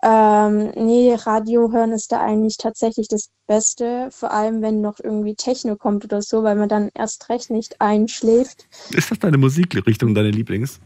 Ähm, 0.05 0.71
nee, 0.75 1.15
Radio 1.15 1.71
hören 1.71 1.93
ist 1.93 2.11
da 2.11 2.19
eigentlich 2.19 2.57
tatsächlich 2.57 3.07
das 3.07 3.29
Beste, 3.47 4.09
vor 4.11 4.31
allem 4.31 4.61
wenn 4.61 4.81
noch 4.81 4.99
irgendwie 4.99 5.33
Techno 5.35 5.77
kommt 5.77 6.03
oder 6.03 6.21
so, 6.21 6.43
weil 6.43 6.55
man 6.55 6.67
dann 6.67 6.89
erst 6.93 7.29
recht 7.29 7.49
nicht 7.49 7.79
einschläft. 7.79 8.67
Ist 8.91 9.11
das 9.11 9.19
deine 9.19 9.37
Musikrichtung, 9.37 10.13
deine 10.13 10.31
Lieblings? 10.31 10.81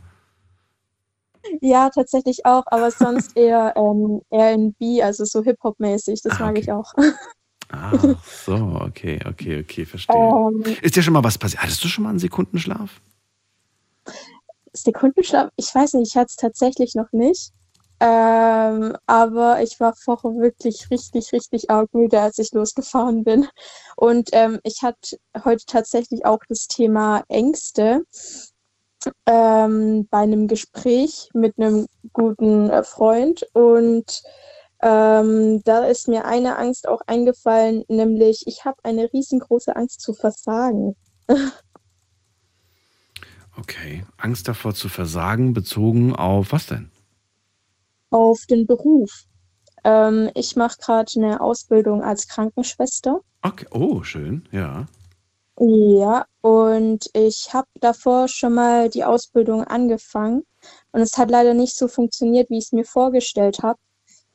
Ja, 1.61 1.89
tatsächlich 1.89 2.45
auch, 2.45 2.63
aber 2.68 2.91
sonst 2.91 3.32
eher 3.36 3.74
ähm, 3.76 4.22
R&B, 4.30 5.01
also 5.01 5.26
so 5.26 5.41
Hip-Hop-mäßig, 5.43 6.22
das 6.22 6.39
Ah, 6.39 6.45
mag 6.45 6.51
okay. 6.51 6.59
ich 6.61 6.72
auch. 6.72 6.93
Ach 7.70 8.24
so, 8.45 8.53
okay, 8.82 9.20
okay, 9.26 9.61
okay, 9.61 9.86
verstehe. 9.86 10.15
Ähm, 10.15 10.63
Ist 10.84 10.95
dir 10.95 11.01
schon 11.01 11.13
mal 11.13 11.24
was 11.24 11.39
passiert? 11.39 11.63
Hattest 11.63 11.84
du 11.84 11.88
schon 11.88 12.03
mal 12.03 12.11
einen 12.11 12.20
Sekundenschlaf? 12.20 13.01
Sekundenschlaf, 14.74 15.49
ich 15.55 15.74
weiß 15.74 15.93
nicht, 15.93 16.09
ich 16.11 16.15
hatte 16.15 16.28
es 16.30 16.36
tatsächlich 16.36 16.93
noch 16.93 17.11
nicht. 17.11 17.51
Ähm, 17.99 18.95
aber 19.07 19.61
ich 19.63 19.79
war 19.79 19.95
vorher 19.95 20.31
wirklich 20.35 20.91
richtig, 20.91 21.33
richtig 21.33 21.71
arg 21.71 21.93
müde, 21.93 22.21
als 22.21 22.37
ich 22.37 22.51
losgefahren 22.51 23.23
bin. 23.23 23.47
Und 23.95 24.29
ähm, 24.33 24.59
ich 24.63 24.83
hatte 24.83 25.17
heute 25.43 25.65
tatsächlich 25.65 26.25
auch 26.25 26.39
das 26.47 26.67
Thema 26.67 27.23
Ängste 27.27 28.03
ähm, 29.25 30.07
bei 30.09 30.19
einem 30.19 30.47
Gespräch 30.47 31.29
mit 31.33 31.57
einem 31.57 31.87
guten 32.13 32.69
äh, 32.69 32.83
Freund. 32.83 33.47
Und 33.53 34.21
ähm, 34.81 35.61
da 35.63 35.85
ist 35.85 36.07
mir 36.07 36.25
eine 36.25 36.57
Angst 36.57 36.87
auch 36.87 37.01
eingefallen, 37.07 37.83
nämlich 37.87 38.43
ich 38.45 38.63
habe 38.63 38.77
eine 38.83 39.11
riesengroße 39.11 39.75
Angst 39.75 40.01
zu 40.01 40.13
versagen. 40.13 40.95
Okay. 43.59 44.05
Angst 44.17 44.47
davor 44.47 44.75
zu 44.75 44.87
versagen, 44.87 45.53
bezogen 45.53 46.15
auf 46.15 46.51
was 46.51 46.67
denn? 46.67 46.91
Auf 48.10 48.45
den 48.49 48.66
Beruf. 48.66 49.26
Ähm, 49.84 50.30
ich 50.34 50.55
mache 50.55 50.78
gerade 50.80 51.12
eine 51.16 51.41
Ausbildung 51.41 52.03
als 52.03 52.28
Krankenschwester. 52.28 53.22
Okay. 53.41 53.68
Oh, 53.72 54.03
schön, 54.03 54.47
ja. 54.51 54.88
Ja, 55.60 56.26
und 56.41 57.10
ich 57.14 57.51
habe 57.53 57.68
davor 57.80 58.28
schon 58.28 58.53
mal 58.53 58.89
die 58.89 59.03
Ausbildung 59.03 59.64
angefangen 59.64 60.43
und 60.91 61.01
es 61.01 61.18
hat 61.18 61.32
leider 61.32 61.55
nicht 61.55 61.76
so 61.76 61.88
funktioniert, 61.88 62.49
wie 62.49 62.60
ich 62.60 62.66
es 62.66 62.72
mir 62.74 62.86
vorgestellt 62.86 63.60
habe. 63.64 63.80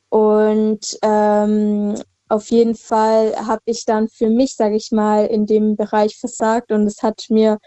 Und 0.09 0.99
ähm, 1.03 1.95
auf 2.29 2.51
jeden 2.51 2.75
Fall 2.75 3.37
habe 3.37 3.63
ich 3.67 3.85
dann 3.85 4.09
für 4.09 4.31
mich, 4.31 4.57
sage 4.57 4.77
ich 4.77 4.91
mal, 4.91 5.27
in 5.27 5.47
dem 5.47 5.77
Bereich 5.77 6.19
versagt 6.19 6.73
und 6.73 6.87
es 6.87 7.03
hat 7.03 7.27
mir 7.29 7.59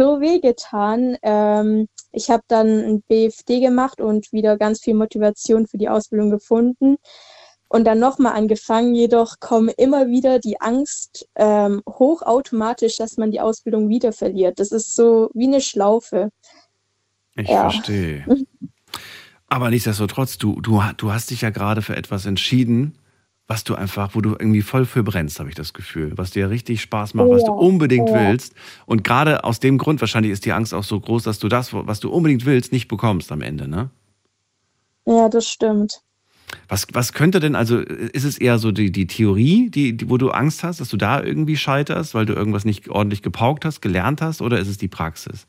so 0.00 0.20
wehgetan. 0.20 1.16
Ähm, 1.22 1.86
ich 2.12 2.30
habe 2.30 2.42
dann 2.48 2.68
ein 2.68 3.02
BFD 3.02 3.60
gemacht 3.60 4.00
und 4.00 4.32
wieder 4.32 4.56
ganz 4.56 4.80
viel 4.80 4.94
Motivation 4.94 5.66
für 5.66 5.76
die 5.76 5.90
Ausbildung 5.90 6.30
gefunden 6.30 6.96
und 7.68 7.84
dann 7.84 7.98
nochmal 7.98 8.32
angefangen. 8.32 8.94
Jedoch 8.94 9.40
kommt 9.40 9.74
immer 9.76 10.08
wieder 10.08 10.38
die 10.38 10.58
Angst 10.60 11.28
ähm, 11.36 11.82
hoch 11.86 12.22
automatisch, 12.22 12.96
dass 12.96 13.18
man 13.18 13.30
die 13.30 13.40
Ausbildung 13.40 13.90
wieder 13.90 14.12
verliert. 14.12 14.58
Das 14.58 14.72
ist 14.72 14.96
so 14.96 15.30
wie 15.34 15.46
eine 15.46 15.60
Schlaufe. 15.60 16.30
Ich 17.34 17.50
Ja. 17.50 17.68
verstehe. 17.68 18.24
Aber 19.48 19.68
nichtsdestotrotz, 19.68 20.38
du, 20.38 20.60
du, 20.62 20.80
du 20.96 21.12
hast 21.12 21.30
dich 21.30 21.42
ja 21.42 21.50
gerade 21.50 21.82
für 21.82 21.96
etwas 21.96 22.24
entschieden, 22.24 22.96
was 23.50 23.64
du 23.64 23.74
einfach, 23.74 24.14
wo 24.14 24.20
du 24.20 24.30
irgendwie 24.30 24.62
voll 24.62 24.86
für 24.86 25.02
brennst, 25.02 25.40
habe 25.40 25.48
ich 25.48 25.56
das 25.56 25.72
Gefühl. 25.74 26.12
Was 26.16 26.30
dir 26.30 26.50
richtig 26.50 26.80
Spaß 26.82 27.14
macht, 27.14 27.32
was 27.32 27.42
du 27.42 27.50
Ja, 27.50 27.58
unbedingt 27.58 28.10
ja. 28.10 28.14
willst. 28.14 28.54
Und 28.86 29.02
gerade 29.02 29.42
aus 29.42 29.58
dem 29.58 29.76
Grund 29.76 30.00
wahrscheinlich 30.00 30.30
ist 30.30 30.44
die 30.46 30.52
Angst 30.52 30.72
auch 30.72 30.84
so 30.84 31.00
groß, 31.00 31.24
dass 31.24 31.40
du 31.40 31.48
das, 31.48 31.74
was 31.74 31.98
du 31.98 32.10
unbedingt 32.10 32.46
willst, 32.46 32.70
nicht 32.70 32.86
bekommst 32.86 33.32
am 33.32 33.42
Ende, 33.42 33.66
ne? 33.66 33.90
Ja, 35.06 35.28
das 35.28 35.48
stimmt. 35.48 36.02
Was, 36.68 36.86
was 36.92 37.12
könnte 37.12 37.40
denn, 37.40 37.56
also 37.56 37.78
ist 37.80 38.24
es 38.24 38.38
eher 38.38 38.58
so 38.60 38.70
die, 38.72 38.92
die 38.92 39.08
Theorie, 39.08 39.70
die, 39.70 39.96
die, 39.96 40.08
wo 40.08 40.16
du 40.16 40.30
Angst 40.30 40.62
hast, 40.62 40.80
dass 40.80 40.88
du 40.88 40.96
da 40.96 41.20
irgendwie 41.22 41.56
scheiterst, 41.56 42.14
weil 42.14 42.26
du 42.26 42.34
irgendwas 42.34 42.64
nicht 42.64 42.88
ordentlich 42.88 43.22
gepaukt 43.22 43.64
hast, 43.64 43.80
gelernt 43.82 44.22
hast, 44.22 44.42
oder 44.42 44.60
ist 44.60 44.68
es 44.68 44.78
die 44.78 44.88
Praxis? 44.88 45.48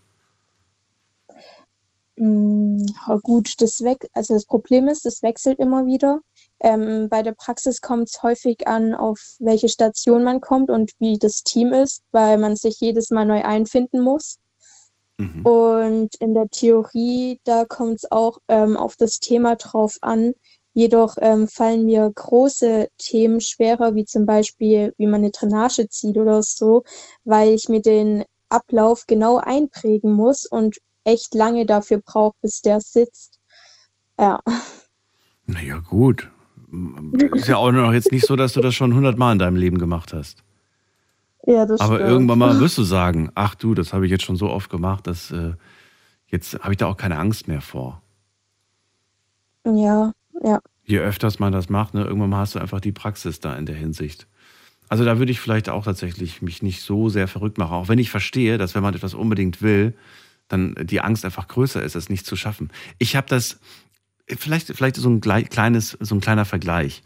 Ja, 2.18 3.18
gut, 3.24 3.62
das 3.62 3.82
weg, 3.84 4.08
also 4.14 4.34
das 4.36 4.46
Problem 4.46 4.88
ist, 4.88 5.06
das 5.06 5.24
wechselt 5.24 5.60
immer 5.60 5.86
wieder. 5.86 6.22
Ähm, 6.64 7.10
bei 7.10 7.24
der 7.24 7.34
Praxis 7.34 7.82
kommt 7.82 8.10
es 8.10 8.22
häufig 8.22 8.68
an, 8.68 8.94
auf 8.94 9.20
welche 9.40 9.68
Station 9.68 10.24
man 10.24 10.42
kommt 10.42 10.70
und 10.70 10.92
wie 11.00 11.18
das 11.18 11.44
Team 11.44 11.74
ist, 11.74 12.04
weil 12.12 12.38
man 12.38 12.56
sich 12.56 12.80
jedes 12.80 13.10
Mal 13.10 13.26
neu 13.26 13.44
einfinden 13.44 14.02
muss. 14.02 14.38
Mhm. 15.18 15.46
Und 15.46 16.16
in 16.20 16.36
der 16.36 16.50
Theorie, 16.50 17.40
da 17.46 17.66
kommt 17.66 17.96
es 17.96 18.12
auch 18.12 18.38
ähm, 18.48 18.78
auf 18.78 18.96
das 18.96 19.20
Thema 19.20 19.56
drauf 19.56 19.98
an. 20.02 20.34
Jedoch 20.74 21.18
ähm, 21.20 21.48
fallen 21.48 21.86
mir 21.86 22.10
große 22.14 22.88
Themen 22.98 23.42
schwerer, 23.42 23.96
wie 23.96 24.06
zum 24.06 24.26
Beispiel, 24.26 24.94
wie 24.98 25.08
man 25.08 25.22
eine 25.22 25.32
Drainage 25.32 25.90
zieht 25.90 26.18
oder 26.18 26.44
so, 26.44 26.84
weil 27.24 27.54
ich 27.54 27.70
mir 27.70 27.82
den 27.82 28.24
Ablauf 28.50 29.06
genau 29.08 29.38
einprägen 29.38 30.14
muss 30.14 30.46
und 30.46 30.78
echt 31.04 31.34
lange 31.34 31.66
dafür 31.66 32.00
brauche, 32.00 32.36
bis 32.42 32.62
der 32.62 32.80
sitzt. 32.82 33.40
Ja, 34.20 34.40
Naja, 35.48 35.80
gut. 35.80 36.30
Ist 37.34 37.48
ja 37.48 37.58
auch 37.58 37.72
noch 37.72 37.92
jetzt 37.94 38.12
nicht 38.12 38.26
so, 38.26 38.36
dass 38.36 38.54
du 38.54 38.62
das 38.62 38.74
schon 38.76 38.94
hundertmal 38.94 39.34
in 39.34 39.40
deinem 39.40 39.58
Leben 39.58 39.78
gemacht 39.78 40.14
hast. 40.14 40.44
ja, 41.46 41.66
das 41.66 41.82
Aber 41.82 41.96
stimmt. 41.96 42.10
irgendwann 42.10 42.40
mal 42.40 42.60
wirst 42.60 42.78
du 42.78 42.84
sagen, 42.98 43.30
ach 43.36 43.56
du, 43.56 43.74
das 43.74 43.94
habe 43.94 44.06
ich 44.06 44.12
jetzt 44.12 44.24
schon 44.24 44.36
so 44.38 44.50
oft 44.50 44.70
gemacht, 44.70 45.08
dass 45.08 45.32
äh, 45.32 45.54
jetzt 46.28 46.60
habe 46.62 46.72
ich 46.74 46.78
da 46.78 46.88
auch 46.88 46.98
keine 46.98 47.18
Angst 47.18 47.48
mehr 47.48 47.62
vor. 47.62 48.02
Ja, 49.66 50.14
ja. 50.44 50.60
Je 50.86 51.00
öfters 51.00 51.40
man 51.40 51.52
das 51.54 51.70
macht, 51.70 51.94
ne, 51.94 52.04
irgendwann 52.04 52.30
mal 52.30 52.40
hast 52.40 52.56
du 52.56 52.60
einfach 52.60 52.80
die 52.82 52.92
Praxis 52.92 53.40
da 53.40 53.56
in 53.56 53.66
der 53.66 53.76
Hinsicht. 53.76 54.28
Also 54.90 55.06
da 55.06 55.20
würde 55.20 55.32
ich 55.32 55.40
vielleicht 55.40 55.70
auch 55.70 55.86
tatsächlich 55.86 56.42
mich 56.42 56.62
nicht 56.64 56.82
so 56.82 57.08
sehr 57.10 57.28
verrückt 57.28 57.58
machen, 57.58 57.74
auch 57.74 57.88
wenn 57.88 58.00
ich 58.00 58.10
verstehe, 58.12 58.58
dass 58.58 58.76
wenn 58.76 58.84
man 58.84 58.94
etwas 58.94 59.14
unbedingt 59.14 59.62
will, 59.62 59.94
dann 60.48 60.76
die 60.82 61.00
Angst 61.00 61.24
einfach 61.24 61.48
größer 61.48 61.82
ist, 61.82 61.96
es 61.96 62.10
nicht 62.10 62.26
zu 62.26 62.36
schaffen. 62.36 62.72
Ich 62.98 63.16
habe 63.16 63.28
das, 63.30 63.60
vielleicht, 64.38 64.68
vielleicht 64.68 64.96
so 64.96 65.10
ein 65.10 65.22
kleines, 65.22 65.98
so 66.00 66.16
ein 66.16 66.22
kleiner 66.22 66.46
Vergleich. 66.46 67.04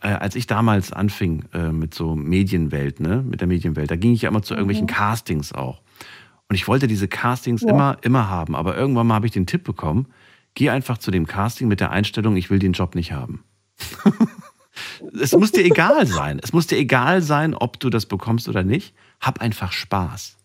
Äh, 0.00 0.08
als 0.08 0.34
ich 0.36 0.46
damals 0.46 0.92
anfing 0.92 1.44
äh, 1.52 1.70
mit 1.72 1.94
so 1.94 2.14
Medienwelt, 2.14 3.00
ne, 3.00 3.22
mit 3.22 3.40
der 3.40 3.48
Medienwelt, 3.48 3.90
da 3.90 3.96
ging 3.96 4.12
ich 4.12 4.22
ja 4.22 4.28
immer 4.28 4.42
zu 4.42 4.54
irgendwelchen 4.54 4.86
Castings 4.86 5.52
auch. 5.52 5.80
Und 6.48 6.54
ich 6.54 6.68
wollte 6.68 6.86
diese 6.86 7.08
Castings 7.08 7.62
Ja. 7.62 7.70
immer, 7.70 7.98
immer 8.02 8.28
haben. 8.28 8.54
Aber 8.54 8.76
irgendwann 8.76 9.06
mal 9.06 9.14
habe 9.14 9.26
ich 9.26 9.32
den 9.32 9.46
Tipp 9.46 9.64
bekommen, 9.64 10.06
geh 10.54 10.70
einfach 10.70 10.98
zu 10.98 11.10
dem 11.10 11.26
Casting 11.26 11.68
mit 11.68 11.80
der 11.80 11.90
Einstellung, 11.90 12.36
ich 12.36 12.50
will 12.50 12.58
den 12.58 12.72
Job 12.72 12.94
nicht 12.94 13.12
haben. 13.12 13.44
es 15.20 15.32
muss 15.32 15.52
dir 15.52 15.64
egal 15.64 16.06
sein. 16.06 16.40
Es 16.42 16.52
muss 16.52 16.66
dir 16.66 16.78
egal 16.78 17.22
sein, 17.22 17.54
ob 17.54 17.80
du 17.80 17.90
das 17.90 18.06
bekommst 18.06 18.48
oder 18.48 18.62
nicht. 18.62 18.94
Hab 19.20 19.40
einfach 19.40 19.72
Spaß. 19.72 20.36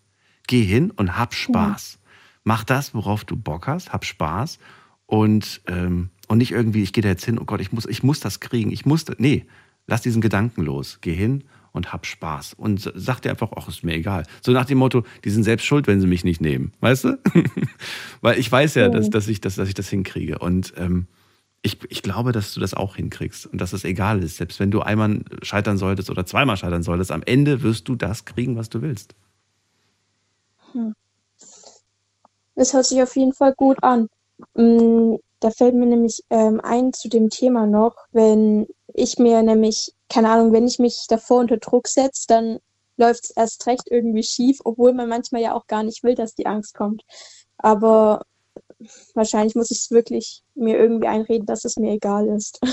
Geh 0.47 0.63
hin 0.63 0.91
und 0.91 1.17
hab 1.17 1.33
Spaß. 1.33 1.99
Mach 2.43 2.63
das, 2.63 2.93
worauf 2.93 3.23
du 3.23 3.35
Bock 3.37 3.67
hast, 3.67 3.93
hab 3.93 4.03
Spaß 4.03 4.59
und, 5.05 5.61
ähm, 5.67 6.09
und 6.27 6.37
nicht 6.37 6.51
irgendwie, 6.51 6.83
ich 6.83 6.93
gehe 6.93 7.01
da 7.01 7.09
jetzt 7.09 7.25
hin, 7.25 7.39
oh 7.39 7.45
Gott, 7.45 7.61
ich 7.61 7.71
muss, 7.71 7.85
ich 7.85 8.03
muss 8.03 8.19
das 8.19 8.39
kriegen, 8.39 8.71
ich 8.71 8.85
muss 8.85 9.05
das. 9.05 9.17
Nee, 9.19 9.45
lass 9.87 10.01
diesen 10.01 10.21
Gedanken 10.21 10.63
los. 10.63 10.99
Geh 11.01 11.13
hin 11.13 11.43
und 11.73 11.91
hab 11.91 12.05
Spaß. 12.05 12.53
Und 12.53 12.91
sag 12.95 13.21
dir 13.21 13.31
einfach, 13.31 13.51
ach, 13.55 13.67
ist 13.67 13.83
mir 13.83 13.95
egal. 13.95 14.23
So 14.41 14.51
nach 14.51 14.65
dem 14.65 14.77
Motto, 14.77 15.03
die 15.25 15.29
sind 15.29 15.43
selbst 15.43 15.65
schuld, 15.65 15.87
wenn 15.87 15.99
sie 15.99 16.07
mich 16.07 16.23
nicht 16.23 16.39
nehmen. 16.39 16.71
Weißt 16.79 17.03
du? 17.03 17.19
Weil 18.21 18.39
ich 18.39 18.49
weiß 18.51 18.75
ja, 18.75 18.89
dass, 18.89 19.09
dass, 19.09 19.27
ich, 19.27 19.41
dass, 19.41 19.55
dass 19.55 19.67
ich 19.67 19.73
das 19.73 19.89
hinkriege. 19.89 20.39
Und 20.39 20.73
ähm, 20.77 21.07
ich, 21.63 21.79
ich 21.89 22.03
glaube, 22.03 22.31
dass 22.31 22.53
du 22.53 22.59
das 22.59 22.73
auch 22.73 22.95
hinkriegst 22.95 23.47
und 23.47 23.59
dass 23.59 23.73
es 23.73 23.83
egal 23.83 24.23
ist. 24.23 24.37
Selbst 24.37 24.59
wenn 24.59 24.69
du 24.69 24.81
einmal 24.81 25.21
scheitern 25.41 25.77
solltest 25.77 26.09
oder 26.09 26.25
zweimal 26.25 26.57
scheitern 26.57 26.83
solltest, 26.83 27.11
am 27.11 27.23
Ende 27.23 27.63
wirst 27.63 27.87
du 27.87 27.95
das 27.95 28.25
kriegen, 28.25 28.55
was 28.55 28.69
du 28.69 28.81
willst. 28.81 29.15
Hm. 30.73 30.93
Das 32.55 32.73
hört 32.73 32.85
sich 32.85 33.01
auf 33.01 33.15
jeden 33.15 33.33
Fall 33.33 33.53
gut 33.57 33.81
an. 33.81 34.07
Da 35.43 35.51
fällt 35.51 35.75
mir 35.75 35.85
nämlich 35.85 36.23
ähm, 36.29 36.61
ein 36.63 36.93
zu 36.93 37.09
dem 37.09 37.29
Thema 37.29 37.65
noch, 37.65 37.95
wenn 38.13 38.65
ich 38.93 39.17
mir 39.17 39.41
nämlich, 39.43 39.91
keine 40.07 40.29
Ahnung, 40.29 40.53
wenn 40.53 40.65
ich 40.65 40.79
mich 40.79 41.05
davor 41.09 41.41
unter 41.41 41.57
Druck 41.57 41.87
setze, 41.89 42.25
dann 42.27 42.59
läuft 42.95 43.25
es 43.25 43.29
erst 43.31 43.67
recht 43.67 43.83
irgendwie 43.89 44.23
schief, 44.23 44.59
obwohl 44.63 44.93
man 44.93 45.09
manchmal 45.09 45.41
ja 45.41 45.53
auch 45.53 45.67
gar 45.67 45.83
nicht 45.83 46.01
will, 46.03 46.15
dass 46.15 46.35
die 46.35 46.45
Angst 46.45 46.75
kommt. 46.75 47.03
Aber 47.57 48.21
wahrscheinlich 49.15 49.55
muss 49.55 49.71
ich 49.71 49.79
es 49.79 49.91
wirklich 49.91 50.43
mir 50.55 50.77
irgendwie 50.77 51.07
einreden, 51.07 51.45
dass 51.45 51.65
es 51.65 51.75
mir 51.75 51.91
egal 51.91 52.27
ist. 52.27 52.61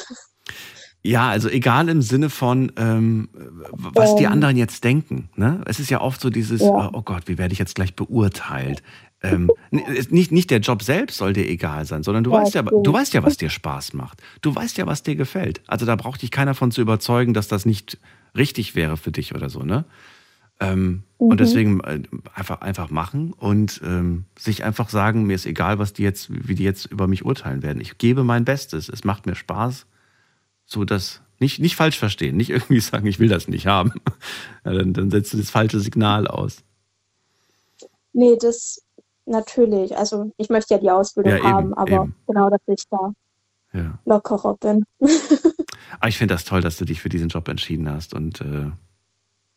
Ja, 1.02 1.30
also 1.30 1.48
egal 1.48 1.88
im 1.88 2.02
Sinne 2.02 2.28
von, 2.28 2.72
ähm, 2.76 3.30
was 3.70 4.16
die 4.16 4.24
Ähm. 4.24 4.32
anderen 4.32 4.58
jetzt 4.58 4.84
denken. 4.84 5.30
Ne? 5.34 5.62
Es 5.64 5.80
ist 5.80 5.88
ja 5.88 6.02
oft 6.02 6.20
so 6.20 6.28
dieses, 6.28 6.60
Ja. 6.60 6.90
oh 6.92 7.00
Gott, 7.00 7.22
wie 7.26 7.38
werde 7.38 7.54
ich 7.54 7.58
jetzt 7.58 7.74
gleich 7.74 7.96
beurteilt? 7.96 8.82
Ähm, 9.22 9.50
nicht, 9.70 10.32
nicht 10.32 10.50
der 10.50 10.60
Job 10.60 10.82
selbst 10.82 11.18
soll 11.18 11.34
dir 11.34 11.46
egal 11.48 11.84
sein, 11.84 12.02
sondern 12.02 12.24
du 12.24 12.32
Ja, 12.32 12.38
weißt 12.38 12.54
ja, 12.54 12.62
du 12.62 12.92
weißt 12.92 13.12
ja, 13.12 13.22
was 13.22 13.36
dir 13.36 13.50
Spaß 13.50 13.92
macht. 13.92 14.22
Du 14.40 14.54
weißt 14.54 14.78
ja, 14.78 14.86
was 14.86 15.02
dir 15.02 15.14
gefällt. 15.14 15.60
Also 15.66 15.84
da 15.84 15.96
braucht 15.96 16.22
dich 16.22 16.30
keiner 16.30 16.54
von 16.54 16.70
zu 16.70 16.80
überzeugen, 16.80 17.34
dass 17.34 17.48
das 17.48 17.66
nicht 17.66 17.98
richtig 18.36 18.74
wäre 18.74 18.96
für 18.96 19.12
dich 19.12 19.34
oder 19.34 19.50
so, 19.50 19.62
ne? 19.62 19.84
Ähm, 20.58 21.02
Mhm. 21.20 21.26
Und 21.28 21.40
deswegen 21.40 21.80
äh, 21.80 22.02
einfach, 22.34 22.62
einfach 22.62 22.90
machen 22.90 23.32
und 23.34 23.80
ähm, 23.84 24.24
sich 24.38 24.64
einfach 24.64 24.88
sagen, 24.88 25.24
mir 25.24 25.34
ist 25.34 25.46
egal, 25.46 25.78
was 25.78 25.92
die 25.92 26.02
jetzt, 26.02 26.28
wie 26.30 26.54
die 26.54 26.64
jetzt 26.64 26.86
über 26.86 27.06
mich 27.06 27.24
urteilen 27.24 27.62
werden. 27.62 27.80
Ich 27.80 27.98
gebe 27.98 28.24
mein 28.24 28.44
Bestes. 28.44 28.88
Es 28.88 29.04
macht 29.04 29.26
mir 29.26 29.34
Spaß 29.34 29.86
so 30.64 30.84
dass 30.84 31.20
nicht, 31.40 31.58
nicht 31.58 31.74
falsch 31.74 31.98
verstehen, 31.98 32.36
nicht 32.36 32.50
irgendwie 32.50 32.80
sagen, 32.80 33.06
ich 33.06 33.18
will 33.18 33.28
das 33.28 33.48
nicht 33.48 33.66
haben. 33.66 33.92
Ja, 34.64 34.74
dann, 34.74 34.92
dann 34.92 35.10
setzt 35.10 35.32
du 35.32 35.38
das 35.38 35.48
falsche 35.48 35.80
Signal 35.80 36.26
aus. 36.26 36.62
Nee, 38.12 38.36
das 38.38 38.82
natürlich. 39.26 39.96
Also 39.96 40.32
ich 40.36 40.48
möchte 40.50 40.74
ja 40.74 40.80
die 40.80 40.90
Ausbildung 40.90 41.32
Ja, 41.32 41.38
eben, 41.38 41.48
haben, 41.48 41.74
aber 41.74 42.02
eben. 42.04 42.14
genau, 42.26 42.50
dass 42.50 42.60
ich 42.66 42.84
da 42.90 43.12
Ja. 43.72 43.98
lockerer 44.04 44.56
bin. 44.56 44.84
Aber 44.98 45.08
ich 46.08 46.18
finde 46.18 46.34
das 46.34 46.44
toll, 46.44 46.60
dass 46.60 46.76
du 46.76 46.84
dich 46.84 47.00
für 47.00 47.08
diesen 47.08 47.28
Job 47.28 47.48
entschieden 47.48 47.88
hast 47.90 48.14
und 48.14 48.40
äh, 48.40 48.70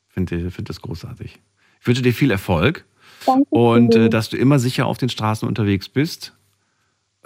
finde 0.07 0.51
find 0.51 0.69
das 0.69 0.81
großartig. 0.81 1.41
Ich 1.81 1.87
wünsche 1.87 2.01
dir 2.01 2.13
viel 2.13 2.31
Erfolg 2.31 2.85
Danke. 3.25 3.47
und 3.49 3.95
äh, 3.95 4.09
dass 4.09 4.29
du 4.29 4.37
immer 4.37 4.59
sicher 4.59 4.85
auf 4.85 4.97
den 4.97 5.09
Straßen 5.09 5.47
unterwegs 5.47 5.89
bist. 5.89 6.33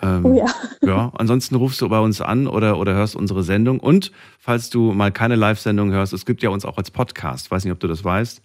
Ähm, 0.02 0.26
Oh 0.26 0.34
ja. 0.36 0.46
ja, 0.84 1.12
ansonsten 1.18 1.56
rufst 1.56 1.82
du 1.82 1.90
bei 1.90 2.00
uns 2.00 2.22
an 2.22 2.46
oder, 2.48 2.78
oder 2.78 2.94
hörst 2.94 3.16
unsere 3.16 3.44
Sendung. 3.44 3.80
Und 3.80 4.12
falls 4.40 4.70
du 4.70 4.94
mal 4.94 5.12
keine 5.12 5.36
Live-Sendung 5.36 5.92
hörst, 5.92 6.14
es 6.14 6.26
gibt 6.26 6.44
ja 6.44 6.50
uns 6.52 6.66
auch 6.66 6.78
als 6.78 6.92
Podcast. 6.92 7.50
Weiß 7.50 7.64
nicht, 7.66 7.74
ob 7.74 7.80
du 7.80 7.88
das 7.88 8.04
weißt, 8.04 8.42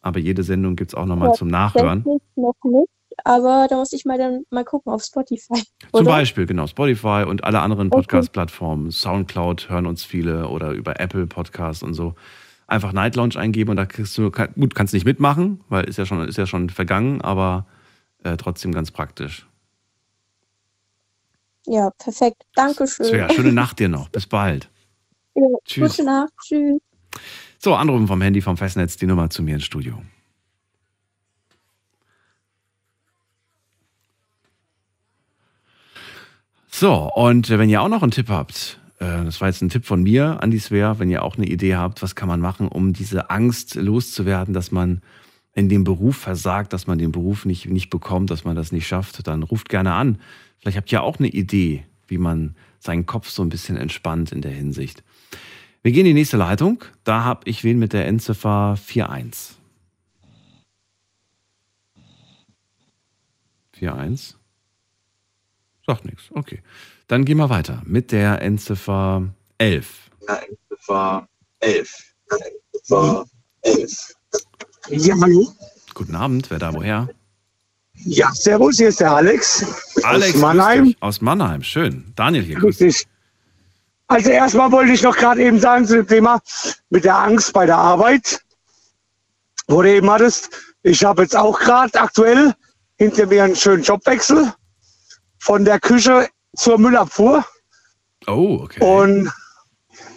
aber 0.00 0.18
jede 0.18 0.42
Sendung 0.42 0.76
gibt 0.76 0.92
es 0.92 0.94
auch 0.94 1.04
nochmal 1.04 1.34
zum 1.34 1.48
Nachhören. 1.48 2.04
Noch 2.36 2.54
nicht, 2.64 2.88
aber 3.24 3.66
da 3.68 3.76
muss 3.76 3.92
ich 3.92 4.04
mal 4.04 4.18
dann 4.18 4.44
mal 4.50 4.64
gucken 4.64 4.92
auf 4.92 5.02
Spotify. 5.02 5.62
Zum 5.92 5.92
oder? 5.92 6.04
Beispiel, 6.04 6.46
genau, 6.46 6.66
Spotify 6.66 7.24
und 7.26 7.44
alle 7.44 7.60
anderen 7.60 7.88
Okay. 7.88 7.96
Podcast-Plattformen. 8.02 8.90
Soundcloud 8.90 9.68
hören 9.68 9.86
uns 9.86 10.04
viele 10.04 10.48
oder 10.48 10.72
über 10.72 11.00
Apple 11.00 11.26
Podcasts 11.26 11.82
und 11.82 11.94
so. 11.94 12.14
Einfach 12.66 12.92
Night 12.92 13.16
Lounge 13.16 13.36
eingeben 13.36 13.70
und 13.70 13.76
da 13.76 13.86
kriegst 13.86 14.16
du, 14.18 14.30
gut, 14.30 14.74
kannst 14.74 14.92
nicht 14.92 15.06
mitmachen, 15.06 15.60
weil 15.68 15.84
ist 15.84 15.96
ja 15.96 16.06
schon, 16.06 16.26
ist 16.28 16.36
ja 16.36 16.46
schon 16.46 16.68
vergangen, 16.70 17.20
aber 17.22 17.66
äh, 18.24 18.36
trotzdem 18.36 18.72
ganz 18.72 18.90
praktisch. 18.90 19.46
Ja, 21.66 21.90
perfekt. 21.98 22.42
Dankeschön. 22.54 23.06
Svea, 23.06 23.30
schöne 23.30 23.52
Nacht 23.52 23.78
dir 23.78 23.88
noch. 23.88 24.08
Bis 24.10 24.26
bald. 24.26 24.70
Ja, 25.34 25.42
Tschüss. 25.64 25.96
Gute 25.96 26.04
Nacht. 26.04 26.32
Tschüss. 26.42 26.80
So, 27.58 27.74
anrufen 27.74 28.06
vom 28.06 28.20
Handy 28.20 28.40
vom 28.40 28.56
Festnetz, 28.56 28.96
die 28.96 29.06
Nummer 29.06 29.30
zu 29.30 29.42
mir 29.42 29.54
ins 29.54 29.64
Studio. 29.64 30.00
So, 36.80 37.12
und 37.12 37.50
äh, 37.50 37.58
wenn 37.58 37.68
ihr 37.68 37.82
auch 37.82 37.88
noch 37.88 38.02
einen 38.02 38.12
Tipp 38.12 38.28
habt, 38.28 38.78
äh, 39.00 39.24
das 39.24 39.40
war 39.40 39.48
jetzt 39.48 39.62
ein 39.62 39.68
Tipp 39.68 39.84
von 39.84 40.04
mir 40.04 40.40
an 40.40 40.52
die 40.52 40.60
Svea, 40.60 41.00
wenn 41.00 41.10
ihr 41.10 41.24
auch 41.24 41.36
eine 41.36 41.48
Idee 41.48 41.74
habt, 41.74 42.02
was 42.02 42.14
kann 42.14 42.28
man 42.28 42.38
machen, 42.38 42.68
um 42.68 42.92
diese 42.92 43.30
Angst 43.30 43.74
loszuwerden, 43.74 44.54
dass 44.54 44.70
man 44.70 45.02
in 45.54 45.68
dem 45.68 45.82
Beruf 45.82 46.18
versagt, 46.18 46.72
dass 46.72 46.86
man 46.86 46.98
den 46.98 47.10
Beruf 47.10 47.44
nicht, 47.46 47.66
nicht 47.66 47.90
bekommt, 47.90 48.30
dass 48.30 48.44
man 48.44 48.54
das 48.54 48.70
nicht 48.70 48.86
schafft, 48.86 49.26
dann 49.26 49.42
ruft 49.42 49.68
gerne 49.70 49.94
an. 49.94 50.20
Vielleicht 50.60 50.76
habt 50.76 50.92
ihr 50.92 51.02
auch 51.02 51.18
eine 51.18 51.26
Idee, 51.26 51.82
wie 52.06 52.18
man 52.18 52.54
seinen 52.78 53.06
Kopf 53.06 53.28
so 53.28 53.42
ein 53.42 53.48
bisschen 53.48 53.76
entspannt 53.76 54.30
in 54.30 54.40
der 54.40 54.52
Hinsicht. 54.52 55.02
Wir 55.82 55.90
gehen 55.90 56.06
in 56.06 56.14
die 56.14 56.20
nächste 56.20 56.36
Leitung. 56.36 56.84
Da 57.02 57.24
habe 57.24 57.40
ich 57.50 57.64
wen 57.64 57.80
mit 57.80 57.92
der 57.92 58.06
Endziffer 58.06 58.78
41. 58.88 59.56
41. 63.80 64.37
Sagt 65.88 66.04
nichts. 66.04 66.24
Okay. 66.32 66.60
Dann 67.06 67.24
gehen 67.24 67.38
wir 67.38 67.48
weiter 67.48 67.80
mit 67.86 68.12
der 68.12 68.42
Endziffer 68.42 69.26
11. 69.56 70.10
war 70.86 71.26
elf. 71.60 72.12
War 72.90 73.24
elf. 73.62 74.14
Ja, 74.90 75.14
hallo? 75.18 75.50
Guten 75.94 76.14
Abend. 76.14 76.50
Wer 76.50 76.58
da 76.58 76.74
woher? 76.74 77.08
Ja, 77.94 78.30
servus, 78.34 78.76
hier 78.76 78.90
ist 78.90 79.00
der 79.00 79.12
Alex. 79.12 79.64
Alex 80.02 80.34
aus 80.34 80.40
Mannheim. 80.42 80.78
grüß 80.80 80.88
dich. 80.88 81.02
Aus 81.02 81.20
Mannheim. 81.22 81.62
Schön. 81.62 82.12
Daniel 82.16 82.44
hier. 82.44 82.58
Grüß 82.58 82.76
dich. 82.76 83.06
Also 84.08 84.28
erstmal 84.28 84.70
wollte 84.70 84.92
ich 84.92 85.02
noch 85.02 85.16
gerade 85.16 85.42
eben 85.42 85.58
sagen 85.58 85.86
zu 85.86 85.94
dem 85.94 86.06
Thema 86.06 86.42
mit 86.90 87.04
der 87.04 87.16
Angst 87.16 87.54
bei 87.54 87.64
der 87.64 87.78
Arbeit, 87.78 88.44
wo 89.68 89.80
du 89.80 89.90
eben 89.90 90.10
hattest. 90.10 90.50
Ich 90.82 91.02
habe 91.02 91.22
jetzt 91.22 91.34
auch 91.34 91.58
gerade 91.58 91.98
aktuell 91.98 92.52
hinter 92.98 93.24
mir 93.24 93.44
einen 93.44 93.56
schönen 93.56 93.82
Jobwechsel 93.82 94.52
von 95.38 95.64
der 95.64 95.80
Küche 95.80 96.28
zur 96.56 96.78
Müllabfuhr. 96.78 97.44
Oh, 98.26 98.60
okay. 98.62 98.80
Und 98.80 99.30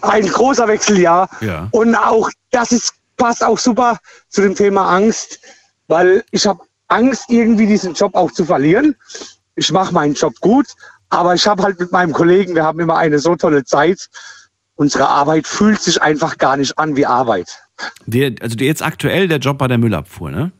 ein 0.02 0.27
großer 0.27 0.68
Wechsel, 0.68 0.99
ja. 0.99 1.27
Ja. 1.41 1.68
Und 1.72 1.95
auch 1.95 2.30
das 2.52 2.72
ist, 2.72 2.93
passt 3.18 3.43
auch 3.43 3.57
super 3.57 3.99
zu 4.30 4.41
dem 4.41 4.56
Thema 4.56 4.89
Angst, 4.89 5.39
weil 5.88 6.23
ich 6.31 6.45
habe 6.45 6.60
Angst, 6.88 7.26
irgendwie 7.30 7.68
diesen 7.68 7.93
Job 7.93 8.15
auch 8.15 8.31
zu 8.31 8.45
verlieren. 8.45 8.95
Ich 9.56 9.72
mache 9.72 9.93
meinen 9.93 10.14
Job 10.14 10.34
gut, 10.41 10.68
aber 11.10 11.35
ich 11.35 11.48
habe 11.48 11.64
halt 11.64 11.80
mit 11.80 11.91
meinem 11.91 12.14
Kollegen, 12.14 12.56
wir 12.56 12.64
haben 12.64 12.80
immer 12.80 12.98
eine 12.98 13.19
so 13.19 13.35
tolle 13.35 13.64
Zeit. 13.64 14.10
Unsere 14.76 15.07
Arbeit 15.07 15.48
fühlt 15.48 15.81
sich 15.81 16.02
einfach 16.02 16.38
gar 16.38 16.57
nicht 16.57 16.77
an 16.77 16.95
wie 16.95 17.06
Arbeit. 17.06 17.60
Der, 18.06 18.34
also 18.41 18.56
der 18.56 18.68
jetzt 18.68 18.81
aktuell 18.81 19.27
der 19.27 19.38
Job 19.38 19.57
bei 19.57 19.68
der 19.68 19.77
Müllabfuhr, 19.77 20.31
ne? 20.31 20.52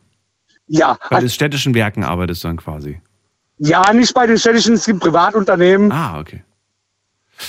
Ja, 0.68 0.98
Bei 1.10 1.20
den 1.20 1.28
städtischen 1.28 1.74
Werken 1.74 2.04
arbeitest 2.04 2.44
du 2.44 2.48
dann 2.48 2.56
quasi. 2.56 3.00
Ja, 3.64 3.92
nicht 3.92 4.12
bei 4.12 4.26
den 4.26 4.38
städtischen, 4.38 4.74
es 4.74 4.84
gibt 4.84 5.00
Privatunternehmen. 5.00 5.92
Ah, 5.92 6.18
okay. 6.18 6.42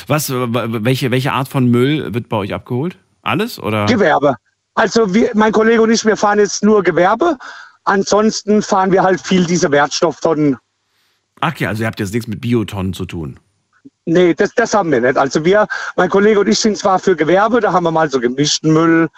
Was, 0.07 0.29
äh, 0.29 0.35
welche, 0.47 1.11
welche 1.11 1.31
Art 1.31 1.47
von 1.47 1.69
Müll 1.69 2.13
wird 2.13 2.29
bei 2.29 2.37
euch 2.37 2.53
abgeholt? 2.53 2.97
Alles 3.23 3.59
oder? 3.59 3.85
Gewerbe. 3.87 4.35
Also 4.75 5.13
wir, 5.13 5.31
mein 5.33 5.51
Kollege 5.51 5.81
und 5.81 5.91
ich, 5.91 6.05
wir 6.05 6.17
fahren 6.17 6.39
jetzt 6.39 6.63
nur 6.63 6.83
Gewerbe. 6.83 7.37
Ansonsten 7.83 8.61
fahren 8.61 8.91
wir 8.91 9.01
halt 9.01 9.21
viel 9.21 9.45
diese 9.45 9.71
Wertstofftonnen. 9.71 10.57
Ach 11.41 11.55
ja, 11.57 11.69
also 11.69 11.83
ihr 11.83 11.87
habt 11.87 11.99
jetzt 11.99 12.13
nichts 12.13 12.27
mit 12.27 12.41
Biotonnen 12.41 12.93
zu 12.93 13.05
tun. 13.05 13.39
Nee, 14.05 14.33
das, 14.33 14.53
das 14.53 14.73
haben 14.73 14.91
wir 14.91 15.01
nicht. 15.01 15.17
Also 15.17 15.43
wir, 15.43 15.67
mein 15.95 16.09
Kollege 16.09 16.39
und 16.39 16.47
ich 16.47 16.59
sind 16.59 16.77
zwar 16.77 16.99
für 16.99 17.15
Gewerbe, 17.15 17.59
da 17.59 17.73
haben 17.73 17.83
wir 17.83 17.91
mal 17.91 18.09
so 18.09 18.19
gemischten 18.19 18.71
Müll, 18.71 19.09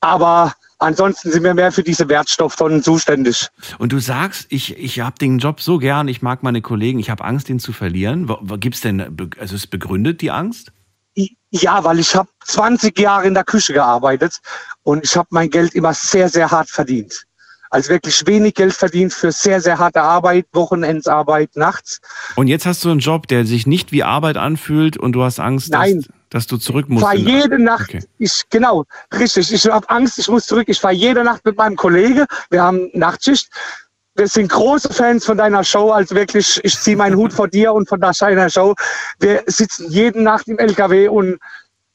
aber 0.00 0.54
ansonsten 0.78 1.30
sind 1.30 1.42
wir 1.44 1.54
mehr 1.54 1.72
für 1.72 1.82
diese 1.82 2.08
Wertstofftonnen 2.08 2.82
zuständig. 2.82 3.48
Und 3.78 3.92
du 3.92 3.98
sagst, 3.98 4.46
ich, 4.50 4.78
ich 4.78 5.00
habe 5.00 5.16
den 5.18 5.38
Job 5.38 5.60
so 5.60 5.78
gern, 5.78 6.08
ich 6.08 6.22
mag 6.22 6.42
meine 6.42 6.62
Kollegen, 6.62 6.98
ich 6.98 7.10
habe 7.10 7.24
Angst, 7.24 7.48
ihn 7.48 7.58
zu 7.58 7.72
verlieren. 7.72 8.30
Gibt 8.58 8.76
es 8.76 8.80
denn, 8.80 9.16
also 9.38 9.54
ist 9.54 9.68
begründet 9.68 10.20
die 10.20 10.30
Angst? 10.30 10.72
Ja, 11.50 11.84
weil 11.84 12.00
ich 12.00 12.16
habe 12.16 12.28
20 12.44 12.98
Jahre 12.98 13.26
in 13.26 13.34
der 13.34 13.44
Küche 13.44 13.72
gearbeitet 13.72 14.40
und 14.82 15.04
ich 15.04 15.16
habe 15.16 15.28
mein 15.30 15.50
Geld 15.50 15.74
immer 15.74 15.94
sehr, 15.94 16.28
sehr 16.28 16.50
hart 16.50 16.68
verdient. 16.68 17.24
Also 17.70 17.90
wirklich 17.90 18.26
wenig 18.26 18.54
Geld 18.54 18.72
verdient 18.72 19.12
für 19.12 19.32
sehr, 19.32 19.60
sehr 19.60 19.78
harte 19.78 20.02
Arbeit, 20.02 20.46
Wochenendsarbeit, 20.52 21.56
nachts. 21.56 22.00
Und 22.36 22.46
jetzt 22.46 22.66
hast 22.66 22.84
du 22.84 22.90
einen 22.90 23.00
Job, 23.00 23.26
der 23.26 23.46
sich 23.46 23.66
nicht 23.66 23.90
wie 23.90 24.02
Arbeit 24.02 24.36
anfühlt 24.36 24.96
und 24.96 25.12
du 25.12 25.22
hast 25.22 25.40
Angst, 25.40 25.70
Nein. 25.70 25.98
dass 25.98 26.08
du 26.30 26.56
zurück 26.56 26.88
musst. 26.88 27.04
fahre 27.04 27.16
in- 27.16 27.26
jede 27.28 27.58
Nacht, 27.58 27.90
Okay. 27.90 28.04
ich 28.18 28.42
genau, 28.50 28.84
richtig, 29.12 29.52
ich 29.52 29.66
habe 29.66 29.88
Angst, 29.90 30.18
ich 30.18 30.28
muss 30.28 30.46
zurück. 30.46 30.64
Ich 30.68 30.80
fahre 30.80 30.94
jede 30.94 31.22
Nacht 31.22 31.44
mit 31.44 31.56
meinem 31.56 31.76
Kollege, 31.76 32.26
wir 32.50 32.62
haben 32.62 32.90
Nachtschicht. 32.92 33.48
Wir 34.16 34.28
sind 34.28 34.48
große 34.48 34.92
Fans 34.92 35.24
von 35.24 35.36
deiner 35.36 35.64
Show, 35.64 35.90
also 35.90 36.14
wirklich, 36.14 36.60
ich 36.64 36.78
ziehe 36.78 36.96
meinen 36.96 37.16
Hut 37.16 37.32
vor 37.32 37.48
dir 37.48 37.72
und 37.72 37.88
von 37.88 38.00
deiner 38.00 38.48
Show. 38.48 38.74
Wir 39.18 39.42
sitzen 39.46 39.90
jede 39.90 40.22
Nacht 40.22 40.46
im 40.46 40.58
LKW 40.58 41.08
und 41.08 41.38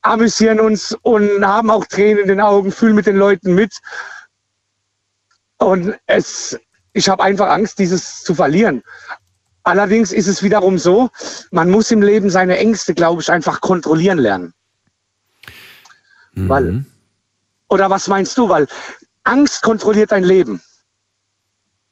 amüsieren 0.01 0.59
uns 0.59 0.95
und 1.01 1.45
haben 1.45 1.69
auch 1.69 1.85
Tränen 1.85 2.19
in 2.23 2.27
den 2.27 2.41
Augen, 2.41 2.71
fühlen 2.73 2.95
mit 2.95 3.05
den 3.07 3.15
Leuten 3.15 3.55
mit. 3.55 3.73
Und 5.57 5.95
es, 6.07 6.57
ich 6.93 7.09
habe 7.09 7.23
einfach 7.23 7.49
Angst, 7.49 7.79
dieses 7.79 8.23
zu 8.23 8.33
verlieren. 8.35 8.83
Allerdings 9.69 10.11
ist 10.11 10.27
es 10.27 10.41
wiederum 10.41 10.79
so, 10.79 11.11
man 11.51 11.69
muss 11.69 11.91
im 11.91 12.01
Leben 12.01 12.31
seine 12.31 12.57
Ängste, 12.57 12.95
glaube 12.95 13.21
ich, 13.21 13.31
einfach 13.31 13.61
kontrollieren 13.61 14.17
lernen. 14.17 14.53
Mhm. 16.33 16.49
Weil, 16.49 16.85
oder 17.67 17.91
was 17.91 18.07
meinst 18.07 18.35
du? 18.39 18.49
Weil 18.49 18.67
Angst 19.25 19.61
kontrolliert 19.61 20.11
dein 20.11 20.23
Leben. 20.23 20.59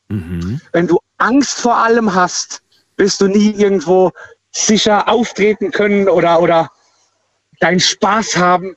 Mhm. 0.08 0.60
Wenn 0.72 0.88
du 0.88 0.98
Angst 1.18 1.60
vor 1.60 1.78
allem 1.78 2.16
hast, 2.16 2.64
wirst 2.98 3.22
du 3.22 3.28
nie 3.28 3.52
irgendwo 3.52 4.12
sicher 4.52 5.08
auftreten 5.08 5.70
können 5.70 6.10
oder, 6.10 6.41
oder 6.41 6.72
deinen 7.60 7.80
Spaß 7.80 8.38
haben. 8.38 8.76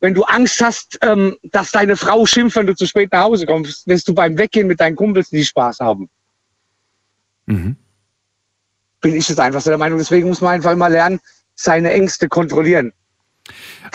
Wenn 0.00 0.14
du 0.14 0.24
Angst 0.24 0.60
hast, 0.60 0.98
ähm, 1.02 1.36
dass 1.44 1.70
deine 1.70 1.96
Frau 1.96 2.26
schimpft, 2.26 2.56
wenn 2.56 2.66
du 2.66 2.74
zu 2.74 2.86
spät 2.86 3.12
nach 3.12 3.24
Hause 3.24 3.46
kommst, 3.46 3.86
wirst 3.86 4.08
du 4.08 4.14
beim 4.14 4.36
Weggehen 4.36 4.66
mit 4.66 4.80
deinen 4.80 4.96
Kumpels 4.96 5.30
nie 5.30 5.44
Spaß 5.44 5.78
haben. 5.78 6.10
Mhm. 7.46 7.76
Bin 9.00 9.14
ich 9.14 9.28
jetzt 9.28 9.40
einfach 9.40 9.60
so 9.60 9.70
der 9.70 9.78
Meinung. 9.78 9.98
Deswegen 9.98 10.28
muss 10.28 10.40
man 10.40 10.54
einfach 10.54 10.74
mal 10.76 10.92
lernen, 10.92 11.20
seine 11.54 11.92
Ängste 11.92 12.28
kontrollieren. 12.28 12.92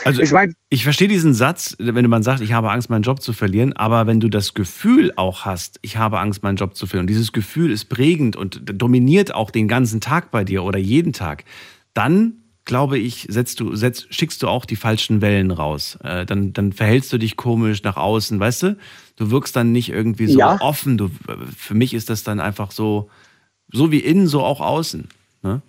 Also 0.04 0.22
Ich 0.22 0.32
meine, 0.32 0.54
Ich 0.70 0.84
verstehe 0.84 1.08
diesen 1.08 1.34
Satz, 1.34 1.76
wenn 1.80 2.10
man 2.10 2.24
sagt, 2.24 2.42
ich 2.42 2.54
habe 2.54 2.72
Angst, 2.72 2.90
meinen 2.90 3.04
Job 3.04 3.22
zu 3.22 3.32
verlieren, 3.34 3.74
aber 3.74 4.08
wenn 4.08 4.20
du 4.20 4.30
das 4.30 4.54
Gefühl 4.54 5.14
auch 5.16 5.46
hast, 5.46 5.80
ich 5.82 5.98
habe 5.98 6.20
Angst, 6.20 6.44
meinen 6.44 6.58
Job 6.58 6.76
zu 6.76 6.88
verlieren, 6.88 7.04
und 7.04 7.10
dieses 7.10 7.32
Gefühl 7.32 7.72
ist 7.72 7.86
prägend 7.86 8.36
und 8.36 8.62
dominiert 8.64 9.34
auch 9.34 9.52
den 9.52 9.68
ganzen 9.68 10.02
Tag 10.02 10.32
bei 10.32 10.44
dir 10.44 10.64
oder 10.64 10.80
jeden 10.80 11.14
Tag, 11.14 11.46
dann 11.94 12.34
glaube 12.66 12.98
ich, 12.98 13.28
setzt 13.30 13.60
du, 13.60 13.76
setzt, 13.76 14.14
schickst 14.14 14.42
du 14.42 14.48
auch 14.48 14.66
die 14.66 14.76
falschen 14.76 15.22
Wellen 15.22 15.52
raus. 15.52 15.98
Äh, 16.04 16.26
dann, 16.26 16.52
dann 16.52 16.74
verhältst 16.74 17.14
du 17.14 17.20
dich 17.20 17.38
komisch 17.38 17.84
nach 17.84 17.96
außen, 17.96 18.40
weißt 18.40 18.64
du? 18.64 18.78
Du 19.18 19.32
wirkst 19.32 19.56
dann 19.56 19.72
nicht 19.72 19.90
irgendwie 19.90 20.28
so 20.28 20.40
Ja. 20.40 20.60
offen. 20.60 20.98
Du, 20.98 21.12
für 21.56 21.76
mich 21.76 21.94
ist 21.94 22.10
das 22.10 22.24
dann 22.24 22.40
einfach 22.40 22.72
so, 22.72 23.10
so 23.72 23.92
wie 23.92 24.00
innen, 24.00 24.28
so 24.28 24.44
auch 24.44 24.62
außen. 24.62 25.08
Ne? 25.44 25.62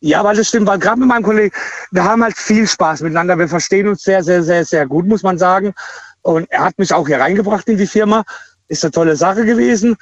Ja, 0.00 0.22
weil 0.24 0.36
das 0.36 0.48
stimmt, 0.48 0.66
weil 0.66 0.78
gerade 0.78 1.00
mit 1.00 1.08
meinem 1.08 1.22
Kollegen, 1.22 1.54
wir 1.90 2.04
haben 2.04 2.22
halt 2.22 2.36
viel 2.36 2.66
Spaß 2.66 3.00
miteinander. 3.02 3.38
Wir 3.38 3.48
verstehen 3.48 3.88
uns 3.88 4.02
sehr, 4.02 4.22
sehr, 4.22 4.42
sehr, 4.42 4.64
sehr 4.64 4.86
gut, 4.86 5.06
muss 5.06 5.22
man 5.22 5.38
sagen. 5.38 5.74
Und 6.22 6.50
er 6.50 6.64
hat 6.64 6.78
mich 6.78 6.92
auch 6.92 7.06
hier 7.06 7.20
reingebracht 7.20 7.68
in 7.68 7.78
die 7.78 7.86
Firma. 7.86 8.24
Ist 8.68 8.84
eine 8.84 8.92
tolle 8.92 9.16
Sache 9.16 9.44
gewesen. 9.44 9.96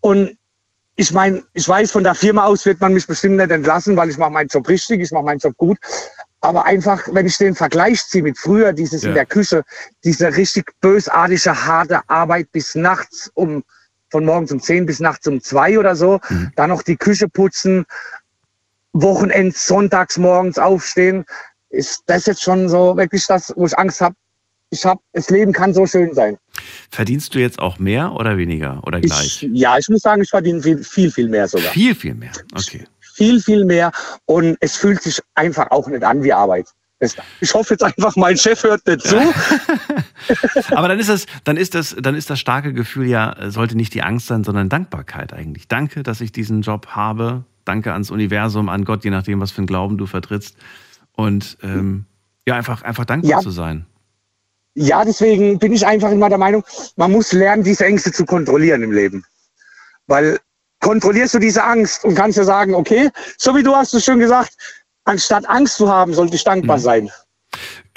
Und 0.00 0.36
ich 0.96 1.12
meine, 1.12 1.42
ich 1.54 1.68
weiß, 1.68 1.90
von 1.90 2.04
der 2.04 2.14
Firma 2.14 2.44
aus 2.44 2.66
wird 2.66 2.80
man 2.80 2.92
mich 2.92 3.06
bestimmt 3.06 3.36
nicht 3.36 3.50
entlassen, 3.50 3.96
weil 3.96 4.10
ich 4.10 4.18
mache 4.18 4.30
meinen 4.30 4.48
Job 4.48 4.68
richtig, 4.68 5.00
ich 5.00 5.10
mache 5.10 5.24
meinen 5.24 5.38
Job 5.38 5.56
gut. 5.56 5.78
Aber 6.40 6.64
einfach, 6.64 7.02
wenn 7.12 7.26
ich 7.26 7.38
den 7.38 7.54
Vergleich 7.54 8.04
ziehe 8.04 8.22
mit 8.24 8.36
früher, 8.36 8.72
dieses 8.72 9.02
Ja. 9.02 9.08
in 9.10 9.14
der 9.14 9.26
Küche, 9.26 9.64
diese 10.04 10.36
richtig 10.36 10.72
bösartige, 10.80 11.66
harte 11.66 12.00
Arbeit 12.08 12.50
bis 12.52 12.74
nachts 12.74 13.30
um, 13.34 13.64
von 14.12 14.24
morgens 14.24 14.52
um 14.52 14.60
10 14.60 14.86
bis 14.86 15.00
nachts 15.00 15.26
um 15.26 15.40
2 15.40 15.78
oder 15.78 15.96
so, 15.96 16.20
dann 16.54 16.68
noch 16.68 16.82
die 16.82 16.96
Küche 16.96 17.28
putzen, 17.28 17.84
Wochenends, 18.92 19.66
sonntags 19.66 20.18
morgens 20.18 20.58
aufstehen, 20.58 21.24
ist 21.70 22.02
das 22.06 22.26
jetzt 22.26 22.42
schon 22.42 22.68
so 22.68 22.96
wirklich 22.96 23.26
das, 23.26 23.52
wo 23.56 23.66
ich 23.66 23.76
Angst 23.76 24.02
habe. 24.02 24.14
Ich 24.68 24.84
habe, 24.84 25.00
das 25.12 25.30
Leben 25.30 25.52
kann 25.52 25.74
so 25.74 25.86
schön 25.86 26.14
sein. 26.14 26.38
Verdienst 26.90 27.34
du 27.34 27.38
jetzt 27.38 27.58
auch 27.58 27.78
mehr 27.78 28.12
oder 28.12 28.36
weniger 28.36 28.82
oder 28.86 29.00
gleich? 29.00 29.42
Ich, 29.42 29.50
ja, 29.52 29.78
ich 29.78 29.88
muss 29.88 30.02
sagen, 30.02 30.22
ich 30.22 30.30
verdiene 30.30 30.62
viel, 30.62 30.84
viel, 30.84 31.10
viel 31.10 31.28
mehr 31.28 31.48
sogar. 31.48 31.72
Viel, 31.72 31.94
viel 31.94 32.14
mehr. 32.14 32.32
Okay. 32.54 32.84
Viel, 33.14 33.40
viel 33.40 33.64
mehr. 33.64 33.92
Und 34.26 34.56
es 34.60 34.76
fühlt 34.76 35.02
sich 35.02 35.20
einfach 35.34 35.70
auch 35.70 35.88
nicht 35.88 36.04
an 36.04 36.22
wie 36.22 36.32
Arbeit. 36.32 36.68
Ich 37.40 37.52
hoffe 37.54 37.74
jetzt 37.74 37.82
einfach, 37.82 38.14
mein 38.16 38.36
Chef 38.36 38.62
hört 38.62 38.86
nicht 38.86 39.02
zu. 39.02 39.16
Aber 40.70 40.88
dann 40.88 40.98
ist 40.98 41.08
das, 41.08 41.26
dann 41.44 41.56
ist 41.56 41.74
das, 41.74 41.96
dann 42.00 42.14
ist 42.14 42.30
das 42.30 42.38
starke 42.38 42.72
Gefühl 42.72 43.08
ja, 43.08 43.34
sollte 43.50 43.76
nicht 43.76 43.92
die 43.94 44.02
Angst 44.02 44.28
sein, 44.28 44.44
sondern 44.44 44.68
Dankbarkeit 44.68 45.32
eigentlich. 45.32 45.68
Danke, 45.68 46.02
dass 46.02 46.20
ich 46.20 46.32
diesen 46.32 46.62
Job 46.62 46.88
habe. 46.88 47.44
Danke 47.64 47.92
ans 47.92 48.10
Universum, 48.10 48.68
an 48.68 48.84
Gott, 48.84 49.04
je 49.04 49.10
nachdem, 49.10 49.40
was 49.40 49.50
für 49.50 49.58
einen 49.58 49.66
Glauben 49.66 49.98
du 49.98 50.06
vertrittst. 50.06 50.56
Und 51.12 51.58
ähm, 51.62 52.06
ja, 52.46 52.54
einfach, 52.54 52.82
einfach 52.82 53.04
dankbar 53.04 53.30
Ja. 53.30 53.40
zu 53.40 53.50
sein. 53.50 53.86
Ja, 54.74 55.04
deswegen 55.04 55.58
bin 55.58 55.72
ich 55.72 55.86
einfach 55.86 56.10
immer 56.10 56.28
der 56.28 56.38
Meinung, 56.38 56.64
man 56.96 57.12
muss 57.12 57.32
lernen, 57.32 57.62
diese 57.62 57.84
Ängste 57.84 58.10
zu 58.10 58.24
kontrollieren 58.24 58.82
im 58.82 58.92
Leben. 58.92 59.24
Weil 60.06 60.38
kontrollierst 60.80 61.34
du 61.34 61.38
diese 61.38 61.62
Angst 61.62 62.04
und 62.04 62.14
kannst 62.14 62.38
ja 62.38 62.44
sagen, 62.44 62.74
okay, 62.74 63.10
so 63.38 63.54
wie 63.54 63.62
du 63.62 63.74
hast 63.74 63.94
es 63.94 64.04
schon 64.04 64.18
gesagt, 64.18 64.56
anstatt 65.04 65.48
Angst 65.48 65.76
zu 65.76 65.88
haben, 65.88 66.14
sollte 66.14 66.36
ich 66.36 66.44
dankbar 66.44 66.78
sein. 66.78 67.10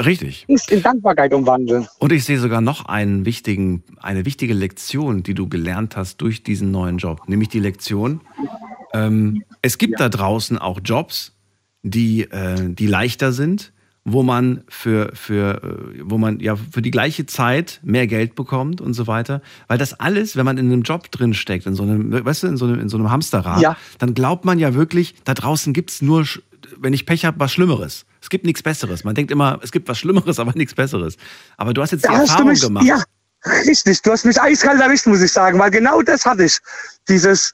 Richtig. 0.03 0.45
Angst 0.49 0.72
in 0.72 0.82
Dankbarkeit 0.84 1.34
umwandeln. 1.34 1.88
Und 1.99 2.11
ich 2.11 2.26
sehe 2.26 2.40
sogar 2.40 2.60
noch 2.61 2.86
einen 2.86 3.26
wichtigen, 3.26 3.84
eine 4.02 4.26
wichtige 4.26 4.53
Lektion, 4.53 5.23
die 5.23 5.34
du 5.34 5.48
gelernt 5.48 5.95
hast 5.95 6.18
durch 6.18 6.44
diesen 6.44 6.72
neuen 6.72 6.98
Job, 6.98 7.27
nämlich 7.30 7.49
die 7.49 7.60
Lektion, 7.61 8.22
ähm, 8.94 9.44
es 9.61 9.77
gibt 9.77 9.99
da 9.99 10.10
draußen 10.10 10.57
auch 10.57 10.80
Jobs, 10.84 11.34
die, 11.84 12.23
äh, 12.23 12.73
die 12.73 12.88
leichter 12.88 13.32
sind, 13.32 13.72
wo 14.03 14.22
man 14.22 14.64
für, 14.68 15.11
für, 15.15 15.64
äh, 15.64 16.02
wo 16.03 16.18
man 16.18 16.40
ja 16.40 16.56
für 16.56 16.82
die 16.82 16.91
gleiche 16.91 17.26
Zeit 17.26 17.80
mehr 17.84 18.07
Geld 18.07 18.36
bekommt 18.36 18.82
und 18.82 18.94
so 18.94 19.07
weiter. 19.07 19.41
Weil 19.68 19.77
das 19.77 19.99
alles, 19.99 20.36
wenn 20.36 20.45
man 20.45 20.57
in 20.57 20.72
einem 20.72 20.82
Job 20.84 21.10
drin 21.11 21.34
steckt, 21.34 21.65
in 21.65 21.73
so 21.76 21.84
einem, 21.84 22.11
weißt 22.26 22.44
du, 22.44 22.48
in 22.48 22.57
so 22.57 22.65
einem, 22.65 22.80
in 22.80 22.90
so 22.90 22.98
einem 22.98 23.10
Hamsterrad, 23.10 23.61
Ja. 23.61 23.77
dann 23.99 24.14
glaubt 24.14 24.45
man 24.45 24.60
ja 24.60 24.73
wirklich, 24.76 25.15
da 25.23 25.34
draußen 25.34 25.73
gibt's 25.73 26.02
nur, 26.02 26.22
sch- 26.22 26.41
wenn 26.80 26.94
ich 26.94 27.06
Pech 27.06 27.26
habe, 27.26 27.40
was 27.40 27.52
Schlimmeres. 27.52 28.06
Es 28.22 28.30
gibt 28.30 28.46
nichts 28.46 28.64
Besseres. 28.64 29.04
Man 29.04 29.16
denkt 29.16 29.32
immer, 29.32 29.60
es 29.64 29.72
gibt 29.72 29.88
was 29.88 29.98
Schlimmeres, 29.98 30.40
aber 30.40 30.54
nichts 30.56 30.74
Besseres. 30.74 31.18
Aber 31.58 31.74
du 31.74 31.82
hast 31.82 31.92
jetzt 31.92 32.04
die 32.06 32.08
Da 32.08 32.16
du 32.16 32.22
Erfahrung 32.22 32.48
mich, 32.50 32.62
gemacht. 32.62 32.86
ja, 32.86 33.04
richtig. 33.66 34.02
Du 34.02 34.12
hast 34.12 34.26
mich 34.26 34.42
eiskalt 34.42 34.82
erwischt, 34.82 35.08
muss 35.08 35.22
ich 35.22 35.32
sagen, 35.32 35.60
weil 35.60 35.72
genau 35.72 36.02
das 36.02 36.26
hatte 36.26 36.46
ich. 36.46 36.60
Dieses, 37.08 37.54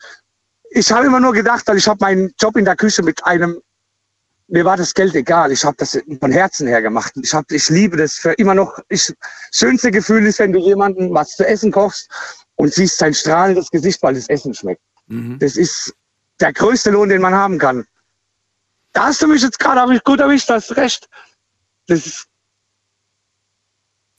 ich 0.72 0.92
habe 0.92 1.06
immer 1.08 1.20
nur 1.20 1.34
gedacht, 1.34 1.64
weil 1.68 1.78
ich 1.78 1.88
habe 1.88 1.98
meinen 2.02 2.34
Job 2.40 2.56
in 2.58 2.66
der 2.66 2.76
Küche 2.76 3.04
mit 3.04 3.24
einem, 3.26 3.60
mir 4.48 4.66
war 4.66 4.78
das 4.78 4.94
Geld 4.94 5.16
egal. 5.16 5.52
Ich 5.52 5.64
habe 5.64 5.78
das 5.78 5.98
von 6.20 6.32
Herzen 6.32 6.68
her 6.68 6.82
gemacht. 6.82 7.14
Ich 7.22 7.34
habe, 7.34 7.46
ich 7.56 7.70
liebe 7.70 7.98
das 7.98 8.16
für 8.16 8.34
immer 8.34 8.54
noch. 8.54 8.78
Ich, 8.90 9.14
schönste 9.54 9.92
Gefühl 9.92 10.26
ist, 10.26 10.40
wenn 10.40 10.52
du 10.52 10.60
jemandem 10.60 11.14
was 11.14 11.36
zu 11.38 11.48
essen 11.48 11.72
kochst 11.72 12.10
und 12.56 12.74
siehst 12.74 12.98
sein 12.98 13.14
strahlendes 13.14 13.70
Gesicht, 13.70 14.04
weil 14.04 14.16
das 14.16 14.28
Essen 14.28 14.54
schmeckt. 14.54 14.82
Mhm. 15.08 15.40
Das 15.40 15.56
ist 15.56 15.94
der 16.42 16.52
größte 16.52 16.90
Lohn, 16.92 17.10
den 17.10 17.22
man 17.22 17.34
haben 17.34 17.58
kann. 17.58 17.86
Da 18.94 19.06
hast 19.06 19.22
du 19.22 19.28
mich 19.28 19.42
jetzt 19.42 19.60
gerade 19.60 19.80
hab 19.82 19.90
ich 19.92 20.04
gut 20.04 20.20
erwischt, 20.20 20.50
hast 20.50 20.76
recht. 20.76 21.08
Das 21.88 22.06
ist, 22.06 22.28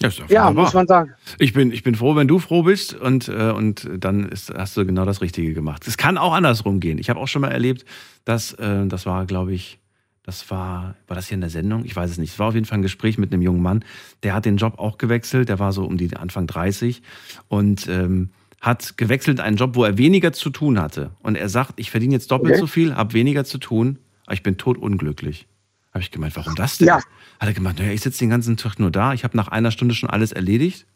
Ja, 0.03 0.09
ist 0.09 0.23
ja, 0.31 0.51
muss 0.51 0.73
man 0.73 0.87
sagen. 0.87 1.13
Ich 1.39 1.53
bin, 1.53 1.73
ich 1.73 1.83
bin 1.83 1.95
froh, 1.95 2.17
wenn 2.17 2.27
du 2.29 2.39
froh 2.39 2.63
bist 2.63 2.95
und, 2.95 3.29
äh, 3.29 3.51
und 3.51 3.89
dann 3.99 4.29
ist, 4.29 4.53
hast 4.53 4.77
du 4.77 4.85
genau 4.85 5.05
das 5.05 5.21
Richtige 5.21 5.55
gemacht. 5.55 5.87
Es 5.87 5.97
kann 5.97 6.19
auch 6.19 6.33
andersrum 6.33 6.81
gehen. 6.81 6.99
Ich 6.99 7.11
habe 7.11 7.21
auch 7.21 7.29
schon 7.29 7.43
mal 7.43 7.53
erlebt, 7.53 7.85
dass, 8.25 8.53
äh, 8.55 8.87
das 8.87 9.07
war, 9.07 9.27
glaube 9.27 9.53
ich, 9.53 9.79
das 10.25 10.51
war, 10.51 10.95
war 11.09 11.17
das 11.17 11.29
hier 11.29 11.35
in 11.35 11.41
der 11.41 11.51
Sendung? 11.51 11.85
Ich 11.85 11.97
weiß 11.97 12.11
es 12.11 12.19
nicht. 12.19 12.33
Es 12.33 12.39
war 12.39 12.49
auf 12.49 12.55
jeden 12.55 12.67
Fall 12.67 12.79
ein 12.79 12.83
Gespräch 12.83 13.19
mit 13.19 13.33
einem 13.33 13.43
jungen 13.43 13.63
Mann, 13.63 13.85
der 14.23 14.35
hat 14.35 14.45
den 14.45 14.57
Job 14.57 14.79
auch 14.79 14.97
gewechselt, 14.99 15.49
der 15.49 15.59
war 15.59 15.73
so 15.73 15.85
um 15.85 15.97
die 15.99 16.17
Anfang 16.17 16.47
30 16.47 17.03
und 17.49 17.89
ähm, 17.89 18.31
hat 18.61 18.97
gewechselt 18.97 19.39
in 19.39 19.45
einen 19.45 19.57
Job, 19.57 19.75
wo 19.75 19.85
er 19.85 19.99
weniger 19.99 20.33
zu 20.33 20.51
tun 20.51 20.81
hatte. 20.81 21.11
Und 21.21 21.35
er 21.37 21.49
sagt, 21.49 21.75
ich 21.77 21.91
verdiene 21.91 22.15
jetzt 22.15 22.31
doppelt 22.31 22.53
Okay. 22.53 22.61
so 22.61 22.67
viel, 22.69 22.95
habe 22.95 23.13
weniger 23.15 23.45
zu 23.45 23.59
tun, 23.59 23.99
aber 24.27 24.35
ich 24.35 24.43
bin 24.43 24.57
totunglücklich. 24.57 25.47
Habe 25.93 26.03
ich 26.03 26.11
gemeint, 26.11 26.37
warum 26.37 26.55
das 26.55 26.79
denn? 26.79 26.89
Ja. 26.89 26.97
Hat 26.97 27.05
er 27.49 27.53
gemeint, 27.53 27.79
naja, 27.79 27.93
ich 27.93 28.01
sitze 28.01 28.21
den 28.21 28.31
ganzen 28.31 28.57
Tag 28.57 28.79
nur 28.79 28.91
da, 28.91 29.13
ich 29.13 29.25
habe 29.25 29.37
nach 29.37 29.49
einer 29.49 29.71
Stunde 29.71 29.95
schon 29.95 30.09
alles 30.09 30.33
erledigt 30.33 30.87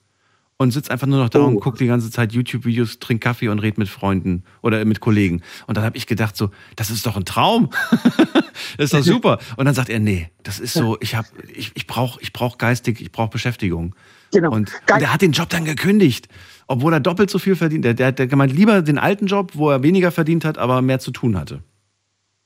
und 0.56 0.70
sitze 0.70 0.90
einfach 0.90 1.06
nur 1.06 1.18
noch 1.18 1.28
da 1.28 1.40
Oh. 1.40 1.46
und 1.48 1.60
gucke 1.60 1.76
die 1.76 1.86
ganze 1.86 2.10
Zeit 2.10 2.32
YouTube-Videos, 2.32 2.98
trink 2.98 3.20
Kaffee 3.22 3.48
und 3.48 3.58
red 3.58 3.76
mit 3.76 3.90
Freunden 3.90 4.42
oder 4.62 4.82
mit 4.86 5.00
Kollegen. 5.00 5.42
Und 5.66 5.76
dann 5.76 5.84
habe 5.84 5.98
ich 5.98 6.06
gedacht 6.06 6.34
so, 6.34 6.50
das 6.76 6.88
ist 6.90 7.04
doch 7.04 7.14
ein 7.18 7.26
Traum. 7.26 7.68
das 8.78 8.84
ist 8.92 8.94
doch 8.94 9.02
super. 9.02 9.38
Und 9.58 9.66
dann 9.66 9.74
sagt 9.74 9.90
er, 9.90 10.00
nee, 10.00 10.30
das 10.44 10.58
ist 10.58 10.72
so, 10.72 10.96
ich 11.02 11.14
habe, 11.14 11.28
ich, 11.54 11.72
ich 11.74 11.86
brauche 11.86 12.18
ich 12.22 12.32
brauch 12.32 12.56
geistig, 12.56 13.02
ich 13.02 13.12
brauche 13.12 13.28
Beschäftigung. 13.28 13.94
Genau. 14.32 14.50
Und, 14.50 14.72
und 14.90 15.02
er 15.02 15.12
hat 15.12 15.20
den 15.20 15.32
Job 15.32 15.50
dann 15.50 15.66
gekündigt, 15.66 16.28
obwohl 16.68 16.94
er 16.94 17.00
doppelt 17.00 17.28
so 17.28 17.38
viel 17.38 17.54
verdient. 17.54 17.84
Der, 17.84 17.92
der 17.92 18.06
hat 18.06 18.16
gemeint, 18.16 18.54
lieber 18.54 18.80
den 18.80 18.96
alten 18.98 19.26
Job, 19.26 19.52
wo 19.54 19.68
er 19.70 19.82
weniger 19.82 20.10
verdient 20.10 20.46
hat, 20.46 20.56
aber 20.56 20.80
mehr 20.80 21.00
zu 21.00 21.10
tun 21.10 21.36
hatte. 21.36 21.62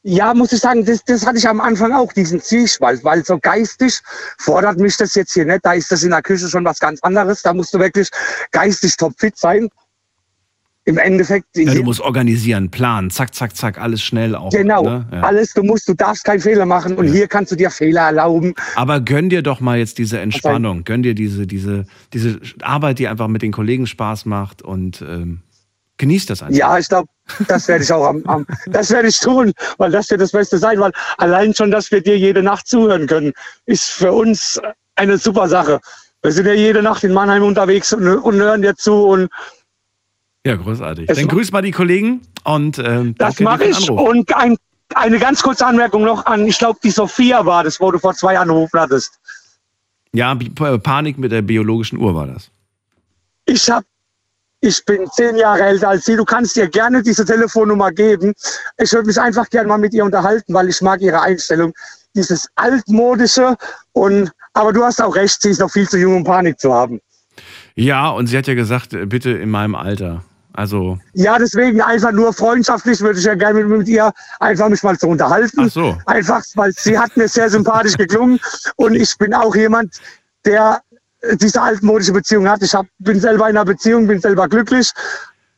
Ja, 0.03 0.33
muss 0.33 0.53
ich 0.53 0.61
sagen, 0.61 0.85
das, 0.85 1.05
das 1.05 1.27
hatte 1.27 1.37
ich 1.37 1.47
am 1.47 1.61
Anfang 1.61 1.93
auch, 1.93 2.13
diesen 2.13 2.41
Zwiespalt, 2.41 3.05
weil 3.05 3.23
so 3.25 3.39
geistig 3.39 4.01
fordert 4.39 4.79
mich 4.79 4.97
das 4.97 5.15
jetzt 5.15 5.35
hier 5.35 5.45
nicht. 5.45 5.61
Da 5.63 5.75
ist 5.75 5.93
das 5.93 6.03
in 6.03 6.11
der 6.11 6.23
Küche 6.23 6.49
schon 6.49 6.65
was 6.65 6.79
ganz 6.79 7.03
anderes. 7.03 7.43
Da 7.43 7.53
musst 7.53 7.75
du 7.75 7.79
wirklich 7.79 8.09
geistig 8.51 8.97
topfit 8.97 9.37
sein. 9.37 9.69
Im 10.87 10.97
Endeffekt. 10.97 11.47
Ja, 11.55 11.75
du 11.75 11.83
musst 11.83 12.01
organisieren, 12.01 12.71
planen, 12.71 13.11
zack, 13.11 13.35
zack, 13.35 13.55
zack, 13.55 13.79
alles 13.79 14.03
schnell 14.03 14.35
auch. 14.35 14.51
genau, 14.51 14.83
Ne? 14.83 15.07
Ja. 15.13 15.21
alles, 15.21 15.53
du 15.53 15.63
musst, 15.63 15.87
du 15.87 15.93
darfst 15.93 16.25
keinen 16.25 16.41
Fehler 16.41 16.65
machen 16.65 16.97
und 16.97 17.07
hier 17.07 17.29
kannst 17.29 17.53
du 17.53 17.57
dir 17.57 17.71
Fehler 17.71 18.01
erlauben. 18.01 18.55
Aber 18.77 19.01
gönn 19.01 19.29
dir 19.29 19.43
doch 19.43 19.61
mal 19.61 19.79
jetzt 19.79 19.99
diese 19.99 20.19
Entspannung, 20.19 20.85
gönn 20.85 21.03
dir 21.03 21.15
diese, 21.15 21.47
diese, 21.47 21.85
diese 22.15 22.41
Arbeit, 22.63 22.99
die 22.99 23.09
einfach 23.09 23.29
mit 23.29 23.43
den 23.43 23.53
Kollegen 23.53 23.87
Spaß 23.87 24.25
macht 24.25 24.63
und 24.63 25.03
ähm, 25.03 25.43
Genießt 26.01 26.31
das 26.31 26.43
einfach. 26.43 26.57
Ja, 26.57 26.79
ich 26.79 26.89
glaube, 26.89 27.09
das 27.47 27.69
werde 27.69 27.85
ich 27.85 27.93
auch 27.93 28.07
am, 28.07 28.23
am 28.25 28.47
das 28.69 28.91
werde 28.91 29.09
ich 29.09 29.21
tun, 29.21 29.53
weil 29.77 29.91
das 29.91 30.09
wird 30.09 30.23
das 30.23 30.33
Beste 30.33 30.57
sein, 30.57 30.81
weil 30.81 30.93
allein 31.19 31.55
schon, 31.55 31.71
dass 31.71 31.91
wir 31.91 32.01
dir 32.01 32.17
jede 32.17 32.43
Nacht 32.43 32.67
zuhören 32.67 33.07
können, 33.07 33.35
ist 33.67 33.91
für 33.91 34.11
uns 34.11 34.59
eine 34.97 35.19
super 35.19 35.47
Sache. 35.47 35.79
Wir 36.23 36.33
sind 36.33 36.47
ja 36.47 36.55
jede 36.55 36.83
Nacht 36.83 37.05
in 37.05 37.13
Mannheim 37.13 37.43
unterwegs 37.43 37.93
und, 37.93 38.09
und 38.09 38.37
hören 38.37 38.63
dir 38.63 38.75
zu 38.77 38.95
und 38.95 39.29
Ja, 40.47 40.57
großartig. 40.57 41.07
Dann 41.07 41.29
grüß 41.29 41.53
mal 41.53 41.61
die 41.61 41.71
Kollegen 41.71 42.23
und 42.45 42.79
ähm, 42.79 43.15
das 43.19 43.39
mache 43.39 43.65
ich. 43.65 43.91
Und 43.91 44.35
ein, 44.35 44.57
eine 44.95 45.19
ganz 45.19 45.43
kurze 45.43 45.67
Anmerkung 45.67 46.05
noch 46.05 46.25
an, 46.25 46.47
ich 46.47 46.59
glaube, 46.59 46.79
die 46.83 46.91
Sophia 46.91 47.45
war 47.45 47.63
das, 47.63 47.79
wo 47.79 47.91
du 47.91 47.99
vor 47.99 48.15
zwei 48.15 48.33
Jahren 48.33 48.49
angerufen 48.49 48.81
hattest. 48.81 49.21
Ja, 50.15 50.35
Panik 50.83 51.19
mit 51.19 51.31
der 51.31 51.43
biologischen 51.43 51.99
Uhr 51.99 52.15
war 52.15 52.27
das. 52.27 52.51
Ich 53.45 53.69
hab, 53.69 53.85
ich 54.61 54.85
bin 54.85 55.07
zehn 55.13 55.37
Jahre 55.37 55.63
älter 55.63 55.89
als 55.89 56.05
sie. 56.05 56.17
Du 56.17 56.25
kannst 56.25 56.57
ihr 56.57 56.69
gerne 56.69 57.03
diese 57.03 57.25
Telefonnummer 57.25 57.91
geben. 57.91 58.35
Ich 58.79 58.93
würde 58.93 59.07
mich 59.07 59.21
einfach 59.21 59.49
gerne 59.49 59.69
mal 59.69 59.79
mit 59.79 59.95
ihr 59.95 60.05
unterhalten, 60.05 60.53
weil 60.53 60.69
ich 60.69 60.81
mag 60.83 61.01
ihre 61.01 61.21
Einstellung. 61.21 61.73
Dieses 62.15 62.49
altmodische 62.57 63.57
und, 63.93 64.31
aber 64.53 64.73
du 64.73 64.85
hast 64.85 65.01
auch 65.01 65.15
recht, 65.15 65.41
sie 65.41 65.51
ist 65.51 65.61
noch 65.61 65.71
viel 65.71 65.89
zu 65.89 65.97
jung, 65.99 66.17
um 66.17 66.25
Panik 66.25 66.59
zu 66.59 66.73
haben. 66.75 67.01
Ja, 67.75 68.11
und 68.11 68.27
sie 68.27 68.37
hat 68.37 68.47
ja 68.47 68.55
gesagt, 68.55 68.93
äh, 68.93 69.07
bitte 69.07 69.31
in 69.31 69.51
meinem 69.51 69.75
Alter. 69.75 70.25
Also, 70.53 70.99
Ja, 71.15 71.39
deswegen 71.39 71.81
einfach 71.81 72.11
nur 72.11 72.33
freundschaftlich 72.33 73.01
würde 73.01 73.21
ich 73.21 73.25
ja 73.25 73.35
gerne 73.37 73.65
mit, 73.65 73.79
mit 73.79 73.89
ihr 73.89 74.13
einfach 74.41 74.69
mich 74.69 74.83
mal 74.83 74.99
zu 74.99 75.07
unterhalten. 75.07 75.61
ach 75.61 75.71
so. 75.71 75.97
Einfach, 76.07 76.43
weil 76.57 76.73
sie 76.73 76.99
hat 76.99 77.17
mir 77.17 77.29
sehr 77.29 77.49
sympathisch 77.49 77.97
geklungen 77.97 78.41
und 78.77 78.95
ich 78.95 79.17
bin 79.17 79.33
auch 79.33 79.55
jemand, 79.55 79.95
der 80.45 80.83
diese 81.35 81.61
altmodische 81.61 82.13
Beziehung 82.13 82.49
hat. 82.49 82.63
Ich 82.63 82.75
hab, 82.75 82.87
bin 82.99 83.21
selber 83.21 83.49
in 83.49 83.57
einer 83.57 83.65
Beziehung, 83.65 84.07
bin 84.07 84.21
selber 84.21 84.49
glücklich, 84.49 84.91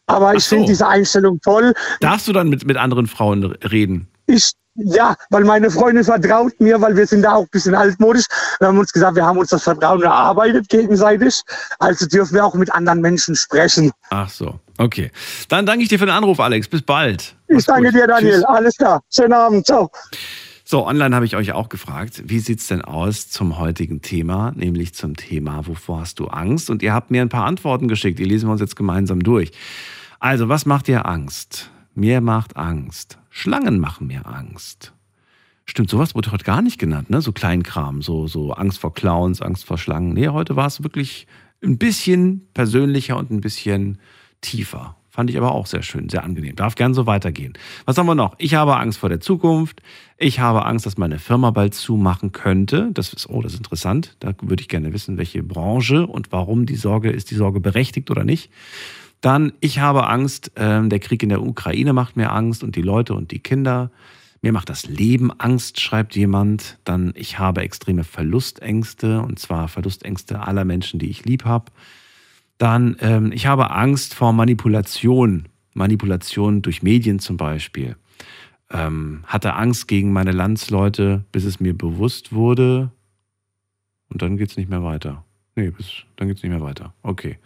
aber 0.07 0.35
ich 0.35 0.45
so. 0.45 0.57
finde 0.57 0.69
diese 0.69 0.87
Einstellung 0.87 1.41
toll. 1.41 1.75
Darfst 2.01 2.29
du 2.29 2.33
dann 2.33 2.49
mit, 2.49 2.67
mit 2.67 2.77
anderen 2.77 3.07
Frauen 3.07 3.45
reden? 3.45 4.09
Ich, 4.27 4.53
ja, 4.75 5.15
weil 5.31 5.45
meine 5.45 5.71
Freundin 5.71 6.05
vertraut 6.05 6.59
mir, 6.59 6.81
weil 6.81 6.97
wir 6.97 7.07
sind 7.07 7.23
da 7.23 7.35
auch 7.35 7.43
ein 7.43 7.49
bisschen 7.51 7.75
altmodisch. 7.75 8.25
Wir 8.59 8.69
haben 8.69 8.79
uns 8.79 8.93
gesagt, 8.93 9.17
wir 9.17 9.25
haben 9.25 9.39
uns 9.39 9.51
das 9.51 9.63
Vertrauen 9.63 10.03
erarbeitet 10.03 10.69
gegenseitig. 10.69 11.43
Also 11.79 12.07
dürfen 12.07 12.35
wir 12.35 12.45
auch 12.45 12.55
mit 12.55 12.73
anderen 12.73 13.01
Menschen 13.01 13.37
sprechen. 13.37 13.93
Ach 14.11 14.31
so, 14.31 14.59
okay. 14.79 15.11
Dann 15.49 15.67
danke 15.67 15.83
ich 15.83 15.89
dir 15.89 15.99
für 15.99 16.07
den 16.07 16.15
Anruf, 16.15 16.41
Alex. 16.41 16.69
Bis 16.69 16.83
bald. 16.83 17.35
Ich 17.49 17.55
Mach's 17.57 17.67
danke 17.67 17.91
gut. 17.91 17.95
dir, 17.95 18.07
Daniel. 18.07 18.35
Tschüss. 18.35 18.45
Alles 18.45 18.77
klar. 18.77 19.03
Schönen 19.11 19.35
Abend. 19.35 19.67
Ciao. 19.67 19.91
So, 20.73 20.87
online 20.87 21.15
habe 21.15 21.27
ich 21.27 21.37
euch 21.37 21.53
auch 21.53 21.69
gefragt, 21.69 22.23
wie 22.29 22.39
sieht's 22.39 22.67
denn 22.69 22.81
aus 22.81 23.29
zum 23.29 23.59
heutigen 23.59 24.01
Thema, 24.01 24.53
nämlich 24.53 24.95
zum 24.95 25.17
Thema, 25.17 25.67
wovor 25.67 26.01
hast 26.01 26.19
du 26.19 26.29
Angst? 26.29 26.71
Und 26.71 26.83
ihr 26.83 26.95
habt 26.95 27.11
mir 27.11 27.21
ein 27.21 27.29
paar 27.29 27.45
Antworten 27.45 27.89
geschickt, 27.89 28.19
die 28.19 28.25
lesen 28.25 28.49
wir 28.49 28.53
uns 28.53 28.63
jetzt 28.63 28.75
gemeinsam 28.75 29.23
durch. 29.23 29.51
Also, 30.19 30.49
was 30.49 30.65
macht 30.65 30.89
dir 30.89 31.05
Angst? 31.05 31.71
Mir 31.95 32.23
macht 32.23 32.57
Angst. 32.57 33.19
Schlangen 33.29 33.81
machen 33.81 34.07
mir 34.07 34.25
Angst. 34.25 34.95
Stimmt, 35.67 35.91
sowas 35.91 36.15
wurde 36.15 36.33
heute 36.33 36.45
gar 36.45 36.63
nicht 36.63 36.79
genannt, 36.79 37.11
ne? 37.11 37.21
So 37.21 37.33
Kleinkram, 37.33 38.01
so, 38.01 38.27
so 38.27 38.53
Angst 38.53 38.79
vor 38.79 38.95
Clowns, 38.95 39.43
Angst 39.43 39.67
vor 39.67 39.77
Schlangen. 39.77 40.15
Nee, 40.15 40.29
heute 40.29 40.57
war 40.57 40.69
es 40.69 40.83
wirklich 40.83 41.27
ein 41.63 41.77
bisschen 41.77 42.49
persönlicher 42.55 43.19
und 43.19 43.31
ein 43.31 43.43
bisschen 43.43 43.99
tiefer. 44.41 44.97
Fand 45.13 45.29
ich 45.29 45.37
aber 45.37 45.53
auch 45.53 45.67
sehr 45.67 45.83
schön, 45.83 46.09
sehr 46.09 46.25
angenehm. 46.25 46.57
Darf 46.57 46.75
gern 46.75 46.95
so 46.95 47.05
weitergehen. 47.05 47.53
Was 47.85 47.99
haben 47.99 48.07
wir 48.07 48.15
noch? 48.15 48.35
Ich 48.39 48.55
habe 48.55 48.79
Angst 48.79 48.99
vor 48.99 49.11
der 49.11 49.21
Zukunft. 49.21 49.83
Ich 50.17 50.41
habe 50.41 50.65
Angst, 50.65 50.87
dass 50.87 50.97
meine 50.97 51.19
Firma 51.19 51.51
bald 51.51 51.75
zumachen 51.75 52.33
könnte. 52.33 52.89
Das 52.95 53.13
ist, 53.13 53.29
oh, 53.29 53.43
das 53.43 53.53
ist 53.53 53.59
interessant. 53.59 54.17
Da 54.21 54.33
würde 54.41 54.63
ich 54.63 54.69
gerne 54.69 54.95
wissen, 54.95 55.19
welche 55.19 55.43
Branche 55.43 56.07
und 56.07 56.33
warum 56.33 56.65
die 56.65 56.77
Sorge, 56.77 57.11
ist 57.11 57.31
die 57.31 57.35
Sorge 57.35 57.61
berechtigt 57.61 58.11
oder 58.11 58.25
nicht. 58.25 58.51
Dann, 59.21 59.53
ich 59.61 59.81
habe 59.81 60.09
Angst, 60.09 60.53
ähm, 60.57 60.89
der 60.89 60.99
Krieg 60.99 61.23
in 61.23 61.29
der 61.29 61.43
Ukraine 61.43 61.93
macht 61.93 62.17
mir 62.17 62.33
Angst 62.33 62.65
und 62.65 62.75
die 62.75 62.81
Leute 62.81 63.13
und 63.13 63.33
die 63.33 63.41
Kinder. 63.41 63.91
Mir 64.41 64.53
macht 64.53 64.71
das 64.71 64.87
Leben 64.87 65.31
Angst, 65.31 65.79
schreibt 65.79 66.17
jemand. 66.17 66.79
Dann, 66.85 67.13
ich 67.17 67.39
habe 67.39 67.61
extreme 67.61 68.05
Verlustängste 68.05 69.21
und 69.21 69.39
zwar 69.39 69.69
Verlustängste 69.69 70.41
aller 70.41 70.65
Menschen, 70.65 70.99
die 70.99 71.11
ich 71.11 71.27
lieb 71.27 71.45
habe. 71.45 71.67
Dann, 72.63 72.97
ähm, 73.01 73.33
ich 73.33 73.47
habe 73.47 73.73
Angst 73.73 74.15
vor 74.15 74.33
Manipulation, 74.33 75.49
Manipulation 75.75 76.63
durch 76.63 76.81
Medien 76.81 77.19
zum 77.19 77.37
Beispiel. 77.37 77.97
Ähm, 78.71 79.25
hatte 79.27 79.55
Angst 79.55 79.89
gegen 79.89 80.13
meine 80.13 80.31
Landsleute, 80.31 81.25
bis 81.33 81.45
es 81.45 81.59
mir 81.59 81.77
bewusst 81.77 82.33
wurde. 82.33 82.93
Und 84.11 84.23
dann 84.23 84.37
geht 84.37 84.51
es 84.51 84.57
nicht 84.57 84.71
mehr 84.71 84.85
weiter. 84.85 85.25
Nee, 85.57 85.71
bis, 85.71 86.05
dann 86.15 86.29
geht 86.29 86.37
es 86.37 86.45
nicht 86.45 86.53
mehr 86.53 86.61
weiter. 86.61 86.95
Okay. 87.03 87.41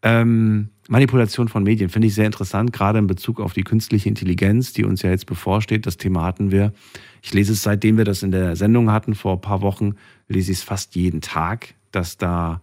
Ähm, 0.00 0.70
Manipulation 0.88 1.48
von 1.48 1.62
Medien 1.62 1.90
finde 1.90 2.08
ich 2.08 2.14
sehr 2.14 2.24
interessant, 2.24 2.72
gerade 2.72 3.00
in 3.00 3.06
Bezug 3.06 3.40
auf 3.40 3.52
die 3.52 3.64
künstliche 3.64 4.08
Intelligenz, 4.08 4.72
die 4.72 4.86
uns 4.86 5.02
ja 5.02 5.10
jetzt 5.10 5.26
bevorsteht. 5.26 5.84
Das 5.84 5.98
Thema 5.98 6.24
hatten 6.24 6.50
wir. 6.50 6.72
Ich 7.20 7.34
lese 7.34 7.52
es, 7.52 7.62
seitdem 7.62 7.98
wir 7.98 8.06
das 8.06 8.22
in 8.22 8.30
der 8.30 8.56
Sendung 8.56 8.90
hatten, 8.90 9.14
vor 9.14 9.34
ein 9.34 9.42
paar 9.42 9.60
Wochen, 9.60 9.96
lese 10.26 10.52
ich 10.52 10.58
es 10.58 10.64
fast 10.64 10.96
jeden 10.96 11.20
Tag, 11.20 11.74
dass 11.92 12.16
da 12.16 12.62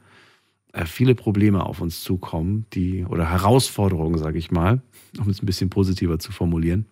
viele 0.86 1.16
Probleme 1.16 1.66
auf 1.66 1.80
uns 1.80 2.04
zukommen, 2.04 2.66
die, 2.74 3.06
oder 3.06 3.30
Herausforderungen, 3.30 4.18
sage 4.18 4.38
ich 4.38 4.52
mal, 4.52 4.82
um 5.18 5.30
es 5.30 5.42
ein 5.42 5.46
bisschen 5.46 5.70
positiver 5.70 6.20
zu 6.20 6.32
formulieren. 6.32 6.86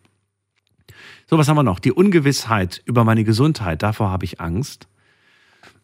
So, 1.30 1.38
was 1.38 1.48
haben 1.48 1.58
wir 1.58 1.64
noch? 1.64 1.80
Die 1.80 1.92
Ungewissheit 1.92 2.82
über 2.86 3.04
meine 3.04 3.24
Gesundheit, 3.24 3.84
davor 3.84 4.10
habe 4.10 4.26
ich 4.26 4.40
Angst. 4.40 4.88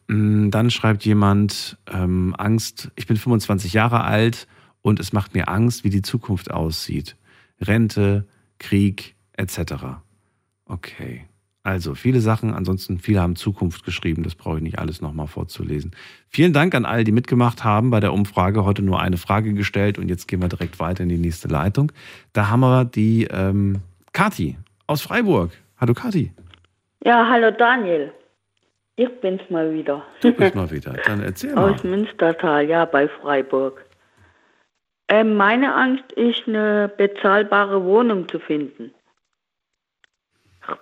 Mm, 0.07 0.49
Dann 0.49 0.71
schreibt 0.71 1.05
jemand, 1.05 1.77
ähm, 1.91 2.35
Angst, 2.37 2.91
ich 2.95 3.07
bin 3.07 3.17
25 3.17 3.73
Jahre 3.73 4.03
alt 4.03 4.47
und 4.81 4.99
es 4.99 5.13
macht 5.13 5.33
mir 5.33 5.49
Angst, 5.49 5.83
wie 5.83 5.89
die 5.89 6.01
Zukunft 6.01 6.51
aussieht. 6.51 7.15
Rente, 7.61 8.27
Krieg, 8.59 9.15
etc. 9.33 10.01
Okay. 10.65 11.28
Also 11.63 11.93
viele 11.93 12.21
Sachen, 12.21 12.53
ansonsten 12.53 12.99
viele 12.99 13.21
haben 13.21 13.35
Zukunft 13.35 13.83
geschrieben, 13.83 14.23
das 14.23 14.35
brauche 14.35 14.57
ich 14.57 14.63
nicht 14.63 14.79
alles 14.79 15.01
nochmal 15.01 15.27
vorzulesen. 15.27 15.91
Vielen 16.29 16.53
Dank 16.53 16.73
an 16.73 16.85
alle, 16.85 17.03
die 17.03 17.11
mitgemacht 17.11 17.65
haben 17.65 17.89
bei 17.89 17.99
der 17.99 18.13
Umfrage. 18.13 18.63
Heute 18.63 18.81
nur 18.81 19.01
eine 19.01 19.17
Frage 19.17 19.53
gestellt 19.53 19.97
und 19.97 20.07
jetzt 20.07 20.27
gehen 20.27 20.41
wir 20.41 20.47
direkt 20.47 20.79
weiter 20.79 21.03
in 21.03 21.09
die 21.09 21.17
nächste 21.17 21.49
Leitung. 21.49 21.91
Da 22.31 22.49
haben 22.49 22.61
wir 22.61 22.85
die 22.85 23.27
ähm, 23.29 23.81
Kathi 24.13 24.57
aus 24.87 25.01
Freiburg. 25.01 25.51
Hallo 25.79 25.93
Kathi. 25.93 26.31
Ja, 27.03 27.27
hallo 27.29 27.51
Daniel. 27.51 28.13
Ich 28.95 29.09
bin's 29.21 29.41
mal 29.49 29.73
wieder. 29.73 30.03
Du 30.21 30.31
bist 30.31 30.55
mal 30.55 30.71
wieder. 30.71 30.93
Dann 31.05 31.21
erzähl 31.21 31.53
mal. 31.53 31.73
Aus 31.73 31.83
Münstertal, 31.83 32.67
ja, 32.67 32.85
bei 32.85 33.07
Freiburg. 33.07 33.85
Ähm, 35.09 35.35
meine 35.35 35.73
Angst 35.73 36.11
ist, 36.13 36.47
eine 36.47 36.91
bezahlbare 36.97 37.83
Wohnung 37.83 38.29
zu 38.29 38.39
finden. 38.39 38.91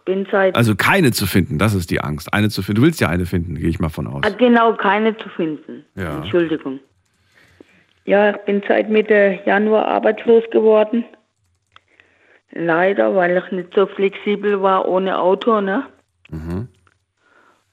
Bin 0.06 0.28
seit. 0.32 0.56
Also 0.56 0.76
keine 0.76 1.12
zu 1.12 1.26
finden, 1.26 1.58
das 1.58 1.74
ist 1.74 1.92
die 1.92 2.02
Angst. 2.02 2.34
Eine 2.34 2.50
zu 2.50 2.62
finden. 2.62 2.82
Du 2.82 2.86
willst 2.86 3.02
ja 3.02 3.10
eine 3.10 3.26
finden, 3.26 3.56
gehe 3.56 3.70
ich 3.70 3.80
mal 3.80 3.90
von 3.90 4.08
aus. 4.08 4.22
Ah, 4.26 4.30
genau, 4.30 4.74
keine 4.74 5.18
zu 5.18 5.30
finden. 5.30 5.86
Ja. 5.96 6.18
Entschuldigung. 6.18 6.80
Ja, 8.06 8.32
ich 8.32 8.38
bin 8.38 8.64
seit 8.68 8.90
Mitte 8.90 9.40
Januar 9.46 9.86
arbeitslos 9.88 10.44
geworden. 10.52 11.04
Leider, 12.52 13.16
weil 13.16 13.38
ich 13.38 13.52
nicht 13.52 13.74
so 13.76 13.86
flexibel 13.86 14.62
war 14.62 14.88
ohne 14.88 15.20
Auto, 15.20 15.60
ne? 15.60 15.86
Mhm. 16.30 16.70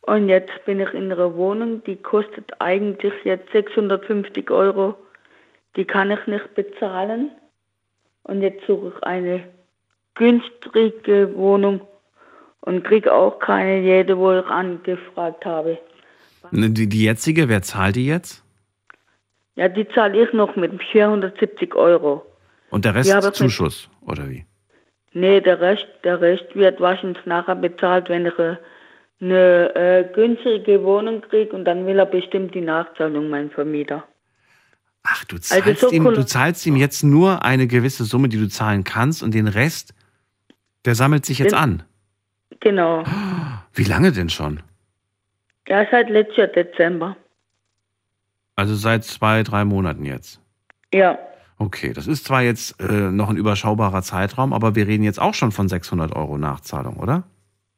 Und 0.02 0.28
jetzt 0.28 0.52
bin 0.66 0.80
ich 0.80 0.92
in 0.92 1.10
einer 1.10 1.34
Wohnung, 1.34 1.82
die 1.84 1.96
kostet 1.96 2.52
eigentlich 2.60 3.14
jetzt 3.24 3.50
650 3.52 4.50
Euro. 4.50 4.96
Die 5.76 5.84
kann 5.84 6.10
ich 6.10 6.26
nicht 6.26 6.54
bezahlen. 6.54 7.30
Und 8.24 8.42
jetzt 8.42 8.66
suche 8.66 8.92
ich 8.94 9.02
eine 9.02 9.44
günstige 10.14 11.34
Wohnung 11.34 11.80
und 12.66 12.84
kriege 12.84 13.12
auch 13.12 13.38
keine 13.38 13.80
jede, 13.80 14.16
wo 14.18 14.32
ich 14.38 14.46
angefragt 14.46 15.44
habe. 15.44 15.78
Ne, 16.50 16.70
Die, 16.70 16.88
die 16.88 17.04
jetzige, 17.04 17.48
wer 17.48 17.62
zahlt 17.62 17.96
die 17.96 18.06
jetzt? 18.06 18.42
Ja, 19.56 19.68
die 19.68 19.86
zahle 19.88 20.24
ich 20.24 20.32
noch 20.32 20.56
mit 20.56 20.72
470 20.92 21.74
Euro. 21.74 22.24
Und 22.70 22.84
der 22.84 22.94
Rest 22.94 23.12
für- 23.12 23.32
Zuschuss, 23.32 23.88
oder 24.02 24.28
wie? 24.28 24.44
Nee, 25.12 25.40
der 25.40 25.60
Rest, 25.60 25.86
der 26.02 26.20
Rest 26.20 26.44
wird 26.54 26.80
wahrscheinlich 26.80 27.24
nachher 27.24 27.54
bezahlt, 27.54 28.08
wenn 28.08 28.26
ich 28.26 28.36
äh, 28.38 28.56
eine 29.20 29.74
äh, 29.76 30.12
günstige 30.12 30.82
Wohnung 30.82 31.20
kriege 31.22 31.54
und 31.54 31.64
dann 31.64 31.86
will 31.86 31.98
er 32.00 32.06
bestimmt 32.06 32.52
die 32.54 32.60
Nachzahlung, 32.60 33.30
mein 33.30 33.48
Vermieter. 33.50 34.02
Ach, 35.04 35.24
du 35.26 35.36
Also 35.36 35.54
zahlst, 35.62 35.80
so 35.82 35.90
ihm, 35.90 36.06
cool. 36.06 36.14
du 36.14 36.26
zahlst 36.26 36.66
ihm 36.66 36.74
jetzt 36.76 37.04
nur 37.04 37.44
eine 37.44 37.66
gewisse 37.68 38.04
Summe, 38.04 38.28
die 38.28 38.38
du 38.38 38.48
zahlen 38.48 38.82
kannst 38.84 39.22
und 39.22 39.34
den 39.34 39.46
Rest, 39.46 39.94
der 40.84 40.94
sammelt 40.96 41.24
sich 41.24 41.38
jetzt 41.38 41.52
Den- 41.52 41.58
an. 41.58 41.82
Genau. 42.60 43.04
Wie 43.72 43.84
lange 43.84 44.12
denn 44.12 44.30
schon? 44.30 44.60
Ja, 45.68 45.86
seit 45.90 46.08
letztes 46.10 46.36
Jahr 46.36 46.46
Dezember. 46.48 47.16
Also 48.56 48.74
seit 48.74 49.04
zwei, 49.04 49.42
drei 49.42 49.64
Monaten 49.64 50.04
jetzt. 50.04 50.40
Ja, 50.92 51.18
Okay, 51.58 51.92
das 51.92 52.06
ist 52.06 52.24
zwar 52.24 52.42
jetzt 52.42 52.80
äh, 52.80 53.10
noch 53.10 53.30
ein 53.30 53.36
überschaubarer 53.36 54.02
Zeitraum, 54.02 54.52
aber 54.52 54.74
wir 54.74 54.88
reden 54.88 55.04
jetzt 55.04 55.20
auch 55.20 55.34
schon 55.34 55.52
von 55.52 55.68
600 55.68 56.14
Euro 56.14 56.36
Nachzahlung, 56.38 56.96
oder? 56.96 57.24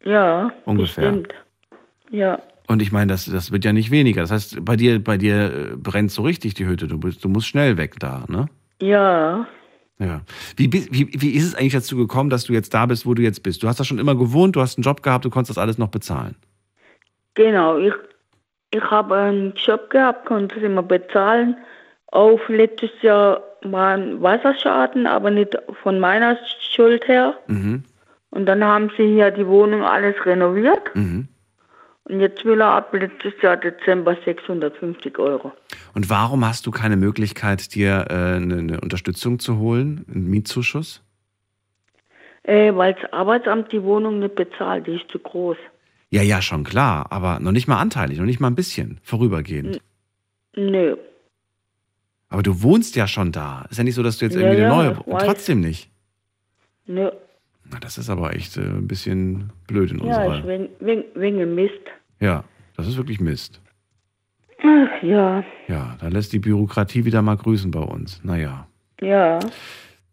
ja. 0.05 0.51
Ungefähr. 0.65 1.13
Bestimmt. 1.13 1.35
Ja. 2.11 2.41
Und 2.69 2.81
ich 2.81 2.91
meine, 2.91 3.13
das, 3.13 3.27
das 3.27 3.53
wird 3.53 3.65
ja 3.65 3.73
nicht 3.73 3.91
weniger. 3.91 4.23
Das 4.23 4.31
heißt, 4.31 4.65
bei 4.65 4.77
dir, 4.77 5.03
bei 5.03 5.19
dir 5.19 5.73
äh, 5.73 5.77
brennt 5.77 6.11
so 6.11 6.23
richtig 6.23 6.55
die 6.55 6.67
Hütte. 6.67 6.89
Du, 6.89 6.99
bist, 6.99 7.23
du 7.23 7.29
musst 7.29 7.49
schnell 7.49 7.77
weg 7.77 7.97
da, 7.99 8.25
ne? 8.29 8.47
Ja. 8.81 9.47
Ja. 9.99 10.21
Wie, 10.57 10.73
wie, 10.73 11.09
wie 11.21 11.31
ist 11.31 11.45
es 11.45 11.55
eigentlich 11.55 11.73
dazu 11.73 11.97
gekommen, 11.97 12.29
dass 12.29 12.45
du 12.45 12.53
jetzt 12.53 12.75
da 12.75 12.87
bist, 12.87 13.07
wo 13.07 13.15
du 13.15 13.23
jetzt 13.23 13.43
bist? 13.43 13.63
Du 13.63 13.69
hast 13.69 13.81
da 13.81 13.85
schon 13.85 13.99
immer 13.99 14.15
gewohnt, 14.15 14.57
du 14.57 14.61
hast 14.61 14.77
einen 14.77 14.83
Job 14.83 15.03
gehabt, 15.03 15.25
du 15.25 15.31
konntest 15.31 15.57
das 15.57 15.63
alles 15.63 15.79
noch 15.79 15.89
bezahlen. 15.89 16.37
Genau, 17.35 17.79
ich, 17.79 17.95
ich 18.73 18.83
habe 18.83 19.15
einen 19.17 19.55
Job 19.55 19.91
gehabt, 19.91 20.27
konnte 20.27 20.57
es 20.57 20.63
immer 20.63 20.83
bezahlen. 20.83 21.57
Auf 22.09 22.41
letztes 22.49 22.91
Jahr 23.03 23.43
war 23.63 23.95
ein 23.95 24.21
Wasserschaden, 24.23 25.07
aber 25.07 25.31
nicht 25.31 25.57
von 25.83 25.99
meiner 25.99 26.39
Schuld 26.73 27.07
her. 27.09 27.35
Mhm. 27.47 27.85
Und 28.31 28.47
dann 28.47 28.63
haben 28.63 28.91
sie 28.97 29.07
hier 29.15 29.31
die 29.31 29.47
Wohnung 29.47 29.83
alles 29.83 30.15
renoviert. 30.27 30.95
Mhm. 30.95 31.29
Und 32.09 32.21
jetzt 32.21 32.45
will 32.45 32.61
er 32.61 32.69
ab 32.69 32.95
letztes 32.95 33.33
Jahr 33.43 33.57
Dezember 33.57 34.17
650 34.25 35.19
Euro. 35.19 35.53
Und 35.93 36.09
warum 36.09 36.47
hast 36.47 36.65
du 36.67 36.71
keine 36.71 36.97
Möglichkeit, 36.97 37.75
dir 37.75 38.07
äh, 38.09 38.37
eine, 38.37 38.59
eine 38.59 38.81
Unterstützung 38.81 39.41
zu 39.41 39.59
holen, 39.59 40.05
einen 40.09 40.29
Mietzuschuss? 40.31 41.03
Äh, 42.45 42.73
weil 42.77 42.95
das 42.95 43.13
Arbeitsamt 43.13 43.73
die 43.73 43.83
Wohnung 43.83 44.21
nicht 44.21 44.37
bezahlt, 44.37 44.87
die 44.87 44.95
ist 44.95 45.11
zu 45.11 45.19
groß. 45.19 45.57
Ja, 46.11 46.23
ja, 46.23 46.41
schon 46.43 46.63
klar, 46.63 47.11
aber 47.11 47.41
noch 47.41 47.51
nicht 47.51 47.67
mal 47.67 47.81
anteilig, 47.81 48.19
noch 48.19 48.25
nicht 48.25 48.39
mal 48.39 48.47
ein 48.51 48.55
bisschen, 48.55 49.01
vorübergehend. 49.03 49.81
Nö. 50.55 50.97
Aber 52.29 52.45
du 52.45 52.63
wohnst 52.63 52.95
ja 52.95 53.09
schon 53.09 53.33
da. 53.33 53.67
Ist 53.69 53.79
ja 53.79 53.85
nicht 53.85 53.97
so, 53.97 54.05
dass 54.05 54.19
du 54.19 54.27
jetzt 54.27 54.35
Ja, 54.35 54.43
irgendwie 54.43 54.63
eine 54.63 54.69
ja, 54.69 54.77
neue. 54.77 54.93
ich 54.93 55.07
Und 55.07 55.21
trotzdem 55.23 55.61
nicht. 55.61 55.91
Nö. 56.87 57.11
Na, 57.71 57.79
das 57.81 57.99
ist 57.99 58.09
aber 58.11 58.35
echt 58.35 58.57
äh, 58.57 58.61
ein 58.61 58.87
bisschen 58.89 59.53
blöd 59.67 59.91
in 59.91 59.99
Ja, 59.99 60.05
unserer. 60.05 60.39
ist 60.39 60.47
wegen, 60.47 60.69
wegen, 60.81 61.05
wegen 61.15 61.55
Mist. 61.55 61.73
Ja, 62.21 62.45
das 62.77 62.87
ist 62.87 62.97
wirklich 62.97 63.21
Mist. 63.21 63.61
Ach, 64.63 65.03
ja, 65.03 65.45
Ja, 65.69 65.97
da 66.01 66.09
lässt 66.09 66.33
die 66.33 66.39
Bürokratie 66.39 67.05
wieder 67.05 67.23
mal 67.23 67.37
grüßen 67.37 67.71
bei 67.71 67.81
uns. 67.81 68.23
Naja. 68.25 68.67
ja. 69.01 69.39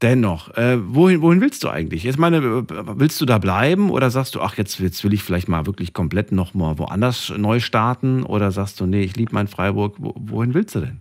Dennoch, 0.01 0.49
äh, 0.57 0.77
wohin, 0.81 1.21
wohin 1.21 1.39
willst 1.39 1.63
du 1.63 1.69
eigentlich? 1.69 2.03
Jetzt 2.03 2.19
meine, 2.19 2.41
willst 2.43 3.21
du 3.21 3.25
da 3.25 3.37
bleiben 3.37 3.89
oder 3.89 4.09
sagst 4.09 4.35
du, 4.35 4.41
ach, 4.41 4.57
jetzt, 4.57 4.77
jetzt 4.81 5.01
will 5.05 5.13
ich 5.13 5.23
vielleicht 5.23 5.47
mal 5.47 5.65
wirklich 5.65 5.93
komplett 5.93 6.33
noch 6.33 6.53
mal 6.53 6.77
woanders 6.77 7.31
neu 7.37 7.61
starten? 7.61 8.23
Oder 8.23 8.51
sagst 8.51 8.81
du, 8.81 8.85
nee, 8.85 9.03
ich 9.03 9.15
liebe 9.15 9.33
mein 9.33 9.47
Freiburg. 9.47 9.95
Wo, 9.99 10.13
wohin 10.17 10.53
willst 10.53 10.75
du 10.75 10.81
denn? 10.81 10.99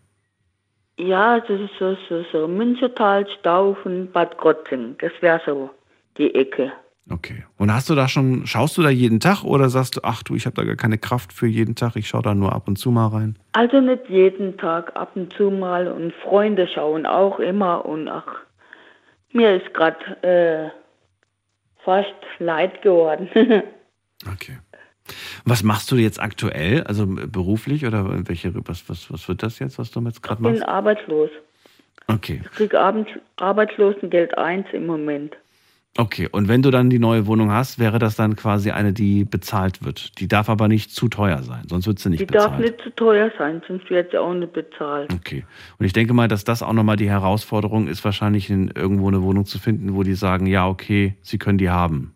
Ja, 0.99 1.41
das 1.41 1.61
ist 1.61 1.73
so, 1.81 1.97
so, 2.09 2.23
so 2.31 2.47
Münchertal, 2.47 3.27
Staufen, 3.41 4.09
Bad 4.13 4.39
Krotzing. 4.39 4.95
Das 5.01 5.11
wäre 5.21 5.41
so 5.45 5.71
die 6.19 6.35
Ecke. 6.35 6.73
Okay. 7.11 7.45
Und 7.59 7.73
hast 7.73 7.91
du 7.91 7.95
da 7.95 8.09
schon, 8.09 8.47
schaust 8.47 8.79
du 8.79 8.83
da 8.83 8.89
jeden 8.89 9.19
Tag 9.19 9.43
oder 9.43 9.69
sagst 9.69 9.97
du, 9.97 10.01
ach 10.05 10.23
du, 10.23 10.35
ich 10.37 10.47
habe 10.47 10.55
da 10.55 10.65
gar 10.65 10.77
keine 10.77 10.99
Kraft 10.99 11.33
für 11.33 11.47
jeden 11.47 11.75
Tag, 11.75 11.97
ich 11.97 12.09
schaue 12.09 12.23
da 12.23 12.35
nur 12.35 12.53
ab 12.53 12.69
und 12.69 12.77
zu 12.77 12.91
mal 12.91 13.09
rein? 13.09 13.37
Also 13.53 13.81
nicht 13.81 14.09
jeden 14.09 14.57
Tag, 14.57 14.95
ab 14.95 15.13
und 15.17 15.33
zu 15.33 15.51
mal. 15.51 15.89
Und 15.89 16.15
Freunde 16.15 16.69
schauen 16.69 17.05
auch 17.07 17.41
immer. 17.41 17.85
Und 17.85 18.09
ach, 18.09 18.27
mir 19.33 19.57
ist 19.57 19.75
gerade 19.75 19.99
äh, 20.23 20.71
fast 21.85 22.15
leid 22.39 22.83
geworden. 22.83 23.29
Okay. 24.33 24.57
Was 25.45 25.65
machst 25.65 25.91
du 25.91 25.97
jetzt 25.97 26.21
aktuell? 26.21 26.85
Also 26.85 27.03
äh, 27.03 27.27
beruflich 27.27 27.85
oder 27.85 28.29
welche, 28.29 28.55
was, 28.69 28.89
was, 28.89 29.11
was 29.13 29.27
wird 29.29 29.43
das 29.43 29.59
jetzt, 29.59 29.81
was 29.81 29.91
du 29.91 30.01
jetzt 30.03 30.23
gerade 30.23 30.41
Ich 30.41 30.45
bin 30.45 30.53
machst? 30.61 30.69
arbeitslos. 30.69 31.31
Okay. 32.07 32.41
Ich 32.45 32.51
kriege 32.53 32.79
Arbeitslosengeld 33.37 34.39
1 34.39 34.69
im 34.73 34.87
Moment. 34.87 35.37
Okay. 35.99 36.27
Und 36.33 36.49
wenn 36.49 36.63
du 36.63 36.71
dann 36.71 36.89
die 36.89 36.99
neue 36.99 37.27
Wohnung 37.27 37.51
hast, 37.53 37.79
wäre 37.79 37.99
das 37.99 38.17
dann 38.17 38.35
quasi 38.35 38.71
eine, 38.71 38.95
die 38.95 39.25
bezahlt 39.25 39.85
wird. 39.85 40.19
Die 40.21 40.27
darf 40.29 40.49
aber 40.49 40.67
nicht 40.67 40.91
zu 40.91 41.09
teuer 41.09 41.43
sein, 41.43 41.65
sonst 41.69 41.87
wird 41.87 41.99
sie 41.99 42.09
nicht 42.09 42.21
Die 42.21 42.25
bezahlt. 42.27 42.53
darf 42.53 42.59
nicht 42.59 42.81
zu 42.83 42.91
teuer 42.97 43.31
sein, 43.37 43.61
sonst 43.69 43.91
wird 43.91 44.11
sie 44.11 44.17
auch 44.19 44.33
nicht 44.33 44.55
bezahlt. 44.55 45.13
Okay. 45.13 45.45
Und 45.79 45.85
ich 45.85 45.93
denke 45.93 46.15
mal, 46.15 46.29
dass 46.29 46.45
das 46.45 46.63
auch 46.63 46.73
nochmal 46.73 46.97
die 46.97 47.11
Herausforderung 47.11 47.89
ist, 47.89 48.03
wahrscheinlich 48.07 48.49
in, 48.49 48.69
irgendwo 48.75 49.09
eine 49.09 49.23
Wohnung 49.23 49.45
zu 49.45 49.59
finden, 49.59 49.95
wo 49.95 50.03
die 50.03 50.15
sagen, 50.15 50.47
ja, 50.47 50.67
okay, 50.67 51.15
sie 51.21 51.37
können 51.39 51.59
die 51.59 51.69
haben. 51.71 52.15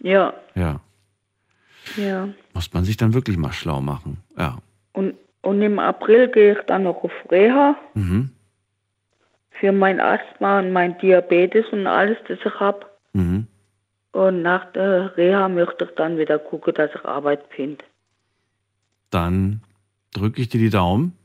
Ja, 0.00 0.32
Ja. 0.54 0.80
ja. 1.96 2.28
Muss 2.52 2.72
man 2.72 2.84
sich 2.84 2.96
dann 2.96 3.12
wirklich 3.14 3.36
mal 3.36 3.52
schlau 3.52 3.80
machen. 3.80 4.18
Ja. 4.38 4.58
Und, 4.92 5.14
und 5.42 5.60
im 5.62 5.80
April 5.80 6.28
gehe 6.28 6.52
ich 6.52 6.58
dann 6.68 6.84
noch 6.84 7.02
auf 7.02 7.10
Reha 7.30 7.74
Mhm. 7.94 8.30
Für 9.60 9.72
mein 9.72 10.00
Asthma 10.00 10.58
und 10.60 10.72
mein 10.72 10.98
Diabetes 10.98 11.66
und 11.72 11.86
alles, 11.86 12.18
das 12.28 12.38
ich 12.44 12.60
habe. 12.60 12.86
Mhm. 13.12 13.46
Und 14.12 14.42
nach 14.42 14.70
der 14.72 15.16
Reha 15.16 15.48
möchte 15.48 15.84
ich 15.84 15.90
dann 15.96 16.18
wieder 16.18 16.38
gucken, 16.38 16.74
dass 16.74 16.90
ich 16.94 17.04
Arbeit 17.04 17.40
finde. 17.50 17.84
Dann 19.10 19.60
drücke 20.12 20.40
ich 20.40 20.48
dir 20.48 20.58
die 20.60 20.70
Daumen, 20.70 21.16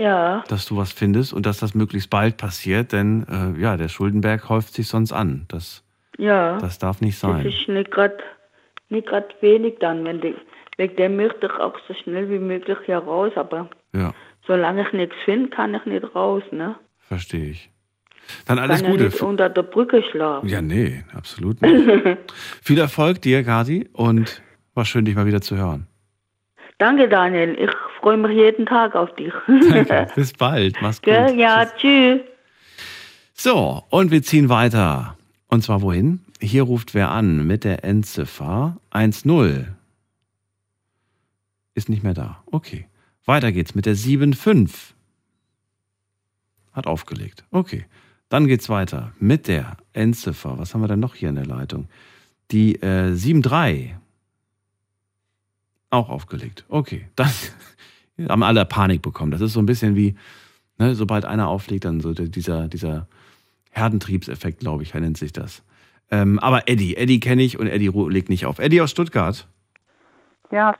Ja, 0.00 0.42
dass 0.48 0.66
du 0.66 0.76
was 0.76 0.92
findest 0.92 1.32
und 1.32 1.46
dass 1.46 1.58
das 1.60 1.74
möglichst 1.74 2.10
bald 2.10 2.36
passiert, 2.36 2.92
denn 2.92 3.26
äh, 3.28 3.60
ja, 3.60 3.76
der 3.76 3.88
Schuldenberg 3.88 4.48
häuft 4.48 4.74
sich 4.74 4.88
sonst 4.88 5.12
an. 5.12 5.44
Das, 5.48 5.84
ja. 6.18 6.58
das 6.58 6.78
darf 6.78 7.00
nicht 7.00 7.22
Das 7.22 7.30
sein. 7.30 7.46
ist 7.46 7.68
nicht 7.68 7.90
gerade 7.90 8.18
nicht 8.88 9.06
grad 9.08 9.34
wenig 9.42 9.78
dann, 9.80 10.04
wenn 10.04 10.20
die, 10.20 10.34
wegen 10.76 10.96
dem 10.96 11.16
möchte 11.16 11.46
ich 11.46 11.52
auch 11.60 11.74
so 11.88 11.94
schnell 11.94 12.28
wie 12.30 12.38
möglich 12.38 12.76
hier 12.84 12.98
raus, 12.98 13.32
aber 13.36 13.68
Ja, 13.94 14.12
solange 14.46 14.82
ich 14.86 14.92
nichts 14.92 15.16
finde, 15.24 15.48
kann 15.50 15.74
ich 15.74 15.84
nicht 15.86 16.14
raus, 16.14 16.42
ne? 16.50 16.76
Verstehe 17.12 17.50
ich. 17.50 17.70
Dann 18.46 18.58
alles 18.58 18.80
kann 18.80 18.90
Gute. 18.90 19.04
Ja 19.04 19.10
nicht 19.10 19.20
unter 19.20 19.50
der 19.50 19.64
Brücke 19.64 20.02
schlafen. 20.10 20.48
Ja, 20.48 20.62
nee, 20.62 21.04
absolut 21.14 21.60
nicht. 21.60 22.18
Viel 22.62 22.78
Erfolg 22.78 23.20
dir, 23.20 23.42
Gadi, 23.42 23.90
und 23.92 24.40
war 24.72 24.86
schön, 24.86 25.04
dich 25.04 25.14
mal 25.14 25.26
wieder 25.26 25.42
zu 25.42 25.58
hören. 25.58 25.86
Danke, 26.78 27.06
Daniel. 27.08 27.54
Ich 27.58 27.70
freue 28.00 28.16
mich 28.16 28.32
jeden 28.32 28.64
Tag 28.64 28.94
auf 28.94 29.14
dich. 29.16 29.32
Danke. 29.46 30.06
Bis 30.14 30.32
bald. 30.32 30.76
Mach's 30.80 31.02
gut. 31.02 31.12
Gell? 31.12 31.38
Ja, 31.38 31.66
tschüss. 31.66 32.20
So, 33.34 33.84
und 33.90 34.10
wir 34.10 34.22
ziehen 34.22 34.48
weiter. 34.48 35.18
Und 35.48 35.62
zwar 35.62 35.82
wohin? 35.82 36.20
Hier 36.40 36.62
ruft 36.62 36.94
wer 36.94 37.10
an 37.10 37.46
mit 37.46 37.64
der 37.64 37.84
Endziffer 37.84 38.78
1-0. 38.90 39.66
Ist 41.74 41.90
nicht 41.90 42.02
mehr 42.02 42.14
da. 42.14 42.42
Okay. 42.46 42.86
Weiter 43.26 43.52
geht's 43.52 43.74
mit 43.74 43.84
der 43.84 43.96
7-5. 43.96 44.94
Hat 46.72 46.86
aufgelegt. 46.86 47.44
Okay. 47.50 47.86
Dann 48.28 48.46
geht's 48.46 48.68
weiter 48.68 49.12
mit 49.18 49.46
der 49.46 49.76
Endziffer. 49.92 50.58
Was 50.58 50.72
haben 50.72 50.80
wir 50.80 50.88
denn 50.88 51.00
noch 51.00 51.14
hier 51.14 51.28
in 51.28 51.34
der 51.34 51.46
Leitung? 51.46 51.88
Die 52.50 52.76
äh, 52.76 53.12
7-3. 53.12 53.90
Auch 55.90 56.08
aufgelegt. 56.08 56.64
Okay. 56.68 57.08
Dann 57.16 57.30
haben 58.28 58.42
alle 58.42 58.64
Panik 58.64 59.02
bekommen. 59.02 59.30
Das 59.30 59.40
ist 59.40 59.52
so 59.52 59.60
ein 59.60 59.66
bisschen 59.66 59.96
wie, 59.96 60.16
ne, 60.78 60.94
sobald 60.94 61.24
einer 61.24 61.48
auflegt, 61.48 61.84
dann 61.84 62.00
so 62.00 62.12
dieser, 62.14 62.68
dieser 62.68 63.08
Herdentriebseffekt, 63.70 64.60
glaube 64.60 64.82
ich, 64.82 64.94
nennt 64.94 65.18
sich 65.18 65.32
das. 65.32 65.62
Ähm, 66.10 66.38
aber 66.38 66.68
Eddie, 66.68 66.96
Eddie 66.96 67.20
kenne 67.20 67.42
ich 67.42 67.58
und 67.58 67.66
Eddie 67.66 67.88
legt 67.88 68.28
nicht 68.28 68.46
auf. 68.46 68.58
Eddie 68.58 68.80
aus 68.80 68.90
Stuttgart. 68.90 69.48
Ja, 70.50 70.76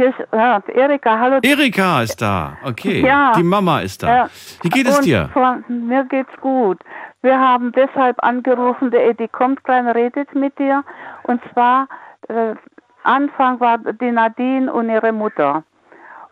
hier 0.00 0.08
ist 0.08 0.32
ja, 0.32 0.62
Erika, 0.68 1.18
hallo. 1.18 1.38
Erika 1.42 2.02
ist 2.02 2.22
da. 2.22 2.56
Okay. 2.64 3.02
Ja. 3.04 3.32
Die 3.36 3.42
Mama 3.42 3.80
ist 3.80 4.02
da. 4.02 4.08
Ja. 4.08 4.30
Wie 4.62 4.70
geht 4.70 4.86
es 4.86 4.98
Und 4.98 5.04
dir? 5.04 5.28
Von, 5.34 5.62
mir 5.68 6.04
geht's 6.04 6.34
gut. 6.40 6.78
Wir 7.20 7.38
haben 7.38 7.72
deshalb 7.72 8.16
angerufen, 8.24 8.90
der 8.90 9.06
Eddie 9.10 9.28
kommt 9.28 9.60
und 9.68 9.88
redet 9.88 10.34
mit 10.34 10.58
dir. 10.58 10.82
Und 11.24 11.42
zwar, 11.52 11.86
äh, 12.28 12.54
Anfang 13.02 13.60
war 13.60 13.76
die 13.76 14.10
Nadine 14.10 14.72
und 14.72 14.88
ihre 14.88 15.12
Mutter. 15.12 15.64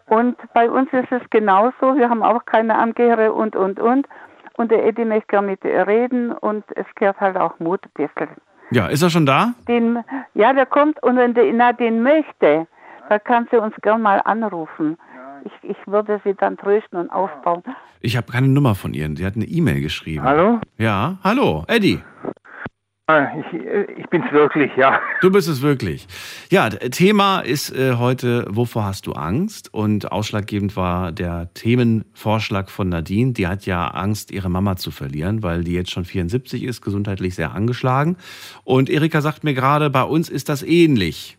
Und 0.06 0.38
bei 0.54 0.70
uns 0.70 0.90
ist 0.92 1.12
es 1.12 1.22
genauso. 1.28 1.94
Wir 1.96 2.08
haben 2.08 2.22
auch 2.22 2.46
keine 2.46 2.74
Angehörige 2.74 3.34
und, 3.34 3.54
und, 3.54 3.78
und. 3.78 4.06
Und 4.56 4.70
der 4.70 4.86
Eddie 4.86 5.04
möchte 5.04 5.26
gerne 5.28 5.48
mit 5.48 5.62
ihr 5.62 5.86
reden 5.86 6.32
und 6.32 6.64
es 6.74 6.86
gehört 6.94 7.20
halt 7.20 7.36
auch 7.36 7.58
Mut 7.58 7.80
ein 7.84 8.06
bisschen. 8.06 8.30
Ja, 8.70 8.86
ist 8.86 9.02
er 9.02 9.10
schon 9.10 9.26
da? 9.26 9.52
Den, 9.68 10.02
ja, 10.32 10.54
der 10.54 10.66
kommt 10.66 11.02
und 11.02 11.16
wenn 11.16 11.34
der 11.34 11.52
Nadine 11.52 12.00
möchte, 12.00 12.66
dann 13.08 13.20
kann 13.24 13.48
sie 13.50 13.56
uns 13.58 13.74
gern 13.82 14.02
mal 14.02 14.20
anrufen. 14.24 14.96
Ich, 15.44 15.70
ich 15.70 15.76
würde 15.86 16.20
sie 16.24 16.34
dann 16.34 16.56
trösten 16.56 16.98
und 16.98 17.10
aufbauen. 17.10 17.62
Ich 18.00 18.16
habe 18.16 18.30
keine 18.30 18.48
Nummer 18.48 18.74
von 18.74 18.94
ihr. 18.94 19.08
Sie 19.16 19.24
hat 19.24 19.36
eine 19.36 19.44
E-Mail 19.44 19.80
geschrieben. 19.80 20.24
Hallo? 20.24 20.60
Ja, 20.76 21.18
hallo, 21.24 21.64
Eddie. 21.68 22.00
Ah, 23.10 23.26
Ich, 23.38 23.58
ich 23.96 24.06
bin's 24.10 24.30
wirklich, 24.32 24.70
ja. 24.76 25.00
Du 25.22 25.32
bist 25.32 25.48
es 25.48 25.62
wirklich. 25.62 26.06
Ja, 26.50 26.68
Thema 26.68 27.40
ist 27.40 27.74
äh, 27.74 27.94
heute, 27.94 28.44
wovor 28.50 28.84
hast 28.84 29.06
du 29.06 29.12
Angst? 29.12 29.72
Und 29.72 30.12
ausschlaggebend 30.12 30.76
war 30.76 31.10
der 31.10 31.48
Themenvorschlag 31.54 32.70
von 32.70 32.90
Nadine. 32.90 33.32
Die 33.32 33.46
hat 33.46 33.64
ja 33.64 33.88
Angst, 33.88 34.30
ihre 34.30 34.50
Mama 34.50 34.76
zu 34.76 34.90
verlieren, 34.90 35.42
weil 35.42 35.64
die 35.64 35.72
jetzt 35.72 35.90
schon 35.90 36.04
74 36.04 36.62
ist, 36.62 36.82
gesundheitlich 36.82 37.34
sehr 37.34 37.54
angeschlagen. 37.54 38.18
Und 38.64 38.90
Erika 38.90 39.22
sagt 39.22 39.42
mir 39.42 39.54
gerade, 39.54 39.88
bei 39.88 40.02
uns 40.02 40.28
ist 40.28 40.50
das 40.50 40.62
ähnlich. 40.62 41.37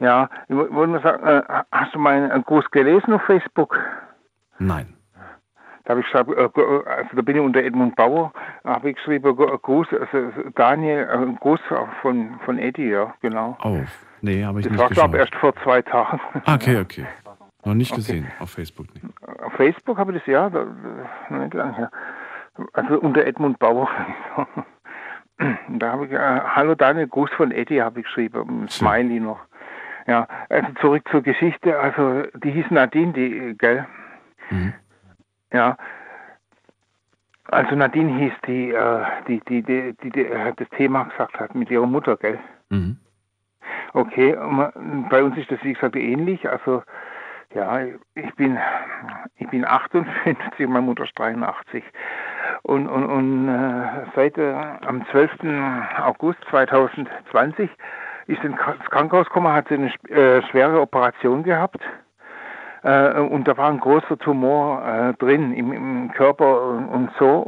Ja, 0.00 0.28
ich 0.48 0.56
wo- 0.56 0.70
wollte 0.74 0.92
nur 0.92 1.00
sagen, 1.00 1.26
äh, 1.26 1.42
hast 1.72 1.94
du 1.94 1.98
meinen 1.98 2.42
Gruß 2.44 2.70
gelesen 2.70 3.12
auf 3.14 3.22
Facebook? 3.22 3.78
Nein. 4.58 4.92
Da 5.84 5.90
habe 5.90 6.00
ich 6.00 6.06
geschrieben, 6.10 6.32
äh, 6.36 6.90
also 6.90 7.10
da 7.14 7.22
bin 7.22 7.36
ich 7.36 7.42
unter 7.42 7.60
Edmund 7.62 7.94
Bauer, 7.94 8.32
habe 8.64 8.90
ich 8.90 8.96
geschrieben, 8.96 9.36
Gruß, 9.36 9.86
also 9.92 10.32
Daniel, 10.56 11.08
äh, 11.08 11.32
Gruß 11.40 11.60
von, 12.02 12.40
von 12.44 12.58
Eddie, 12.58 12.88
ja, 12.90 13.14
genau. 13.22 13.56
Oh, 13.62 13.78
nee, 14.20 14.44
habe 14.44 14.58
ich 14.60 14.64
Das 14.66 14.72
nicht 14.72 14.80
war, 14.82 14.88
glaube 14.90 15.18
geschaut. 15.18 15.32
erst 15.32 15.40
vor 15.40 15.54
zwei 15.62 15.82
Tagen. 15.82 16.20
Okay, 16.46 16.80
okay. 16.80 17.06
Noch 17.64 17.74
nicht 17.74 17.92
Okay. 17.92 18.00
gesehen, 18.00 18.26
auf 18.40 18.50
Facebook 18.50 18.86
nicht. 18.94 19.06
Auf 19.44 19.52
Facebook 19.54 19.98
habe 19.98 20.12
ich 20.12 20.18
das 20.18 20.26
ja, 20.26 20.50
da, 20.50 20.64
da, 20.64 21.34
noch 21.34 21.42
nicht 21.44 21.54
lange 21.54 21.76
her. 21.76 21.90
also 22.72 22.98
unter 23.00 23.24
Edmund 23.24 23.58
Bauer. 23.60 23.88
da 25.68 25.92
habe 25.92 26.06
ich, 26.06 26.12
äh, 26.12 26.18
hallo 26.18 26.74
Daniel, 26.74 27.06
Gruß 27.08 27.30
von 27.36 27.50
Eddie 27.52 27.82
habe 27.82 28.00
ich 28.00 28.06
geschrieben, 28.06 28.64
ein 28.64 28.68
Smiley 28.68 29.20
noch. 29.20 29.40
Ja, 30.06 30.28
also 30.48 30.68
zurück 30.80 31.02
zur 31.10 31.22
Geschichte, 31.22 31.78
also 31.78 32.22
die 32.34 32.52
hieß 32.52 32.70
Nadine, 32.70 33.12
die, 33.12 33.54
gell? 33.58 33.86
Ja, 35.52 35.76
also 37.48 37.76
Nadine 37.76 38.18
hieß 38.18 38.32
die, 38.46 38.70
äh, 38.70 39.04
die, 39.28 39.40
die, 39.48 39.62
die, 39.62 39.94
die, 40.02 40.10
die 40.10 40.26
äh, 40.26 40.52
das 40.56 40.68
Thema 40.70 41.04
gesagt 41.04 41.38
hat 41.38 41.54
mit 41.54 41.70
ihrer 41.70 41.86
Mutter, 41.86 42.16
gell? 42.16 42.38
Mhm. 42.70 42.98
Okay, 43.92 44.36
bei 45.10 45.22
uns 45.22 45.36
ist 45.38 45.50
das 45.50 45.62
wie 45.62 45.72
gesagt 45.72 45.96
ähnlich. 45.96 46.48
Also 46.48 46.82
ja, 47.54 47.80
ich 48.14 48.34
bin 48.34 48.58
ich 49.36 49.48
bin 49.48 49.64
58, 49.64 50.68
meine 50.68 50.82
Mutter 50.82 51.04
ist 51.04 51.18
83 51.18 51.82
und 52.62 52.88
und, 52.88 53.06
und 53.06 53.48
äh, 53.48 54.06
seit 54.14 54.36
äh, 54.38 54.52
am 54.52 55.06
12. 55.10 55.30
August 56.02 56.38
2020 56.50 57.70
ist 58.26 58.42
ins 58.44 58.56
Krankenhaus 58.56 59.26
gekommen, 59.26 59.52
hat 59.52 59.68
sie 59.68 59.74
eine 59.74 59.92
äh, 60.10 60.42
schwere 60.50 60.80
Operation 60.80 61.42
gehabt. 61.42 61.80
Äh, 62.82 63.18
und 63.20 63.48
da 63.48 63.56
war 63.56 63.68
ein 63.68 63.80
großer 63.80 64.18
Tumor 64.18 64.86
äh, 64.86 65.14
drin 65.14 65.52
im, 65.52 65.72
im 65.72 66.12
Körper 66.12 66.62
und, 66.62 66.88
und 66.88 67.10
so. 67.18 67.38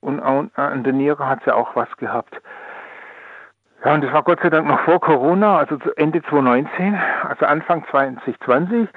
Und, 0.00 0.20
und, 0.20 0.58
an 0.58 0.84
der 0.84 0.92
Niere 0.92 1.28
hat 1.28 1.40
sie 1.44 1.54
auch 1.54 1.74
was 1.76 1.88
gehabt. 1.96 2.40
Ja, 3.84 3.94
und 3.94 4.04
das 4.04 4.12
war 4.12 4.22
Gott 4.22 4.38
sei 4.42 4.50
Dank 4.50 4.68
noch 4.68 4.80
vor 4.80 5.00
Corona, 5.00 5.58
also 5.58 5.76
Ende 5.96 6.22
2019, 6.22 6.98
also 7.28 7.46
Anfang 7.46 7.84
2020. 7.90 8.88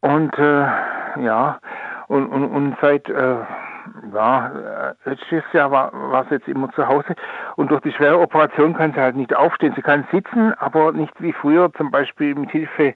Und 0.00 0.38
äh, 0.38 0.66
ja, 1.22 1.58
und, 2.08 2.26
und, 2.26 2.44
und 2.44 2.76
seit 2.82 3.08
äh, 3.08 3.36
ja, 4.12 4.46
äh, 4.48 4.94
letztes 5.04 5.44
Jahr 5.52 5.70
war, 5.70 5.92
war 5.92 6.24
sie 6.24 6.36
jetzt 6.36 6.48
immer 6.48 6.70
zu 6.72 6.86
Hause. 6.86 7.14
Und 7.56 7.70
durch 7.70 7.80
die 7.82 7.92
schwere 7.92 8.18
Operation 8.18 8.74
kann 8.74 8.92
sie 8.92 9.00
halt 9.00 9.16
nicht 9.16 9.34
aufstehen. 9.34 9.72
Sie 9.76 9.82
kann 9.82 10.06
sitzen, 10.12 10.54
aber 10.58 10.92
nicht 10.92 11.14
wie 11.20 11.32
früher, 11.32 11.72
zum 11.74 11.90
Beispiel 11.90 12.34
mit 12.34 12.50
Hilfe 12.50 12.94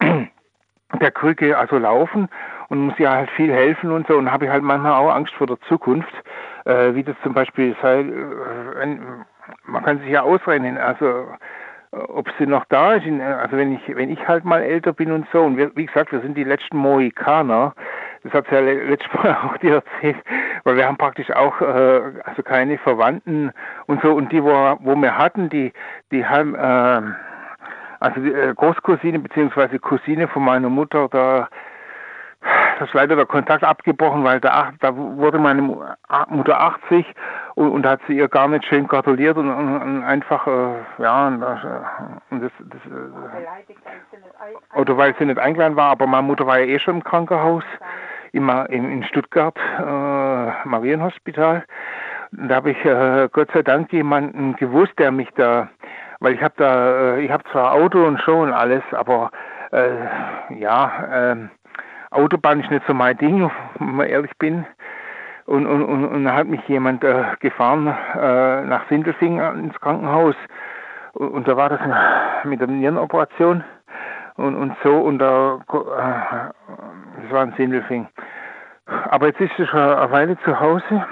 der 0.00 1.10
Krücke, 1.10 1.56
also 1.56 1.78
laufen 1.78 2.28
und 2.68 2.78
muss 2.86 2.98
ja 2.98 3.12
halt 3.12 3.30
viel 3.30 3.52
helfen 3.52 3.90
und 3.90 4.06
so. 4.06 4.16
Und 4.16 4.30
habe 4.30 4.46
ich 4.46 4.50
halt 4.50 4.62
manchmal 4.62 4.92
auch 4.92 5.12
Angst 5.12 5.34
vor 5.34 5.46
der 5.46 5.60
Zukunft, 5.68 6.12
äh, 6.64 6.94
wie 6.94 7.02
das 7.02 7.16
zum 7.22 7.34
Beispiel 7.34 7.76
sei, 7.82 8.00
äh, 8.00 8.76
wenn, 8.76 9.24
man 9.64 9.84
kann 9.84 9.98
sich 10.00 10.08
ja 10.08 10.22
ausrennen, 10.22 10.78
also 10.78 11.26
äh, 11.92 11.96
ob 11.96 12.28
sie 12.38 12.46
noch 12.46 12.64
da 12.66 12.94
ist, 12.94 13.06
äh, 13.06 13.22
also 13.22 13.56
wenn 13.56 13.72
ich, 13.72 13.96
wenn 13.96 14.10
ich 14.10 14.26
halt 14.26 14.44
mal 14.44 14.62
älter 14.62 14.92
bin 14.92 15.12
und 15.12 15.26
so, 15.32 15.42
und 15.42 15.56
wir, 15.56 15.74
wie 15.76 15.86
gesagt, 15.86 16.12
wir 16.12 16.20
sind 16.20 16.36
die 16.36 16.44
letzten 16.44 16.78
Mohikaner, 16.78 17.74
das 18.24 18.32
hat 18.32 18.46
sie 18.48 18.54
ja 18.54 18.60
le- 18.60 18.84
letztes 18.84 19.12
Mal 19.14 19.36
auch 19.44 19.56
dir 19.58 19.74
erzählt, 19.76 20.16
weil 20.64 20.76
wir 20.76 20.86
haben 20.86 20.96
praktisch 20.96 21.30
auch, 21.30 21.60
äh, 21.60 22.00
also 22.24 22.42
keine 22.42 22.78
Verwandten 22.78 23.52
und 23.86 24.02
so, 24.02 24.12
und 24.14 24.32
die, 24.32 24.42
wo, 24.42 24.48
wo 24.80 24.96
wir 24.96 25.16
hatten, 25.16 25.48
die, 25.48 25.72
die 26.10 26.26
haben, 26.26 26.54
äh, 26.54 27.02
also 28.00 28.20
die 28.20 28.32
äh, 28.32 28.54
Großcousine 28.54 29.18
bzw. 29.20 29.78
Cousine 29.78 30.26
von 30.28 30.44
meiner 30.44 30.68
Mutter, 30.68 31.08
da 31.10 31.48
da 32.78 32.84
ist 32.84 32.92
leider 32.92 33.16
der 33.16 33.24
Kontakt 33.26 33.64
abgebrochen, 33.64 34.22
weil 34.24 34.40
da, 34.40 34.72
da 34.80 34.94
wurde 34.94 35.38
meine 35.38 35.62
Mutter 35.62 36.60
80 36.60 37.06
und, 37.54 37.70
und 37.70 37.86
hat 37.86 38.00
sie 38.06 38.18
ihr 38.18 38.28
gar 38.28 38.48
nicht 38.48 38.66
schön 38.66 38.86
gratuliert 38.86 39.36
und, 39.38 39.48
und, 39.50 39.80
und 39.80 40.02
einfach, 40.04 40.46
äh, 40.46 40.74
ja, 40.98 41.28
und 41.28 41.40
das, 41.40 41.64
äh, 41.64 41.68
und 42.30 42.42
das, 42.42 42.52
das 42.60 42.80
äh, 42.92 44.78
oder 44.78 44.96
weil 44.98 45.14
sie 45.18 45.24
nicht 45.24 45.38
eingeladen 45.38 45.76
war, 45.76 45.90
aber 45.90 46.06
meine 46.06 46.26
Mutter 46.26 46.46
war 46.46 46.58
ja 46.58 46.66
eh 46.66 46.78
schon 46.78 46.96
im 46.96 47.04
Krankenhaus, 47.04 47.64
immer 48.34 48.68
in, 48.70 49.04
Stuttgart, 49.04 49.56
äh, 49.78 50.68
Marienhospital. 50.68 51.64
Und 52.36 52.48
da 52.48 52.56
habe 52.56 52.72
ich 52.72 52.84
äh, 52.84 53.28
Gott 53.32 53.48
sei 53.52 53.62
Dank 53.62 53.92
jemanden 53.92 54.56
gewusst, 54.56 54.92
der 54.98 55.12
mich 55.12 55.28
da, 55.36 55.68
weil 56.20 56.34
ich 56.34 56.42
habe 56.42 56.54
da, 56.56 57.16
äh, 57.16 57.24
ich 57.24 57.30
habe 57.30 57.44
zwar 57.52 57.72
Auto 57.72 58.04
und 58.04 58.20
schon 58.20 58.48
und 58.48 58.52
alles, 58.52 58.82
aber 58.92 59.30
äh, 59.72 60.58
ja, 60.58 61.08
ähm, 61.12 61.50
Autobahn 62.10 62.60
ist 62.60 62.70
nicht 62.70 62.86
so 62.86 62.94
mein 62.94 63.16
Ding, 63.16 63.50
wenn 63.78 64.06
ich 64.06 64.12
ehrlich 64.12 64.32
bin. 64.38 64.66
Und, 65.46 65.66
und, 65.66 65.82
und, 65.82 66.04
und 66.06 66.24
da 66.24 66.34
hat 66.34 66.46
mich 66.46 66.66
jemand 66.68 67.04
äh, 67.04 67.22
gefahren 67.40 67.86
äh, 67.86 68.62
nach 68.62 68.88
Sindelfingen 68.88 69.64
ins 69.64 69.78
Krankenhaus. 69.80 70.36
Und, 71.12 71.28
und 71.28 71.48
da 71.48 71.56
war 71.56 71.68
das 71.68 71.80
mit 72.44 72.60
der 72.60 72.68
Nierenoperation 72.68 73.62
und, 74.36 74.54
und 74.54 74.76
so. 74.82 74.96
Und 74.96 75.18
da, 75.18 75.60
äh, 75.72 77.22
das 77.22 77.30
war 77.30 77.44
in 77.44 77.52
Sindelfingen. 77.52 78.08
Aber 78.86 79.28
jetzt 79.28 79.40
ist 79.40 79.52
sie 79.56 79.66
schon 79.66 79.80
eine 79.80 80.10
Weile 80.10 80.38
zu 80.44 80.58
Hause. 80.58 81.06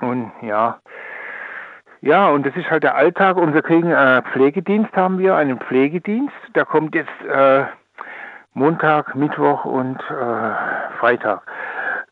Und 0.00 0.32
ja, 0.42 0.78
ja, 2.04 2.28
und 2.28 2.44
das 2.44 2.54
ist 2.54 2.70
halt 2.70 2.82
der 2.82 2.96
Alltag. 2.96 3.38
Und 3.38 3.54
wir 3.54 3.62
kriegen 3.62 3.90
äh, 3.90 4.20
Pflegedienst, 4.32 4.94
haben 4.94 5.18
wir, 5.18 5.36
einen 5.36 5.58
Pflegedienst. 5.58 6.34
Der 6.54 6.66
kommt 6.66 6.94
jetzt 6.94 7.24
äh, 7.26 7.64
Montag, 8.52 9.14
Mittwoch 9.14 9.64
und 9.64 9.98
äh, 10.10 10.98
Freitag. 10.98 11.42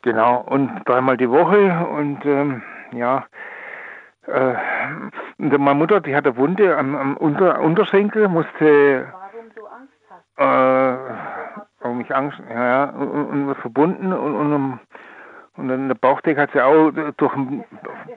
Genau, 0.01 0.41
und 0.49 0.81
dreimal 0.87 1.19
die 1.19 1.29
Woche. 1.29 1.87
Und 1.87 2.25
ähm, 2.25 2.63
ja, 2.93 3.27
äh, 4.27 4.55
meine 5.37 5.75
Mutter, 5.75 6.01
die 6.01 6.17
hatte 6.17 6.39
Wunde 6.39 6.75
am, 6.75 6.97
am 6.97 7.17
Unter 7.19 7.61
Unterschenkel, 7.61 8.29
musste. 8.29 9.13
Äh, 10.43 10.97
warum 11.81 12.01
ich 12.01 12.14
Angst, 12.14 12.39
ja, 12.51 12.66
ja, 12.66 12.85
und, 12.90 13.48
und 13.48 13.55
verbunden 13.56 14.12
und, 14.12 14.35
und, 14.35 14.52
um- 14.52 14.81
und 15.56 15.69
dann 15.69 15.89
der 15.89 15.94
Bauchdecke 15.94 16.40
hat 16.40 16.51
sie 16.52 16.62
auch 16.62 16.90
durch 17.19 17.35
ein 17.35 17.62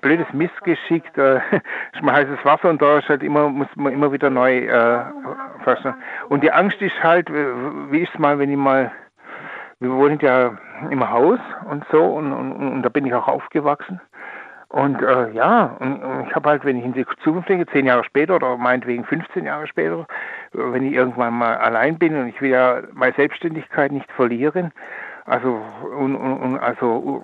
blödes 0.02 0.26
Missgeschick, 0.34 1.04
da 1.16 1.36
ist 1.94 2.02
mal 2.02 2.16
heißes 2.16 2.44
Wasser 2.44 2.70
und 2.70 2.82
da 2.82 2.98
ist 3.00 3.10
halt 3.10 3.22
immer, 3.24 3.50
muss 3.50 3.68
man 3.76 3.92
immer 3.92 4.12
wieder 4.12 4.30
neu 4.30 4.66
äh, 4.66 5.04
fassen. 5.64 5.94
Und 6.30 6.44
die 6.44 6.52
Angst 6.52 6.82
ist 6.82 7.04
halt, 7.04 7.30
wie 7.30 8.04
ist 8.04 8.14
es 8.14 8.20
mal, 8.20 8.40
wenn 8.40 8.50
ich 8.50 8.58
mal, 8.58 8.92
wir 9.80 9.92
wohnen 9.92 10.18
ja 10.22 10.58
im 10.90 11.10
Haus 11.10 11.40
und 11.70 11.86
so 11.92 12.04
und, 12.04 12.32
und, 12.32 12.54
und 12.54 12.84
da 12.84 12.90
bin 12.90 13.06
ich 13.06 13.14
auch 13.14 13.28
aufgewachsen. 13.28 14.00
Und 14.76 15.02
äh, 15.02 15.32
ja, 15.32 15.78
und, 15.80 16.04
und 16.04 16.28
ich 16.28 16.36
habe 16.36 16.50
halt, 16.50 16.66
wenn 16.66 16.78
ich 16.78 16.84
in 16.84 16.92
die 16.92 17.06
Zukunft 17.24 17.48
denke, 17.48 17.66
zehn 17.68 17.86
Jahre 17.86 18.04
später 18.04 18.36
oder 18.36 18.58
meinetwegen 18.58 19.06
15 19.06 19.46
Jahre 19.46 19.68
später, 19.68 20.06
äh, 20.54 20.58
wenn 20.58 20.86
ich 20.86 20.92
irgendwann 20.92 21.34
mal 21.34 21.56
allein 21.56 21.98
bin 21.98 22.14
und 22.14 22.28
ich 22.28 22.42
will 22.42 22.50
ja 22.50 22.82
meine 22.92 23.14
Selbstständigkeit 23.14 23.94
nicht 23.94 24.12
verlieren, 24.12 24.74
also 25.24 25.62
und, 25.98 26.18
und, 26.18 26.60
also 26.60 27.24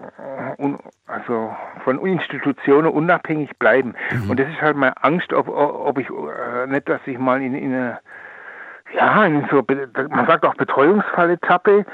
und, 0.59 0.79
also 1.07 1.53
von 1.83 1.99
Institutionen 1.99 2.87
unabhängig 2.89 3.49
bleiben. 3.59 3.95
Und 4.29 4.39
das 4.39 4.47
ist 4.47 4.61
halt 4.61 4.77
meine 4.77 5.03
Angst, 5.03 5.33
ob, 5.33 5.49
ob 5.49 5.97
ich 5.97 6.07
äh, 6.09 6.67
nicht, 6.67 6.87
dass 6.87 7.01
ich 7.05 7.19
mal 7.19 7.41
in, 7.41 7.53
in 7.53 7.73
eine 7.73 7.99
ja, 8.93 9.25
in 9.25 9.45
so, 9.49 9.63
man 10.09 10.27
sagt 10.27 10.45
auch 10.45 10.55
Betreuungsfalle 10.55 11.39
tappe 11.39 11.85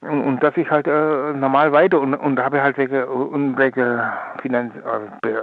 und, 0.00 0.22
und 0.22 0.42
dass 0.42 0.56
ich 0.56 0.70
halt 0.70 0.86
äh, 0.86 1.32
normal 1.32 1.72
weiter 1.72 2.00
und, 2.00 2.14
und 2.14 2.38
habe 2.38 2.62
halt 2.62 2.78
wegen, 2.78 3.02
und 3.04 3.58
wegen 3.58 4.00
Finanz, 4.40 4.72
äh, 4.76 5.28
äh, 5.28 5.34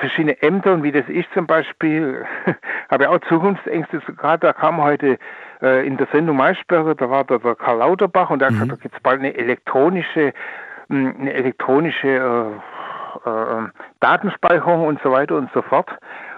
verschiedene 0.00 0.40
Ämter 0.42 0.72
und 0.72 0.82
wie 0.82 0.92
das 0.92 1.08
ist 1.08 1.28
zum 1.34 1.46
Beispiel, 1.46 2.24
habe 2.90 3.04
ich 3.04 3.08
auch 3.08 3.18
Zukunftsängste. 3.28 4.00
Gerade 4.16 4.46
da 4.46 4.52
kam 4.52 4.82
heute 4.82 5.18
äh, 5.60 5.86
in 5.86 5.96
der 5.96 6.06
Sendung 6.12 6.36
Maischberger, 6.36 6.94
da 6.94 7.10
war 7.10 7.24
da 7.24 7.38
der 7.38 7.54
Karl 7.56 7.78
Lauterbach 7.78 8.30
und 8.30 8.40
der 8.40 8.48
hat 8.48 8.54
gesagt, 8.54 8.72
da 8.72 8.76
gibt 8.76 8.94
es 8.94 9.02
bald 9.02 9.20
eine 9.20 9.34
elektronische, 9.36 10.32
mh, 10.88 11.14
eine 11.18 11.32
elektronische 11.32 12.08
äh, 12.08 13.28
äh, 13.28 13.68
Datenspeicherung 14.00 14.86
und 14.86 15.00
so 15.02 15.10
weiter 15.10 15.36
und 15.36 15.50
so 15.52 15.62
fort. 15.62 15.90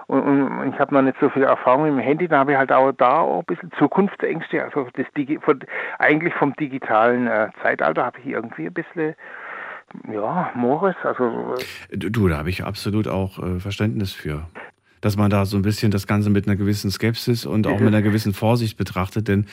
Und, 0.09 0.23
und 0.23 0.73
ich 0.73 0.81
habe 0.81 0.95
noch 0.95 1.03
nicht 1.03 1.19
so 1.21 1.29
viel 1.29 1.43
Erfahrung 1.43 1.87
im 1.87 1.99
Handy, 1.99 2.29
da 2.29 2.39
habe 2.39 2.53
ich 2.53 2.59
halt 2.59 2.73
auch 2.73 2.93
da 2.93 3.19
auch 3.19 3.41
ein 3.41 3.45
bisschen 3.45 3.71
Zukunftsängste. 3.79 4.65
Also 4.65 4.89
das 4.95 5.07
Digi 5.15 5.39
von, 5.39 5.61
eigentlich 5.99 6.33
vom 6.35 6.55
digitalen 6.55 7.27
äh, 7.27 7.49
Zeitalter 7.63 8.07
habe 8.07 8.19
ich 8.19 8.27
irgendwie 8.27 8.67
ein 8.67 8.73
bisschen, 8.73 9.15
ja, 10.11 10.51
Morris, 10.55 10.97
also 11.03 11.55
äh, 11.91 11.97
Du, 11.99 12.09
du, 12.11 12.29
da 12.29 12.39
habe 12.39 12.49
ich 12.49 12.65
absolut 12.65 13.07
auch 13.07 13.39
äh, 13.39 13.61
Verständnis 13.61 14.13
für. 14.13 14.47
Dass 15.03 15.19
man 15.19 15.31
da 15.31 15.45
so 15.45 15.59
ein 15.59 15.63
bisschen 15.63 15.91
das 15.91 16.07
Ganze 16.07 16.31
mit 16.31 16.49
einer 16.49 16.57
gewissen 16.57 16.91
Skepsis 16.91 17.45
und 17.45 17.67
auch 17.67 17.79
mit 17.79 17.89
einer 17.89 18.03
gewissen 18.03 18.33
Vorsicht 18.33 18.79
betrachtet, 18.79 19.29
denn 19.29 19.47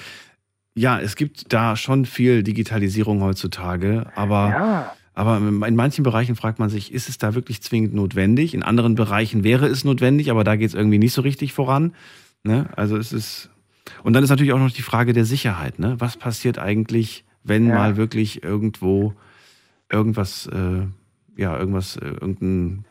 ja, 0.73 0.99
es 0.99 1.15
gibt 1.15 1.53
da 1.53 1.75
schon 1.75 2.05
viel 2.05 2.43
Digitalisierung 2.43 3.21
heutzutage, 3.21 4.07
aber, 4.15 4.49
Ja. 4.49 4.95
Aber 5.15 5.37
in 5.37 5.75
manchen 5.75 6.03
Bereichen 6.03 6.35
fragt 6.35 6.59
man 6.59 6.69
sich, 6.69 6.93
ist 6.93 7.07
es 7.09 7.17
da 7.17 7.33
wirklich 7.35 7.61
zwingend 7.61 7.93
notwendig? 7.93 8.53
In 8.53 8.63
anderen 8.63 8.95
Bereichen 8.95 9.43
wäre 9.43 9.65
es 9.67 9.83
notwendig, 9.85 10.29
aber 10.29 10.43
da 10.43 10.55
geht 10.57 10.67
es 10.69 10.73
irgendwie 10.75 10.97
nicht 10.99 11.13
so 11.13 11.21
richtig 11.21 11.53
voran. 11.53 11.93
Ne? 12.43 12.67
Also 12.75 12.97
es 12.97 13.13
ist. 13.13 13.49
Und 14.03 14.13
dann 14.13 14.23
ist 14.23 14.29
natürlich 14.29 14.51
auch 14.53 14.59
noch 14.59 14.71
die 14.71 14.81
Frage 14.81 15.13
der 15.13 15.25
Sicherheit. 15.25 15.79
Ne? 15.79 15.95
Was 15.99 16.17
passiert 16.17 16.59
eigentlich, 16.59 17.23
wenn 17.43 17.67
Ja. 17.69 17.75
mal 17.75 17.97
wirklich 17.97 18.43
irgendwo 18.43 19.13
irgendwas, 19.91 20.47
äh, 20.47 20.81
ja, 21.41 21.57
irgendwas, 21.57 21.95
äh, 21.97 22.05
irgendein 22.07 22.85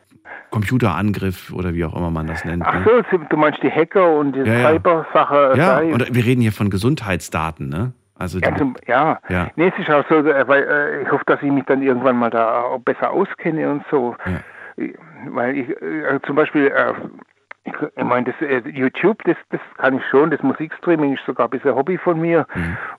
Computerangriff 0.51 1.51
oder 1.51 1.73
wie 1.73 1.85
auch 1.85 1.95
immer 1.95 2.11
man 2.11 2.27
das 2.27 2.45
nennt. 2.45 2.63
ach 2.65 2.73
ne? 2.85 3.03
so, 3.11 3.17
du 3.17 3.37
meinst 3.37 3.59
die 3.61 3.69
Hacker 3.69 4.17
und 4.17 4.33
die 4.33 4.39
Ja, 4.39 4.45
ja. 4.45 4.69
Cyber-Sache. 4.71 5.53
Ja, 5.57 5.65
sei- 5.77 5.93
und 5.93 6.13
wir 6.15 6.25
reden 6.25 6.41
hier 6.41 6.53
von 6.53 6.69
Gesundheitsdaten, 6.69 7.67
ne? 7.69 7.91
Also 8.17 8.39
Ja, 8.39 8.55
zum, 8.55 8.75
ja. 8.87 9.19
ja. 9.29 9.47
Nee, 9.55 9.71
es 9.75 9.79
ist 9.79 9.89
auch 9.91 10.05
so, 10.09 10.15
äh, 10.19 10.47
weil 10.47 10.63
äh, 10.63 11.01
ich 11.03 11.11
hoffe, 11.11 11.23
dass 11.25 11.41
ich 11.41 11.51
mich 11.51 11.65
dann 11.65 11.81
irgendwann 11.81 12.17
mal 12.17 12.29
da 12.29 12.61
auch 12.61 12.79
besser 12.79 13.11
auskenne 13.11 13.69
und 13.69 13.83
so. 13.91 14.15
Ich- 14.77 14.93
Weil 15.27 15.57
ich 15.57 15.69
äh, 15.69 16.19
zum 16.25 16.35
Beispiel, 16.35 16.67
äh, 16.67 16.93
ich, 17.63 17.73
meine, 18.03 18.31
das 18.31 18.35
äh, 18.47 18.59
YouTube, 18.69 19.23
das, 19.23 19.35
das 19.49 19.59
kann 19.77 19.97
ich 19.97 20.03
schon, 20.11 20.29
das 20.29 20.41
Musikstreaming 20.43 21.13
ist 21.15 21.25
sogar 21.25 21.47
ein 21.47 21.49
bisschen 21.49 21.73
Hobby 21.75 21.97
von 21.97 22.19
mir. 22.21 22.45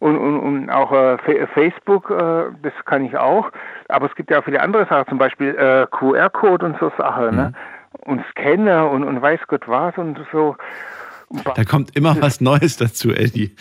Und, 0.01 0.17
und, 0.19 0.41
und 0.41 0.71
auch 0.71 0.91
äh, 0.93 1.17
Fa- 1.19 1.47
Facebook, 1.55 2.09
das 2.63 2.73
kann 2.85 3.05
ich 3.05 3.17
auch. 3.17 3.51
Aber 3.89 4.07
es 4.07 4.15
gibt 4.17 4.31
ja 4.31 4.41
auch 4.41 4.45
viele 4.45 4.61
andere 4.61 4.87
Sachen, 4.87 5.07
zum 5.09 5.19
Beispiel 5.19 5.55
QR-Code 5.93 6.67
und 6.67 6.79
so 6.81 6.91
Sachen, 6.99 7.37
ne? 7.37 7.53
Und 8.05 8.23
Scanner 8.31 8.91
und, 8.91 9.05
und 9.05 9.23
weiß 9.23 9.41
Gott 9.47 9.67
was 9.69 9.97
und 9.97 10.19
so. 10.33 10.57
da 11.55 11.65
kommt 11.65 11.97
immer 11.97 12.17
was 12.21 12.41
Neues 12.41 12.77
dazu, 12.77 13.11
Eddie. 13.11 13.55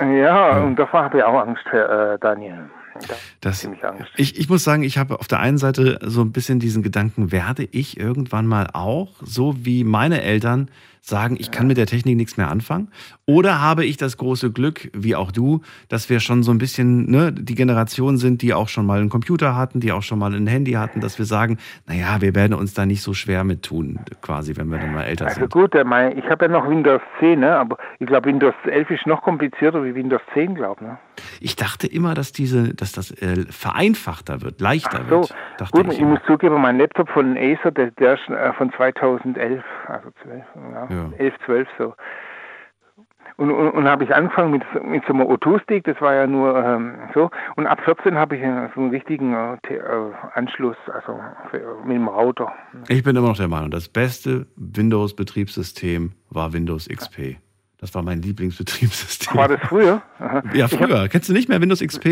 Ja, 0.00 0.60
und 0.60 0.76
davor 0.76 1.04
habe 1.04 1.18
ich 1.18 1.24
auch 1.24 1.40
Angst, 1.40 1.64
Herr 1.70 2.14
äh, 2.14 2.18
Daniel. 2.18 2.70
Da 3.08 3.14
Das, 3.40 3.68
ich, 4.16 4.38
ich 4.38 4.48
muss 4.48 4.64
sagen, 4.64 4.82
ich 4.82 4.98
habe 4.98 5.18
auf 5.18 5.26
der 5.26 5.40
einen 5.40 5.58
Seite 5.58 5.98
so 6.02 6.20
ein 6.20 6.32
bisschen 6.32 6.60
diesen 6.60 6.82
Gedanken, 6.82 7.32
werde 7.32 7.66
ich 7.70 7.98
irgendwann 7.98 8.46
mal 8.46 8.68
auch, 8.72 9.08
so 9.22 9.54
wie 9.64 9.82
meine 9.84 10.22
Eltern, 10.22 10.70
sagen, 11.04 11.36
ich 11.38 11.50
kann 11.50 11.66
mit 11.66 11.76
der 11.76 11.86
Technik 11.86 12.16
nichts 12.16 12.36
mehr 12.36 12.48
anfangen? 12.48 12.88
Oder 13.26 13.60
habe 13.60 13.84
ich 13.84 13.96
das 13.96 14.16
große 14.16 14.52
Glück, 14.52 14.88
wie 14.94 15.16
auch 15.16 15.32
du, 15.32 15.60
dass 15.88 16.08
wir 16.08 16.20
schon 16.20 16.44
so 16.44 16.52
ein 16.52 16.58
bisschen 16.58 17.10
ne, 17.10 17.32
die 17.32 17.56
Generation 17.56 18.16
sind, 18.18 18.40
die 18.40 18.54
auch 18.54 18.68
schon 18.68 18.86
mal 18.86 19.00
einen 19.00 19.08
Computer 19.08 19.56
hatten, 19.56 19.80
die 19.80 19.90
auch 19.90 20.02
schon 20.02 20.20
mal 20.20 20.32
ein 20.32 20.46
Handy 20.46 20.72
hatten, 20.72 21.00
dass 21.00 21.18
wir 21.18 21.26
sagen, 21.26 21.58
naja, 21.86 22.20
wir 22.20 22.34
werden 22.36 22.54
uns 22.54 22.72
da 22.74 22.86
nicht 22.86 23.02
so 23.02 23.14
schwer 23.14 23.42
mit 23.42 23.64
tun, 23.64 23.98
quasi, 24.22 24.56
wenn 24.56 24.68
wir 24.68 24.78
dann 24.78 24.94
mal 24.94 25.02
älter 25.02 25.26
Also 25.26 25.40
sind. 25.40 25.52
gut, 25.52 25.74
der 25.74 25.84
mein, 25.84 26.16
ich 26.16 26.24
habe 26.26 26.44
ja 26.44 26.50
noch 26.50 26.68
Windows 26.68 27.02
10, 27.18 27.40
ne? 27.40 27.56
aber 27.56 27.78
ich 27.98 28.06
glaube 28.06 28.28
Windows 28.28 28.54
11 28.64 28.90
ist 28.90 29.06
noch 29.06 29.22
komplizierter 29.22 29.84
wie 29.84 29.94
Windows 29.94 30.22
10, 30.34 30.54
glaube 30.54 30.84
ne? 30.84 30.98
Ich 31.40 31.56
dachte 31.56 31.86
immer, 31.86 32.14
dass 32.14 32.32
diese, 32.32 32.74
dass 32.74 32.92
das 32.92 33.10
äh, 33.22 33.44
vereinfachter 33.50 34.42
wird, 34.42 34.60
leichter 34.60 35.00
So, 35.08 35.20
wird. 35.20 35.34
Dachte 35.58 35.82
gut, 35.82 35.92
ich. 35.92 35.98
ich, 35.98 36.04
muss 36.04 36.20
zugeben, 36.26 36.60
mein 36.60 36.78
Laptop 36.78 37.08
von 37.10 37.36
Acer, 37.36 37.70
der, 37.70 37.90
der 37.92 38.14
ist 38.14 38.28
äh, 38.28 38.52
von 38.54 38.72
2011, 38.72 39.62
also 39.88 40.08
12, 40.22 40.42
ja, 40.72 40.88
Ja. 40.92 41.10
11, 41.18 41.34
12 41.46 41.68
so. 41.78 41.94
Und, 43.38 43.50
und, 43.50 43.70
und 43.70 43.88
habe 43.88 44.04
ich 44.04 44.14
angefangen 44.14 44.50
mit, 44.52 44.62
mit 44.84 45.02
so 45.06 45.14
einem 45.14 45.22
O2-Stick, 45.22 45.84
das 45.84 46.00
war 46.00 46.14
ja 46.14 46.26
nur 46.26 46.54
ähm, 46.64 46.94
so. 47.14 47.30
Und 47.56 47.66
ab 47.66 47.80
14 47.84 48.14
habe 48.14 48.36
ich 48.36 48.42
so 48.74 48.80
einen 48.80 48.90
richtigen 48.90 49.32
äh, 49.34 49.54
äh, 49.74 49.80
Anschluss, 50.34 50.76
also 50.92 51.18
für, 51.50 51.78
mit 51.84 51.96
dem 51.96 52.08
Router. 52.08 52.52
Ich 52.88 53.02
bin 53.02 53.16
immer 53.16 53.28
noch 53.28 53.36
der 53.36 53.48
Meinung, 53.48 53.70
das 53.70 53.88
beste 53.88 54.46
Windows-Betriebssystem 54.56 56.12
war 56.30 56.52
Windows 56.52 56.88
XP. 56.88 57.36
Das 57.78 57.94
war 57.94 58.02
mein 58.02 58.20
Lieblingsbetriebssystem. 58.22 59.36
War 59.36 59.48
das 59.48 59.60
früher? 59.66 60.02
Aha. 60.20 60.42
Ja, 60.54 60.66
Ich 60.66 60.72
hab- 60.72 60.80
früher. 60.86 61.08
Kennst 61.08 61.28
du 61.28 61.32
nicht 61.32 61.48
mehr 61.48 61.60
Windows 61.60 61.80
XP? 61.80 62.06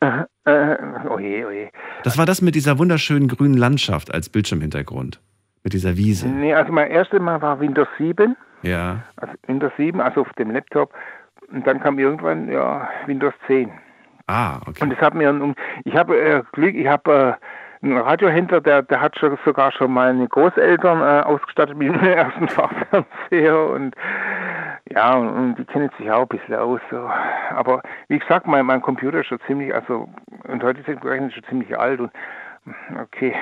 Äh, 0.00 0.24
äh, 0.44 0.76
oh 1.08 1.18
je, 1.18 1.44
oh 1.46 1.50
je. 1.50 1.68
Das 2.02 2.18
war 2.18 2.26
das 2.26 2.42
mit 2.42 2.56
dieser 2.56 2.78
wunderschönen 2.78 3.28
grünen 3.28 3.56
Landschaft 3.56 4.12
als 4.12 4.28
Bildschirmhintergrund. 4.28 5.20
Mit 5.64 5.72
dieser 5.74 5.96
Wiese. 5.96 6.28
Nee, 6.28 6.54
also 6.54 6.72
mein 6.72 6.90
erstes 6.90 7.20
Mal 7.20 7.40
war 7.40 7.60
Windows 7.60 7.88
7. 7.98 8.36
Ja. 8.62 9.02
Also 9.16 9.34
Windows 9.46 9.72
7, 9.76 10.00
also 10.00 10.22
auf 10.22 10.32
dem 10.34 10.50
Laptop. 10.50 10.92
Und 11.52 11.66
dann 11.66 11.80
kam 11.80 11.98
irgendwann 11.98 12.50
ja, 12.50 12.88
Windows 13.06 13.34
10. 13.46 13.70
Ah, 14.26 14.58
okay. 14.66 14.82
Und 14.82 14.90
das 14.90 15.00
hat 15.00 15.14
mir, 15.14 15.54
ich 15.84 15.94
habe 15.94 16.18
äh, 16.18 16.42
Glück, 16.52 16.74
ich 16.74 16.86
habe 16.86 17.38
äh, 17.40 17.84
einen 17.84 17.98
Radiohändler, 17.98 18.60
der, 18.60 18.82
der 18.82 19.00
hat 19.00 19.18
schon, 19.18 19.36
sogar 19.44 19.72
schon 19.72 19.92
meine 19.92 20.28
Großeltern 20.28 21.00
äh, 21.00 21.22
ausgestattet 21.24 21.76
mit 21.76 21.88
dem 21.88 22.00
ersten 22.00 22.48
Farbfernseher 22.48 23.66
und 23.70 23.94
ja, 24.88 25.14
und, 25.14 25.28
und 25.28 25.54
die 25.56 25.64
kennen 25.64 25.90
sich 25.98 26.10
auch 26.10 26.22
ein 26.22 26.28
bisschen 26.28 26.54
aus. 26.54 26.80
So. 26.90 27.10
Aber 27.50 27.82
wie 28.08 28.18
gesagt, 28.18 28.46
mein, 28.46 28.66
mein 28.66 28.82
Computer 28.82 29.20
ist 29.20 29.26
schon 29.26 29.40
ziemlich, 29.46 29.74
also 29.74 30.08
und 30.48 30.62
heute 30.62 30.80
ist 30.80 30.88
er 30.88 31.00
schon 31.00 31.44
ziemlich 31.48 31.76
alt 31.78 32.00
und 32.00 32.12
okay, 33.00 33.34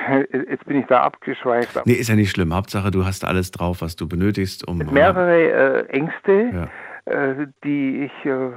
jetzt 0.48 0.64
bin 0.64 0.80
ich 0.80 0.86
da 0.86 1.02
abgeschweift. 1.02 1.80
Nee, 1.84 1.94
ist 1.94 2.08
ja 2.08 2.16
nicht 2.16 2.30
schlimm. 2.30 2.54
Hauptsache, 2.54 2.90
du 2.90 3.04
hast 3.04 3.24
alles 3.24 3.50
drauf, 3.50 3.82
was 3.82 3.96
du 3.96 4.08
benötigst, 4.08 4.66
um. 4.66 4.78
mehrere 4.78 5.86
äh, 5.86 5.86
Ängste, 5.88 6.68
äh, 7.04 7.46
die 7.64 8.04
ich 8.04 8.26
äh, 8.26 8.50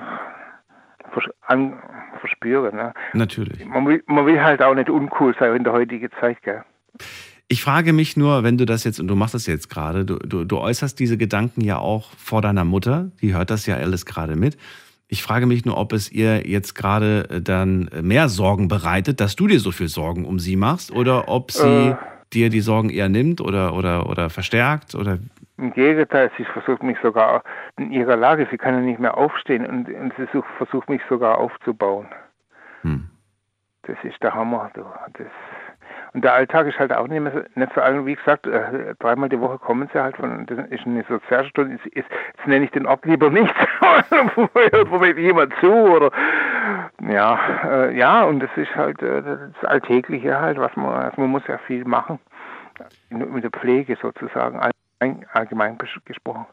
vers 1.11 1.25
an, 1.47 1.79
verspüre. 2.19 2.73
Ne? 2.73 2.93
Natürlich. 3.13 3.65
Man 3.65 3.85
will, 3.85 4.03
man 4.07 4.25
will 4.25 4.41
halt 4.41 4.61
auch 4.61 4.75
nicht 4.75 4.89
uncool 4.89 5.35
sein 5.39 5.55
in 5.55 5.63
der 5.63 5.73
heutigen 5.73 6.09
Zeit, 6.19 6.41
gell? 6.43 6.63
Ich 7.49 7.61
frage 7.61 7.93
mich 7.93 8.17
nur, 8.17 8.43
wenn 8.43 8.57
du 8.57 8.65
das 8.65 8.83
jetzt, 8.83 8.99
und 8.99 9.07
du 9.07 9.15
machst 9.15 9.35
das 9.35 9.45
jetzt 9.45 9.69
gerade, 9.69 10.05
du, 10.05 10.17
du, 10.17 10.45
du 10.45 10.57
äußerst 10.57 10.97
diese 10.97 11.17
Gedanken 11.17 11.61
ja 11.61 11.77
auch 11.77 12.11
vor 12.17 12.41
deiner 12.41 12.63
Mutter, 12.63 13.11
die 13.21 13.35
hört 13.35 13.49
das 13.49 13.65
ja 13.65 13.75
alles 13.75 14.05
gerade 14.05 14.35
mit. 14.35 14.57
Ich 15.07 15.21
frage 15.21 15.45
mich 15.45 15.65
nur, 15.65 15.77
ob 15.77 15.93
es 15.93 16.11
ihr 16.11 16.47
jetzt 16.47 16.73
gerade 16.73 17.29
äh, 17.29 17.41
dann 17.41 17.89
mehr 18.01 18.29
Sorgen 18.29 18.67
bereitet, 18.67 19.19
dass 19.19 19.35
du 19.35 19.47
dir 19.47 19.59
so 19.59 19.71
viel 19.71 19.87
Sorgen 19.87 20.25
um 20.25 20.39
sie 20.39 20.55
machst, 20.55 20.91
oder 20.91 21.27
ob 21.27 21.51
sie 21.51 21.89
Äh. 21.89 21.95
dir 22.33 22.49
die 22.49 22.61
Sorgen 22.61 22.89
eher 22.89 23.09
nimmt 23.09 23.41
oder, 23.41 23.75
oder, 23.75 24.09
oder 24.09 24.29
verstärkt, 24.29 24.95
oder 24.95 25.19
Im 25.57 25.71
Gegenteil, 25.73 26.31
sie 26.37 26.45
versucht 26.45 26.81
mich 26.81 26.97
sogar 27.03 27.43
in 27.77 27.91
ihrer 27.91 28.15
Lage, 28.17 28.47
sie 28.49 28.57
kann 28.57 28.73
ja 28.73 28.79
nicht 28.81 28.99
mehr 28.99 29.15
aufstehen 29.17 29.65
und, 29.67 29.87
und 29.87 30.13
sie 30.17 30.25
such, 30.33 30.45
versucht 30.57 30.89
mich 30.89 31.01
sogar 31.07 31.37
aufzubauen. 31.37 32.07
Hm. 32.81 33.09
Das 33.83 33.97
ist 34.03 34.21
der 34.23 34.33
Hammer. 34.33 34.71
Du. 34.73 34.81
Das, 35.13 35.27
und 36.13 36.23
der 36.23 36.33
Alltag 36.33 36.67
ist 36.67 36.77
halt 36.79 36.93
auch 36.93 37.07
nicht, 37.07 37.21
mehr, 37.21 37.31
so- 37.31 37.59
nicht 37.59 37.71
so 37.73 37.81
alt. 37.81 38.05
Wie 38.05 38.15
gesagt, 38.15 38.45
äh, 38.47 38.93
dreimal 38.99 39.29
die 39.29 39.39
Woche 39.39 39.57
kommen 39.57 39.89
sie 39.93 39.99
halt 40.01 40.15
von, 40.17 40.45
das 40.45 40.59
ist 40.69 40.85
eine 40.85 41.03
Sozialstunde. 41.09 41.75
Ist, 41.75 41.85
ist, 41.87 42.05
jetzt 42.35 42.47
nenne 42.47 42.65
ich 42.65 42.71
den 42.71 42.85
Ort 42.85 43.05
lieber 43.05 43.29
nicht, 43.29 43.53
wo 44.35 44.47
wo 44.91 44.97
mir 44.99 45.17
jemand 45.19 45.53
zu 45.59 45.71
oder 45.71 46.11
ja, 47.09 47.39
äh, 47.65 47.97
ja, 47.97 48.23
und 48.23 48.39
das 48.39 48.49
ist 48.55 48.73
halt 48.75 49.01
äh, 49.01 49.21
das 49.21 49.65
Alltägliche 49.69 50.39
halt, 50.39 50.57
was 50.57 50.75
man, 50.75 50.93
also 50.93 51.19
man 51.21 51.29
muss 51.31 51.43
ja 51.47 51.57
viel 51.67 51.83
machen. 51.85 52.19
Mit 53.09 53.43
der 53.43 53.51
Pflege 53.51 53.95
sozusagen, 54.01 54.59
allgemein, 54.59 55.25
allgemein 55.33 55.77
gesprochen. 56.05 56.45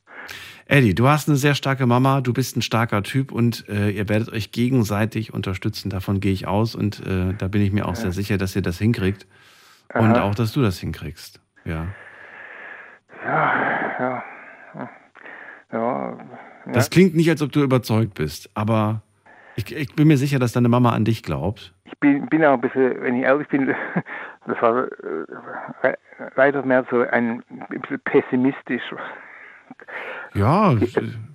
Eddie, 0.66 0.94
du 0.94 1.08
hast 1.08 1.28
eine 1.28 1.36
sehr 1.38 1.54
starke 1.54 1.86
Mama, 1.86 2.20
du 2.20 2.32
bist 2.32 2.56
ein 2.56 2.62
starker 2.62 3.02
Typ 3.02 3.32
und 3.32 3.68
äh, 3.68 3.90
ihr 3.90 4.08
werdet 4.08 4.30
euch 4.32 4.52
gegenseitig 4.52 5.32
unterstützen. 5.32 5.88
Davon 5.90 6.20
gehe 6.20 6.32
ich 6.32 6.46
aus 6.46 6.74
und 6.74 7.00
äh, 7.06 7.32
da 7.36 7.48
bin 7.48 7.62
ich 7.62 7.72
mir 7.72 7.86
auch 7.88 7.96
sehr 7.96 8.12
sicher, 8.12 8.36
dass 8.38 8.54
ihr 8.54 8.62
das 8.62 8.78
hinkriegt 8.78 9.26
und 9.94 10.16
Aha. 10.16 10.22
auch, 10.22 10.34
dass 10.34 10.52
du 10.52 10.62
das 10.62 10.78
hinkriegst. 10.78 11.40
Ja. 11.64 11.86
Ja, 13.24 13.94
ja. 13.98 14.22
Ja, 15.72 16.18
Das 16.72 16.90
klingt 16.90 17.14
nicht, 17.14 17.30
als 17.30 17.42
ob 17.42 17.52
du 17.52 17.62
überzeugt 17.62 18.14
bist, 18.14 18.50
aber 18.54 19.02
ich, 19.54 19.74
ich 19.74 19.94
bin 19.94 20.08
mir 20.08 20.16
sicher, 20.16 20.38
dass 20.40 20.52
deine 20.52 20.68
Mama 20.68 20.90
an 20.92 21.04
dich 21.04 21.22
glaubt. 21.22 21.72
ich 21.84 21.96
bin, 22.00 22.26
bin 22.26 22.44
auch 22.44 22.54
ein 22.54 22.60
bisschen, 22.60 23.00
wenn 23.02 23.14
ich 23.16 23.22
ehrlich 23.22 23.46
bin, 23.48 23.66
das 24.46 24.60
war 24.62 24.84
äh, 25.82 25.94
leider 26.34 26.64
mehr 26.64 26.84
so 26.90 27.02
ein 27.02 27.42
bisschen 27.68 28.00
pessimistisch. 28.00 28.82
Ja, 30.34 30.74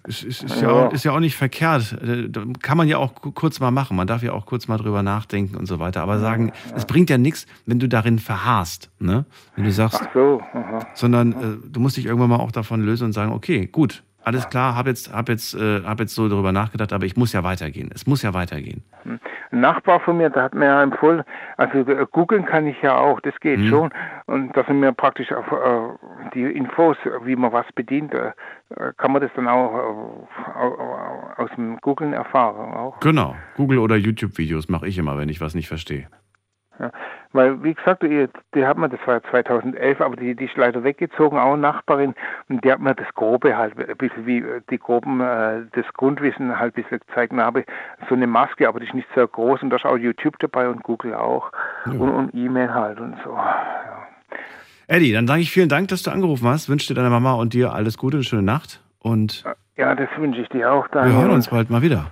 es 0.08 0.24
ist, 0.24 0.44
ist, 0.44 0.62
ja. 0.62 0.70
Ja. 0.70 0.70
auch, 0.88 0.94
ist 0.94 1.04
ja 1.04 1.12
auch 1.12 1.20
nicht 1.20 1.36
verkehrt. 1.36 1.98
Kann 2.62 2.78
man 2.78 2.88
ja 2.88 2.98
auch 2.98 3.16
ku- 3.16 3.32
kurz 3.32 3.60
mal 3.60 3.72
machen. 3.72 3.98
Man 3.98 4.08
darf 4.08 4.24
ja 4.24 4.32
auch 4.34 4.46
kurz 4.46 4.68
mal 4.68 4.78
drüber 4.78 5.04
nachdenken 5.04 5.56
und 5.58 5.66
so 5.66 5.80
weiter. 5.80 6.02
Aber 6.02 6.20
sagen, 6.20 6.52
es 6.76 6.86
bringt 6.86 7.10
ja 7.10 7.18
nichts, 7.18 7.46
wenn 7.66 7.80
du 7.80 7.90
darin 7.90 8.20
verharrst. 8.20 8.90
Ne? 9.00 9.26
Wenn 9.56 9.66
du 9.66 9.72
sagst, 9.72 10.00
Ach 10.02 10.08
so, 10.14 10.42
aha. 10.54 10.86
sondern 10.94 11.32
äh, 11.34 11.58
du 11.70 11.80
musst 11.80 11.98
dich 11.98 12.06
irgendwann 12.06 12.30
mal 12.30 12.38
auch 12.38 12.52
davon 12.52 12.82
lösen 12.82 13.06
und 13.06 13.14
sagen, 13.14 13.32
okay, 13.32 13.68
gut, 13.68 14.04
alles 14.26 14.50
klar, 14.50 14.76
hab 14.76 14.88
jetzt, 14.88 15.14
hab 15.14 15.30
jetzt, 15.30 15.54
äh, 15.54 15.82
hab 15.84 16.00
jetzt 16.00 16.16
so 16.16 16.28
darüber 16.28 16.52
nachgedacht, 16.52 16.92
aber 16.94 17.06
ich 17.06 17.16
muss 17.16 17.32
ja 17.34 17.44
weitergehen. 17.44 17.90
Es 17.94 18.06
muss 18.08 18.22
ja 18.24 18.34
weitergehen. 18.34 18.84
Ein 19.06 19.20
Nachbar 19.62 20.00
von 20.02 20.18
mir, 20.18 20.30
der 20.30 20.44
hat 20.44 20.54
mir 20.56 20.66
ja 20.66 20.82
empfohlen, 20.84 21.24
also 21.58 21.78
äh, 21.90 22.06
googeln 22.12 22.46
kann 22.46 22.66
ich 22.68 22.82
ja 22.82 22.98
auch, 22.98 23.22
das 23.22 23.34
geht 23.40 23.60
Mhm. 23.60 23.68
schon. 23.68 23.94
Und 24.26 24.58
dass 24.58 24.68
er 24.68 24.74
mir 24.74 24.92
praktisch 24.92 25.32
auf 25.32 25.46
äh, 25.52 26.30
die 26.34 26.44
Infos, 26.44 26.98
wie 27.24 27.36
man 27.36 27.52
was 27.54 27.66
bedient, 27.76 28.14
äh, 28.14 28.32
kann 28.98 29.12
man 29.12 29.22
das 29.22 29.32
dann 29.36 29.48
auch 29.48 29.74
äh, 29.74 30.60
au- 30.60 30.78
au- 30.80 31.44
aus 31.44 31.50
dem 31.56 31.78
Googeln 31.78 32.14
erfahren 32.14 32.74
auch. 32.74 33.00
Genau. 33.00 33.36
Google 33.56 33.78
oder 33.80 33.96
YouTube-Videos 33.96 34.68
mache 34.70 34.88
ich 34.88 34.98
immer, 34.98 35.18
wenn 35.18 35.30
ich 35.30 35.40
was 35.40 35.54
nicht 35.56 35.68
verstehe. 35.68 36.08
Ja, 36.78 36.92
weil, 37.32 37.64
wie 37.64 37.74
gesagt, 37.74 38.04
die, 38.04 38.28
die 38.54 38.66
hat 38.66 38.78
mir, 38.78 38.90
das 38.90 39.00
war 39.06 39.24
2011, 39.24 40.02
aber 40.02 40.16
die, 40.18 40.36
die 40.36 40.46
ist 40.46 40.58
leider 40.58 40.84
weggezogen, 40.84 41.38
auch 41.38 41.54
eine 41.54 41.62
Nachbarin, 41.62 42.14
und 42.50 42.64
die 42.66 42.72
hat 42.72 42.80
mir 42.80 42.94
das 42.96 43.08
Grobe 43.16 43.56
halt, 43.56 43.78
ein 43.78 43.96
bisschen 43.98 44.26
wie 44.26 44.40
äh, 44.40 44.62
die 44.70 44.78
Groben, 44.78 45.22
äh, 45.22 45.62
das 45.72 45.86
Grundwissen 45.94 46.60
halt 46.60 46.76
ein 46.76 46.84
bisschen 46.84 47.00
gezeigt. 47.00 47.32
Und 47.32 47.42
habe 47.42 47.64
so 48.10 48.16
eine 48.16 48.28
Maske, 48.28 48.68
aber 48.68 48.80
die 48.82 48.88
ist 48.88 48.94
nicht 48.94 49.08
sehr 49.16 49.28
groß, 49.28 49.64
und 49.64 49.70
da 49.70 49.78
ist 49.78 49.86
auch 49.86 49.98
YouTube 49.98 50.38
dabei 50.40 50.68
und 50.68 50.84
Google 50.84 51.14
auch. 51.14 51.52
Und, 51.86 52.02
und 52.02 52.36
E-Mail 52.36 52.74
halt 52.74 53.00
und 53.00 53.16
so. 53.24 53.38
Eddie, 54.88 55.14
dann 55.14 55.28
sage 55.28 55.42
ich 55.42 55.52
vielen 55.52 55.70
Dank, 55.70 55.88
dass 55.88 56.04
du 56.04 56.12
angerufen 56.12 56.48
hast. 56.48 56.70
Wünsche 56.70 56.88
dir 56.88 56.96
deiner 56.96 57.10
Mama 57.10 57.34
und 57.34 57.54
dir 57.54 57.74
alles 57.74 57.98
Gute, 57.98 58.18
eine 58.18 58.24
schöne 58.24 58.44
Nacht. 58.44 58.82
Und 59.00 59.44
Ja, 59.78 59.96
das 59.96 60.10
wünsche 60.18 60.42
ich 60.42 60.50
dir 60.50 60.72
auch, 60.72 60.88
wir 60.92 61.02
Daniel. 61.02 61.18
hören 61.22 61.32
uns 61.32 61.50
bald 61.50 61.70
mal 61.70 61.82
wieder. 61.82 62.08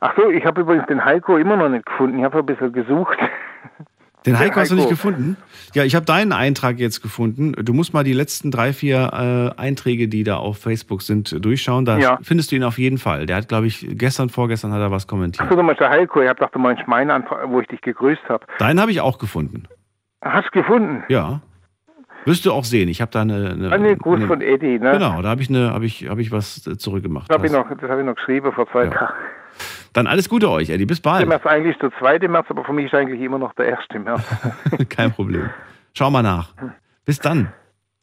Ach 0.00 0.14
so, 0.16 0.28
ich 0.30 0.44
habe 0.44 0.62
übrigens 0.62 0.86
den 0.86 1.04
Heiko 1.04 1.36
immer 1.36 1.56
noch 1.56 1.68
nicht 1.68 1.86
gefunden. 1.86 2.18
Ich 2.18 2.24
habe 2.24 2.40
ein 2.40 2.46
bisschen 2.46 2.72
gesucht. 2.72 3.16
Den 4.24 4.34
Der 4.34 4.40
Heiko 4.40 4.60
hast 4.60 4.70
du 4.70 4.74
nicht 4.76 4.84
Heiko. 4.84 4.90
gefunden? 4.94 5.36
Ja, 5.74 5.82
ich 5.84 5.94
habe 5.96 6.06
deinen 6.06 6.32
Eintrag 6.32 6.78
jetzt 6.78 7.02
gefunden. 7.02 7.52
Du 7.52 7.72
musst 7.72 7.92
mal 7.92 8.04
die 8.04 8.12
letzten 8.12 8.50
drei, 8.52 8.72
vier 8.72 9.52
äh, 9.56 9.60
Einträge, 9.60 10.06
die 10.06 10.22
da 10.22 10.36
auf 10.36 10.58
Facebook 10.58 11.02
sind, 11.02 11.44
durchschauen. 11.44 11.84
Da 11.84 11.98
Ja. 11.98 12.18
findest 12.22 12.52
du 12.52 12.56
ihn 12.56 12.62
auf 12.64 12.78
jeden 12.78 12.98
Fall. 12.98 13.26
Der 13.26 13.36
hat, 13.36 13.48
glaube 13.48 13.66
ich, 13.66 13.84
gestern, 13.90 14.28
vorgestern 14.28 14.72
hat 14.72 14.80
er 14.80 14.90
was 14.92 15.06
kommentiert. 15.08 15.42
Achso, 15.44 15.56
du 15.56 15.62
meinst 15.64 15.80
der 15.80 15.90
Heiko. 15.90 16.20
Ich 16.22 16.28
habe 16.28 16.38
gedacht, 16.38 16.54
du 16.54 16.60
meinst 16.60 16.86
meinen 16.86 17.10
Antrag, 17.10 17.48
wo 17.48 17.60
ich 17.60 17.66
dich 17.66 17.80
gegrüßt 17.80 18.22
habe. 18.28 18.44
Deinen 18.58 18.80
habe 18.80 18.92
ich 18.92 19.00
auch 19.00 19.18
gefunden. 19.18 19.64
Hast 20.22 20.46
du 20.52 20.60
gefunden? 20.60 21.02
Ja. 21.08 21.40
Wirst 22.24 22.46
du 22.46 22.52
auch 22.52 22.62
sehen. 22.64 22.88
Ich 22.88 23.00
habe 23.00 23.10
da 23.10 23.22
eine. 23.22 23.50
eine, 23.50 23.72
Ah, 23.72 23.78
nee, 23.78 23.96
Gruß 23.96 24.18
eine 24.18 24.26
von 24.28 24.40
Eddie, 24.40 24.78
ne? 24.78 24.92
Genau, 24.92 25.20
da 25.22 25.30
habe 25.30 25.42
ich, 25.42 25.48
eine, 25.48 25.72
hab 25.72 25.82
ich, 25.82 26.08
hab 26.08 26.18
ich 26.18 26.30
was 26.30 26.64
äh, 26.68 26.76
zurückgemacht. 26.78 27.28
Das 27.28 27.36
habe 27.38 27.46
ich, 27.48 27.52
noch- 27.52 27.68
das 27.68 27.90
hab 27.90 27.98
ich 27.98 28.04
noch 28.06 28.14
geschrieben 28.14 28.52
vor 28.52 28.70
zwei 28.70 28.84
Ja. 28.84 28.90
Tagen. 28.90 29.14
Dann 29.92 30.06
alles 30.06 30.28
Gute 30.28 30.50
euch, 30.50 30.70
Eddie. 30.70 30.86
Bis 30.86 31.02
Der 31.02 31.10
bald. 31.10 31.28
März 31.28 31.46
eigentlich 31.46 31.76
der 31.78 31.90
2. 31.98 32.26
März, 32.28 32.46
aber 32.48 32.64
für 32.64 32.72
mich 32.72 32.86
ist 32.86 32.94
eigentlich 32.94 33.20
immer 33.20 33.38
noch 33.38 33.54
der 33.54 33.78
1. 33.78 34.04
März. 34.04 34.22
Kein 34.88 35.12
Problem. 35.12 35.50
Schau 35.94 36.10
mal 36.10 36.22
nach. 36.22 36.54
Bis 37.04 37.18
dann. 37.18 37.52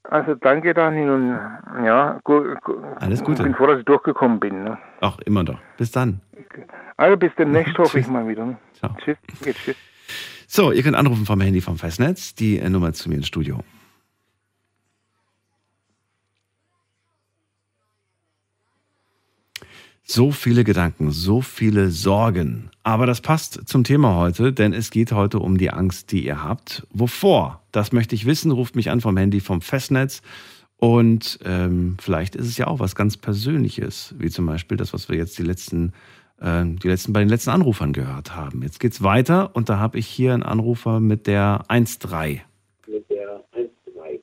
Also 0.03 0.35
danke, 0.35 0.73
Daniel. 0.73 1.09
Und 1.11 1.39
ja, 1.85 2.19
gu, 2.23 2.55
gu, 2.63 2.73
Alles 2.99 3.23
Gute. 3.23 3.41
Ich 3.41 3.47
bin 3.47 3.55
froh, 3.55 3.67
dass 3.67 3.79
ich 3.79 3.85
durchgekommen 3.85 4.39
bin. 4.39 4.63
Ne? 4.63 4.77
Ach, 5.01 5.17
immer 5.25 5.43
doch. 5.43 5.59
Bis 5.77 5.91
dann. 5.91 6.21
Also 6.97 7.17
bis 7.17 7.31
demnächst 7.37 7.77
hoffe 7.77 7.99
ich 7.99 8.07
mal 8.07 8.27
wieder. 8.27 8.45
Ne? 8.45 8.57
Ciao. 8.73 8.95
Tschüss. 9.03 9.17
Geht, 9.43 9.55
tschüss. 9.57 9.75
So, 10.47 10.71
ihr 10.71 10.81
könnt 10.81 10.95
anrufen 10.95 11.25
vom 11.25 11.39
Handy 11.41 11.61
vom 11.61 11.77
Festnetz. 11.77 12.33
Die 12.33 12.57
äh, 12.57 12.69
Nummer 12.69 12.91
zu 12.93 13.09
mir 13.09 13.15
ins 13.15 13.27
Studio. 13.27 13.59
So 20.11 20.31
viele 20.31 20.63
Gedanken, 20.63 21.11
so 21.11 21.39
viele 21.39 21.91
Sorgen. 21.91 22.71
Aber 22.81 23.05
das 23.05 23.21
passt 23.21 23.67
zum 23.67 23.83
Thema 23.83 24.15
heute, 24.15 24.51
denn 24.51 24.73
es 24.73 24.89
geht 24.89 25.11
heute 25.11 25.37
um 25.37 25.59
die 25.59 25.69
Angst, 25.69 26.11
die 26.11 26.25
ihr 26.25 26.43
habt. 26.43 26.87
Wovor? 26.89 27.61
Das 27.71 27.91
möchte 27.91 28.15
ich 28.15 28.25
wissen. 28.25 28.49
Ruft 28.49 28.75
mich 28.75 28.89
an 28.89 29.01
vom 29.01 29.15
Handy 29.17 29.39
vom 29.39 29.61
Festnetz. 29.61 30.23
Und 30.77 31.37
ähm, 31.45 31.95
vielleicht 32.01 32.35
ist 32.35 32.47
es 32.47 32.57
ja 32.57 32.65
auch 32.65 32.79
was 32.79 32.95
ganz 32.95 33.17
Persönliches, 33.17 34.15
wie 34.17 34.31
zum 34.31 34.47
Beispiel 34.47 34.77
das, 34.77 34.93
was 34.93 35.09
wir 35.09 35.15
jetzt 35.15 35.37
die 35.37 35.43
letzten, 35.43 35.93
äh, 36.41 36.65
die 36.65 36.87
letzten 36.87 37.13
bei 37.13 37.19
den 37.19 37.29
letzten 37.29 37.51
Anrufern 37.51 37.93
gehört 37.93 38.35
haben. 38.35 38.63
Jetzt 38.63 38.79
geht's 38.79 39.03
weiter 39.03 39.55
und 39.55 39.69
da 39.69 39.77
habe 39.77 39.99
ich 39.99 40.07
hier 40.07 40.33
einen 40.33 40.41
Anrufer 40.41 40.99
mit 40.99 41.27
der 41.27 41.65
1.3. 41.67 42.39
mit 42.87 43.07
der 43.11 43.43
1-3. 43.53 44.21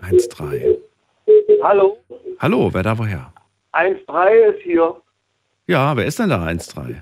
1.3. 0.00 0.87
Hallo, 1.62 1.96
Hallo, 2.38 2.70
wer 2.72 2.82
da 2.82 2.96
woher? 2.98 3.32
1-3 3.72 4.30
ist 4.54 4.62
hier. 4.62 4.94
Ja, 5.66 5.96
wer 5.96 6.06
ist 6.06 6.18
denn 6.18 6.30
da 6.30 6.42
1.3? 6.44 6.96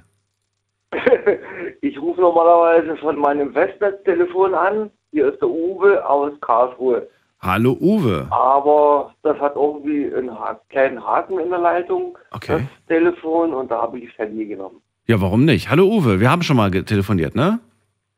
Ich 1.83 2.01
rufe 2.01 2.21
normalerweise 2.21 2.97
von 2.97 3.19
meinem 3.19 3.53
Festnetztelefon 3.53 4.55
an. 4.55 4.91
Hier 5.13 5.33
ist 5.33 5.41
der 5.41 5.49
Uwe 5.49 6.05
aus 6.09 6.33
Karlsruhe. 6.41 7.07
Hallo 7.41 7.77
Uwe. 7.81 8.27
Aber 8.31 9.13
das 9.23 9.39
hat 9.39 9.55
irgendwie 9.57 10.13
einen 10.15 10.31
ha 10.37 10.59
kleinen 10.69 11.05
Haken 11.05 11.39
in 11.39 11.51
der 11.51 11.59
Leitung, 11.59 12.17
Okay. 12.33 12.59
das 12.61 12.87
Telefon, 12.89 13.53
und 13.55 13.71
da 13.71 13.83
habe 13.83 13.99
ich 13.99 14.09
das 14.09 14.19
Handy 14.19 14.47
genommen. 14.47 14.81
Ja, 15.07 15.21
warum 15.21 15.45
nicht? 15.45 15.71
Hallo 15.71 15.85
Uwe, 15.87 16.19
wir 16.19 16.31
haben 16.31 16.43
schon 16.43 16.57
mal 16.57 16.71
telefoniert, 16.71 17.35
ne? 17.35 17.61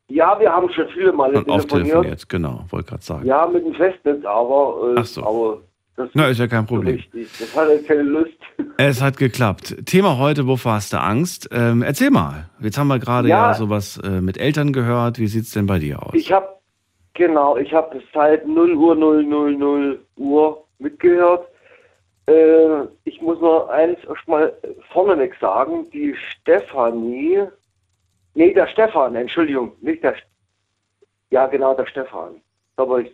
Ja, 0.07 0.39
wir 0.39 0.51
haben 0.51 0.69
schon 0.71 0.87
viele 0.89 1.11
Male 1.11 1.37
Und 1.39 1.49
oft 1.49 1.69
telefoniert. 1.69 1.89
telefoniert, 1.91 2.29
genau, 2.29 2.65
wollte 2.69 2.89
gerade 2.89 3.03
sagen. 3.03 3.25
Ja, 3.27 3.45
mit 3.45 3.65
dem 3.65 3.75
Festnetz, 3.75 4.25
aber, 4.25 4.93
äh, 4.95 4.99
Ach 4.99 5.05
so. 5.05 5.21
aber 5.23 5.57
das 5.99 6.09
Na, 6.13 6.27
ist 6.27 6.39
ja 6.39 6.47
kein 6.47 6.65
Problem. 6.65 6.95
richtig. 6.95 7.27
Das 7.39 7.55
hat 7.55 7.69
jetzt 7.69 7.87
keine 7.87 8.01
Lust. 8.03 8.31
Es 8.77 9.01
hat 9.01 9.17
geklappt. 9.17 9.75
Thema 9.85 10.17
heute, 10.17 10.47
wovor 10.47 10.73
hast 10.73 10.93
du 10.93 11.01
Angst? 11.01 11.49
Ähm, 11.51 11.81
erzähl 11.81 12.11
mal. 12.11 12.49
Jetzt 12.61 12.77
haben 12.77 12.87
wir 12.87 12.97
gerade 12.99 13.27
ja, 13.27 13.47
Ja. 13.49 13.53
sowas 13.53 13.97
äh, 14.03 14.21
mit 14.21 14.37
Eltern 14.37 14.71
gehört. 14.71 15.19
Wie 15.19 15.27
sieht's 15.27 15.51
denn 15.51 15.65
bei 15.65 15.79
dir 15.79 16.01
aus? 16.01 16.13
Ich 16.13 16.31
habe 16.31 16.47
genau, 17.13 17.57
ich 17.57 17.73
habe 17.73 18.01
seit 18.13 18.47
0 18.47 18.73
Uhr 18.75 18.95
000 18.95 19.99
Uhr 20.15 20.63
mitgehört. 20.77 21.45
Äh, 22.27 22.83
ich 23.03 23.21
muss 23.21 23.39
nur 23.41 23.69
eins 23.69 23.97
erstmal 24.07 24.53
vorneweg 24.93 25.35
sagen, 25.41 25.89
die 25.91 26.15
Stefanie, 26.31 27.43
nee, 28.35 28.53
der 28.53 28.67
Stefan, 28.67 29.15
Entschuldigung, 29.15 29.73
nicht 29.81 30.03
der, 30.03 30.15
ja 31.31 31.47
genau, 31.47 31.73
der 31.73 31.85
Stefan. 31.87 32.35
Aber 32.77 33.01
ich, 33.01 33.11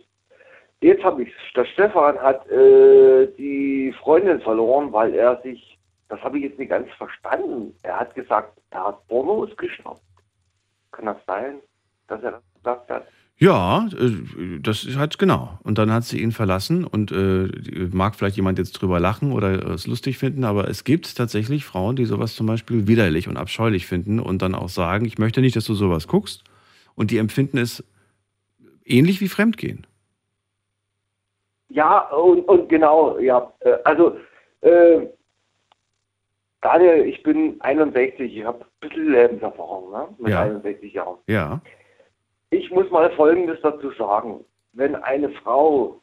jetzt 0.86 1.04
habe 1.04 1.22
ich 1.22 1.32
Der 1.54 1.64
Stefan 1.66 2.18
hat 2.18 2.48
äh, 2.50 3.28
die 3.38 3.94
Freundin 4.00 4.40
verloren, 4.40 4.92
weil 4.92 5.14
er 5.14 5.40
sich, 5.42 5.78
das 6.08 6.20
habe 6.22 6.38
ich 6.38 6.44
jetzt 6.44 6.58
nicht 6.58 6.70
ganz 6.70 6.88
verstanden. 6.96 7.74
Er 7.82 8.00
hat 8.00 8.14
gesagt, 8.14 8.58
er 8.70 8.88
hat 8.88 9.06
Pornos 9.08 9.54
geschaut. 9.56 10.00
Kann 10.92 11.06
das 11.06 11.18
sein, 11.26 11.56
dass 12.08 12.22
er 12.22 12.32
das 12.32 12.42
gesagt 12.54 12.90
hat? 12.90 13.06
Ja, 13.38 13.86
äh, 13.98 14.60
das 14.60 14.84
ist 14.84 14.96
halt 14.96 15.18
genau. 15.18 15.58
Und 15.62 15.76
dann 15.78 15.92
hat 15.92 16.04
sie 16.04 16.22
ihn 16.22 16.32
verlassen 16.32 16.84
und 16.84 17.12
äh, 17.12 17.48
mag 17.92 18.14
vielleicht 18.14 18.36
jemand 18.36 18.58
jetzt 18.58 18.72
drüber 18.72 18.98
lachen 18.98 19.32
oder 19.32 19.72
es 19.72 19.86
lustig 19.86 20.16
finden, 20.16 20.44
aber 20.44 20.68
es 20.68 20.84
gibt 20.84 21.16
tatsächlich 21.16 21.64
Frauen, 21.64 21.96
die 21.96 22.06
sowas 22.06 22.34
zum 22.34 22.46
Beispiel 22.46 22.86
widerlich 22.86 23.28
und 23.28 23.36
abscheulich 23.36 23.86
finden 23.86 24.20
und 24.20 24.40
dann 24.40 24.54
auch 24.54 24.70
sagen, 24.70 25.04
ich 25.04 25.18
möchte 25.18 25.42
nicht, 25.42 25.56
dass 25.56 25.66
du 25.66 25.74
sowas 25.74 26.08
guckst. 26.08 26.44
Und 26.94 27.10
die 27.10 27.18
empfinden 27.18 27.58
es 27.58 27.84
ähnlich 28.86 29.20
wie 29.20 29.28
Fremdgehen. 29.28 29.86
Ja, 31.76 32.08
und, 32.08 32.48
und 32.48 32.68
genau, 32.70 33.18
ja. 33.18 33.52
Äh, 33.60 33.76
Also, 33.84 34.16
äh, 34.62 35.06
Daniel, 36.62 37.04
ich 37.04 37.22
bin 37.22 37.60
61, 37.60 38.34
ich 38.34 38.44
habe 38.44 38.64
ein 38.64 38.88
bisschen 38.88 39.12
Lebenserfahrung, 39.12 39.90
ne? 39.90 40.08
Mit 40.16 40.32
Ja. 40.32 40.42
61 40.44 40.94
Jahren. 40.94 41.18
Ja. 41.26 41.60
Ich 42.48 42.70
muss 42.70 42.90
mal 42.90 43.10
Folgendes 43.10 43.60
dazu 43.60 43.90
sagen. 43.90 44.42
Wenn 44.72 44.94
eine 44.96 45.28
Frau 45.30 46.00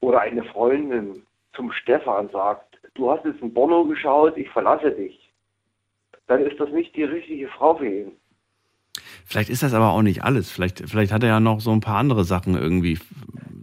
oder 0.00 0.20
eine 0.22 0.44
Freundin 0.44 1.22
zum 1.52 1.70
Stefan 1.70 2.30
sagt, 2.30 2.78
du 2.94 3.10
hast 3.10 3.24
jetzt 3.26 3.42
ein 3.42 3.52
Porno 3.52 3.84
geschaut, 3.84 4.38
ich 4.38 4.48
verlasse 4.48 4.92
dich, 4.92 5.30
dann 6.26 6.40
ist 6.40 6.58
das 6.58 6.70
nicht 6.70 6.96
die 6.96 7.04
richtige 7.04 7.48
Frau 7.48 7.74
für 7.74 7.86
ihn. 7.86 8.16
Vielleicht 9.24 9.50
ist 9.50 9.62
das 9.62 9.74
aber 9.74 9.90
auch 9.90 10.02
nicht 10.02 10.22
alles. 10.24 10.50
Vielleicht, 10.50 10.88
vielleicht 10.88 11.12
hat 11.12 11.22
er 11.22 11.28
ja 11.30 11.40
noch 11.40 11.60
so 11.60 11.72
ein 11.72 11.80
paar 11.80 11.96
andere 11.98 12.24
Sachen 12.24 12.54
irgendwie. 12.56 12.98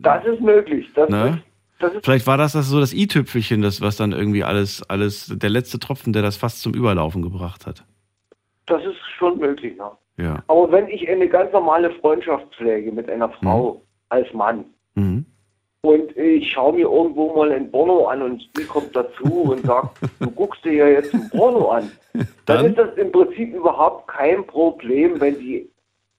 Das 0.01 0.25
ist 0.25 0.41
möglich. 0.41 0.87
Das 0.95 1.09
Ne? 1.09 1.41
das 1.79 1.93
ist, 1.93 2.05
Vielleicht 2.05 2.27
war 2.27 2.37
das, 2.37 2.53
das 2.53 2.67
so 2.67 2.79
das 2.79 2.93
i-Tüpfelchen, 2.93 3.61
das, 3.61 3.81
was 3.81 3.95
dann 3.97 4.11
irgendwie 4.11 4.43
alles, 4.43 4.83
alles, 4.89 5.33
der 5.35 5.49
letzte 5.49 5.79
Tropfen, 5.79 6.13
der 6.13 6.21
das 6.21 6.37
fast 6.37 6.61
zum 6.61 6.73
Überlaufen 6.73 7.21
gebracht 7.21 7.65
hat. 7.65 7.83
das 8.67 8.83
ist 8.83 8.97
schon 9.17 9.37
möglich, 9.39 9.75
ne? 9.77 9.91
Ja. 10.17 10.43
Aber 10.47 10.71
wenn 10.71 10.87
ich 10.87 11.07
eine 11.09 11.27
ganz 11.27 11.51
normale 11.53 11.91
Freundschaft 11.95 12.45
pflege 12.55 12.91
mit 12.91 13.09
einer 13.09 13.29
Frau 13.29 13.81
als 14.09 14.31
Mann 14.33 14.65
Mhm. 14.95 15.25
Und 15.83 16.15
ich 16.15 16.51
schaue 16.51 16.73
mir 16.73 16.87
irgendwo 16.87 17.33
mal 17.35 17.51
ein 17.51 17.71
Porno 17.71 18.05
an 18.05 18.21
und 18.21 18.49
die 18.57 18.65
kommt 18.65 18.95
dazu 18.95 19.51
und 19.51 19.65
sagt, 19.65 19.97
du 20.19 20.29
guckst 20.31 20.63
dir 20.63 20.73
ja 20.73 20.87
jetzt 20.87 21.13
ein 21.13 21.29
Porno 21.29 21.69
an, 21.69 21.91
dann, 22.45 22.67
ist 22.67 22.77
das 22.77 22.95
im 22.97 23.11
Prinzip 23.11 23.53
überhaupt 23.53 24.07
kein 24.07 24.45
Problem, 24.45 25.19
wenn 25.19 25.39
die, 25.39 25.69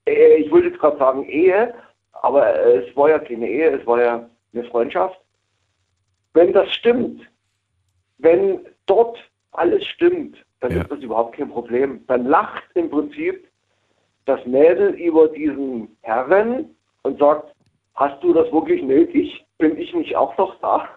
äh, 0.05 0.35
ich 0.35 0.51
würde 0.51 0.67
jetzt 0.67 0.79
gerade 0.79 0.97
sagen 0.97 1.23
Ehe, 1.25 1.73
aber 2.11 2.55
äh, 2.55 2.85
es 2.85 2.95
war 2.95 3.09
ja 3.09 3.19
keine 3.19 3.47
Ehe, 3.49 3.79
es 3.79 3.87
war 3.87 4.01
ja 4.01 4.29
eine 4.53 4.63
Freundschaft. 4.65 5.17
Wenn 6.33 6.51
das 6.51 6.69
stimmt, 6.73 7.21
wenn 8.17 8.65
dort 8.85 9.17
alles 9.51 9.85
stimmt, 9.85 10.43
dann 10.59 10.71
ist 10.71 10.91
das 10.91 10.99
überhaupt 10.99 11.37
kein 11.37 11.49
Problem. 11.49 12.03
Dann 12.07 12.25
lacht 12.25 12.63
im 12.73 12.89
Prinzip 12.89 13.47
das 14.25 14.45
Mädel 14.45 14.93
über 14.95 15.27
diesen 15.27 15.95
Herren 16.01 16.75
und 17.03 17.19
sagt, 17.19 17.53
hast 17.95 18.23
du 18.23 18.33
das 18.33 18.51
wirklich 18.51 18.81
nötig? 18.81 19.45
Bin 19.63 19.77
ich 19.77 19.93
nicht 19.93 20.17
auch 20.17 20.37
noch 20.37 20.59
da? 20.59 20.89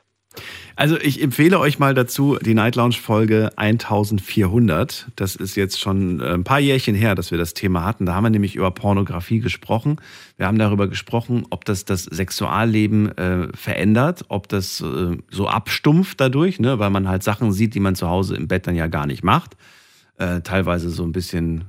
Also 0.74 0.98
ich 0.98 1.22
empfehle 1.22 1.60
euch 1.60 1.78
mal 1.78 1.94
dazu 1.94 2.36
die 2.43 2.52
Night 2.52 2.74
Lounge 2.74 2.97
Folge 3.01 3.52
1400. 3.55 5.06
Das 5.14 5.36
ist 5.36 5.55
jetzt 5.55 5.78
schon 5.78 6.18
äh, 6.18 6.34
ein 6.34 6.43
paar 6.43 6.59
Jährchen 6.59 6.97
her, 6.97 7.14
dass 7.14 7.30
wir 7.30 7.38
das 7.38 7.55
Thema 7.55 7.84
hatten. 7.84 8.06
Da 8.06 8.14
haben 8.14 8.24
wir 8.24 8.30
nämlich 8.30 8.56
über 8.56 8.72
Pornografie 8.72 9.38
gesprochen. 9.38 10.01
Wir 10.36 10.48
haben 10.48 10.59
darüber 10.59 10.88
gesprochen, 10.88 11.47
ob 11.51 11.64
das 11.64 11.84
das 11.84 12.02
Sexualleben 12.06 13.16
äh, 13.16 13.56
verändert, 13.56 14.24
ob 14.30 14.48
das 14.48 14.80
äh, 14.80 15.16
so 15.30 15.47
abstumpft 15.47 16.20
dadurch, 16.20 16.59
ne? 16.59 16.80
weil 16.80 16.90
man 16.90 17.09
halt 17.09 17.22
Sachen 17.22 17.52
sieht, 17.52 17.72
die 17.76 17.80
man 17.80 17.94
zu 17.94 18.09
Hause 18.09 18.34
im 18.34 18.48
Bett 18.48 18.66
dann 18.66 18.74
ja 18.74 18.88
gar 18.88 19.06
nicht 19.06 19.22
macht. 19.22 19.56
Äh, 20.18 20.40
teilweise 20.40 20.90
so 20.90 21.05
ein 21.05 21.12
bisschen 21.12 21.66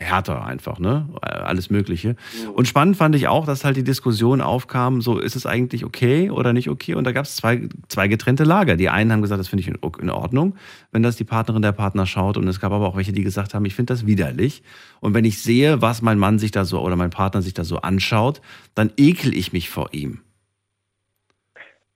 härter 0.00 0.44
einfach, 0.44 0.78
ne? 0.78 1.08
Alles 1.20 1.68
Mögliche. 1.68 2.16
Und 2.54 2.66
spannend 2.66 2.96
fand 2.96 3.14
ich 3.14 3.28
auch, 3.28 3.44
dass 3.44 3.64
halt 3.64 3.76
die 3.76 3.84
Diskussion 3.84 4.40
aufkam, 4.40 5.02
so 5.02 5.18
ist 5.18 5.36
es 5.36 5.44
eigentlich 5.44 5.84
okay 5.84 6.30
oder 6.30 6.54
nicht 6.54 6.70
okay? 6.70 6.94
Und 6.94 7.04
da 7.04 7.12
gab 7.12 7.26
es 7.26 7.36
zwei, 7.36 7.68
zwei 7.88 8.08
getrennte 8.08 8.44
Lager. 8.44 8.76
Die 8.76 8.88
einen 8.88 9.12
haben 9.12 9.20
gesagt, 9.20 9.38
das 9.38 9.48
finde 9.48 9.60
ich 9.60 9.68
in, 9.68 9.76
in 10.00 10.10
Ordnung, 10.10 10.54
wenn 10.90 11.02
das 11.02 11.16
die 11.16 11.24
Partnerin 11.24 11.60
der 11.60 11.72
Partner 11.72 12.06
schaut. 12.06 12.38
Und 12.38 12.48
es 12.48 12.60
gab 12.60 12.72
aber 12.72 12.88
auch 12.88 12.96
welche, 12.96 13.12
die 13.12 13.22
gesagt 13.22 13.52
haben, 13.52 13.64
ich 13.66 13.74
finde 13.74 13.92
das 13.92 14.06
widerlich. 14.06 14.62
Und 15.00 15.12
wenn 15.12 15.26
ich 15.26 15.42
sehe, 15.42 15.82
was 15.82 16.00
mein 16.00 16.18
Mann 16.18 16.38
sich 16.38 16.50
da 16.50 16.64
so 16.64 16.80
oder 16.80 16.96
mein 16.96 17.10
Partner 17.10 17.42
sich 17.42 17.54
da 17.54 17.64
so 17.64 17.78
anschaut, 17.78 18.40
dann 18.74 18.90
ekel 18.96 19.36
ich 19.36 19.52
mich 19.52 19.68
vor 19.68 19.90
ihm. 19.92 20.20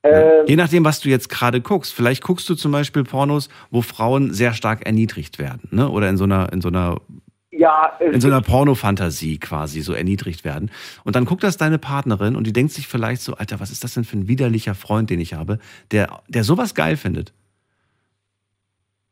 Ähm, 0.03 0.45
Je 0.47 0.57
nachdem, 0.57 0.85
was 0.85 1.01
du 1.01 1.09
jetzt 1.09 1.31
gerade 1.31 1.63
guckst. 1.63 1.95
Vielleicht 1.95 2.23
guckst 2.23 2.47
du 2.51 2.55
zum 2.55 2.71
Beispiel 2.71 3.05
Pornos, 3.05 3.49
wo 3.71 3.81
Frauen 3.81 4.35
sehr 4.35 4.53
stark 4.53 4.85
erniedrigt 4.85 5.39
werden, 5.39 5.69
ne? 5.71 5.89
Oder 5.89 6.11
in 6.11 6.19
so 6.19 6.25
einer, 6.25 6.53
in 6.53 6.61
so 6.61 6.69
einer 6.69 7.01
Ja, 7.65 7.97
es 7.99 8.15
in 8.15 8.20
so 8.20 8.28
einer 8.28 8.43
Pornofantasie 8.43 9.39
quasi 9.39 9.81
so 9.81 9.95
erniedrigt 9.95 10.45
werden. 10.45 10.70
Und 11.05 11.16
dann 11.16 11.24
guckt 11.24 11.43
das 11.43 11.57
deine 11.57 11.78
Partnerin 11.78 12.36
und 12.36 12.47
die 12.47 12.53
denkt 12.53 12.73
sich 12.73 12.86
vielleicht 12.86 13.23
so, 13.23 13.35
Alter, 13.35 13.59
was 13.59 13.70
ist 13.70 13.82
das 13.82 13.95
denn 13.95 14.05
für 14.05 14.19
ein 14.19 14.28
widerlicher 14.28 14.74
Freund, 14.74 15.09
den 15.09 15.19
ich 15.19 15.32
habe, 15.32 15.59
der, 15.91 16.20
der 16.28 16.45
sowas 16.45 16.74
geil 16.74 16.99
findet. 16.99 17.32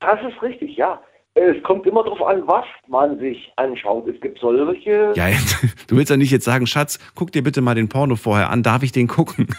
Das 0.01 0.21
ist 0.21 0.43
richtig, 0.43 0.77
ja. 0.77 1.01
Es 1.35 1.63
kommt 1.63 1.87
immer 1.87 2.05
darauf 2.05 2.21
an, 2.21 2.47
was 2.47 2.67
man 2.89 3.19
sich 3.19 3.51
anschaut. 3.57 4.07
Es 4.07 4.21
gibt 4.21 4.39
solche. 4.39 5.15
Ja, 5.17 5.29
du 5.87 5.97
willst 5.97 6.11
ja 6.11 6.19
nicht 6.19 6.31
jetzt 6.31 6.45
sagen, 6.45 6.67
Schatz, 6.67 6.99
guck 7.15 7.33
dir 7.33 7.43
bitte 7.43 7.63
mal 7.63 7.75
den 7.75 7.89
Porno 7.89 8.17
vorher 8.17 8.51
an, 8.51 8.63
darf 8.63 8.83
ich 8.83 8.93
den 8.93 9.09
gucken? 9.09 9.47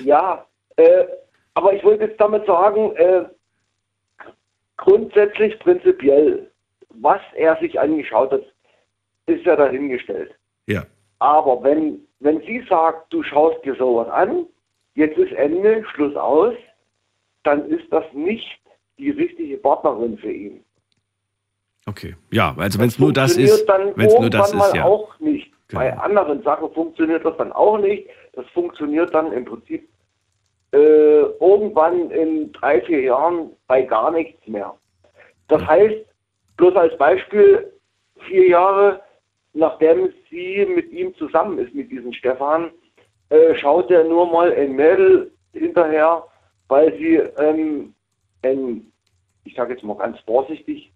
Ja, 0.00 0.44
äh, 0.76 1.04
aber 1.54 1.72
ich 1.72 1.82
wollte 1.82 2.04
jetzt 2.04 2.20
damit 2.20 2.46
sagen, 2.46 2.94
äh, 2.96 3.24
grundsätzlich, 4.76 5.58
prinzipiell, 5.58 6.50
was 7.00 7.20
er 7.34 7.56
sich 7.56 7.78
angeschaut 7.78 8.32
hat, 8.32 8.42
ist 9.26 9.44
ja 9.44 9.56
dahingestellt. 9.56 10.34
Ja. 10.66 10.84
Aber 11.18 11.62
wenn, 11.62 12.00
wenn 12.20 12.40
sie 12.40 12.64
sagt, 12.68 13.12
du 13.12 13.22
schaust 13.22 13.64
dir 13.64 13.74
sowas 13.76 14.08
an, 14.08 14.46
jetzt 14.94 15.16
ist 15.18 15.32
Ende, 15.32 15.84
Schluss 15.94 16.16
aus, 16.16 16.54
dann 17.42 17.68
ist 17.68 17.90
das 17.90 18.04
nicht 18.12 18.60
die 18.98 19.10
richtige 19.10 19.56
Partnerin 19.58 20.18
für 20.18 20.32
ihn. 20.32 20.64
Okay. 21.86 22.14
Ja, 22.30 22.54
also 22.58 22.78
wenn 22.78 22.88
es 22.88 22.98
nur 22.98 23.12
das 23.12 23.36
ist, 23.36 23.66
dann 23.66 23.92
wenn 23.96 24.06
es 24.06 24.18
nur 24.18 24.30
das 24.30 24.52
ist, 24.52 24.74
ja. 24.74 24.84
auch 24.84 25.18
nicht. 25.20 25.52
Bei 25.72 25.96
anderen 25.96 26.42
Sachen 26.42 26.70
funktioniert 26.72 27.24
das 27.24 27.36
dann 27.36 27.52
auch 27.52 27.78
nicht. 27.78 28.08
Das 28.34 28.46
funktioniert 28.50 29.12
dann 29.12 29.32
im 29.32 29.44
Prinzip 29.44 29.88
äh, 30.72 30.76
irgendwann 30.76 32.10
in 32.10 32.52
drei, 32.52 32.80
vier 32.82 33.00
Jahren 33.02 33.50
bei 33.66 33.82
gar 33.82 34.10
nichts 34.10 34.46
mehr. 34.46 34.74
Das 35.48 35.64
heißt, 35.66 36.04
bloß 36.56 36.76
als 36.76 36.96
Beispiel, 36.98 37.72
vier 38.26 38.48
Jahre 38.48 39.00
nachdem 39.54 40.12
sie 40.28 40.66
mit 40.66 40.90
ihm 40.90 41.14
zusammen 41.14 41.58
ist, 41.58 41.74
mit 41.74 41.90
diesem 41.90 42.12
Stefan, 42.12 42.70
äh, 43.30 43.54
schaut 43.54 43.90
er 43.90 44.04
nur 44.04 44.30
mal 44.30 44.52
ein 44.52 44.72
Mädel 44.72 45.32
hinterher, 45.52 46.24
weil 46.68 46.92
sie 46.98 47.16
ähm, 47.38 47.94
einen, 48.42 48.92
ich 49.44 49.54
sage 49.54 49.72
jetzt 49.72 49.84
mal 49.84 49.96
ganz 49.96 50.18
vorsichtig, 50.20 50.92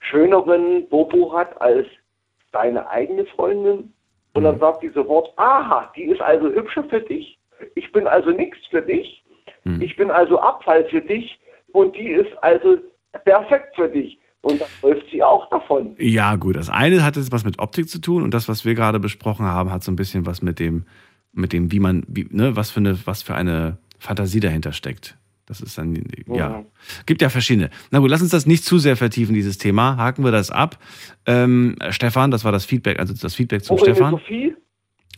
schöneren 0.00 0.88
Bobo 0.88 1.32
hat 1.32 1.58
als 1.60 1.86
seine 2.52 2.88
eigene 2.90 3.24
Freundin. 3.26 3.92
Und 4.34 4.44
dann 4.44 4.58
sagt 4.58 4.82
sie 4.82 4.90
sofort, 4.90 5.32
aha, 5.36 5.92
die 5.96 6.04
ist 6.04 6.20
also 6.20 6.48
hübscher 6.48 6.84
für 6.84 7.00
dich. 7.00 7.38
Ich 7.74 7.90
bin 7.92 8.06
also 8.06 8.30
nichts 8.30 8.58
für 8.68 8.82
dich. 8.82 9.24
Ich 9.80 9.96
bin 9.96 10.10
also 10.10 10.38
Abfall 10.38 10.84
für 10.86 11.00
dich. 11.00 11.38
Und 11.72 11.96
die 11.96 12.08
ist 12.08 12.32
also 12.42 12.78
perfekt 13.24 13.74
für 13.74 13.88
dich. 13.88 14.19
Und 14.42 14.60
dann 14.60 14.68
läuft 14.82 15.10
sie 15.10 15.22
auch 15.22 15.48
davon. 15.50 15.94
Ja, 15.98 16.36
gut. 16.36 16.56
Das 16.56 16.70
eine 16.70 17.04
hat 17.04 17.16
jetzt 17.16 17.32
was 17.32 17.44
mit 17.44 17.58
Optik 17.58 17.88
zu 17.88 18.00
tun 18.00 18.22
und 18.22 18.32
das, 18.32 18.48
was 18.48 18.64
wir 18.64 18.74
gerade 18.74 18.98
besprochen 18.98 19.46
haben, 19.46 19.70
hat 19.70 19.84
so 19.84 19.92
ein 19.92 19.96
bisschen 19.96 20.24
was 20.26 20.40
mit 20.40 20.58
dem, 20.58 20.84
mit 21.32 21.52
dem, 21.52 21.70
wie 21.72 21.80
man, 21.80 22.04
wie, 22.08 22.26
ne, 22.30 22.56
was 22.56 22.70
für 22.70 22.80
eine, 22.80 22.98
was 23.06 23.22
für 23.22 23.34
eine 23.34 23.78
Fantasie 23.98 24.40
dahinter 24.40 24.72
steckt. 24.72 25.16
Das 25.50 25.60
ist 25.60 25.76
dann, 25.76 26.00
ja. 26.28 26.60
Mhm. 26.60 26.66
Gibt 27.06 27.22
ja 27.22 27.28
verschiedene. 27.28 27.70
Na 27.90 27.98
gut, 27.98 28.08
lass 28.08 28.22
uns 28.22 28.30
das 28.30 28.46
nicht 28.46 28.64
zu 28.64 28.78
sehr 28.78 28.96
vertiefen, 28.96 29.34
dieses 29.34 29.58
Thema. 29.58 29.96
Haken 29.96 30.24
wir 30.24 30.30
das 30.30 30.50
ab. 30.50 30.78
Ähm, 31.26 31.74
Stefan, 31.90 32.30
das 32.30 32.44
war 32.44 32.52
das 32.52 32.64
Feedback, 32.64 33.00
also 33.00 33.12
das 33.12 33.34
Feedback 33.34 33.68
Worin 33.68 33.90
ist 33.90 33.96
Stefan. 33.96 34.12
Sophie? 34.12 34.54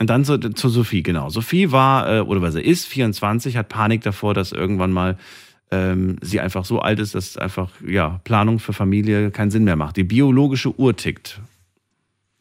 Und 0.00 0.08
dann 0.08 0.24
zu, 0.24 0.38
zu 0.38 0.70
Sophie, 0.70 1.02
genau. 1.02 1.28
Sophie 1.28 1.70
war, 1.70 2.10
äh, 2.10 2.20
oder 2.20 2.40
was 2.40 2.54
er 2.54 2.64
ist, 2.64 2.86
24, 2.86 3.58
hat 3.58 3.68
Panik 3.68 4.00
davor, 4.02 4.32
dass 4.32 4.52
irgendwann 4.52 4.90
mal 4.90 5.18
ähm, 5.72 6.18
sie 6.20 6.38
einfach 6.38 6.64
so 6.64 6.78
alt 6.78 7.00
ist, 7.00 7.14
dass 7.14 7.36
einfach, 7.36 7.70
ja, 7.84 8.20
Planung 8.24 8.58
für 8.58 8.72
Familie 8.72 9.30
keinen 9.30 9.50
Sinn 9.50 9.64
mehr 9.64 9.76
macht. 9.76 9.96
Die 9.96 10.04
biologische 10.04 10.78
Uhr 10.78 10.94
tickt. 10.94 11.40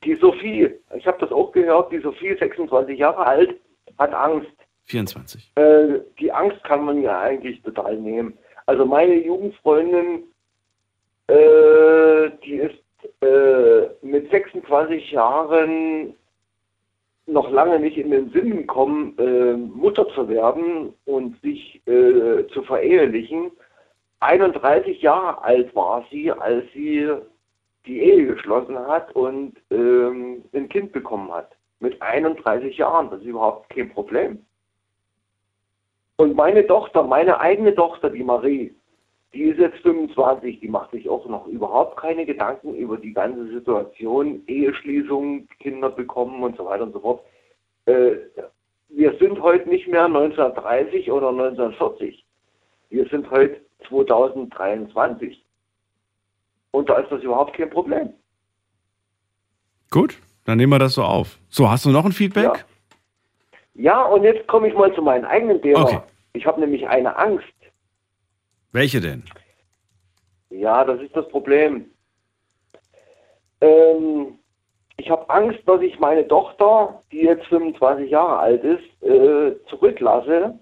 Die 0.03 0.16
Sophie, 0.16 0.70
ich 0.98 1.08
habe 1.08 1.18
das 1.20 1.32
auch 1.32 1.52
gehört, 1.52 1.91
die 1.91 1.99
Sophie, 1.99 2.36
26 2.38 2.99
Jahre 2.99 3.26
alt, 3.26 3.56
hat 3.98 4.14
Angst. 4.14 4.52
24. 4.86 5.53
Äh, 5.56 5.99
die 6.20 6.32
Angst 6.32 6.64
kann 6.64 6.84
man 6.84 7.02
ja 7.02 7.22
eigentlich 7.22 7.62
total 7.62 7.98
nehmen. 7.98 8.34
Also 8.66 8.86
meine 8.86 9.16
Jugendfreundin, 9.16 10.24
äh, 11.28 12.32
die 12.44 12.56
ist 12.56 13.24
äh, 13.24 13.88
mit 14.06 14.30
26 14.30 15.12
Jahren 15.12 16.14
noch 17.27 17.49
lange 17.52 17.80
nicht 17.80 17.98
in 17.98 18.11
den 18.11 18.30
Sinn 18.31 18.57
gekommen, 18.57 19.18
äh, 19.18 19.53
Mutter 19.53 20.07
zu 20.10 20.27
werden 20.27 20.93
und 21.06 21.39
sich 21.41 21.81
äh, 21.88 22.48
zu 22.48 22.64
verehelichen. 22.64 23.52
31 24.19 25.02
Jahre 25.02 25.43
alt 25.43 25.76
war 25.76 26.06
sie, 26.11 26.31
als 26.31 26.65
sie 26.73 27.10
die 27.85 27.99
Ehe 27.99 28.27
geschlossen 28.27 28.77
hat 28.77 29.15
und 29.15 29.53
ähm, 29.72 30.43
ein 30.53 30.69
Kind 30.69 30.91
bekommen 30.91 31.31
hat. 31.31 31.52
Mit 31.80 31.99
31 32.02 32.77
Jahren, 32.77 33.10
das 33.10 33.22
ist 33.22 33.26
überhaupt 33.27 33.69
kein 33.69 33.89
Problem. 33.91 34.45
Und 36.18 36.35
meine 36.35 36.68
Tochter, 36.68 37.02
meine 37.02 37.39
eigene 37.39 37.73
Tochter, 37.73 38.11
die 38.11 38.23
Marie, 38.23 38.76
die 39.34 39.44
ist 39.44 39.60
jetzt 39.60 39.78
25, 39.80 40.60
die 40.60 40.68
macht 40.68 40.91
sich 40.91 41.08
auch 41.08 41.26
noch 41.28 41.48
überhaupt 41.48 41.98
keine 41.98 42.26
Gedanken 42.26 42.76
über 42.76 42.98
die 42.98 43.14
ganze 43.14 43.48
Situation, 43.48 44.44
Eheschließung, 44.48 45.48
Kinder 45.60 45.90
bekommen 45.90 46.44
und 46.44 46.58
so 46.58 46.66
weiter 46.66 46.84
und 46.84 46.94
so 46.94 46.99
fort. 46.99 47.22
Äh, 47.86 48.12
wir 48.90 49.18
sind 49.20 49.41
heute 49.41 49.70
nicht 49.70 49.88
mehr 49.88 50.06
1930 50.06 51.10
oder 51.12 51.30
1940. 51.30 52.26
Wir 52.90 53.08
sind 53.08 53.30
heute 53.32 53.62
2023. 53.88 55.41
Und 56.72 56.90
da 56.90 56.99
ist 56.99 57.12
das 57.12 57.24
überhaupt 57.24 57.56
kein 57.56 57.70
Problem. 57.70 58.14
Gut, 59.90 60.18
dann 60.45 60.58
nehmen 60.58 60.74
wir 60.74 60.80
das 60.80 60.95
so 60.95 61.03
auf. 61.03 61.40
So, 61.49 61.70
hast 61.70 61.86
du 61.86 61.90
noch 61.90 62.06
ein 62.06 62.12
Feedback? 62.12 62.66
Ja, 63.74 64.03
und 64.03 64.24
jetzt 64.24 64.45
komme 64.48 64.68
ich 64.68 64.74
mal 64.74 64.94
zu 64.94 65.02
meinem 65.02 65.26
eigenen 65.26 65.62
Thema. 65.62 66.03
Ich 66.34 66.45
habe 66.45 66.60
nämlich 66.60 66.88
eine 66.88 67.16
Angst. 67.18 67.45
Welche 68.72 69.02
denn? 69.02 69.23
Ja, 70.49 70.84
das 70.84 71.02
ist 71.02 71.15
das 71.15 71.27
Problem. 71.30 71.91
Ähm, 73.61 74.39
ich 74.98 75.10
habe 75.10 75.30
Angst, 75.30 75.60
dass 75.65 75.81
ich 75.81 75.99
meine 75.99 76.27
Tochter, 76.27 77.02
die 77.11 77.22
jetzt 77.22 77.45
25 77.48 78.10
Jahre 78.10 78.38
alt 78.38 78.64
ist, 78.64 79.03
äh, 79.03 79.56
zurücklasse, 79.68 80.60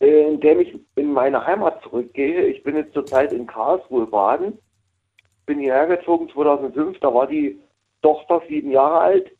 äh, 0.00 0.28
indem 0.28 0.60
ich 0.60 0.78
in 0.96 1.12
meine 1.12 1.46
Heimat 1.46 1.82
zurückgehe. 1.82 2.46
Ich 2.46 2.62
bin 2.62 2.76
jetzt 2.76 2.94
zurzeit 2.94 3.32
in 3.32 3.46
Karlsruhe, 3.46 4.06
Baden. 4.06 4.58
Bin 5.46 5.58
hierher 5.58 5.86
gezogen 5.86 6.28
2005, 6.30 6.98
da 7.00 7.12
war 7.12 7.26
die 7.26 7.60
Tochter 8.02 8.42
sieben 8.48 8.70
Jahre 8.70 8.98
alt. 8.98 9.30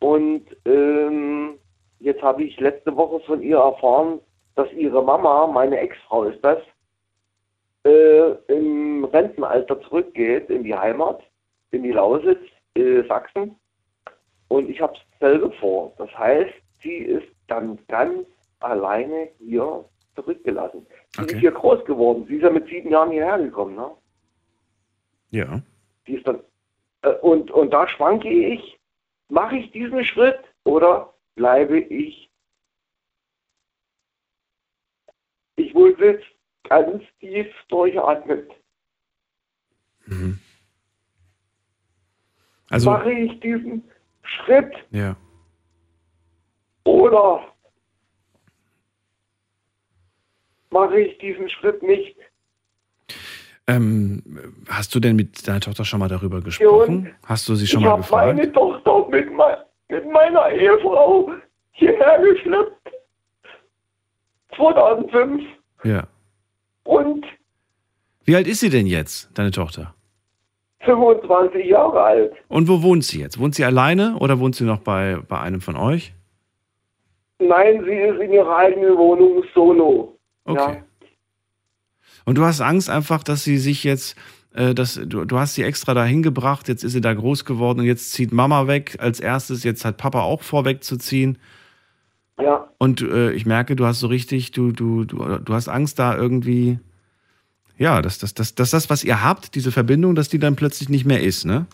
Und 0.00 0.44
ähm, 0.64 1.58
jetzt 2.00 2.22
habe 2.22 2.44
ich 2.44 2.58
letzte 2.58 2.96
Woche 2.96 3.20
von 3.20 3.42
ihr 3.42 3.58
erfahren, 3.58 4.20
dass 4.54 4.70
ihre 4.72 5.02
Mama, 5.02 5.46
meine 5.46 5.78
Ex-Frau 5.78 6.24
ist 6.24 6.42
das, 6.44 6.58
äh, 7.84 8.30
im 8.48 9.04
Rentenalter 9.04 9.80
zurückgeht 9.82 10.50
in 10.50 10.64
die 10.64 10.74
Heimat, 10.74 11.22
in 11.70 11.82
die 11.82 11.92
Lausitz, 11.92 12.40
äh, 12.74 13.02
Sachsen. 13.08 13.56
Und 14.48 14.68
ich 14.68 14.80
habe 14.80 14.94
dasselbe 15.18 15.50
vor. 15.52 15.94
Das 15.98 16.10
heißt, 16.16 16.52
sie 16.82 16.96
ist 16.96 17.26
dann 17.48 17.78
ganz 17.88 18.26
alleine 18.60 19.28
hier 19.38 19.84
zurückgelassen. 20.14 20.86
Sie 21.16 21.24
ist 21.24 21.40
hier 21.40 21.52
groß 21.52 21.84
geworden. 21.84 22.26
Sie 22.28 22.36
ist 22.36 22.42
ja 22.42 22.50
mit 22.50 22.66
sieben 22.66 22.90
Jahren 22.90 23.10
hierher 23.10 23.38
gekommen. 23.38 23.76
Ne? 23.76 23.90
Ja. 25.30 25.62
Die 26.06 26.14
ist 26.14 26.26
dann, 26.26 26.40
äh, 27.02 27.14
und, 27.14 27.50
und 27.50 27.70
da 27.72 27.88
schwanke 27.88 28.28
ich, 28.28 28.78
mache 29.28 29.56
ich 29.56 29.70
diesen 29.72 30.04
Schritt 30.04 30.38
oder 30.64 31.14
bleibe 31.34 31.78
ich? 31.78 32.30
Ich 35.72 35.76
wurde 35.76 36.04
jetzt 36.04 36.26
ganz 36.68 37.02
tief 37.18 37.46
durchatmen. 37.68 38.42
Also, 42.68 42.90
mache 42.90 43.10
ich 43.10 43.40
diesen 43.40 43.82
Schritt 44.22 44.70
ja. 44.90 45.16
oder 46.84 47.46
mache 50.68 51.00
ich 51.00 51.16
diesen 51.18 51.48
Schritt 51.48 51.82
nicht? 51.82 52.16
Ähm, 53.66 54.22
hast 54.68 54.94
du 54.94 55.00
denn 55.00 55.16
mit 55.16 55.48
deiner 55.48 55.60
Tochter 55.60 55.86
schon 55.86 56.00
mal 56.00 56.08
darüber 56.08 56.42
gesprochen? 56.42 57.14
Hast 57.24 57.48
du 57.48 57.54
sie 57.54 57.66
schon 57.66 57.80
ich 57.80 57.86
mal 57.86 57.92
habe 57.92 58.02
gefragt? 58.02 58.36
meine 58.36 58.52
Tochter 58.52 59.08
mit, 59.08 59.32
mei 59.32 59.56
mit 59.88 60.12
meiner 60.12 60.50
Ehefrau 60.50 61.32
hierher 61.70 62.18
geschleppt. 62.18 62.76
2005 64.54 65.61
Ja. 65.84 66.06
und 66.84 67.24
Wie 68.24 68.36
alt 68.36 68.46
ist 68.46 68.60
sie 68.60 68.70
denn 68.70 68.86
jetzt, 68.86 69.30
deine 69.34 69.50
Tochter? 69.50 69.94
25 70.80 71.66
Jahre 71.66 72.02
alt. 72.02 72.32
Und 72.48 72.68
wo 72.68 72.82
wohnt 72.82 73.04
sie 73.04 73.20
jetzt? 73.20 73.38
Wohnt 73.38 73.54
sie 73.54 73.64
alleine 73.64 74.16
oder 74.18 74.40
wohnt 74.40 74.56
sie 74.56 74.64
noch 74.64 74.80
bei, 74.80 75.18
bei 75.28 75.40
einem 75.40 75.60
von 75.60 75.76
euch? 75.76 76.12
Nein, 77.38 77.84
sie 77.84 77.94
ist 77.94 78.20
in 78.20 78.32
ihrer 78.32 78.56
eigenen 78.56 78.96
Wohnung 78.96 79.44
solo. 79.54 80.16
Okay. 80.44 80.82
Und 82.24 82.38
du 82.38 82.44
hast 82.44 82.60
Angst 82.60 82.90
einfach, 82.90 83.22
dass 83.22 83.44
sie 83.44 83.58
sich 83.58 83.84
jetzt 83.84 84.16
Äh, 84.54 84.74
das, 84.74 85.00
du, 85.04 85.24
du 85.24 85.38
hast 85.38 85.54
sie 85.54 85.62
extra 85.62 85.94
dahin 85.94 86.22
gebracht, 86.22 86.68
jetzt 86.68 86.84
ist 86.84 86.92
sie 86.92 87.00
da 87.00 87.14
groß 87.14 87.44
geworden 87.44 87.80
und 87.80 87.86
jetzt 87.86 88.12
zieht 88.12 88.32
Mama 88.32 88.66
weg 88.66 88.96
als 88.98 89.18
erstes, 89.20 89.64
jetzt 89.64 89.84
hat 89.84 89.96
Papa 89.96 90.20
auch 90.20 90.42
vor 90.42 90.64
wegzuziehen. 90.64 91.38
Ja. 92.42 92.68
Und 92.78 93.00
äh, 93.02 93.32
ich 93.32 93.46
merke, 93.46 93.76
du 93.76 93.86
hast 93.86 94.00
so 94.00 94.06
richtig, 94.08 94.50
du, 94.52 94.72
du, 94.72 95.04
du, 95.04 95.38
du 95.38 95.54
hast 95.54 95.68
Angst 95.68 95.98
da 95.98 96.16
irgendwie, 96.16 96.78
ja, 97.78 98.02
dass, 98.02 98.18
dass, 98.18 98.34
dass, 98.34 98.54
dass 98.54 98.70
das, 98.70 98.90
was 98.90 99.04
ihr 99.04 99.22
habt, 99.22 99.54
diese 99.54 99.70
Verbindung, 99.70 100.14
dass 100.14 100.28
die 100.28 100.38
dann 100.38 100.56
plötzlich 100.56 100.88
nicht 100.88 101.04
mehr 101.04 101.22
ist, 101.22 101.44
ne? 101.44 101.66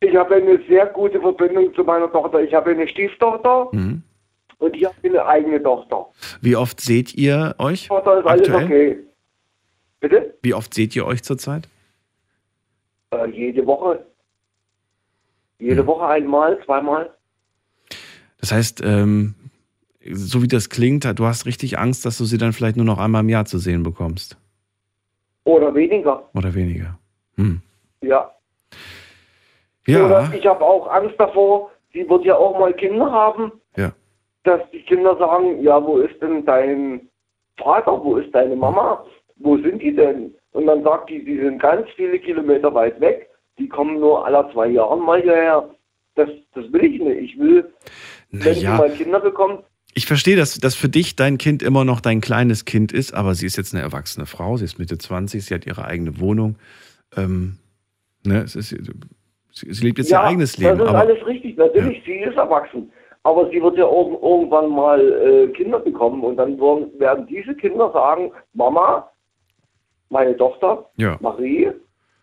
Ich 0.00 0.14
habe 0.14 0.36
eine 0.36 0.60
sehr 0.68 0.86
gute 0.86 1.20
Verbindung 1.20 1.74
zu 1.74 1.82
meiner 1.82 2.10
Tochter. 2.12 2.40
Ich 2.40 2.54
habe 2.54 2.70
eine 2.70 2.86
Stieftochter 2.86 3.68
Mhm. 3.72 4.02
und 4.58 4.76
ich 4.76 4.84
habe 4.84 4.94
eine 5.02 5.26
eigene 5.26 5.60
Tochter. 5.62 6.06
Wie 6.40 6.54
oft 6.54 6.80
seht 6.80 7.14
ihr 7.14 7.54
euch? 7.58 7.88
Tochter 7.88 8.20
ist 8.20 8.26
alles 8.26 8.48
aktuell? 8.48 8.64
okay. 8.64 8.98
Bitte? 10.00 10.34
Wie 10.42 10.54
oft 10.54 10.72
seht 10.72 10.94
ihr 10.94 11.04
euch 11.04 11.24
zurzeit? 11.24 11.68
Äh, 13.10 13.28
jede 13.30 13.66
Woche. 13.66 14.04
Jede 15.58 15.84
Woche 15.86 16.06
einmal, 16.06 16.58
zweimal. 16.64 17.10
Das 18.40 18.52
heißt, 18.52 18.80
ähm, 18.84 19.34
so 20.12 20.42
wie 20.42 20.48
das 20.48 20.68
klingt, 20.70 21.04
du 21.18 21.24
hast 21.24 21.46
richtig 21.46 21.78
Angst, 21.78 22.04
dass 22.04 22.18
du 22.18 22.24
sie 22.24 22.38
dann 22.38 22.52
vielleicht 22.52 22.76
nur 22.76 22.86
noch 22.86 22.98
einmal 22.98 23.22
im 23.22 23.28
Jahr 23.28 23.44
zu 23.44 23.58
sehen 23.58 23.82
bekommst. 23.82 24.36
Oder 25.44 25.74
weniger. 25.74 26.28
Oder 26.34 26.54
weniger. 26.54 26.98
Hm. 27.36 27.60
Ja. 28.02 28.30
Ja. 29.86 30.04
Oder 30.04 30.32
ich 30.34 30.46
habe 30.46 30.62
auch 30.64 30.86
Angst 30.88 31.14
davor, 31.18 31.70
sie 31.92 32.08
wird 32.08 32.24
ja 32.24 32.36
auch 32.36 32.58
mal 32.58 32.74
Kinder 32.74 33.10
haben. 33.10 33.52
Ja. 33.76 33.92
Dass 34.44 34.60
die 34.72 34.82
Kinder 34.82 35.16
sagen, 35.16 35.62
ja, 35.62 35.82
wo 35.84 35.98
ist 35.98 36.20
denn 36.20 36.44
dein 36.44 37.08
Vater, 37.56 38.02
wo 38.04 38.16
ist 38.16 38.34
deine 38.34 38.54
Mama, 38.56 39.04
wo 39.36 39.56
sind 39.56 39.80
die 39.80 39.94
denn? 39.94 40.34
Und 40.52 40.66
dann 40.66 40.82
sagt 40.82 41.10
die, 41.10 41.24
die 41.24 41.38
sind 41.38 41.60
ganz 41.60 41.86
viele 41.96 42.18
Kilometer 42.18 42.72
weit 42.74 43.00
weg, 43.00 43.30
die 43.58 43.68
kommen 43.68 43.98
nur 44.00 44.24
alle 44.26 44.48
zwei 44.52 44.68
Jahre 44.68 44.96
mal 44.98 45.20
hierher. 45.22 45.68
Das, 46.14 46.28
das 46.54 46.70
will 46.72 46.84
ich 46.84 47.00
nicht. 47.00 47.32
Ich 47.32 47.38
will, 47.38 47.72
wenn 48.30 48.54
sie 48.54 48.64
Naja. 48.64 48.76
mal 48.76 48.90
Kinder 48.90 49.20
bekommt, 49.20 49.64
Ich 49.98 50.06
verstehe, 50.06 50.36
dass, 50.36 50.60
dass 50.60 50.76
für 50.76 50.88
dich 50.88 51.16
dein 51.16 51.38
Kind 51.38 51.60
immer 51.60 51.84
noch 51.84 52.00
dein 52.00 52.20
kleines 52.20 52.64
Kind 52.64 52.92
ist, 52.92 53.12
aber 53.14 53.34
sie 53.34 53.46
ist 53.46 53.56
jetzt 53.56 53.74
eine 53.74 53.82
erwachsene 53.82 54.26
Frau, 54.26 54.56
sie 54.56 54.64
ist 54.64 54.78
Mitte 54.78 54.96
20, 54.96 55.44
sie 55.44 55.52
hat 55.52 55.66
ihre 55.66 55.84
eigene 55.84 56.20
Wohnung. 56.20 56.54
Ähm, 57.16 57.56
ne, 58.24 58.42
es 58.42 58.54
ist, 58.54 58.68
sie, 58.68 59.72
sie 59.72 59.84
lebt 59.84 59.98
jetzt 59.98 60.12
ihr 60.12 60.20
eigenes 60.20 60.56
Leben. 60.56 60.78
Das 60.78 60.84
ist 60.86 60.88
aber, 60.90 60.98
alles 61.00 61.26
richtig. 61.26 61.56
Natürlich, 61.56 62.00
sie 62.06 62.12
ist 62.20 62.36
erwachsen. 62.36 62.92
Aber 63.24 63.50
sie 63.50 63.60
wird 63.60 63.76
ja 63.76 63.86
irg- 63.86 64.22
irgendwann 64.22 64.70
mal 64.70 65.00
äh, 65.00 65.48
Kinder 65.48 65.80
bekommen 65.80 66.22
und 66.22 66.36
dann 66.36 66.56
werden, 66.60 66.92
werden 67.00 67.26
diese 67.26 67.56
Kinder 67.56 67.90
sagen, 67.92 68.30
Mama, 68.54 69.10
meine 70.10 70.36
Tochter, 70.36 70.88
Ja. 70.96 71.18
Marie, 71.20 71.70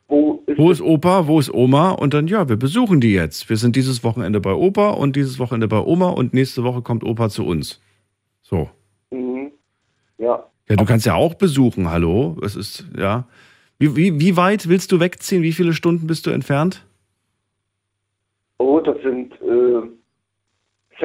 wo 0.08 0.44
ist, 0.46 0.58
Wo 0.58 0.72
ist 0.72 0.82
Opa, 0.82 1.28
wo 1.28 1.40
ist 1.40 1.54
Oma? 1.54 1.92
Und 1.92 2.14
dann, 2.14 2.28
ja, 2.28 2.48
wir 2.48 2.58
besuchen 2.58 3.02
die 3.02 3.14
jetzt. 3.14 3.50
Wir 3.50 3.58
sind 3.58 3.76
dieses 3.76 4.04
Wochenende 4.04 4.40
bei 4.40 4.54
Opa 4.54 4.92
und 4.92 5.16
dieses 5.16 5.40
Wochenende 5.40 5.68
bei 5.68 5.80
Oma 5.80 6.10
und 6.10 6.34
nächste 6.34 6.64
Woche 6.64 6.82
kommt 6.82 7.04
Opa 7.04 7.30
zu 7.30 7.46
uns. 7.46 7.82
So. 8.42 8.70
Mhm. 9.12 9.52
Ja, 10.18 10.46
Ja, 10.70 10.76
du 10.76 10.86
kannst 10.86 11.06
ja 11.06 11.16
auch 11.16 11.34
besuchen, 11.34 11.90
hallo. 11.90 12.38
Es 12.44 12.56
ist, 12.56 12.86
ja. 12.98 13.28
Wie, 13.80 13.96
wie, 13.96 14.20
wie 14.20 14.38
weit 14.38 14.70
willst 14.70 14.92
du 14.92 15.00
wegziehen? 15.00 15.44
Wie 15.44 15.52
viele 15.52 15.74
Stunden 15.74 16.08
bist 16.08 16.26
du 16.26 16.32
entfernt? 16.32 16.86
oh, 18.58 18.80
das 18.80 18.98
sind 19.04 19.34
äh, 19.42 19.90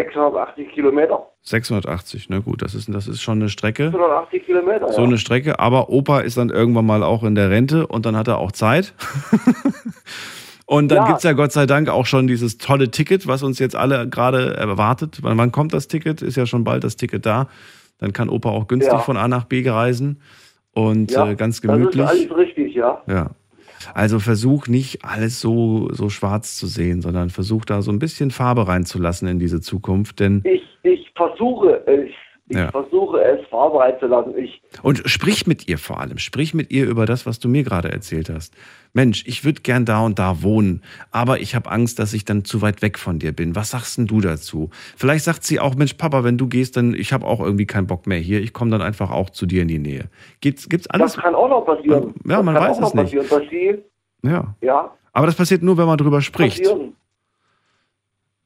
680 0.04 0.68
Kilometer. 0.72 1.26
680, 1.42 2.28
na 2.28 2.38
gut, 2.38 2.62
das 2.62 2.74
ist, 2.74 2.92
das 2.92 3.06
ist 3.08 3.20
schon 3.22 3.38
eine 3.40 3.48
Strecke. 3.48 3.84
680 3.90 4.44
Kilometer, 4.46 4.88
So 4.92 5.00
ja. 5.02 5.06
eine 5.06 5.18
Strecke, 5.18 5.58
aber 5.58 5.88
Opa 5.90 6.20
ist 6.20 6.36
dann 6.36 6.50
irgendwann 6.50 6.86
mal 6.86 7.02
auch 7.02 7.22
in 7.24 7.34
der 7.34 7.50
Rente 7.50 7.86
und 7.86 8.06
dann 8.06 8.16
hat 8.16 8.28
er 8.28 8.38
auch 8.38 8.52
Zeit. 8.52 8.94
und 10.66 10.88
dann 10.90 10.98
Ja. 10.98 11.06
gibt's 11.06 11.22
ja 11.22 11.32
Gott 11.32 11.52
sei 11.52 11.66
Dank 11.66 11.88
auch 11.88 12.06
schon 12.06 12.26
dieses 12.26 12.58
tolle 12.58 12.90
Ticket, 12.90 13.26
was 13.26 13.42
uns 13.42 13.58
jetzt 13.58 13.76
alle 13.76 14.08
gerade 14.08 14.54
erwartet. 14.56 15.18
Wann, 15.22 15.36
wann 15.38 15.52
kommt 15.52 15.72
das 15.74 15.88
Ticket? 15.88 16.22
Ist 16.22 16.36
ja 16.36 16.46
schon 16.46 16.64
bald 16.64 16.84
das 16.84 16.96
Ticket 16.96 17.26
da. 17.26 17.48
Dann 17.98 18.12
kann 18.12 18.28
Opa 18.28 18.50
auch 18.50 18.66
günstig 18.68 18.92
Ja. 18.92 18.98
von 19.00 19.16
A 19.16 19.28
nach 19.28 19.44
B 19.44 19.68
reisen 19.68 20.20
und 20.72 21.10
ja. 21.10 21.28
äh, 21.30 21.34
ganz 21.36 21.60
Das 21.60 21.70
gemütlich. 21.70 22.04
ist 22.04 22.10
alles 22.10 22.36
richtig, 22.36 22.74
ja. 22.74 23.02
Ja. 23.06 23.30
Also 23.94 24.18
versuch 24.18 24.66
nicht 24.66 25.04
alles 25.04 25.40
so, 25.40 25.88
so 25.92 26.08
schwarz 26.08 26.56
zu 26.56 26.66
sehen, 26.66 27.00
sondern 27.00 27.30
versuch 27.30 27.64
da 27.64 27.82
so 27.82 27.90
ein 27.90 27.98
bisschen 27.98 28.30
Farbe 28.30 28.68
reinzulassen 28.68 29.28
in 29.28 29.38
diese 29.38 29.60
Zukunft. 29.60 30.20
Denn 30.20 30.42
Ich, 30.44 30.62
ich 30.82 31.10
versuche 31.16 31.82
es. 31.86 32.10
Ich 32.50 32.56
Ja. 32.56 32.70
versuche 32.72 33.22
es 33.22 33.46
farberein 33.48 33.94
zu 34.00 34.06
lassen. 34.08 34.36
Ich, 34.36 34.60
Und 34.82 35.02
sprich 35.08 35.46
mit 35.46 35.68
ihr 35.68 35.78
vor 35.78 36.00
allem. 36.00 36.18
Sprich 36.18 36.52
mit 36.52 36.72
ihr 36.72 36.84
über 36.88 37.06
das, 37.06 37.24
was 37.24 37.38
du 37.38 37.48
mir 37.48 37.62
gerade 37.62 37.90
erzählt 37.92 38.28
hast. 38.28 38.54
Mensch, 38.92 39.22
ich 39.24 39.44
würde 39.44 39.60
gern 39.62 39.84
da 39.84 40.04
und 40.04 40.18
da 40.18 40.42
wohnen, 40.42 40.82
aber 41.12 41.38
ich 41.38 41.54
habe 41.54 41.70
Angst, 41.70 42.00
dass 42.00 42.12
ich 42.12 42.24
dann 42.24 42.44
zu 42.44 42.60
weit 42.60 42.82
weg 42.82 42.98
von 42.98 43.20
dir 43.20 43.30
bin. 43.30 43.54
Was 43.54 43.70
sagst 43.70 43.98
denn 43.98 44.08
du 44.08 44.20
dazu? 44.20 44.70
Vielleicht 44.96 45.24
sagt 45.24 45.44
sie 45.44 45.60
auch, 45.60 45.76
Mensch, 45.76 45.94
Papa, 45.94 46.24
wenn 46.24 46.38
du 46.38 46.48
gehst, 46.48 46.76
dann 46.76 46.92
ich 46.94 47.12
habe 47.12 47.24
auch 47.24 47.38
irgendwie 47.40 47.66
keinen 47.66 47.86
Bock 47.86 48.08
mehr 48.08 48.18
hier. 48.18 48.40
Ich 48.40 48.52
komme 48.52 48.72
dann 48.72 48.82
einfach 48.82 49.12
auch 49.12 49.30
zu 49.30 49.46
dir 49.46 49.62
in 49.62 49.68
die 49.68 49.78
Nähe. 49.78 50.06
Gibt's, 50.40 50.68
gibt's 50.68 50.88
alles? 50.90 51.12
das 51.12 51.22
kann 51.22 51.36
auch 51.36 51.48
noch 51.48 51.64
passieren. 51.64 52.14
Ja, 52.26 52.36
das 52.38 52.44
man 52.44 52.54
kann 52.56 52.64
weiß 52.68 52.76
auch 52.78 52.80
noch 52.94 53.04
es 53.04 53.12
nicht. 53.14 53.28
Passieren, 53.30 53.78
Ja. 54.24 54.56
ja, 54.60 54.90
Aber 55.12 55.26
das 55.26 55.36
passiert 55.36 55.62
nur, 55.62 55.78
wenn 55.78 55.86
man 55.86 55.96
drüber 55.96 56.20
spricht. 56.20 56.58
passieren. 56.64 56.94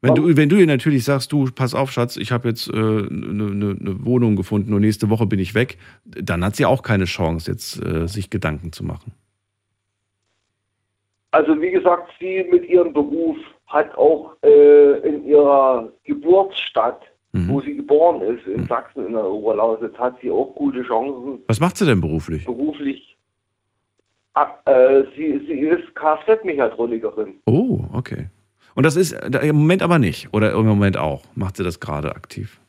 Wenn 0.05 0.15
du, 0.15 0.37
wenn 0.37 0.49
du 0.49 0.55
ihr 0.57 0.67
natürlich 0.67 1.03
sagst, 1.03 1.31
du, 1.31 1.49
pass 1.53 1.73
auf, 1.75 1.91
Schatz, 1.91 2.17
ich 2.17 2.31
habe 2.31 2.47
jetzt 2.49 2.71
eine 2.73 2.81
äh, 2.81 3.07
ne, 3.11 3.43
ne, 3.55 3.75
ne 3.79 4.05
Wohnung 4.05 4.35
gefunden 4.35 4.73
und 4.73 4.81
nächste 4.81 5.09
Woche 5.09 5.25
bin 5.25 5.39
ich 5.39 5.53
weg, 5.55 5.77
dann 6.05 6.43
hat 6.43 6.55
sie 6.55 6.65
auch 6.65 6.81
keine 6.83 7.05
Chance, 7.05 7.51
jetzt 7.51 7.83
äh, 7.85 8.07
sich 8.07 8.29
Gedanken 8.29 8.71
zu 8.71 8.83
machen. 8.83 9.11
Also 11.31 11.59
wie 11.61 11.71
gesagt, 11.71 12.09
sie 12.19 12.45
mit 12.49 12.67
ihrem 12.69 12.93
Beruf 12.93 13.37
hat 13.67 13.93
auch 13.97 14.35
äh, 14.43 14.99
in 15.07 15.25
ihrer 15.25 15.91
Geburtsstadt, 16.03 17.01
Mhm. 17.33 17.49
wo 17.49 17.59
sie 17.59 17.75
geboren 17.75 18.21
ist, 18.21 18.47
in 18.47 18.65
Sachsen 18.65 19.07
in 19.07 19.11
der 19.11 19.25
Oberlausitz, 19.25 19.93
hat 19.97 20.15
sie 20.21 20.31
auch 20.31 20.55
gute 20.55 20.81
Chancen 20.83 21.39
Was 21.47 21.59
macht 21.59 21.75
sie 21.75 21.85
denn 21.85 21.99
beruflich? 21.99 22.45
beruflich. 22.45 23.17
Ah, 24.35 24.47
äh, 24.65 25.03
sie, 25.17 25.39
sie 25.45 25.59
ist 25.59 25.93
Kfz-Mechatronikerin. 25.95 27.33
Oh, 27.45 27.81
okay. 27.91 28.27
Und 28.75 28.85
das 28.85 28.95
ist 28.95 29.13
im 29.13 29.55
Moment 29.55 29.81
aber 29.81 29.97
nicht. 29.99 30.33
Oder 30.33 30.51
im 30.53 30.65
Moment 30.67 30.97
auch. 30.97 31.23
Macht 31.33 31.57
sie 31.57 31.63
das 31.63 31.79
gerade 31.79 32.15
aktiv? 32.15 32.59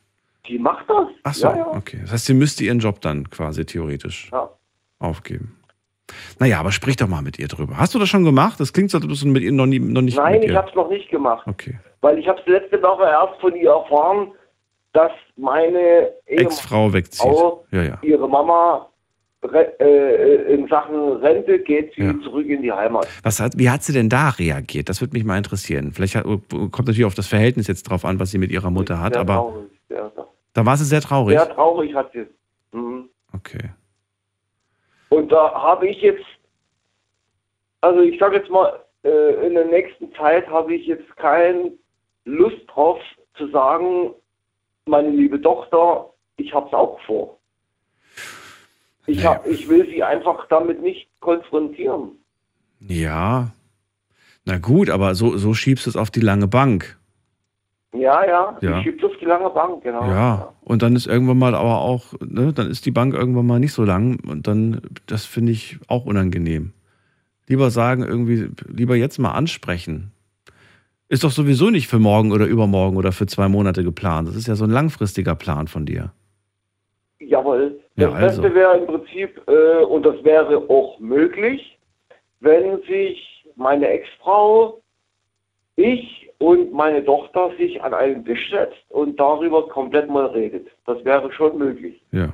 Die 0.47 0.57
macht 0.57 0.89
das. 0.89 1.07
Ach 1.23 1.33
so, 1.33 1.47
Ja, 1.47 1.57
ja. 1.57 1.67
okay. 1.67 1.99
Das 2.01 2.13
heißt, 2.13 2.25
sie 2.25 2.33
müsste 2.33 2.63
ihren 2.63 2.79
Job 2.79 3.01
dann 3.01 3.29
quasi 3.29 3.65
theoretisch 3.65 4.29
Ja. 4.31 4.49
aufgeben. 4.99 5.53
Naja, 6.39 6.59
aber 6.61 6.71
sprich 6.71 6.95
doch 6.95 7.07
mal 7.09 7.21
mit 7.21 7.37
ihr 7.37 7.49
drüber. 7.49 7.77
Hast 7.77 7.93
du 7.93 7.99
das 7.99 8.07
schon 8.07 8.23
gemacht? 8.23 8.59
Das 8.61 8.71
klingt 8.71 8.89
so, 8.91 8.97
als 8.97 9.05
ob 9.05 9.11
du 9.13 9.27
mit 9.27 9.43
ihr 9.43 9.51
noch, 9.51 9.65
nie, 9.65 9.79
noch 9.79 10.01
nicht 10.01 10.15
Nein, 10.17 10.41
ich 10.41 10.55
habe 10.55 10.69
es 10.69 10.75
noch 10.75 10.89
nicht 10.89 11.09
gemacht. 11.09 11.45
Okay. 11.45 11.77
Weil 11.99 12.17
ich 12.17 12.27
habe 12.29 12.39
es 12.39 12.47
letzte 12.47 12.81
Woche 12.81 13.03
erst 13.03 13.41
von 13.41 13.53
ihr 13.55 13.69
erfahren, 13.71 14.31
dass 14.93 15.11
meine 15.35 16.09
Ex-Frau 16.25 16.93
wegzieht. 16.93 17.21
Frau, 17.29 17.65
Ja, 17.71 17.83
ja. 17.83 17.97
ihre 18.01 18.29
Mama 18.29 18.87
in 19.43 20.67
Sachen 20.67 21.17
Rente 21.17 21.59
geht 21.59 21.93
sie 21.93 22.19
zurück 22.21 22.47
in 22.47 22.63
die 22.63 22.71
Heimat. 22.71 23.07
Was 23.23 23.39
hat, 23.39 23.53
wie 23.55 23.69
hat 23.69 23.83
sie 23.83 23.93
denn 23.93 24.09
da 24.09 24.29
reagiert? 24.29 24.89
Das 24.89 24.99
würde 24.99 25.13
mich 25.13 25.23
mal 25.23 25.37
interessieren. 25.37 25.91
Vielleicht 25.93 26.15
hat, 26.15 26.23
kommt 26.23 26.87
natürlich 26.87 27.05
auf 27.05 27.13
das 27.13 27.27
Verhältnis 27.27 27.67
jetzt 27.67 27.83
drauf 27.83 28.03
an, 28.03 28.19
was 28.19 28.31
sie 28.31 28.39
mit 28.39 28.51
ihrer 28.51 28.71
Mutter 28.71 28.99
hat, 28.99 29.13
Sehr 29.13 29.21
aber 29.21 29.33
traurig. 29.35 29.69
Sehr, 29.89 30.11
da 30.53 30.65
war 30.65 30.75
sie 30.75 30.85
sehr 30.85 31.01
traurig. 31.01 31.37
sehr 31.37 31.49
traurig 31.49 31.93
hat 31.93 32.11
sie. 32.13 32.25
Mhm. 32.71 33.09
Okay. 33.33 33.69
Und 35.09 35.31
da 35.31 35.53
habe 35.53 35.87
ich 35.87 36.01
jetzt, 36.01 36.25
also 37.81 38.01
ich 38.01 38.19
sage 38.19 38.37
jetzt 38.37 38.49
mal, 38.49 38.79
äh, 39.03 39.45
in 39.45 39.53
der 39.53 39.65
nächsten 39.65 40.11
Zeit 40.15 40.47
habe 40.47 40.73
ich 40.73 40.87
jetzt 40.87 41.15
keine 41.17 41.71
Lust 42.25 42.61
drauf 42.67 42.99
zu 43.35 43.47
sagen, 43.49 44.13
meine 44.85 45.09
liebe 45.09 45.39
Tochter, 45.41 46.09
ich 46.37 46.53
habe 46.53 46.67
es 46.67 46.73
auch 46.73 46.99
vor. 47.01 47.36
Ich, 49.07 49.25
hab, 49.25 49.47
ich 49.47 49.67
will 49.67 49.87
sie 49.89 50.03
einfach 50.03 50.47
damit 50.49 50.81
nicht 50.81 51.07
konfrontieren. 51.21 52.11
Ja. 52.79 53.51
Na 54.45 54.57
gut, 54.59 54.89
aber 54.89 55.15
so, 55.15 55.37
so 55.37 55.53
schiebst 55.53 55.85
du 55.85 55.89
es 55.89 55.95
auf 55.95 56.11
die 56.11 56.19
lange 56.19 56.47
Bank. 56.47 56.97
Ja, 57.93 58.25
ja, 58.25 58.57
Ja. 58.61 58.77
ich 58.77 58.83
schieb's 58.83 59.03
auf 59.03 59.13
die 59.19 59.25
lange 59.25 59.49
Bank, 59.49 59.81
genau. 59.83 60.05
Ja. 60.09 60.53
Und 60.61 60.81
dann 60.81 60.95
ist 60.95 61.07
irgendwann 61.07 61.37
mal 61.39 61.55
aber 61.55 61.79
auch, 61.81 62.13
ne, 62.19 62.53
dann 62.53 62.69
ist 62.69 62.85
die 62.85 62.91
Bank 62.91 63.13
irgendwann 63.13 63.47
mal 63.47 63.59
nicht 63.59 63.73
so 63.73 63.83
lang 63.83 64.19
und 64.27 64.45
dann, 64.47 64.81
das 65.07 65.25
finde 65.25 65.53
ich 65.53 65.79
auch 65.87 66.05
unangenehm. 66.05 66.73
Lieber 67.47 67.71
sagen, 67.71 68.03
irgendwie, 68.03 68.49
lieber 68.67 68.95
jetzt 68.97 69.19
mal 69.19 69.31
ansprechen. 69.31 70.11
Ist 71.07 71.23
doch 71.23 71.31
sowieso 71.31 71.69
nicht 71.69 71.87
für 71.87 71.99
morgen 71.99 72.33
oder 72.33 72.45
übermorgen 72.45 72.97
oder 72.97 73.13
für 73.13 73.25
zwei 73.25 73.47
Monate 73.47 73.85
geplant. 73.85 74.27
Das 74.27 74.35
ist 74.35 74.47
ja 74.47 74.55
so 74.55 74.65
ein 74.65 74.69
langfristiger 74.69 75.35
Plan 75.35 75.69
von 75.69 75.85
dir. 75.85 76.11
Jawohl. 77.19 77.76
Ja, 77.97 78.07
Das 78.09 78.15
also. 78.15 78.41
Beste 78.43 78.55
wäre 78.55 78.77
im 78.77 78.85
Prinzip, 78.87 79.41
äh, 79.47 79.83
und 79.83 80.05
das 80.05 80.23
wäre 80.23 80.57
auch 80.69 80.99
möglich, 80.99 81.77
wenn 82.39 82.81
sich 82.83 83.45
meine 83.55 83.87
Ex-Frau, 83.87 84.79
ich 85.75 86.31
und 86.39 86.71
meine 86.71 87.03
Tochter 87.03 87.51
sich 87.57 87.81
an 87.81 87.93
einen 87.93 88.23
Tisch 88.23 88.49
setzt 88.51 88.83
und 88.89 89.19
darüber 89.19 89.67
komplett 89.67 90.09
mal 90.09 90.27
redet. 90.27 90.67
Das 90.85 91.03
wäre 91.03 91.31
schon 91.31 91.57
möglich. 91.57 92.01
Ja. 92.11 92.33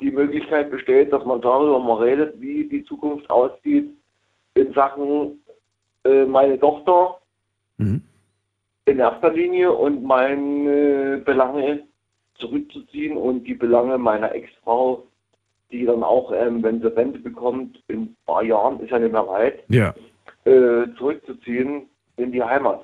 die 0.00 0.12
Möglichkeit 0.12 0.70
besteht, 0.70 1.12
dass 1.12 1.24
man 1.24 1.40
darüber 1.40 1.80
mal 1.80 1.96
redet, 2.04 2.40
wie 2.40 2.68
die 2.68 2.84
Zukunft 2.84 3.28
aussieht 3.30 3.90
in 4.54 4.72
Sachen 4.72 5.42
äh, 6.04 6.24
meine 6.24 6.58
Tochter 6.60 7.18
Mhm. 7.78 8.02
in 8.84 8.98
erster 9.00 9.32
Linie 9.32 9.72
und 9.72 10.04
meine 10.04 11.20
Belange 11.24 11.82
zurückzuziehen 12.38 13.16
und 13.16 13.44
die 13.44 13.54
Belange 13.54 13.98
meiner 13.98 14.34
Ex-Frau, 14.34 15.06
die 15.70 15.84
dann 15.84 16.02
auch, 16.02 16.32
ähm, 16.32 16.62
wenn 16.62 16.80
sie 16.80 16.94
Rente 16.94 17.18
bekommt, 17.18 17.82
in 17.88 18.02
ein 18.02 18.16
paar 18.26 18.42
Jahren, 18.42 18.80
ist 18.80 18.90
ja 18.90 18.98
nicht 18.98 19.12
mehr 19.12 19.26
weit, 19.26 19.62
Ja. 19.68 19.94
äh, 20.44 20.86
zurückzuziehen 20.96 21.82
in 22.16 22.32
die 22.32 22.42
Heimat. 22.42 22.82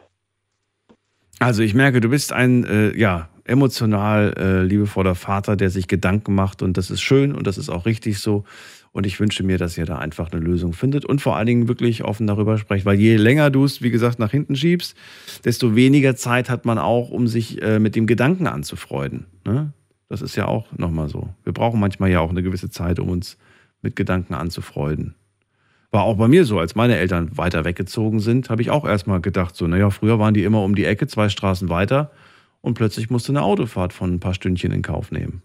Also 1.40 1.62
ich 1.62 1.74
merke, 1.74 2.00
du 2.00 2.08
bist 2.08 2.32
ein 2.32 2.64
äh, 2.64 2.96
ja, 2.96 3.28
emotional 3.44 4.34
äh, 4.38 4.62
liebevoller 4.62 5.14
Vater, 5.14 5.56
der 5.56 5.70
sich 5.70 5.88
Gedanken 5.88 6.34
macht 6.34 6.62
und 6.62 6.76
das 6.76 6.90
ist 6.90 7.00
schön 7.02 7.34
und 7.34 7.46
das 7.46 7.58
ist 7.58 7.70
auch 7.70 7.86
richtig 7.86 8.18
so. 8.20 8.44
Und 8.94 9.06
ich 9.06 9.18
wünsche 9.18 9.42
mir, 9.42 9.58
dass 9.58 9.76
ihr 9.76 9.86
da 9.86 9.98
einfach 9.98 10.30
eine 10.30 10.40
Lösung 10.40 10.72
findet 10.72 11.04
und 11.04 11.20
vor 11.20 11.34
allen 11.36 11.48
Dingen 11.48 11.66
wirklich 11.66 12.04
offen 12.04 12.28
darüber 12.28 12.58
sprecht, 12.58 12.86
weil 12.86 12.94
je 12.96 13.16
länger 13.16 13.50
du 13.50 13.64
es, 13.64 13.82
wie 13.82 13.90
gesagt, 13.90 14.20
nach 14.20 14.30
hinten 14.30 14.54
schiebst, 14.54 14.96
desto 15.44 15.74
weniger 15.74 16.14
Zeit 16.14 16.48
hat 16.48 16.64
man 16.64 16.78
auch, 16.78 17.10
um 17.10 17.26
sich 17.26 17.60
äh, 17.60 17.80
mit 17.80 17.96
dem 17.96 18.06
Gedanken 18.06 18.46
anzufreunden. 18.46 19.26
Ne? 19.44 19.72
Das 20.08 20.22
ist 20.22 20.36
ja 20.36 20.46
auch 20.46 20.70
nochmal 20.78 21.08
so. 21.08 21.28
Wir 21.42 21.52
brauchen 21.52 21.80
manchmal 21.80 22.08
ja 22.08 22.20
auch 22.20 22.30
eine 22.30 22.44
gewisse 22.44 22.70
Zeit, 22.70 23.00
um 23.00 23.08
uns 23.08 23.36
mit 23.82 23.96
Gedanken 23.96 24.32
anzufreuden. 24.32 25.16
War 25.90 26.04
auch 26.04 26.16
bei 26.16 26.28
mir 26.28 26.44
so, 26.44 26.60
als 26.60 26.76
meine 26.76 26.96
Eltern 26.96 27.36
weiter 27.36 27.64
weggezogen 27.64 28.20
sind, 28.20 28.48
habe 28.48 28.62
ich 28.62 28.70
auch 28.70 28.86
erstmal 28.86 29.20
gedacht, 29.20 29.56
so, 29.56 29.66
naja, 29.66 29.90
früher 29.90 30.20
waren 30.20 30.34
die 30.34 30.44
immer 30.44 30.62
um 30.62 30.76
die 30.76 30.84
Ecke, 30.84 31.08
zwei 31.08 31.28
Straßen 31.28 31.68
weiter 31.68 32.12
und 32.60 32.74
plötzlich 32.74 33.10
musste 33.10 33.32
eine 33.32 33.42
Autofahrt 33.42 33.92
von 33.92 34.14
ein 34.14 34.20
paar 34.20 34.34
Stündchen 34.34 34.70
in 34.70 34.82
Kauf 34.82 35.10
nehmen. 35.10 35.42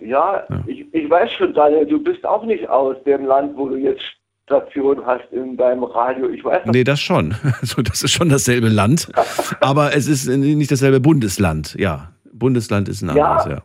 Ja, 0.00 0.46
Ich, 0.66 0.86
ich 0.92 1.10
weiß 1.10 1.32
schon, 1.32 1.52
Daniel, 1.54 1.86
du 1.86 2.02
bist 2.02 2.24
auch 2.26 2.44
nicht 2.44 2.68
aus 2.68 2.96
dem 3.04 3.24
Land, 3.26 3.56
wo 3.56 3.68
du 3.68 3.76
jetzt 3.76 4.02
Station 4.44 5.04
hast 5.06 5.30
in 5.32 5.56
deinem 5.56 5.84
Radio. 5.84 6.28
Ich 6.28 6.44
weiß 6.44 6.62
das. 6.64 6.72
Nee, 6.74 6.84
das 6.84 7.00
schon. 7.00 7.34
So, 7.62 7.82
das 7.82 8.02
ist 8.02 8.12
schon 8.12 8.28
dasselbe 8.28 8.68
Land, 8.68 9.08
aber 9.60 9.94
es 9.94 10.08
ist 10.08 10.26
nicht 10.28 10.70
dasselbe 10.72 10.98
Bundesland. 11.00 11.74
Ja, 11.78 12.12
Bundesland 12.32 12.88
ist 12.88 13.02
ein 13.02 13.14
Ja. 13.16 13.36
anderes, 13.36 13.62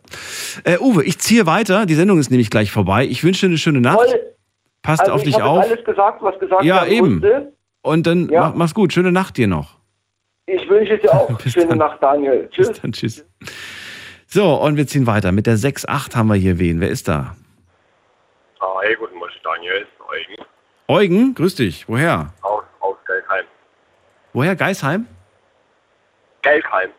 ja. 0.65 0.71
Äh, 0.73 0.77
Uwe, 0.79 1.03
ich 1.03 1.17
ziehe 1.19 1.45
weiter. 1.47 1.85
Die 1.85 1.95
Sendung 1.95 2.19
ist 2.19 2.29
nämlich 2.29 2.49
gleich 2.49 2.71
vorbei. 2.71 3.05
Ich 3.05 3.23
wünsche 3.23 3.41
dir 3.47 3.51
eine 3.51 3.57
schöne 3.57 3.81
Nacht. 3.81 3.97
Voll. 3.97 4.19
Passt 4.83 5.01
also 5.01 5.13
auf 5.13 5.21
ich 5.21 5.25
dich 5.27 5.39
habe 5.41 5.49
auf. 5.49 5.63
alles 5.65 5.83
gesagt, 5.83 6.21
was 6.21 6.37
gesagt 6.39 6.63
Ja, 6.63 6.81
werden 6.83 6.93
eben. 6.93 7.13
musste. 7.15 7.53
Und 7.81 8.05
dann 8.05 8.29
Ja. 8.29 8.41
mach, 8.49 8.55
mach's 8.55 8.73
gut. 8.75 8.93
Schöne 8.93 9.11
Nacht 9.11 9.37
dir 9.37 9.47
noch. 9.47 9.77
Ich 10.45 10.69
wünsche 10.69 10.97
dir 10.99 11.11
auch 11.13 11.39
schöne 11.39 11.69
dann. 11.69 11.77
Nacht, 11.79 12.03
Daniel. 12.03 12.47
Tschüss. 12.51 12.69
Bis 12.69 12.81
dann, 12.81 12.91
tschüss. 12.91 13.25
So, 14.35 14.53
und 14.55 14.75
wir 14.75 14.85
ziehen 14.85 15.07
weiter. 15.07 15.31
Mit 15.31 15.47
der 15.47 15.55
6-8 15.55 16.13
haben 16.13 16.27
wir 16.27 16.35
hier 16.35 16.59
wen. 16.59 16.81
Wer 16.81 16.89
ist 16.89 17.07
da? 17.07 17.37
Ah, 18.59 18.65
hey, 18.81 18.93
guten 18.99 19.15
Morgen, 19.15 19.31
Daniel. 19.41 19.87
Eugen 20.09 20.45
Eugen, 20.89 21.35
grüß 21.35 21.55
dich. 21.55 21.87
Woher? 21.87 22.33
aus, 22.41 22.65
aus 22.81 22.97
Geldheim. 23.07 23.45
Woher? 24.33 24.57
Geisheim? 24.57 25.07
Geldheim. 26.41 26.89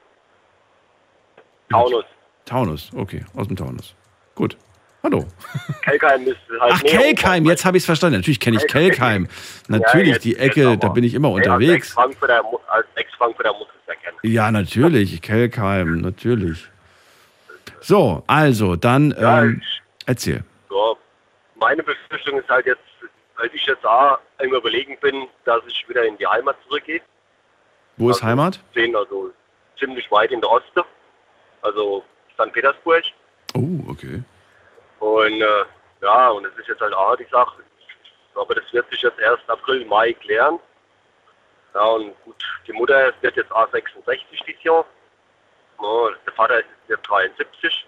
Taunus. 1.68 2.06
Taunus. 2.46 2.90
Okay, 2.96 3.22
aus 3.36 3.48
dem 3.48 3.56
Taunus. 3.56 3.94
Gut. 4.34 4.56
Hallo. 5.02 5.26
Kelkheim 5.82 6.22
ist 6.22 6.38
halt 6.58 6.72
Ach, 6.72 6.82
Kelkheim, 6.84 7.44
jetzt 7.44 7.66
habe 7.66 7.76
ich 7.76 7.82
es 7.82 7.84
verstanden. 7.84 8.16
Natürlich 8.16 8.40
kenne 8.40 8.56
ich 8.56 8.66
Kelkheim. 8.66 9.28
Natürlich, 9.68 10.14
jetzt- 10.14 10.24
die 10.24 10.38
Ecke, 10.38 10.78
da 10.78 10.88
bin 10.88 11.04
ich 11.04 11.12
immer 11.12 11.28
Als 11.28 11.46
unterwegs. 11.46 11.74
Ex-Frankfurter 11.88 12.42
als 12.68 12.86
Ex-Frankfurter 12.94 13.52
muss 13.52 13.68
es 13.78 13.88
ja 13.88 13.94
kennen. 13.94 14.16
Ja, 14.22 14.50
natürlich, 14.50 15.20
Kelkheim, 15.20 16.00
natürlich. 16.00 16.70
So, 17.86 18.24
also, 18.26 18.74
dann 18.74 19.12
Ja, 19.12 19.44
ähm, 19.44 19.62
erzähl. 20.06 20.42
So, 20.68 20.98
meine 21.54 21.84
Befürchtung 21.84 22.36
ist 22.40 22.48
halt 22.48 22.66
jetzt, 22.66 22.82
weil 23.36 23.48
ich 23.52 23.64
jetzt 23.64 23.86
auch 23.86 24.18
im 24.40 24.52
Überlegen 24.52 24.98
bin, 24.98 25.28
dass 25.44 25.60
ich 25.68 25.88
wieder 25.88 26.04
in 26.04 26.18
die 26.18 26.26
Heimat 26.26 26.56
zurückgehe. 26.66 27.00
Wo 27.96 28.10
ist 28.10 28.24
Heimat? 28.24 28.58
Sehen 28.74 28.96
also 28.96 29.30
ziemlich 29.78 30.10
weit 30.10 30.32
in 30.32 30.40
der 30.40 30.50
Osten, 30.50 30.82
also 31.62 32.02
St. 32.34 32.52
Petersburg. 32.52 33.04
Oh, 33.54 33.78
okay. 33.88 34.20
Und 34.98 35.40
äh, 35.40 35.64
ja, 36.02 36.30
und 36.30 36.44
es 36.44 36.58
ist 36.58 36.66
jetzt 36.66 36.80
halt 36.80 36.92
auch 36.92 37.14
die 37.14 37.28
Sache, 37.30 37.62
aber 38.34 38.56
das 38.56 38.64
wird 38.72 38.90
sich 38.90 39.02
jetzt 39.02 39.20
erst 39.20 39.48
April, 39.48 39.84
Mai 39.84 40.12
klären. 40.12 40.58
Ja, 41.72 41.84
und 41.84 42.20
gut, 42.24 42.42
die 42.66 42.72
Mutter 42.72 43.12
wird 43.20 43.36
jetzt 43.36 43.52
A66 43.52 44.22
dieses 44.32 44.60
Jahr. 44.64 44.84
Ja, 45.82 46.08
der 46.26 46.32
Vater 46.32 46.58
ist 46.60 46.66
jetzt 46.88 47.08
73. 47.08 47.86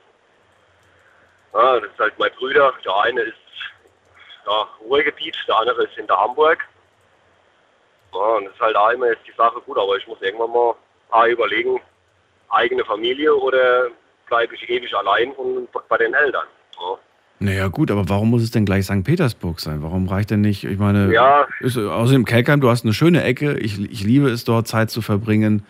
Ja, 1.54 1.80
das 1.80 1.90
ist 1.90 1.98
halt 1.98 2.18
mein 2.18 2.30
Brüder. 2.38 2.72
Der 2.84 2.96
eine 3.02 3.20
ist 3.22 3.36
ja, 4.46 4.68
Ruhrgebiet, 4.80 5.36
der 5.46 5.58
andere 5.58 5.84
ist 5.84 5.94
hinter 5.94 6.16
Hamburg. 6.16 6.58
Ja, 8.12 8.18
und 8.20 8.44
das 8.46 8.54
ist 8.54 8.60
halt 8.60 8.76
immer 8.94 9.08
jetzt 9.08 9.26
die 9.26 9.36
Sache, 9.36 9.60
gut, 9.60 9.78
aber 9.78 9.96
ich 9.96 10.06
muss 10.06 10.20
irgendwann 10.22 10.50
mal 10.50 10.74
A, 11.10 11.26
überlegen, 11.26 11.80
eigene 12.50 12.84
Familie 12.84 13.34
oder 13.34 13.88
bleibe 14.28 14.54
ich 14.54 14.68
ewig 14.68 14.94
allein 14.94 15.32
und 15.32 15.68
bei 15.88 15.96
den 15.96 16.14
Eltern. 16.14 16.46
Ja. 16.80 16.98
Naja, 17.40 17.68
gut, 17.68 17.90
aber 17.90 18.08
warum 18.08 18.30
muss 18.30 18.42
es 18.42 18.50
denn 18.50 18.64
gleich 18.64 18.84
St. 18.84 19.04
Petersburg 19.04 19.60
sein? 19.60 19.82
Warum 19.82 20.08
reicht 20.08 20.30
denn 20.30 20.40
nicht, 20.40 20.64
ich 20.64 20.78
meine, 20.78 21.12
Ja. 21.12 21.46
ist, 21.60 21.78
außerdem 21.78 22.24
Kelkheim, 22.24 22.60
du 22.60 22.68
hast 22.68 22.84
eine 22.84 22.92
schöne 22.92 23.22
Ecke, 23.22 23.58
ich, 23.58 23.78
ich 23.90 24.02
liebe 24.02 24.28
es 24.28 24.44
dort, 24.44 24.66
Zeit 24.66 24.90
zu 24.90 25.02
verbringen. 25.02 25.64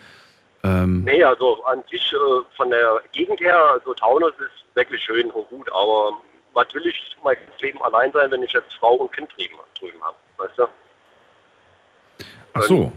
Ähm, 0.63 1.03
Nee, 1.03 1.23
also 1.23 1.63
an 1.65 1.83
sich 1.89 2.13
äh, 2.13 2.55
von 2.55 2.69
der 2.69 3.01
Gegend 3.11 3.39
her, 3.39 3.57
also 3.71 3.93
Taunus 3.93 4.33
ist 4.39 4.75
wirklich 4.75 5.01
schön 5.03 5.31
und 5.31 5.47
gut, 5.49 5.71
aber 5.71 6.17
was 6.53 6.73
will 6.73 6.85
ich 6.87 7.15
mein 7.23 7.37
Leben 7.61 7.81
allein 7.81 8.11
sein, 8.11 8.31
wenn 8.31 8.43
ich 8.43 8.51
jetzt 8.51 8.73
Frau 8.73 8.95
und 8.95 9.11
Kind 9.13 9.29
drüben, 9.37 9.55
drüben 9.79 10.01
habe, 10.03 10.17
weißt 10.37 10.57
du? 10.57 10.67
Ach 12.53 12.61
so. 12.63 12.91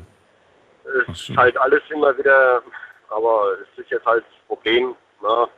Es 1.08 1.28
ist 1.28 1.36
halt 1.36 1.56
alles 1.58 1.82
immer 1.90 2.16
wieder, 2.18 2.62
aber 3.08 3.56
es 3.62 3.78
ist 3.78 3.90
jetzt 3.90 4.04
halt 4.04 4.24
das 4.24 4.46
Problem, 4.48 4.94
na, 5.22 5.48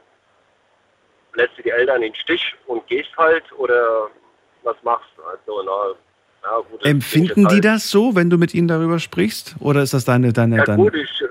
lässt 1.35 1.57
du 1.57 1.63
die 1.63 1.71
Eltern 1.71 2.03
in 2.03 2.13
den 2.13 2.15
Stich 2.15 2.55
und 2.67 2.87
gehst 2.87 3.11
halt 3.17 3.45
oder 3.57 4.09
was 4.63 4.77
machst 4.83 5.09
du? 5.17 5.23
Also, 5.23 5.63
na, 5.63 5.95
na 6.43 6.57
gut. 6.71 6.85
Empfinden 6.85 7.47
die 7.49 7.55
halt, 7.55 7.65
das 7.65 7.91
so, 7.91 8.15
wenn 8.15 8.29
du 8.31 8.37
mit 8.37 8.55
ihnen 8.55 8.69
darüber 8.69 8.99
sprichst? 8.99 9.57
Oder 9.61 9.83
ist 9.83 9.95
das 9.95 10.05
deine, 10.05 10.33
deine, 10.33 10.59
Ja 10.59 10.65
deine 10.65 10.83
gut, 10.83 10.95
ich, 10.95 11.21
äh, 11.23 11.27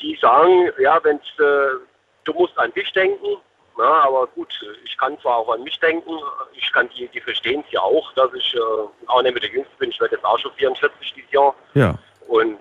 die 0.00 0.16
sagen, 0.20 0.70
ja, 0.78 1.02
wenn 1.02 1.16
äh, 1.16 1.80
du 2.24 2.32
musst 2.34 2.58
an 2.58 2.72
dich 2.74 2.92
denken, 2.92 3.36
na, 3.78 4.04
aber 4.04 4.26
gut, 4.28 4.48
ich 4.84 4.96
kann 4.96 5.18
zwar 5.20 5.36
auch 5.38 5.52
an 5.52 5.62
mich 5.62 5.78
denken, 5.80 6.18
ich 6.54 6.72
kann 6.72 6.88
die, 6.96 7.08
die 7.08 7.20
verstehen 7.20 7.62
es 7.66 7.72
ja 7.72 7.80
auch, 7.80 8.12
dass 8.14 8.32
ich 8.34 8.54
äh, 8.54 8.58
auch 9.06 9.22
nicht 9.22 9.32
mehr 9.32 9.40
der 9.40 9.50
Jüngste 9.50 9.76
bin, 9.78 9.90
ich 9.90 10.00
werde 10.00 10.16
jetzt 10.16 10.24
auch 10.24 10.38
schon 10.38 10.52
44 10.52 11.14
dieses 11.14 11.30
Jahr 11.30 11.54
Ja, 11.74 11.98
und, 12.28 12.58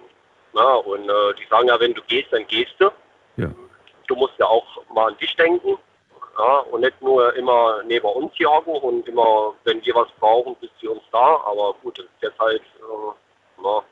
na, 0.54 0.76
und 0.76 1.10
äh, 1.10 1.34
die 1.40 1.46
sagen 1.50 1.68
ja, 1.68 1.80
wenn 1.80 1.94
du 1.94 2.02
gehst, 2.04 2.32
dann 2.32 2.46
gehst 2.48 2.76
du. 2.80 2.90
Ja. 3.38 3.50
Du 4.08 4.16
musst 4.16 4.34
ja 4.38 4.46
auch 4.46 4.66
mal 4.94 5.08
an 5.08 5.18
dich 5.18 5.36
denken 5.36 5.78
ja, 6.38 6.60
und 6.72 6.82
nicht 6.82 7.02
nur 7.02 7.34
immer 7.36 7.82
neben 7.84 8.08
uns 8.08 8.38
jagen 8.38 8.76
und 8.76 9.08
immer, 9.08 9.54
wenn 9.64 9.84
wir 9.86 9.96
was 9.96 10.08
brauchen, 10.20 10.56
bist 10.60 10.74
du 10.82 10.92
uns 10.92 11.04
da, 11.12 11.42
aber 11.46 11.76
gut, 11.82 11.98
das 11.98 12.06
ist 12.06 12.22
jetzt 12.22 12.40
halt, 12.40 12.62
äh, 12.62 13.14
na, 13.64 13.84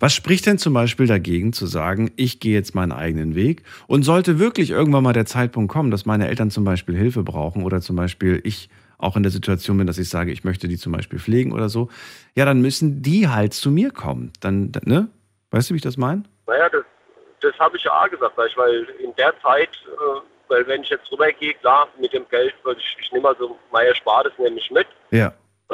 Was 0.00 0.14
spricht 0.14 0.46
denn 0.46 0.58
zum 0.58 0.74
Beispiel 0.74 1.06
dagegen 1.06 1.52
zu 1.52 1.66
sagen, 1.66 2.12
ich 2.16 2.40
gehe 2.40 2.54
jetzt 2.54 2.74
meinen 2.74 2.92
eigenen 2.92 3.34
Weg 3.34 3.62
und 3.86 4.02
sollte 4.02 4.38
wirklich 4.38 4.70
irgendwann 4.70 5.02
mal 5.02 5.12
der 5.12 5.26
Zeitpunkt 5.26 5.72
kommen, 5.72 5.90
dass 5.90 6.06
meine 6.06 6.28
Eltern 6.28 6.50
zum 6.50 6.64
Beispiel 6.64 6.96
Hilfe 6.96 7.22
brauchen 7.22 7.64
oder 7.64 7.80
zum 7.80 7.96
Beispiel 7.96 8.40
ich 8.44 8.68
auch 8.98 9.16
in 9.16 9.22
der 9.22 9.32
Situation 9.32 9.76
bin, 9.78 9.86
dass 9.86 9.98
ich 9.98 10.08
sage, 10.08 10.32
ich 10.32 10.44
möchte 10.44 10.68
die 10.68 10.78
zum 10.78 10.92
Beispiel 10.92 11.18
pflegen 11.18 11.52
oder 11.52 11.68
so, 11.68 11.90
ja, 12.34 12.44
dann 12.44 12.60
müssen 12.62 13.02
die 13.02 13.28
halt 13.28 13.52
zu 13.52 13.70
mir 13.70 13.90
kommen. 13.90 14.32
Dann, 14.40 14.72
ne? 14.84 15.08
Weißt 15.50 15.70
du, 15.70 15.74
wie 15.74 15.76
ich 15.76 15.82
das 15.82 15.96
meine? 15.96 16.24
Naja, 16.46 16.68
das, 16.70 16.84
das 17.40 17.58
habe 17.58 17.76
ich 17.76 17.84
ja 17.84 17.92
auch 17.92 18.10
gesagt, 18.10 18.36
weil, 18.36 18.86
in 19.02 19.14
der 19.16 19.34
Zeit, 19.42 19.68
äh, 19.86 20.20
weil 20.48 20.66
wenn 20.66 20.82
ich 20.82 20.88
jetzt 20.88 21.10
rübergehe, 21.12 21.54
klar, 21.54 21.88
mit 22.00 22.12
dem 22.12 22.26
Geld, 22.30 22.54
weil 22.64 22.76
ich, 22.78 22.96
ich 23.00 23.12
nehme 23.12 23.28
also 23.28 23.58
mein 23.70 23.86
Erspartes 23.86 24.32
nehme 24.38 24.58
ich 24.58 24.70
mit. 24.70 24.86
Ja. 25.10 25.32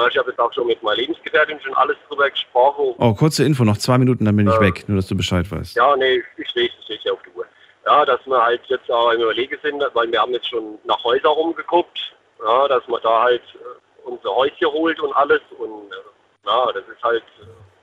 Ich 0.09 0.17
habe 0.17 0.31
jetzt 0.31 0.39
auch 0.39 0.53
schon 0.55 0.67
mit 0.67 0.83
meiner 0.83 0.97
Lebensgefährtin 0.97 1.61
schon 1.61 1.75
alles 1.75 1.97
drüber 2.09 2.31
gesprochen. 2.31 2.95
Oh, 2.99 3.13
kurze 3.15 3.45
Info, 3.45 3.63
noch 3.65 3.77
zwei 3.77 3.99
Minuten, 3.99 4.25
dann 4.25 4.35
bin 4.37 4.49
ich 4.49 4.55
Äh, 4.55 4.61
weg, 4.61 4.85
nur 4.89 4.97
dass 4.97 5.07
du 5.07 5.15
Bescheid 5.15 5.51
weißt. 5.51 5.77
Ja, 5.77 5.95
nee, 5.97 6.23
ich 6.39 6.47
es 6.47 6.51
steht 6.85 7.01
ja 7.05 7.13
auf 7.13 7.19
die 7.23 7.39
Uhr. 7.39 7.45
Ja, 7.87 8.05
dass 8.07 8.21
wir 8.27 8.43
halt 8.43 8.63
jetzt 8.69 8.91
auch 8.91 9.11
im 9.13 9.21
Überlege 9.21 9.59
sind, 9.63 9.83
weil 9.93 10.11
wir 10.11 10.21
haben 10.21 10.33
jetzt 10.33 10.49
schon 10.49 10.79
nach 10.85 11.03
Häusern 11.05 11.33
rumgeguckt, 11.33 12.15
ja, 12.43 12.69
dass 12.69 12.87
man 12.89 13.01
da 13.03 13.23
halt 13.25 13.43
äh, 13.55 14.09
unser 14.09 14.31
Häuschen 14.35 14.69
holt 14.69 14.99
und 15.01 15.13
alles 15.15 15.41
und 15.59 15.91
äh, 15.93 16.47
ja, 16.47 16.67
das 16.73 16.85
ist 16.85 17.03
halt 17.03 17.23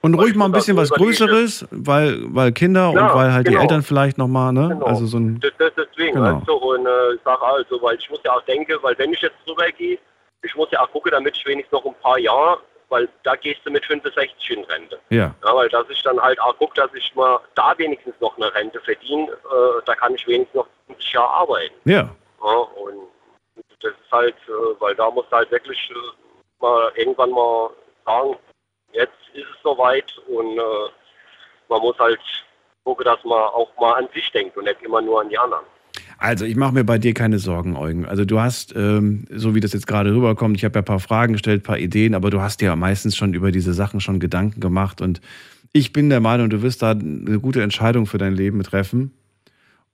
Und 0.01 0.15
ruhig 0.15 0.33
mal 0.35 0.45
ein 0.45 0.51
bisschen 0.51 0.77
was 0.77 0.89
überlege. 0.89 1.11
Größeres, 1.11 1.67
weil, 1.71 2.17
weil 2.33 2.51
Kinder 2.53 2.91
Ja, 2.95 3.07
und 3.11 3.19
weil 3.19 3.33
halt 3.33 3.45
die 3.47 3.51
genau. 3.51 3.61
Eltern 3.61 3.83
vielleicht 3.83 4.17
nochmal, 4.17 4.51
ne? 4.51 4.69
Genau. 4.69 4.85
Also 4.85 5.05
so 5.05 5.17
ein. 5.19 5.39
Das, 5.41 5.51
das, 5.59 5.71
deswegen, 5.77 6.15
Genau. 6.15 6.41
du, 6.45 6.53
und 6.53 6.85
äh, 6.87 7.13
ich 7.13 7.21
sage 7.23 7.41
also, 7.43 7.79
weil 7.83 7.97
ich 7.97 8.09
muss 8.09 8.19
ja 8.25 8.33
auch 8.33 8.41
denken, 8.45 8.73
weil 8.81 8.97
wenn 8.97 9.13
ich 9.13 9.21
jetzt 9.21 9.35
rübergehe, 9.47 9.99
ich 10.41 10.55
muss 10.55 10.71
ja 10.71 10.81
auch 10.81 10.91
gucken, 10.91 11.11
damit 11.11 11.37
ich 11.37 11.45
wenigstens 11.45 11.71
noch 11.71 11.85
ein 11.85 11.99
paar 12.01 12.17
Jahre, 12.17 12.59
weil 12.89 13.07
da 13.23 13.35
gehst 13.35 13.61
du 13.65 13.71
mit 13.71 13.85
65 13.85 14.49
in 14.49 14.63
Rente. 14.65 14.99
Ja. 15.09 15.33
Ja, 15.43 15.55
weil 15.55 15.69
dass 15.69 15.89
ich 15.89 16.01
dann 16.03 16.19
halt 16.19 16.39
auch 16.41 16.57
gucke, 16.57 16.75
dass 16.75 16.93
ich 16.93 17.13
mal 17.15 17.39
da 17.55 17.77
wenigstens 17.77 18.15
noch 18.19 18.35
eine 18.37 18.53
Rente 18.53 18.79
verdiene, 18.81 19.31
äh, 19.31 19.81
da 19.85 19.95
kann 19.95 20.15
ich 20.15 20.27
wenigstens 20.27 20.61
noch 20.61 20.67
50 20.87 21.13
Jahre 21.13 21.29
arbeiten. 21.29 21.75
Ja. 21.85 22.09
Ja, 22.41 22.55
und 22.55 23.07
das 23.81 23.91
ist 23.91 24.11
halt, 24.11 24.35
äh, 24.47 24.81
weil 24.81 24.95
da 24.95 25.09
muss 25.11 25.25
halt 25.31 25.51
wirklich 25.51 25.91
äh, 25.91 26.63
mal 26.63 26.91
irgendwann 26.95 27.31
mal 27.31 27.69
sagen, 28.05 28.37
jetzt 28.93 29.13
ist 29.33 29.47
es 29.47 29.61
soweit 29.63 30.17
und 30.27 30.57
äh, 30.57 30.89
man 31.67 31.81
muss 31.81 31.97
halt 31.99 32.19
gucken, 32.83 33.05
dass 33.05 33.23
man 33.23 33.37
auch 33.37 33.69
mal 33.77 33.93
an 33.93 34.09
sich 34.13 34.31
denkt 34.31 34.57
und 34.57 34.63
nicht 34.63 34.81
immer 34.81 35.01
nur 35.01 35.21
an 35.21 35.29
die 35.29 35.37
anderen. 35.37 35.65
Also, 36.19 36.43
ich 36.45 36.55
mache 36.57 36.73
mir 36.73 36.83
bei 36.83 36.97
dir 36.97 37.13
keine 37.13 37.39
Sorgen, 37.39 37.75
Eugen. 37.77 38.05
Also, 38.05 38.25
du 38.25 38.39
hast, 38.41 38.73
ähm, 38.75 39.25
so 39.33 39.55
wie 39.55 39.61
das 39.61 39.71
jetzt 39.73 39.87
gerade 39.87 40.13
rüberkommt, 40.13 40.57
ich 40.57 40.65
habe 40.65 40.75
ja 40.75 40.81
ein 40.81 40.85
paar 40.85 40.99
Fragen 40.99 41.33
gestellt, 41.33 41.61
ein 41.61 41.63
paar 41.63 41.79
Ideen, 41.79 42.13
aber 42.13 42.29
du 42.29 42.41
hast 42.41 42.59
dir 42.61 42.65
ja 42.65 42.75
meistens 42.75 43.15
schon 43.15 43.33
über 43.33 43.51
diese 43.51 43.73
Sachen 43.73 44.01
schon 44.01 44.19
Gedanken 44.19 44.59
gemacht 44.59 45.01
und 45.01 45.21
ich 45.71 45.93
bin 45.93 46.09
der 46.09 46.19
Meinung, 46.19 46.49
du 46.49 46.61
wirst 46.61 46.81
da 46.81 46.91
eine 46.91 47.39
gute 47.39 47.61
Entscheidung 47.61 48.05
für 48.05 48.17
dein 48.17 48.33
Leben 48.33 48.61
treffen. 48.63 49.11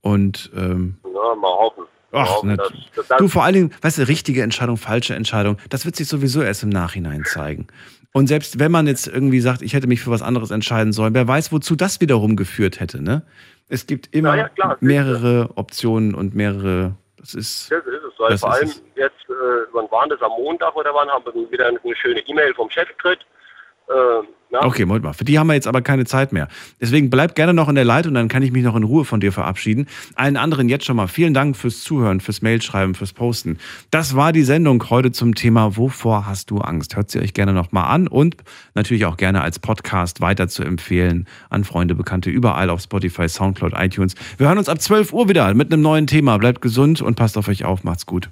Und, 0.01 0.51
ähm, 0.55 0.95
Ja, 1.03 1.35
mal 1.35 1.47
hoffen. 1.49 1.83
Ach, 2.11 2.29
hoffen, 2.37 2.55
dass- 2.55 2.71
dass- 3.09 3.17
du 3.17 3.27
vor 3.27 3.43
allen 3.43 3.53
Dingen, 3.55 3.71
weißt 3.81 3.97
du, 3.97 4.07
richtige 4.07 4.41
Entscheidung, 4.41 4.77
falsche 4.77 5.15
Entscheidung, 5.15 5.57
das 5.69 5.83
wird 5.85 5.95
sich 5.97 6.07
sowieso 6.07 6.41
erst 6.41 6.63
im 6.63 6.69
Nachhinein 6.69 7.23
zeigen. 7.25 7.67
Und 8.15 8.27
selbst 8.27 8.59
wenn 8.59 8.71
man 8.71 8.87
jetzt 8.87 9.07
irgendwie 9.07 9.41
sagt, 9.41 9.61
ich 9.61 9.73
hätte 9.73 9.87
mich 9.87 9.99
für 9.99 10.09
was 10.09 10.21
anderes 10.21 10.49
entscheiden 10.49 10.93
sollen, 10.93 11.13
wer 11.13 11.27
weiß, 11.27 11.51
wozu 11.51 11.75
das 11.75 11.99
wiederum 11.99 12.37
geführt 12.37 12.79
hätte, 12.79 13.03
ne? 13.03 13.23
Es 13.67 13.87
gibt 13.87 14.15
immer 14.15 14.37
Ja, 14.37 14.47
klar, 14.47 14.77
mehrere 14.79 15.49
Optionen 15.55 16.15
und 16.15 16.33
mehrere, 16.33 16.95
das 17.17 17.33
ist, 17.33 17.69
Das 17.69 17.85
ist 17.85 17.93
es, 17.93 18.17
weil 18.17 18.37
vor 18.37 18.53
allem 18.53 18.69
es. 18.69 18.81
jetzt, 18.95 19.19
äh, 19.27 19.33
wann 19.73 19.91
war 19.91 20.07
das 20.07 20.21
am 20.21 20.31
Montag 20.31 20.73
oder 20.77 20.93
wann, 20.93 21.09
haben 21.09 21.25
wir 21.25 21.51
wieder 21.51 21.67
eine 21.67 21.95
schöne 21.97 22.21
E-Mail 22.21 22.53
vom 22.53 22.69
Chef 22.69 22.87
gekriegt. 22.87 23.25
Äh, 23.87 24.25
Okay, 24.61 24.85
Moment 24.85 25.03
mal. 25.03 25.13
Für 25.13 25.25
die 25.25 25.37
haben 25.37 25.47
wir 25.47 25.53
jetzt 25.53 25.67
aber 25.67 25.81
keine 25.81 26.05
Zeit 26.05 26.31
mehr. 26.31 26.47
Deswegen 26.79 27.09
bleib 27.09 27.35
gerne 27.35 27.53
noch 27.53 27.67
in 27.69 27.75
der 27.75 27.83
Leitung, 27.83 28.13
dann 28.13 28.27
kann 28.27 28.43
ich 28.43 28.51
mich 28.51 28.63
noch 28.63 28.75
in 28.75 28.83
Ruhe 28.83 29.05
von 29.05 29.19
dir 29.19 29.31
verabschieden. 29.31 29.87
Allen 30.15 30.37
anderen 30.37 30.69
jetzt 30.69 30.85
schon 30.85 30.95
mal 30.95 31.07
vielen 31.07 31.33
Dank 31.33 31.57
fürs 31.57 31.81
Zuhören, 31.81 32.21
fürs 32.21 32.41
Mailschreiben, 32.41 32.95
fürs 32.95 33.13
Posten. 33.13 33.57
Das 33.91 34.15
war 34.15 34.31
die 34.31 34.43
Sendung 34.43 34.89
heute 34.89 35.11
zum 35.11 35.35
Thema 35.35 35.77
Wovor 35.77 36.25
hast 36.25 36.51
du 36.51 36.59
Angst? 36.59 36.95
Hört 36.95 37.11
sie 37.11 37.19
euch 37.19 37.33
gerne 37.33 37.53
noch 37.53 37.71
mal 37.71 37.83
an 37.83 38.07
und 38.07 38.37
natürlich 38.75 39.05
auch 39.05 39.17
gerne 39.17 39.41
als 39.41 39.59
Podcast 39.59 40.21
weiter 40.21 40.47
zu 40.47 40.63
empfehlen 40.63 41.27
an 41.49 41.63
Freunde, 41.63 41.95
Bekannte 41.95 42.29
überall 42.29 42.69
auf 42.69 42.81
Spotify, 42.81 43.27
Soundcloud, 43.27 43.73
iTunes. 43.75 44.15
Wir 44.37 44.47
hören 44.47 44.57
uns 44.57 44.69
ab 44.69 44.81
12 44.81 45.13
Uhr 45.13 45.27
wieder 45.27 45.53
mit 45.53 45.71
einem 45.71 45.81
neuen 45.81 46.07
Thema. 46.07 46.37
Bleibt 46.37 46.61
gesund 46.61 47.01
und 47.01 47.15
passt 47.15 47.37
auf 47.37 47.47
euch 47.47 47.65
auf. 47.65 47.83
Macht's 47.83 48.05
gut. 48.05 48.29